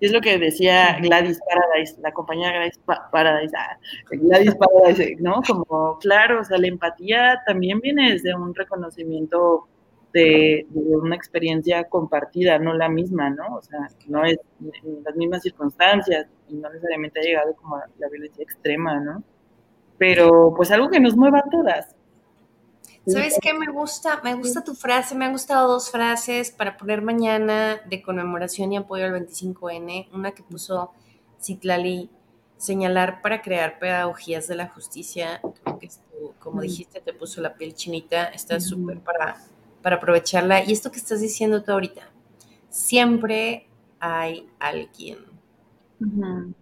Y 0.00 0.06
es 0.06 0.12
lo 0.12 0.20
que 0.20 0.36
decía 0.36 0.98
Gladys 1.00 1.40
Paradise, 1.48 2.00
la 2.02 2.12
compañía 2.12 2.50
Gladys 2.50 2.80
Paradise, 3.12 3.54
ah, 3.56 3.78
Gladys 4.10 4.56
Paradise, 4.56 5.16
¿no? 5.20 5.40
Como, 5.46 5.98
claro, 6.00 6.40
o 6.40 6.44
sea, 6.44 6.58
la 6.58 6.66
empatía 6.66 7.40
también 7.46 7.80
viene 7.80 8.12
desde 8.12 8.34
un 8.34 8.52
reconocimiento 8.52 9.68
de, 10.12 10.66
una 10.74 11.16
experiencia 11.16 11.84
compartida, 11.84 12.58
no 12.58 12.74
la 12.74 12.88
misma, 12.88 13.30
¿no? 13.30 13.56
O 13.56 13.62
sea, 13.62 13.88
no 14.08 14.24
es 14.24 14.38
en 14.60 15.04
las 15.04 15.14
mismas 15.16 15.42
circunstancias 15.42 16.26
y 16.48 16.54
no 16.54 16.68
necesariamente 16.68 17.20
ha 17.20 17.22
llegado 17.22 17.54
como 17.54 17.76
a 17.76 17.86
la 17.98 18.08
violencia 18.08 18.42
extrema, 18.42 19.00
¿no? 19.00 19.22
Pero 19.98 20.52
pues 20.56 20.70
algo 20.70 20.90
que 20.90 21.00
nos 21.00 21.16
mueva 21.16 21.38
a 21.38 21.50
todas. 21.50 21.94
¿Sabes 23.06 23.38
qué? 23.40 23.52
Me 23.52 23.66
gusta, 23.66 24.20
me 24.22 24.34
gusta 24.34 24.62
tu 24.62 24.74
frase, 24.74 25.14
me 25.14 25.24
han 25.24 25.32
gustado 25.32 25.68
dos 25.72 25.90
frases 25.90 26.50
para 26.50 26.76
poner 26.76 27.02
mañana 27.02 27.80
de 27.88 28.00
conmemoración 28.02 28.72
y 28.72 28.76
apoyo 28.76 29.04
al 29.04 29.12
25N. 29.12 30.08
Una 30.12 30.32
que 30.32 30.42
puso 30.42 30.92
Citlali, 31.42 32.10
señalar 32.58 33.20
para 33.22 33.42
crear 33.42 33.78
pedagogías 33.78 34.46
de 34.46 34.54
la 34.54 34.68
justicia. 34.68 35.40
Creo 35.64 35.78
que 35.78 35.88
como 36.38 36.60
dijiste, 36.60 37.00
te 37.00 37.12
puso 37.12 37.40
la 37.40 37.54
piel 37.54 37.74
chinita, 37.74 38.26
está 38.26 38.60
súper 38.60 39.00
para 39.00 39.36
para 39.82 39.96
aprovecharla. 39.96 40.64
Y 40.64 40.72
esto 40.72 40.90
que 40.90 40.98
estás 40.98 41.20
diciendo 41.20 41.62
tú 41.62 41.72
ahorita, 41.72 42.08
siempre 42.70 43.66
hay 44.00 44.48
alguien. 44.58 45.18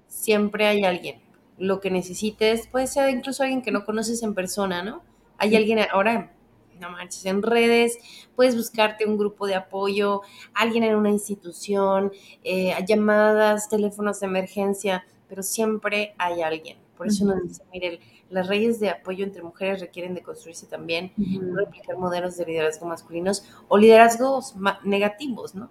Siempre 0.09 0.67
hay 0.67 0.85
alguien. 0.85 1.21
Lo 1.59 1.81
que 1.81 1.91
necesites, 1.91 2.67
puede 2.67 2.87
ser 2.87 3.11
incluso 3.11 3.43
alguien 3.43 3.63
que 3.63 3.71
no 3.71 3.85
conoces 3.85 4.23
en 4.23 4.35
persona, 4.35 4.83
¿no? 4.83 5.03
Hay 5.41 5.57
alguien 5.57 5.79
ahora, 5.91 6.31
no 6.79 6.91
manches, 6.91 7.25
en 7.25 7.43
redes, 7.43 7.99
puedes 8.37 8.55
buscarte 8.55 9.07
un 9.07 9.17
grupo 9.17 9.47
de 9.47 9.55
apoyo, 9.55 10.21
alguien 10.53 10.85
en 10.85 10.95
una 10.95 11.09
institución, 11.09 12.13
eh, 12.45 12.75
llamadas, 12.87 13.71
teléfonos 13.71 14.21
de 14.21 14.27
emergencia, 14.27 15.07
pero 15.29 15.43
siempre 15.43 16.15
hay 16.19 16.43
alguien. 16.43 16.77
Por 16.95 17.07
eso 17.07 17.25
nos 17.25 17.43
dice, 17.43 17.63
mire, 17.73 18.01
las 18.29 18.49
redes 18.49 18.79
de 18.81 18.91
apoyo 18.91 19.25
entre 19.25 19.43
mujeres 19.43 19.81
requieren 19.81 20.15
de 20.15 20.23
construirse 20.23 20.67
también, 20.67 21.13
replicar 21.57 21.97
modelos 21.97 22.37
de 22.37 22.45
liderazgo 22.45 22.87
masculinos 22.87 23.45
o 23.69 23.79
liderazgos 23.79 24.55
negativos, 24.85 25.55
¿no? 25.55 25.71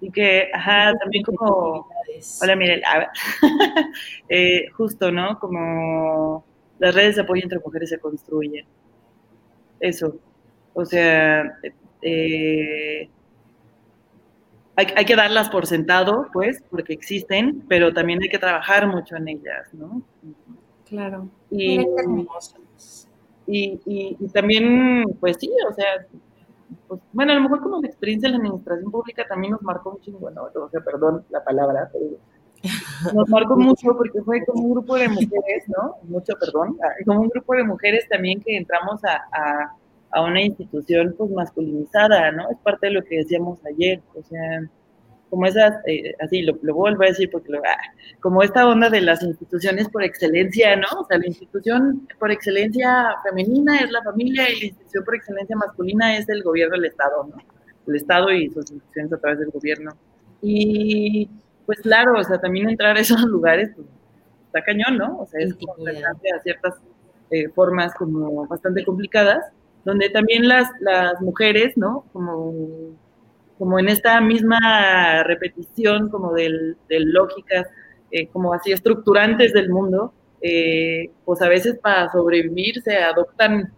y 0.00 0.10
que, 0.10 0.48
ajá, 0.54 0.92
también 0.98 1.24
como, 1.24 1.88
hola 2.40 2.56
Mirel, 2.56 2.82
eh, 4.28 4.70
justo, 4.72 5.10
¿no? 5.12 5.38
Como 5.38 6.44
las 6.84 6.94
redes 6.94 7.16
de 7.16 7.22
apoyo 7.22 7.42
entre 7.42 7.58
mujeres 7.60 7.88
se 7.88 7.98
construyen. 7.98 8.66
Eso, 9.80 10.18
o 10.74 10.84
sea, 10.84 11.58
eh, 12.02 13.08
hay, 14.76 14.86
hay, 14.94 15.04
que 15.06 15.16
darlas 15.16 15.48
por 15.48 15.66
sentado, 15.66 16.28
pues, 16.30 16.62
porque 16.70 16.92
existen, 16.92 17.64
pero 17.68 17.94
también 17.94 18.22
hay 18.22 18.28
que 18.28 18.38
trabajar 18.38 18.86
mucho 18.86 19.16
en 19.16 19.28
ellas, 19.28 19.72
¿no? 19.72 20.02
Claro. 20.86 21.30
Y, 21.50 21.80
y, 23.46 23.80
y, 23.86 24.28
también, 24.28 25.04
pues 25.20 25.38
sí, 25.40 25.50
o 25.66 25.72
sea, 25.72 26.06
pues, 26.86 27.00
bueno, 27.14 27.32
a 27.32 27.36
lo 27.36 27.42
mejor 27.42 27.62
como 27.62 27.80
la 27.80 27.88
experiencia 27.88 28.26
en 28.26 28.32
la 28.32 28.38
administración 28.38 28.90
pública 28.90 29.24
también 29.26 29.52
nos 29.52 29.62
marcó 29.62 29.92
un 29.92 30.00
chingo, 30.00 30.30
¿no? 30.30 30.42
O 30.54 30.68
sea, 30.68 30.82
perdón 30.82 31.24
la 31.30 31.42
palabra, 31.42 31.88
pero 31.90 32.18
nos 33.14 33.28
marcó 33.28 33.56
mucho 33.56 33.94
porque 33.96 34.22
fue 34.22 34.44
como 34.44 34.64
un 34.64 34.72
grupo 34.72 34.96
de 34.96 35.08
mujeres, 35.08 35.68
¿no? 35.68 35.96
Mucho, 36.04 36.34
perdón, 36.38 36.76
como 37.04 37.20
un 37.20 37.28
grupo 37.28 37.54
de 37.54 37.64
mujeres 37.64 38.08
también 38.08 38.40
que 38.40 38.56
entramos 38.56 39.04
a, 39.04 39.16
a, 39.32 39.76
a 40.10 40.22
una 40.22 40.42
institución 40.42 41.14
pues 41.16 41.30
masculinizada, 41.30 42.30
¿no? 42.32 42.50
Es 42.50 42.58
parte 42.58 42.86
de 42.86 42.92
lo 42.92 43.04
que 43.04 43.18
decíamos 43.18 43.58
ayer, 43.66 44.00
o 44.14 44.22
sea, 44.22 44.62
como 45.34 45.46
esas, 45.46 45.74
eh, 45.86 46.14
así 46.20 46.42
lo, 46.42 46.54
vuelvo 46.54 47.02
a 47.02 47.06
decir 47.06 47.28
porque 47.28 47.50
lo, 47.50 47.58
ah, 47.58 47.76
como 48.20 48.44
esta 48.44 48.68
onda 48.68 48.88
de 48.88 49.00
las 49.00 49.20
instituciones 49.22 49.88
por 49.88 50.04
excelencia, 50.04 50.76
¿no? 50.76 50.86
O 51.00 51.04
sea, 51.06 51.18
la 51.18 51.26
institución 51.26 52.06
por 52.20 52.30
excelencia 52.30 53.16
femenina 53.24 53.78
es 53.78 53.90
la 53.90 54.02
familia 54.04 54.48
y 54.48 54.60
la 54.60 54.66
institución 54.66 55.04
por 55.04 55.16
excelencia 55.16 55.56
masculina 55.56 56.16
es 56.16 56.28
el 56.28 56.44
gobierno 56.44 56.76
del 56.76 56.84
Estado, 56.84 57.24
¿no? 57.24 57.36
El 57.88 57.96
Estado 57.96 58.30
y 58.30 58.48
sus 58.48 58.70
instituciones 58.70 59.12
a 59.12 59.18
través 59.18 59.40
del 59.40 59.50
gobierno. 59.50 59.90
Y 60.40 61.28
pues 61.66 61.80
claro, 61.80 62.18
o 62.18 62.24
sea, 62.24 62.40
también 62.40 62.68
entrar 62.68 62.96
a 62.96 63.00
esos 63.00 63.20
lugares, 63.24 63.70
pues, 63.74 63.86
está 64.46 64.62
cañón, 64.62 64.98
¿no? 64.98 65.18
O 65.18 65.26
sea, 65.26 65.40
es 65.40 65.54
como 65.54 65.74
a 65.86 66.40
ciertas 66.42 66.74
eh, 67.30 67.48
formas 67.50 67.94
como 67.94 68.46
bastante 68.46 68.84
complicadas, 68.84 69.44
donde 69.84 70.10
también 70.10 70.48
las, 70.48 70.68
las 70.80 71.20
mujeres, 71.20 71.76
¿no? 71.76 72.04
Como 72.12 72.94
como 73.58 73.78
en 73.78 73.88
esta 73.88 74.20
misma 74.20 75.22
repetición 75.24 76.08
como 76.10 76.32
de 76.32 76.76
lógicas, 76.88 77.68
eh, 78.10 78.28
como 78.28 78.52
así 78.52 78.72
estructurantes 78.72 79.52
del 79.52 79.70
mundo, 79.70 80.12
eh, 80.40 81.10
pues 81.24 81.40
a 81.42 81.48
veces 81.48 81.78
para 81.78 82.10
sobrevivir 82.12 82.82
se 82.82 82.96
adoptan 82.96 83.72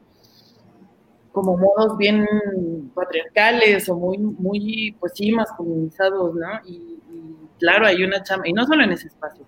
como 1.33 1.57
modos 1.57 1.97
bien 1.99 2.27
patriarcales 2.95 3.89
o 3.89 3.97
muy, 3.97 4.19
muy, 4.19 4.97
pues 4.99 5.13
sí, 5.15 5.33
masculinizados, 5.33 6.35
¿no? 6.35 6.49
Y, 6.67 6.99
claro, 7.59 7.87
hay 7.87 8.03
una 8.03 8.23
chamba, 8.23 8.49
y 8.49 8.53
no 8.53 8.67
solo 8.67 8.85
en 8.85 8.93
ese 8.93 9.09
espacio, 9.09 9.45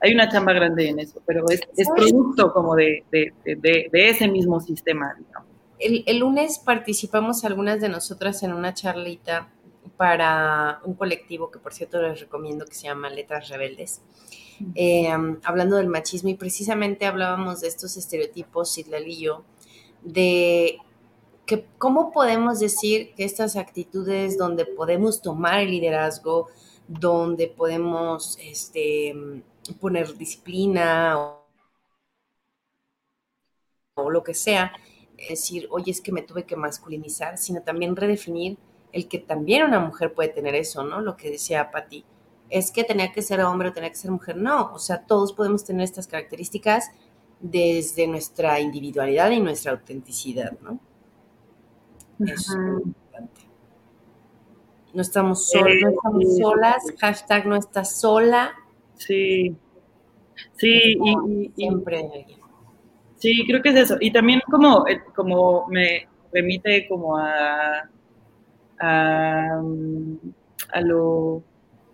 hay 0.00 0.12
una 0.14 0.28
chamba 0.28 0.52
grande 0.52 0.88
en 0.88 0.98
eso, 0.98 1.22
pero 1.26 1.44
es, 1.48 1.60
es 1.76 1.88
producto 1.94 2.52
como 2.52 2.74
de, 2.74 3.04
de, 3.12 3.32
de, 3.44 3.88
de 3.90 4.08
ese 4.08 4.28
mismo 4.28 4.60
sistema, 4.60 5.14
digamos 5.16 5.52
el, 5.82 6.18
lunes 6.18 6.58
participamos 6.58 7.44
algunas 7.44 7.80
de 7.80 7.88
nosotras 7.88 8.42
en 8.42 8.52
una 8.52 8.74
charlita 8.74 9.48
para 9.96 10.80
un 10.84 10.94
colectivo 10.94 11.50
que 11.50 11.58
por 11.58 11.74
cierto 11.74 12.00
les 12.00 12.20
recomiendo 12.20 12.64
que 12.64 12.74
se 12.74 12.84
llama 12.84 13.10
Letras 13.10 13.48
Rebeldes, 13.48 14.00
eh, 14.74 15.10
hablando 15.42 15.76
del 15.76 15.88
machismo 15.88 16.30
y 16.30 16.34
precisamente 16.34 17.06
hablábamos 17.06 17.60
de 17.60 17.68
estos 17.68 17.96
estereotipos, 17.96 18.72
Sidlal 18.72 19.08
y 19.08 19.20
yo, 19.20 19.44
de 20.02 20.78
que 21.46 21.66
cómo 21.78 22.12
podemos 22.12 22.60
decir 22.60 23.12
que 23.16 23.24
estas 23.24 23.56
actitudes 23.56 24.38
donde 24.38 24.64
podemos 24.64 25.20
tomar 25.20 25.60
el 25.60 25.70
liderazgo, 25.72 26.48
donde 27.00 27.48
podemos 27.48 28.38
este, 28.40 29.14
poner 29.80 30.16
disciplina 30.16 31.18
o, 31.18 31.46
o 33.94 34.10
lo 34.10 34.22
que 34.22 34.34
sea, 34.34 34.72
decir, 35.28 35.68
oye, 35.70 35.90
es 35.90 36.00
que 36.00 36.12
me 36.12 36.22
tuve 36.22 36.44
que 36.44 36.56
masculinizar, 36.56 37.38
sino 37.38 37.62
también 37.62 37.96
redefinir 37.96 38.58
el 38.92 39.08
que 39.08 39.18
también 39.18 39.64
una 39.64 39.80
mujer 39.80 40.12
puede 40.12 40.28
tener 40.28 40.54
eso, 40.54 40.84
¿no? 40.84 41.00
Lo 41.00 41.16
que 41.16 41.30
decía 41.30 41.70
Patti, 41.70 42.04
es 42.50 42.70
que 42.70 42.84
tenía 42.84 43.12
que 43.12 43.22
ser 43.22 43.40
hombre 43.40 43.70
o 43.70 43.72
tenía 43.72 43.88
que 43.88 43.96
ser 43.96 44.10
mujer, 44.10 44.36
no, 44.36 44.72
o 44.74 44.78
sea, 44.78 45.06
todos 45.06 45.32
podemos 45.32 45.64
tener 45.64 45.84
estas 45.84 46.06
características 46.06 46.90
desde 47.40 48.06
nuestra 48.06 48.60
individualidad 48.60 49.30
y 49.30 49.40
nuestra 49.40 49.72
autenticidad, 49.72 50.58
¿no? 50.60 50.78
Eso 52.20 52.52
es 52.52 52.86
importante. 52.86 53.51
No 54.94 55.02
estamos, 55.02 55.50
solos, 55.50 55.74
no 55.82 55.88
estamos 55.90 56.38
solas, 56.38 56.82
hashtag 57.00 57.46
no 57.46 57.56
estás 57.56 57.98
sola. 57.98 58.52
Sí, 58.94 59.56
sí, 60.54 60.96
y, 61.02 61.50
siempre 61.56 61.98
alguien. 61.98 62.40
Sí, 63.16 63.44
creo 63.46 63.62
que 63.62 63.70
es 63.70 63.76
eso. 63.76 63.96
Y 64.00 64.12
también 64.12 64.40
como, 64.50 64.86
eh, 64.86 65.00
como 65.14 65.66
me 65.68 66.08
remite 66.32 66.86
como 66.88 67.16
a, 67.16 67.88
a, 68.80 69.62
a 70.72 70.80
lo... 70.80 71.42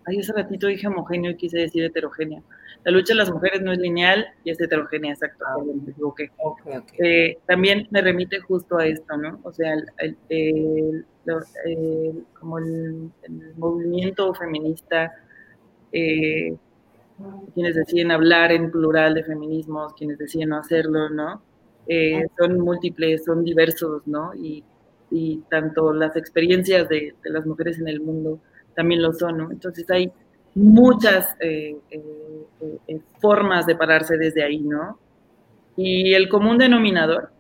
Ay, 0.07 0.21
hace 0.21 0.33
ratito 0.33 0.67
dije 0.67 0.87
homogéneo 0.87 1.33
y 1.33 1.37
quise 1.37 1.59
decir 1.59 1.85
heterogénea. 1.85 2.43
La 2.85 2.93
lucha 2.93 3.13
de 3.13 3.19
las 3.19 3.31
mujeres 3.31 3.61
no 3.61 3.73
es 3.73 3.79
lineal 3.79 4.27
y 4.45 4.51
es 4.51 4.61
heterogénea, 4.61 5.13
exacto. 5.13 5.45
Ah, 5.47 5.57
me 5.63 5.91
equivoqué. 5.91 6.31
Eh, 6.99 7.39
también 7.47 7.87
me 7.91 8.01
remite 8.01 8.41
justo 8.41 8.79
a 8.79 8.87
esto, 8.87 9.17
¿no? 9.17 9.41
O 9.43 9.53
sea, 9.53 9.75
el, 9.99 11.05
como 12.39 12.59
el, 12.59 13.11
movimiento 13.57 14.33
feminista 14.35 15.13
eh, 15.93 16.57
quienes 17.55 17.75
deciden 17.75 18.11
hablar 18.11 18.53
en 18.53 18.71
plural 18.71 19.15
de 19.15 19.25
feminismos, 19.25 19.95
quienes 19.95 20.19
deciden 20.19 20.51
no 20.51 20.59
hacerlo, 20.59 21.09
¿no? 21.11 21.43
Eh, 21.87 22.27
son 22.39 22.61
múltiples, 22.61 23.25
son 23.25 23.45
diversos, 23.45 24.07
¿no? 24.07 24.35
Y, 24.35 24.63
y 25.11 25.39
tanto 25.51 25.93
las 25.93 26.17
experiencias 26.17 26.89
de, 26.89 27.15
de, 27.23 27.31
las 27.31 27.47
mujeres 27.47 27.79
en 27.79 27.89
el 27.89 28.01
mundo 28.01 28.41
también 28.75 29.03
lo 29.03 29.13
son, 29.13 29.39
¿no? 29.39 29.51
Entonces 29.51 29.91
hay 29.91 30.13
muchas 30.55 31.37
eh, 31.41 31.77
eh, 31.91 33.01
formas 33.21 33.67
de 33.67 33.77
pararse 33.77 34.17
desde 34.17 34.43
ahí, 34.43 34.61
¿no? 34.61 34.99
Y 35.77 36.15
el 36.15 36.29
común 36.29 36.59
denominador 36.59 37.31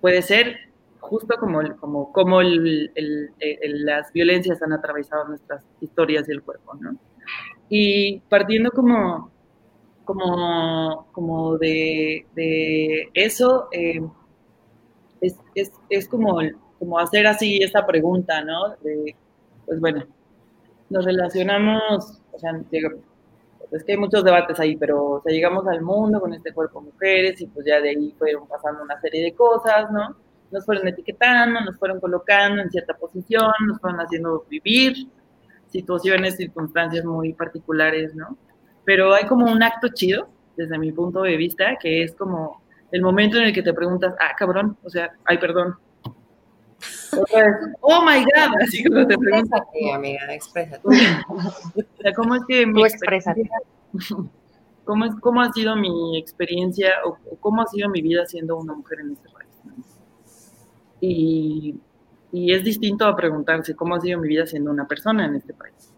puede 0.00 0.22
ser 0.22 0.70
justo 1.00 1.36
como, 1.38 1.60
como, 1.76 2.12
como 2.12 2.40
el, 2.40 2.92
el, 2.94 3.84
las 3.84 4.12
violencias 4.12 4.62
han 4.62 4.72
atravesado 4.72 5.26
nuestras 5.26 5.64
historias 5.80 6.28
y 6.28 6.32
el 6.32 6.42
cuerpo, 6.42 6.74
¿no? 6.74 6.96
Y 7.68 8.20
partiendo 8.28 8.70
como, 8.70 9.30
como, 10.04 11.06
como 11.12 11.58
de, 11.58 12.26
eso, 13.14 13.68
eh, 13.72 14.00
es, 15.20 15.36
es, 15.54 15.72
es, 15.88 16.08
como, 16.08 16.38
como 16.78 16.98
hacer 16.98 17.26
así 17.26 17.58
esta 17.62 17.86
pregunta, 17.86 18.42
¿no? 18.44 18.74
pues 19.66 19.80
bueno, 19.80 20.04
nos 20.90 21.04
relacionamos, 21.04 22.20
o 22.32 22.38
sea, 22.38 22.52
es 23.72 23.84
que 23.84 23.92
hay 23.92 23.98
muchos 23.98 24.22
debates 24.22 24.60
ahí, 24.60 24.76
pero 24.76 25.04
o 25.04 25.22
sea, 25.22 25.32
llegamos 25.32 25.66
al 25.66 25.80
mundo 25.80 26.20
con 26.20 26.34
este 26.34 26.52
cuerpo 26.52 26.80
de 26.80 26.86
mujeres 26.86 27.40
y 27.40 27.46
pues 27.46 27.64
ya 27.66 27.80
de 27.80 27.90
ahí 27.90 28.14
fueron 28.18 28.46
pasando 28.46 28.82
una 28.82 29.00
serie 29.00 29.22
de 29.22 29.34
cosas, 29.34 29.90
¿no? 29.90 30.16
nos 30.50 30.64
fueron 30.64 30.88
etiquetando, 30.88 31.60
nos 31.60 31.76
fueron 31.78 32.00
colocando 32.00 32.62
en 32.62 32.70
cierta 32.70 32.94
posición, 32.94 33.52
nos 33.66 33.80
fueron 33.80 34.00
haciendo 34.00 34.44
vivir 34.48 34.96
situaciones, 35.68 36.36
circunstancias 36.36 37.04
muy 37.04 37.32
particulares, 37.32 38.14
¿no? 38.14 38.36
Pero 38.84 39.14
hay 39.14 39.26
como 39.26 39.50
un 39.50 39.62
acto 39.62 39.88
chido, 39.94 40.28
desde 40.56 40.78
mi 40.78 40.90
punto 40.92 41.22
de 41.22 41.36
vista, 41.36 41.76
que 41.80 42.02
es 42.02 42.14
como 42.14 42.62
el 42.90 43.02
momento 43.02 43.36
en 43.36 43.44
el 43.44 43.52
que 43.52 43.62
te 43.62 43.72
preguntas, 43.72 44.14
ah, 44.18 44.34
cabrón, 44.36 44.76
o 44.82 44.90
sea, 44.90 45.12
ay, 45.24 45.38
perdón. 45.38 45.76
Oh 47.80 48.02
my 48.04 48.24
God, 48.24 48.62
así 48.62 48.84
como 48.84 49.06
te 49.06 49.18
preguntas. 49.18 49.60
Exprésate, 49.60 49.92
amiga, 49.92 50.34
exprésate. 50.34 50.82
¿cómo 52.16 52.34
es 52.34 52.42
que 52.48 52.66
mi 52.66 52.82
exprésate. 52.84 53.50
¿Cómo, 54.84 55.04
es, 55.04 55.14
¿Cómo 55.20 55.40
ha 55.40 55.52
sido 55.52 55.76
mi 55.76 56.18
experiencia 56.18 56.90
o, 57.04 57.16
cómo 57.38 57.62
ha 57.62 57.66
sido 57.66 57.88
mi 57.88 58.02
vida 58.02 58.26
siendo 58.26 58.56
una 58.56 58.74
mujer 58.74 59.00
en 59.00 59.12
este 59.12 59.28
país? 59.28 59.48
Y, 61.00 61.76
y 62.32 62.52
es 62.52 62.64
distinto 62.64 63.06
a 63.06 63.14
preguntarse 63.14 63.74
cómo 63.74 63.94
ha 63.94 64.00
sido 64.00 64.18
mi 64.18 64.28
vida 64.28 64.46
siendo 64.46 64.70
una 64.70 64.86
persona 64.86 65.26
en 65.26 65.36
este 65.36 65.54
país. 65.54 65.92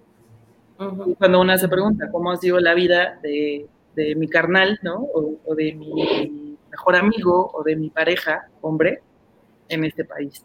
Cuando 1.16 1.40
una 1.40 1.56
se 1.58 1.68
pregunta 1.68 2.10
cómo 2.10 2.32
ha 2.32 2.36
sido 2.36 2.58
la 2.58 2.74
vida 2.74 3.18
de, 3.22 3.66
de 3.94 4.14
mi 4.16 4.28
carnal, 4.28 4.80
¿no? 4.82 4.96
O, 4.96 5.36
o 5.44 5.54
de 5.54 5.74
mi 5.74 6.58
mejor 6.70 6.96
amigo 6.96 7.50
o 7.54 7.62
de 7.62 7.76
mi 7.76 7.90
pareja, 7.90 8.48
hombre, 8.62 9.00
en 9.68 9.84
este 9.84 10.04
país. 10.04 10.44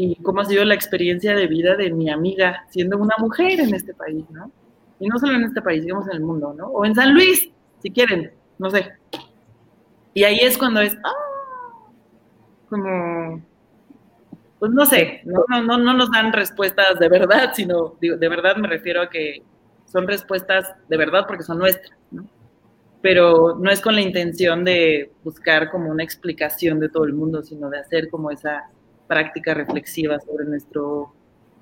Y 0.00 0.14
cómo 0.22 0.42
ha 0.42 0.44
sido 0.44 0.64
la 0.64 0.74
experiencia 0.74 1.34
de 1.34 1.48
vida 1.48 1.74
de 1.74 1.90
mi 1.90 2.08
amiga 2.08 2.64
siendo 2.70 2.98
una 2.98 3.16
mujer 3.18 3.58
en 3.58 3.74
este 3.74 3.92
país, 3.94 4.24
¿no? 4.30 4.52
Y 5.00 5.08
no 5.08 5.18
solo 5.18 5.34
en 5.34 5.42
este 5.42 5.60
país, 5.60 5.82
digamos 5.82 6.06
en 6.06 6.14
el 6.14 6.20
mundo, 6.20 6.54
¿no? 6.56 6.68
O 6.68 6.84
en 6.84 6.94
San 6.94 7.12
Luis, 7.12 7.50
si 7.82 7.90
quieren, 7.90 8.30
no 8.58 8.70
sé. 8.70 8.92
Y 10.14 10.22
ahí 10.22 10.38
es 10.38 10.56
cuando 10.56 10.80
es, 10.82 10.96
ah, 11.02 11.90
como, 12.68 13.42
pues 14.60 14.70
no 14.70 14.86
sé, 14.86 15.20
no, 15.24 15.44
no, 15.48 15.62
no, 15.64 15.78
no 15.78 15.94
nos 15.94 16.12
dan 16.12 16.32
respuestas 16.32 17.00
de 17.00 17.08
verdad, 17.08 17.50
sino, 17.52 17.96
digo, 18.00 18.16
de 18.16 18.28
verdad 18.28 18.54
me 18.54 18.68
refiero 18.68 19.02
a 19.02 19.10
que 19.10 19.42
son 19.84 20.06
respuestas 20.06 20.76
de 20.88 20.96
verdad 20.96 21.24
porque 21.26 21.42
son 21.42 21.58
nuestras, 21.58 21.98
¿no? 22.12 22.24
Pero 23.02 23.56
no 23.58 23.68
es 23.68 23.80
con 23.80 23.96
la 23.96 24.00
intención 24.00 24.64
de 24.64 25.10
buscar 25.24 25.72
como 25.72 25.90
una 25.90 26.04
explicación 26.04 26.78
de 26.78 26.88
todo 26.88 27.04
el 27.04 27.14
mundo, 27.14 27.42
sino 27.42 27.68
de 27.68 27.80
hacer 27.80 28.08
como 28.10 28.30
esa 28.30 28.70
práctica 29.08 29.54
reflexiva 29.54 30.20
sobre 30.20 30.44
nuestro 30.44 31.12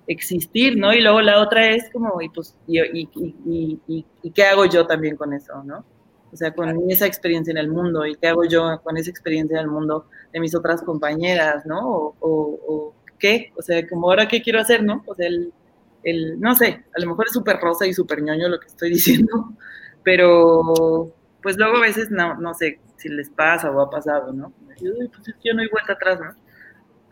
existir, 0.08 0.76
¿no? 0.76 0.92
Y 0.92 1.00
luego 1.00 1.20
la 1.22 1.40
otra 1.40 1.70
es 1.70 1.90
como, 1.90 2.20
y 2.20 2.28
pues, 2.28 2.56
y, 2.66 2.80
y, 2.80 3.08
y, 3.14 3.80
y, 3.88 4.06
y 4.22 4.30
qué 4.32 4.44
hago 4.44 4.66
yo 4.66 4.86
también 4.86 5.16
con 5.16 5.32
eso, 5.32 5.62
¿no? 5.64 5.84
O 6.32 6.36
sea, 6.36 6.52
con 6.52 6.90
esa 6.90 7.06
experiencia 7.06 7.50
en 7.52 7.58
el 7.58 7.68
mundo 7.68 8.04
y 8.04 8.16
qué 8.16 8.28
hago 8.28 8.44
yo 8.44 8.80
con 8.82 8.96
esa 8.96 9.10
experiencia 9.10 9.58
en 9.58 9.64
el 9.64 9.70
mundo 9.70 10.06
de 10.32 10.40
mis 10.40 10.54
otras 10.54 10.82
compañeras, 10.82 11.64
¿no? 11.66 11.78
O, 11.88 12.16
o, 12.20 12.58
o 12.68 12.94
qué, 13.18 13.52
o 13.56 13.62
sea, 13.62 13.86
como 13.88 14.08
ahora 14.08 14.28
qué 14.28 14.42
quiero 14.42 14.60
hacer, 14.60 14.82
¿no? 14.82 15.02
O 15.06 15.14
sea, 15.14 15.26
el, 15.28 15.52
el 16.02 16.38
no 16.40 16.54
sé, 16.54 16.84
a 16.96 17.00
lo 17.00 17.08
mejor 17.08 17.26
es 17.26 17.32
súper 17.32 17.58
rosa 17.58 17.86
y 17.86 17.92
súper 17.92 18.22
ñoño 18.22 18.48
lo 18.48 18.60
que 18.60 18.66
estoy 18.66 18.90
diciendo, 18.94 19.52
pero 20.02 21.12
pues 21.42 21.56
luego 21.56 21.76
a 21.76 21.80
veces 21.80 22.10
no, 22.10 22.36
no 22.36 22.54
sé 22.54 22.80
si 22.96 23.08
les 23.08 23.30
pasa 23.30 23.70
o 23.70 23.80
ha 23.80 23.90
pasado, 23.90 24.32
¿no? 24.32 24.52
Uy, 24.80 25.08
pues 25.08 25.28
es 25.28 25.34
que 25.34 25.48
yo 25.48 25.54
no 25.54 25.62
hay 25.62 25.68
vuelta 25.68 25.94
atrás, 25.94 26.20
¿no? 26.20 26.45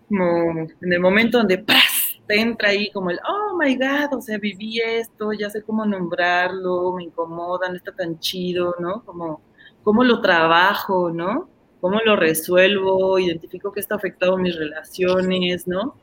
Como 0.08 0.50
en 0.80 0.92
el 0.92 1.00
momento 1.00 1.38
donde 1.38 1.58
¡pras! 1.58 2.04
te 2.26 2.40
entra 2.40 2.70
ahí 2.70 2.90
como 2.90 3.10
el, 3.10 3.18
oh 3.28 3.56
my 3.58 3.76
God, 3.76 4.18
o 4.18 4.20
sea, 4.20 4.38
viví 4.38 4.80
esto, 4.80 5.32
ya 5.32 5.50
sé 5.50 5.62
cómo 5.62 5.84
nombrarlo, 5.84 6.92
me 6.92 7.04
incomoda, 7.04 7.68
no 7.68 7.76
está 7.76 7.92
tan 7.92 8.18
chido, 8.18 8.74
¿no? 8.78 9.04
Como, 9.04 9.42
cómo 9.82 10.04
lo 10.04 10.20
trabajo, 10.20 11.10
¿no? 11.10 11.48
Cómo 11.80 12.00
lo 12.00 12.16
resuelvo, 12.16 13.18
identifico 13.18 13.72
que 13.72 13.80
está 13.80 13.96
afectado 13.96 14.38
mis 14.38 14.56
relaciones, 14.56 15.66
¿no? 15.68 15.96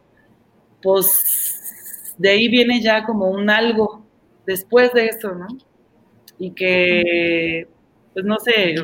Pues 0.82 2.16
de 2.18 2.30
ahí 2.30 2.48
viene 2.50 2.82
ya 2.82 3.04
como 3.06 3.30
un 3.30 3.50
algo 3.50 4.06
después 4.46 4.94
de 4.94 5.08
eso, 5.08 5.34
¿no? 5.34 5.48
Y 6.38 6.52
que, 6.52 7.68
pues 8.14 8.26
no 8.26 8.38
sé, 8.40 8.76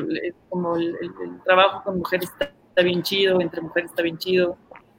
como 0.48 0.76
el, 0.76 0.88
el, 1.00 1.10
el 1.22 1.42
trabajo 1.44 1.82
con 1.84 1.98
mujeres 1.98 2.30
está, 2.30 2.52
está, 2.68 2.82
bien 2.82 3.02
chido, 3.02 3.40
entre 3.40 3.60
mujeres 3.60 3.90
está 3.90 4.02
bien 4.02 4.18
chido, 4.18 4.56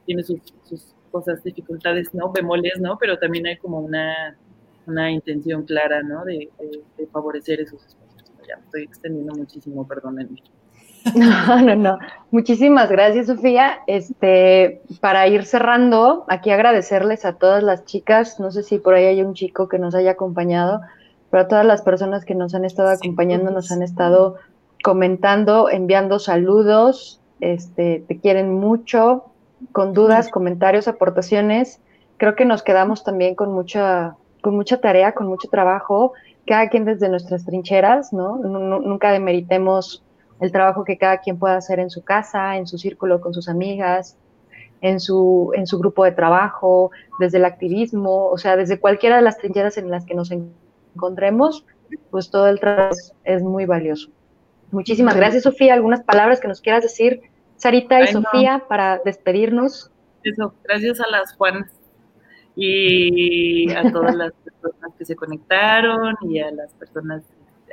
tiene 0.09 0.23
sus, 0.23 0.39
sus 0.63 0.95
cosas, 1.11 1.43
dificultades, 1.43 2.15
¿no? 2.15 2.31
Bemoles, 2.31 2.79
¿no? 2.79 2.97
Pero 2.97 3.19
también 3.19 3.45
hay 3.45 3.57
como 3.57 3.79
una, 3.79 4.35
una 4.87 5.11
intención 5.11 5.65
clara, 5.65 6.01
¿no? 6.01 6.25
De, 6.25 6.49
de, 6.59 6.81
de 6.97 7.07
favorecer 7.11 7.61
esos 7.61 7.85
espacios. 7.85 8.31
Ya 8.47 8.55
estoy 8.55 8.85
extendiendo 8.85 9.35
muchísimo, 9.35 9.87
perdónenme. 9.87 10.41
No, 11.15 11.61
no, 11.61 11.75
no. 11.75 11.99
Muchísimas 12.31 12.89
gracias, 12.89 13.27
Sofía. 13.27 13.81
Este, 13.85 14.81
para 14.99 15.27
ir 15.27 15.45
cerrando, 15.45 16.25
aquí 16.27 16.49
agradecerles 16.49 17.23
a 17.23 17.33
todas 17.33 17.61
las 17.61 17.85
chicas. 17.85 18.39
No 18.39 18.49
sé 18.49 18.63
si 18.63 18.79
por 18.79 18.95
ahí 18.95 19.05
hay 19.05 19.21
un 19.21 19.35
chico 19.35 19.69
que 19.69 19.77
nos 19.77 19.93
haya 19.93 20.11
acompañado, 20.11 20.81
pero 21.29 21.43
a 21.43 21.47
todas 21.47 21.67
las 21.67 21.83
personas 21.83 22.25
que 22.25 22.33
nos 22.33 22.55
han 22.55 22.65
estado 22.65 22.89
acompañando, 22.89 23.51
nos 23.51 23.71
han 23.71 23.83
estado 23.83 24.37
comentando, 24.83 25.69
enviando 25.69 26.17
saludos. 26.17 27.21
Este, 27.41 28.03
te 28.07 28.19
quieren 28.19 28.53
mucho, 28.55 29.28
con 29.71 29.93
dudas, 29.93 30.29
comentarios, 30.29 30.87
aportaciones. 30.87 31.79
Creo 32.17 32.35
que 32.35 32.45
nos 32.45 32.63
quedamos 32.63 33.03
también 33.03 33.35
con 33.35 33.53
mucha, 33.53 34.15
con 34.41 34.55
mucha 34.55 34.81
tarea, 34.81 35.13
con 35.13 35.27
mucho 35.27 35.47
trabajo, 35.49 36.13
cada 36.45 36.69
quien 36.69 36.85
desde 36.85 37.09
nuestras 37.09 37.45
trincheras, 37.45 38.11
¿no? 38.11 38.37
Nunca 38.37 39.11
demeritemos 39.11 40.03
el 40.39 40.51
trabajo 40.51 40.83
que 40.83 40.97
cada 40.97 41.19
quien 41.19 41.37
pueda 41.37 41.57
hacer 41.57 41.79
en 41.79 41.89
su 41.89 42.03
casa, 42.03 42.57
en 42.57 42.65
su 42.65 42.77
círculo 42.77 43.21
con 43.21 43.33
sus 43.33 43.49
amigas, 43.49 44.17
en 44.81 44.99
su, 44.99 45.51
en 45.53 45.67
su 45.67 45.77
grupo 45.77 46.05
de 46.05 46.11
trabajo, 46.11 46.91
desde 47.19 47.37
el 47.37 47.45
activismo, 47.45 48.27
o 48.27 48.37
sea, 48.37 48.55
desde 48.55 48.79
cualquiera 48.79 49.17
de 49.17 49.21
las 49.21 49.37
trincheras 49.37 49.77
en 49.77 49.91
las 49.91 50.05
que 50.05 50.15
nos 50.15 50.31
encontremos, 50.31 51.65
pues 52.09 52.29
todo 52.29 52.47
el 52.47 52.59
trabajo 52.59 52.93
es, 52.93 53.13
es 53.23 53.43
muy 53.43 53.65
valioso. 53.65 54.09
Muchísimas 54.71 55.15
gracias, 55.15 55.43
Sofía. 55.43 55.73
¿Algunas 55.73 56.03
palabras 56.03 56.39
que 56.39 56.47
nos 56.47 56.61
quieras 56.61 56.83
decir, 56.83 57.21
Sarita 57.59 57.99
y 57.99 58.07
Ay, 58.07 58.13
Sofía, 58.13 58.57
no. 58.57 58.67
para 58.67 58.99
despedirnos? 59.03 59.91
Eso, 60.23 60.53
gracias 60.63 60.99
a 61.01 61.07
las 61.09 61.35
Juanas 61.35 61.71
y 62.55 63.71
a 63.71 63.91
todas 63.91 64.15
las 64.15 64.33
personas 64.61 64.95
que 64.97 65.05
se 65.05 65.15
conectaron 65.15 66.15
y 66.21 66.39
a 66.39 66.51
las 66.51 66.73
personas 66.73 67.23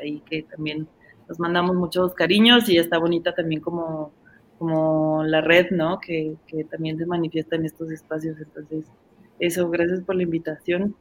ahí 0.00 0.20
que 0.28 0.42
también 0.42 0.86
nos 1.28 1.40
mandamos 1.40 1.74
muchos 1.76 2.14
cariños 2.14 2.68
y 2.68 2.78
está 2.78 2.98
bonita 2.98 3.34
también 3.34 3.60
como, 3.60 4.12
como 4.58 5.24
la 5.24 5.40
red, 5.40 5.70
¿no? 5.70 5.98
Que, 6.00 6.36
que, 6.46 6.64
también 6.64 6.98
se 6.98 7.06
manifiesta 7.06 7.56
en 7.56 7.64
estos 7.64 7.90
espacios. 7.90 8.38
Entonces, 8.38 8.84
eso, 9.38 9.68
gracias 9.68 10.00
por 10.00 10.16
la 10.16 10.22
invitación. 10.22 10.96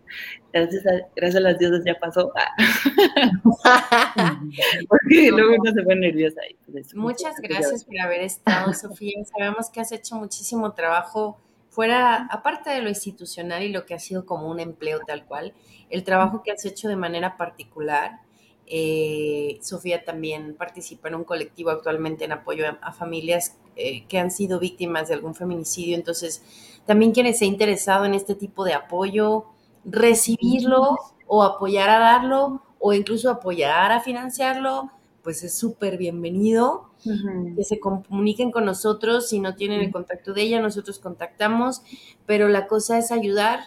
Gracias 0.52 0.86
a, 0.86 0.92
gracias 1.16 1.36
a 1.38 1.40
las 1.40 1.58
diosas 1.58 1.84
ya 1.86 1.96
pasó. 1.96 2.32
Porque 4.90 5.32
luego 5.32 5.56
uno 5.60 5.72
se 5.74 5.84
pone 5.84 6.08
nerviosa. 6.08 6.42
Ahí, 6.42 6.56
Muchas 6.94 7.36
gracias 7.42 7.86
por 7.86 8.00
haber 8.00 8.22
estado, 8.22 8.74
Sofía. 8.74 9.24
Sabemos 9.26 9.70
que 9.70 9.82
has 9.82 9.92
hecho 9.92 10.16
muchísimo 10.16 10.74
trabajo 10.74 11.40
fuera, 11.70 12.28
aparte 12.32 12.70
de 12.70 12.82
lo 12.82 12.90
institucional 12.90 13.64
y 13.64 13.70
lo 13.70 13.86
que 13.86 13.94
ha 13.94 14.00
sido 14.00 14.26
como 14.26 14.50
un 14.50 14.62
empleo 14.62 15.02
tal 15.06 15.26
cual, 15.26 15.54
el 15.90 16.06
trabajo 16.06 16.42
que 16.42 16.52
has 16.52 16.64
hecho 16.64 16.88
de 16.88 16.96
manera 16.96 17.36
particular 17.36 18.22
eh, 18.68 19.60
Sofía 19.62 20.04
también 20.04 20.56
participa 20.58 21.08
en 21.10 21.16
un 21.16 21.24
colectivo 21.24 21.70
actualmente 21.70 22.26
en 22.26 22.32
apoyo 22.32 22.66
a, 22.68 22.72
a 22.82 22.94
familias 22.94 23.58
eh, 23.76 24.06
que 24.08 24.20
han 24.20 24.32
sido 24.32 24.60
víctimas 24.60 25.08
de 25.08 25.14
algún 25.16 25.36
feminicidio. 25.36 25.96
Entonces, 25.96 26.44
también 26.86 27.12
quien 27.12 27.26
esté 27.28 27.46
interesado 27.46 28.06
en 28.06 28.14
este 28.14 28.36
tipo 28.36 28.64
de 28.64 28.74
apoyo, 28.74 29.46
recibirlo 29.84 30.98
o 31.28 31.44
apoyar 31.44 31.90
a 31.90 32.00
darlo 32.00 32.62
o 32.80 32.94
incluso 32.94 33.30
apoyar 33.30 33.92
a 33.92 34.00
financiarlo, 34.02 34.92
pues 35.24 35.44
es 35.44 35.58
súper 35.58 35.98
bienvenido. 35.98 36.90
Uh 37.06 37.10
-huh. 37.10 37.56
Que 37.56 37.64
se 37.64 37.80
comuniquen 37.80 38.52
con 38.52 38.66
nosotros. 38.66 39.30
Si 39.30 39.40
no 39.40 39.56
tienen 39.56 39.82
el 39.82 39.92
contacto 39.92 40.34
de 40.34 40.42
ella, 40.44 40.60
nosotros 40.60 41.00
contactamos. 41.00 41.82
Pero 42.26 42.48
la 42.48 42.68
cosa 42.68 42.98
es 42.98 43.12
ayudar 43.12 43.60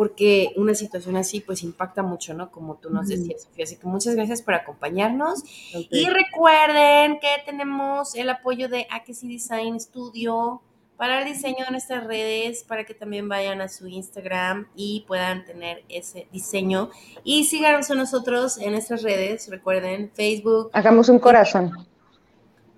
porque 0.00 0.54
una 0.56 0.74
situación 0.74 1.18
así 1.18 1.40
pues 1.40 1.62
impacta 1.62 2.02
mucho, 2.02 2.32
¿no? 2.32 2.50
Como 2.50 2.76
tú 2.76 2.88
nos 2.88 3.08
decías, 3.08 3.42
Sofía. 3.42 3.64
Así 3.64 3.76
que 3.76 3.86
muchas 3.86 4.14
gracias 4.14 4.40
por 4.40 4.54
acompañarnos. 4.54 5.42
Okay. 5.68 5.88
Y 5.90 6.06
recuerden 6.08 7.20
que 7.20 7.28
tenemos 7.44 8.14
el 8.14 8.30
apoyo 8.30 8.70
de 8.70 8.86
Akesi 8.90 9.28
Design 9.28 9.78
Studio 9.78 10.62
para 10.96 11.18
el 11.18 11.26
diseño 11.26 11.66
de 11.66 11.72
nuestras 11.72 12.06
redes, 12.06 12.64
para 12.64 12.84
que 12.84 12.94
también 12.94 13.28
vayan 13.28 13.60
a 13.60 13.68
su 13.68 13.88
Instagram 13.88 14.68
y 14.74 15.04
puedan 15.06 15.44
tener 15.44 15.84
ese 15.90 16.28
diseño. 16.32 16.88
Y 17.22 17.44
síganos 17.44 17.90
a 17.90 17.94
nosotros 17.94 18.56
en 18.56 18.72
nuestras 18.72 19.02
redes, 19.02 19.50
recuerden, 19.50 20.10
Facebook. 20.14 20.70
Hagamos 20.72 21.10
un 21.10 21.18
corazón. 21.18 21.72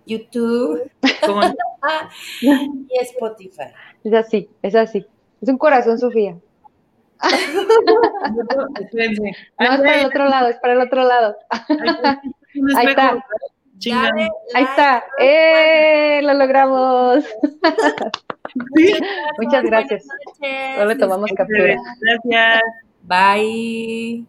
YouTube 0.04 0.90
y 2.40 2.98
Spotify. 3.00 3.70
Es 4.02 4.12
así, 4.12 4.50
es 4.60 4.74
así. 4.74 5.06
Es 5.40 5.48
un 5.48 5.56
corazón, 5.56 6.00
Sofía. 6.00 6.36
No, 9.58 9.68
es 9.70 9.80
para 9.80 10.00
el 10.00 10.06
otro 10.06 10.28
lado, 10.28 10.48
es 10.48 10.58
para 10.58 10.72
el 10.74 10.80
otro 10.80 11.04
lado. 11.04 11.36
Ahí 12.76 12.86
está. 12.86 13.24
Ahí 14.54 14.64
está. 14.64 15.04
¡Eh! 15.18 16.20
Lo 16.22 16.34
logramos. 16.34 17.24
Muchas 19.38 19.64
gracias. 19.64 20.04
Noches. 20.06 20.78
Ahora 20.78 20.96
tomamos 20.96 21.30
captura. 21.32 21.76
Gracias. 22.00 22.62
Bye. 23.02 24.26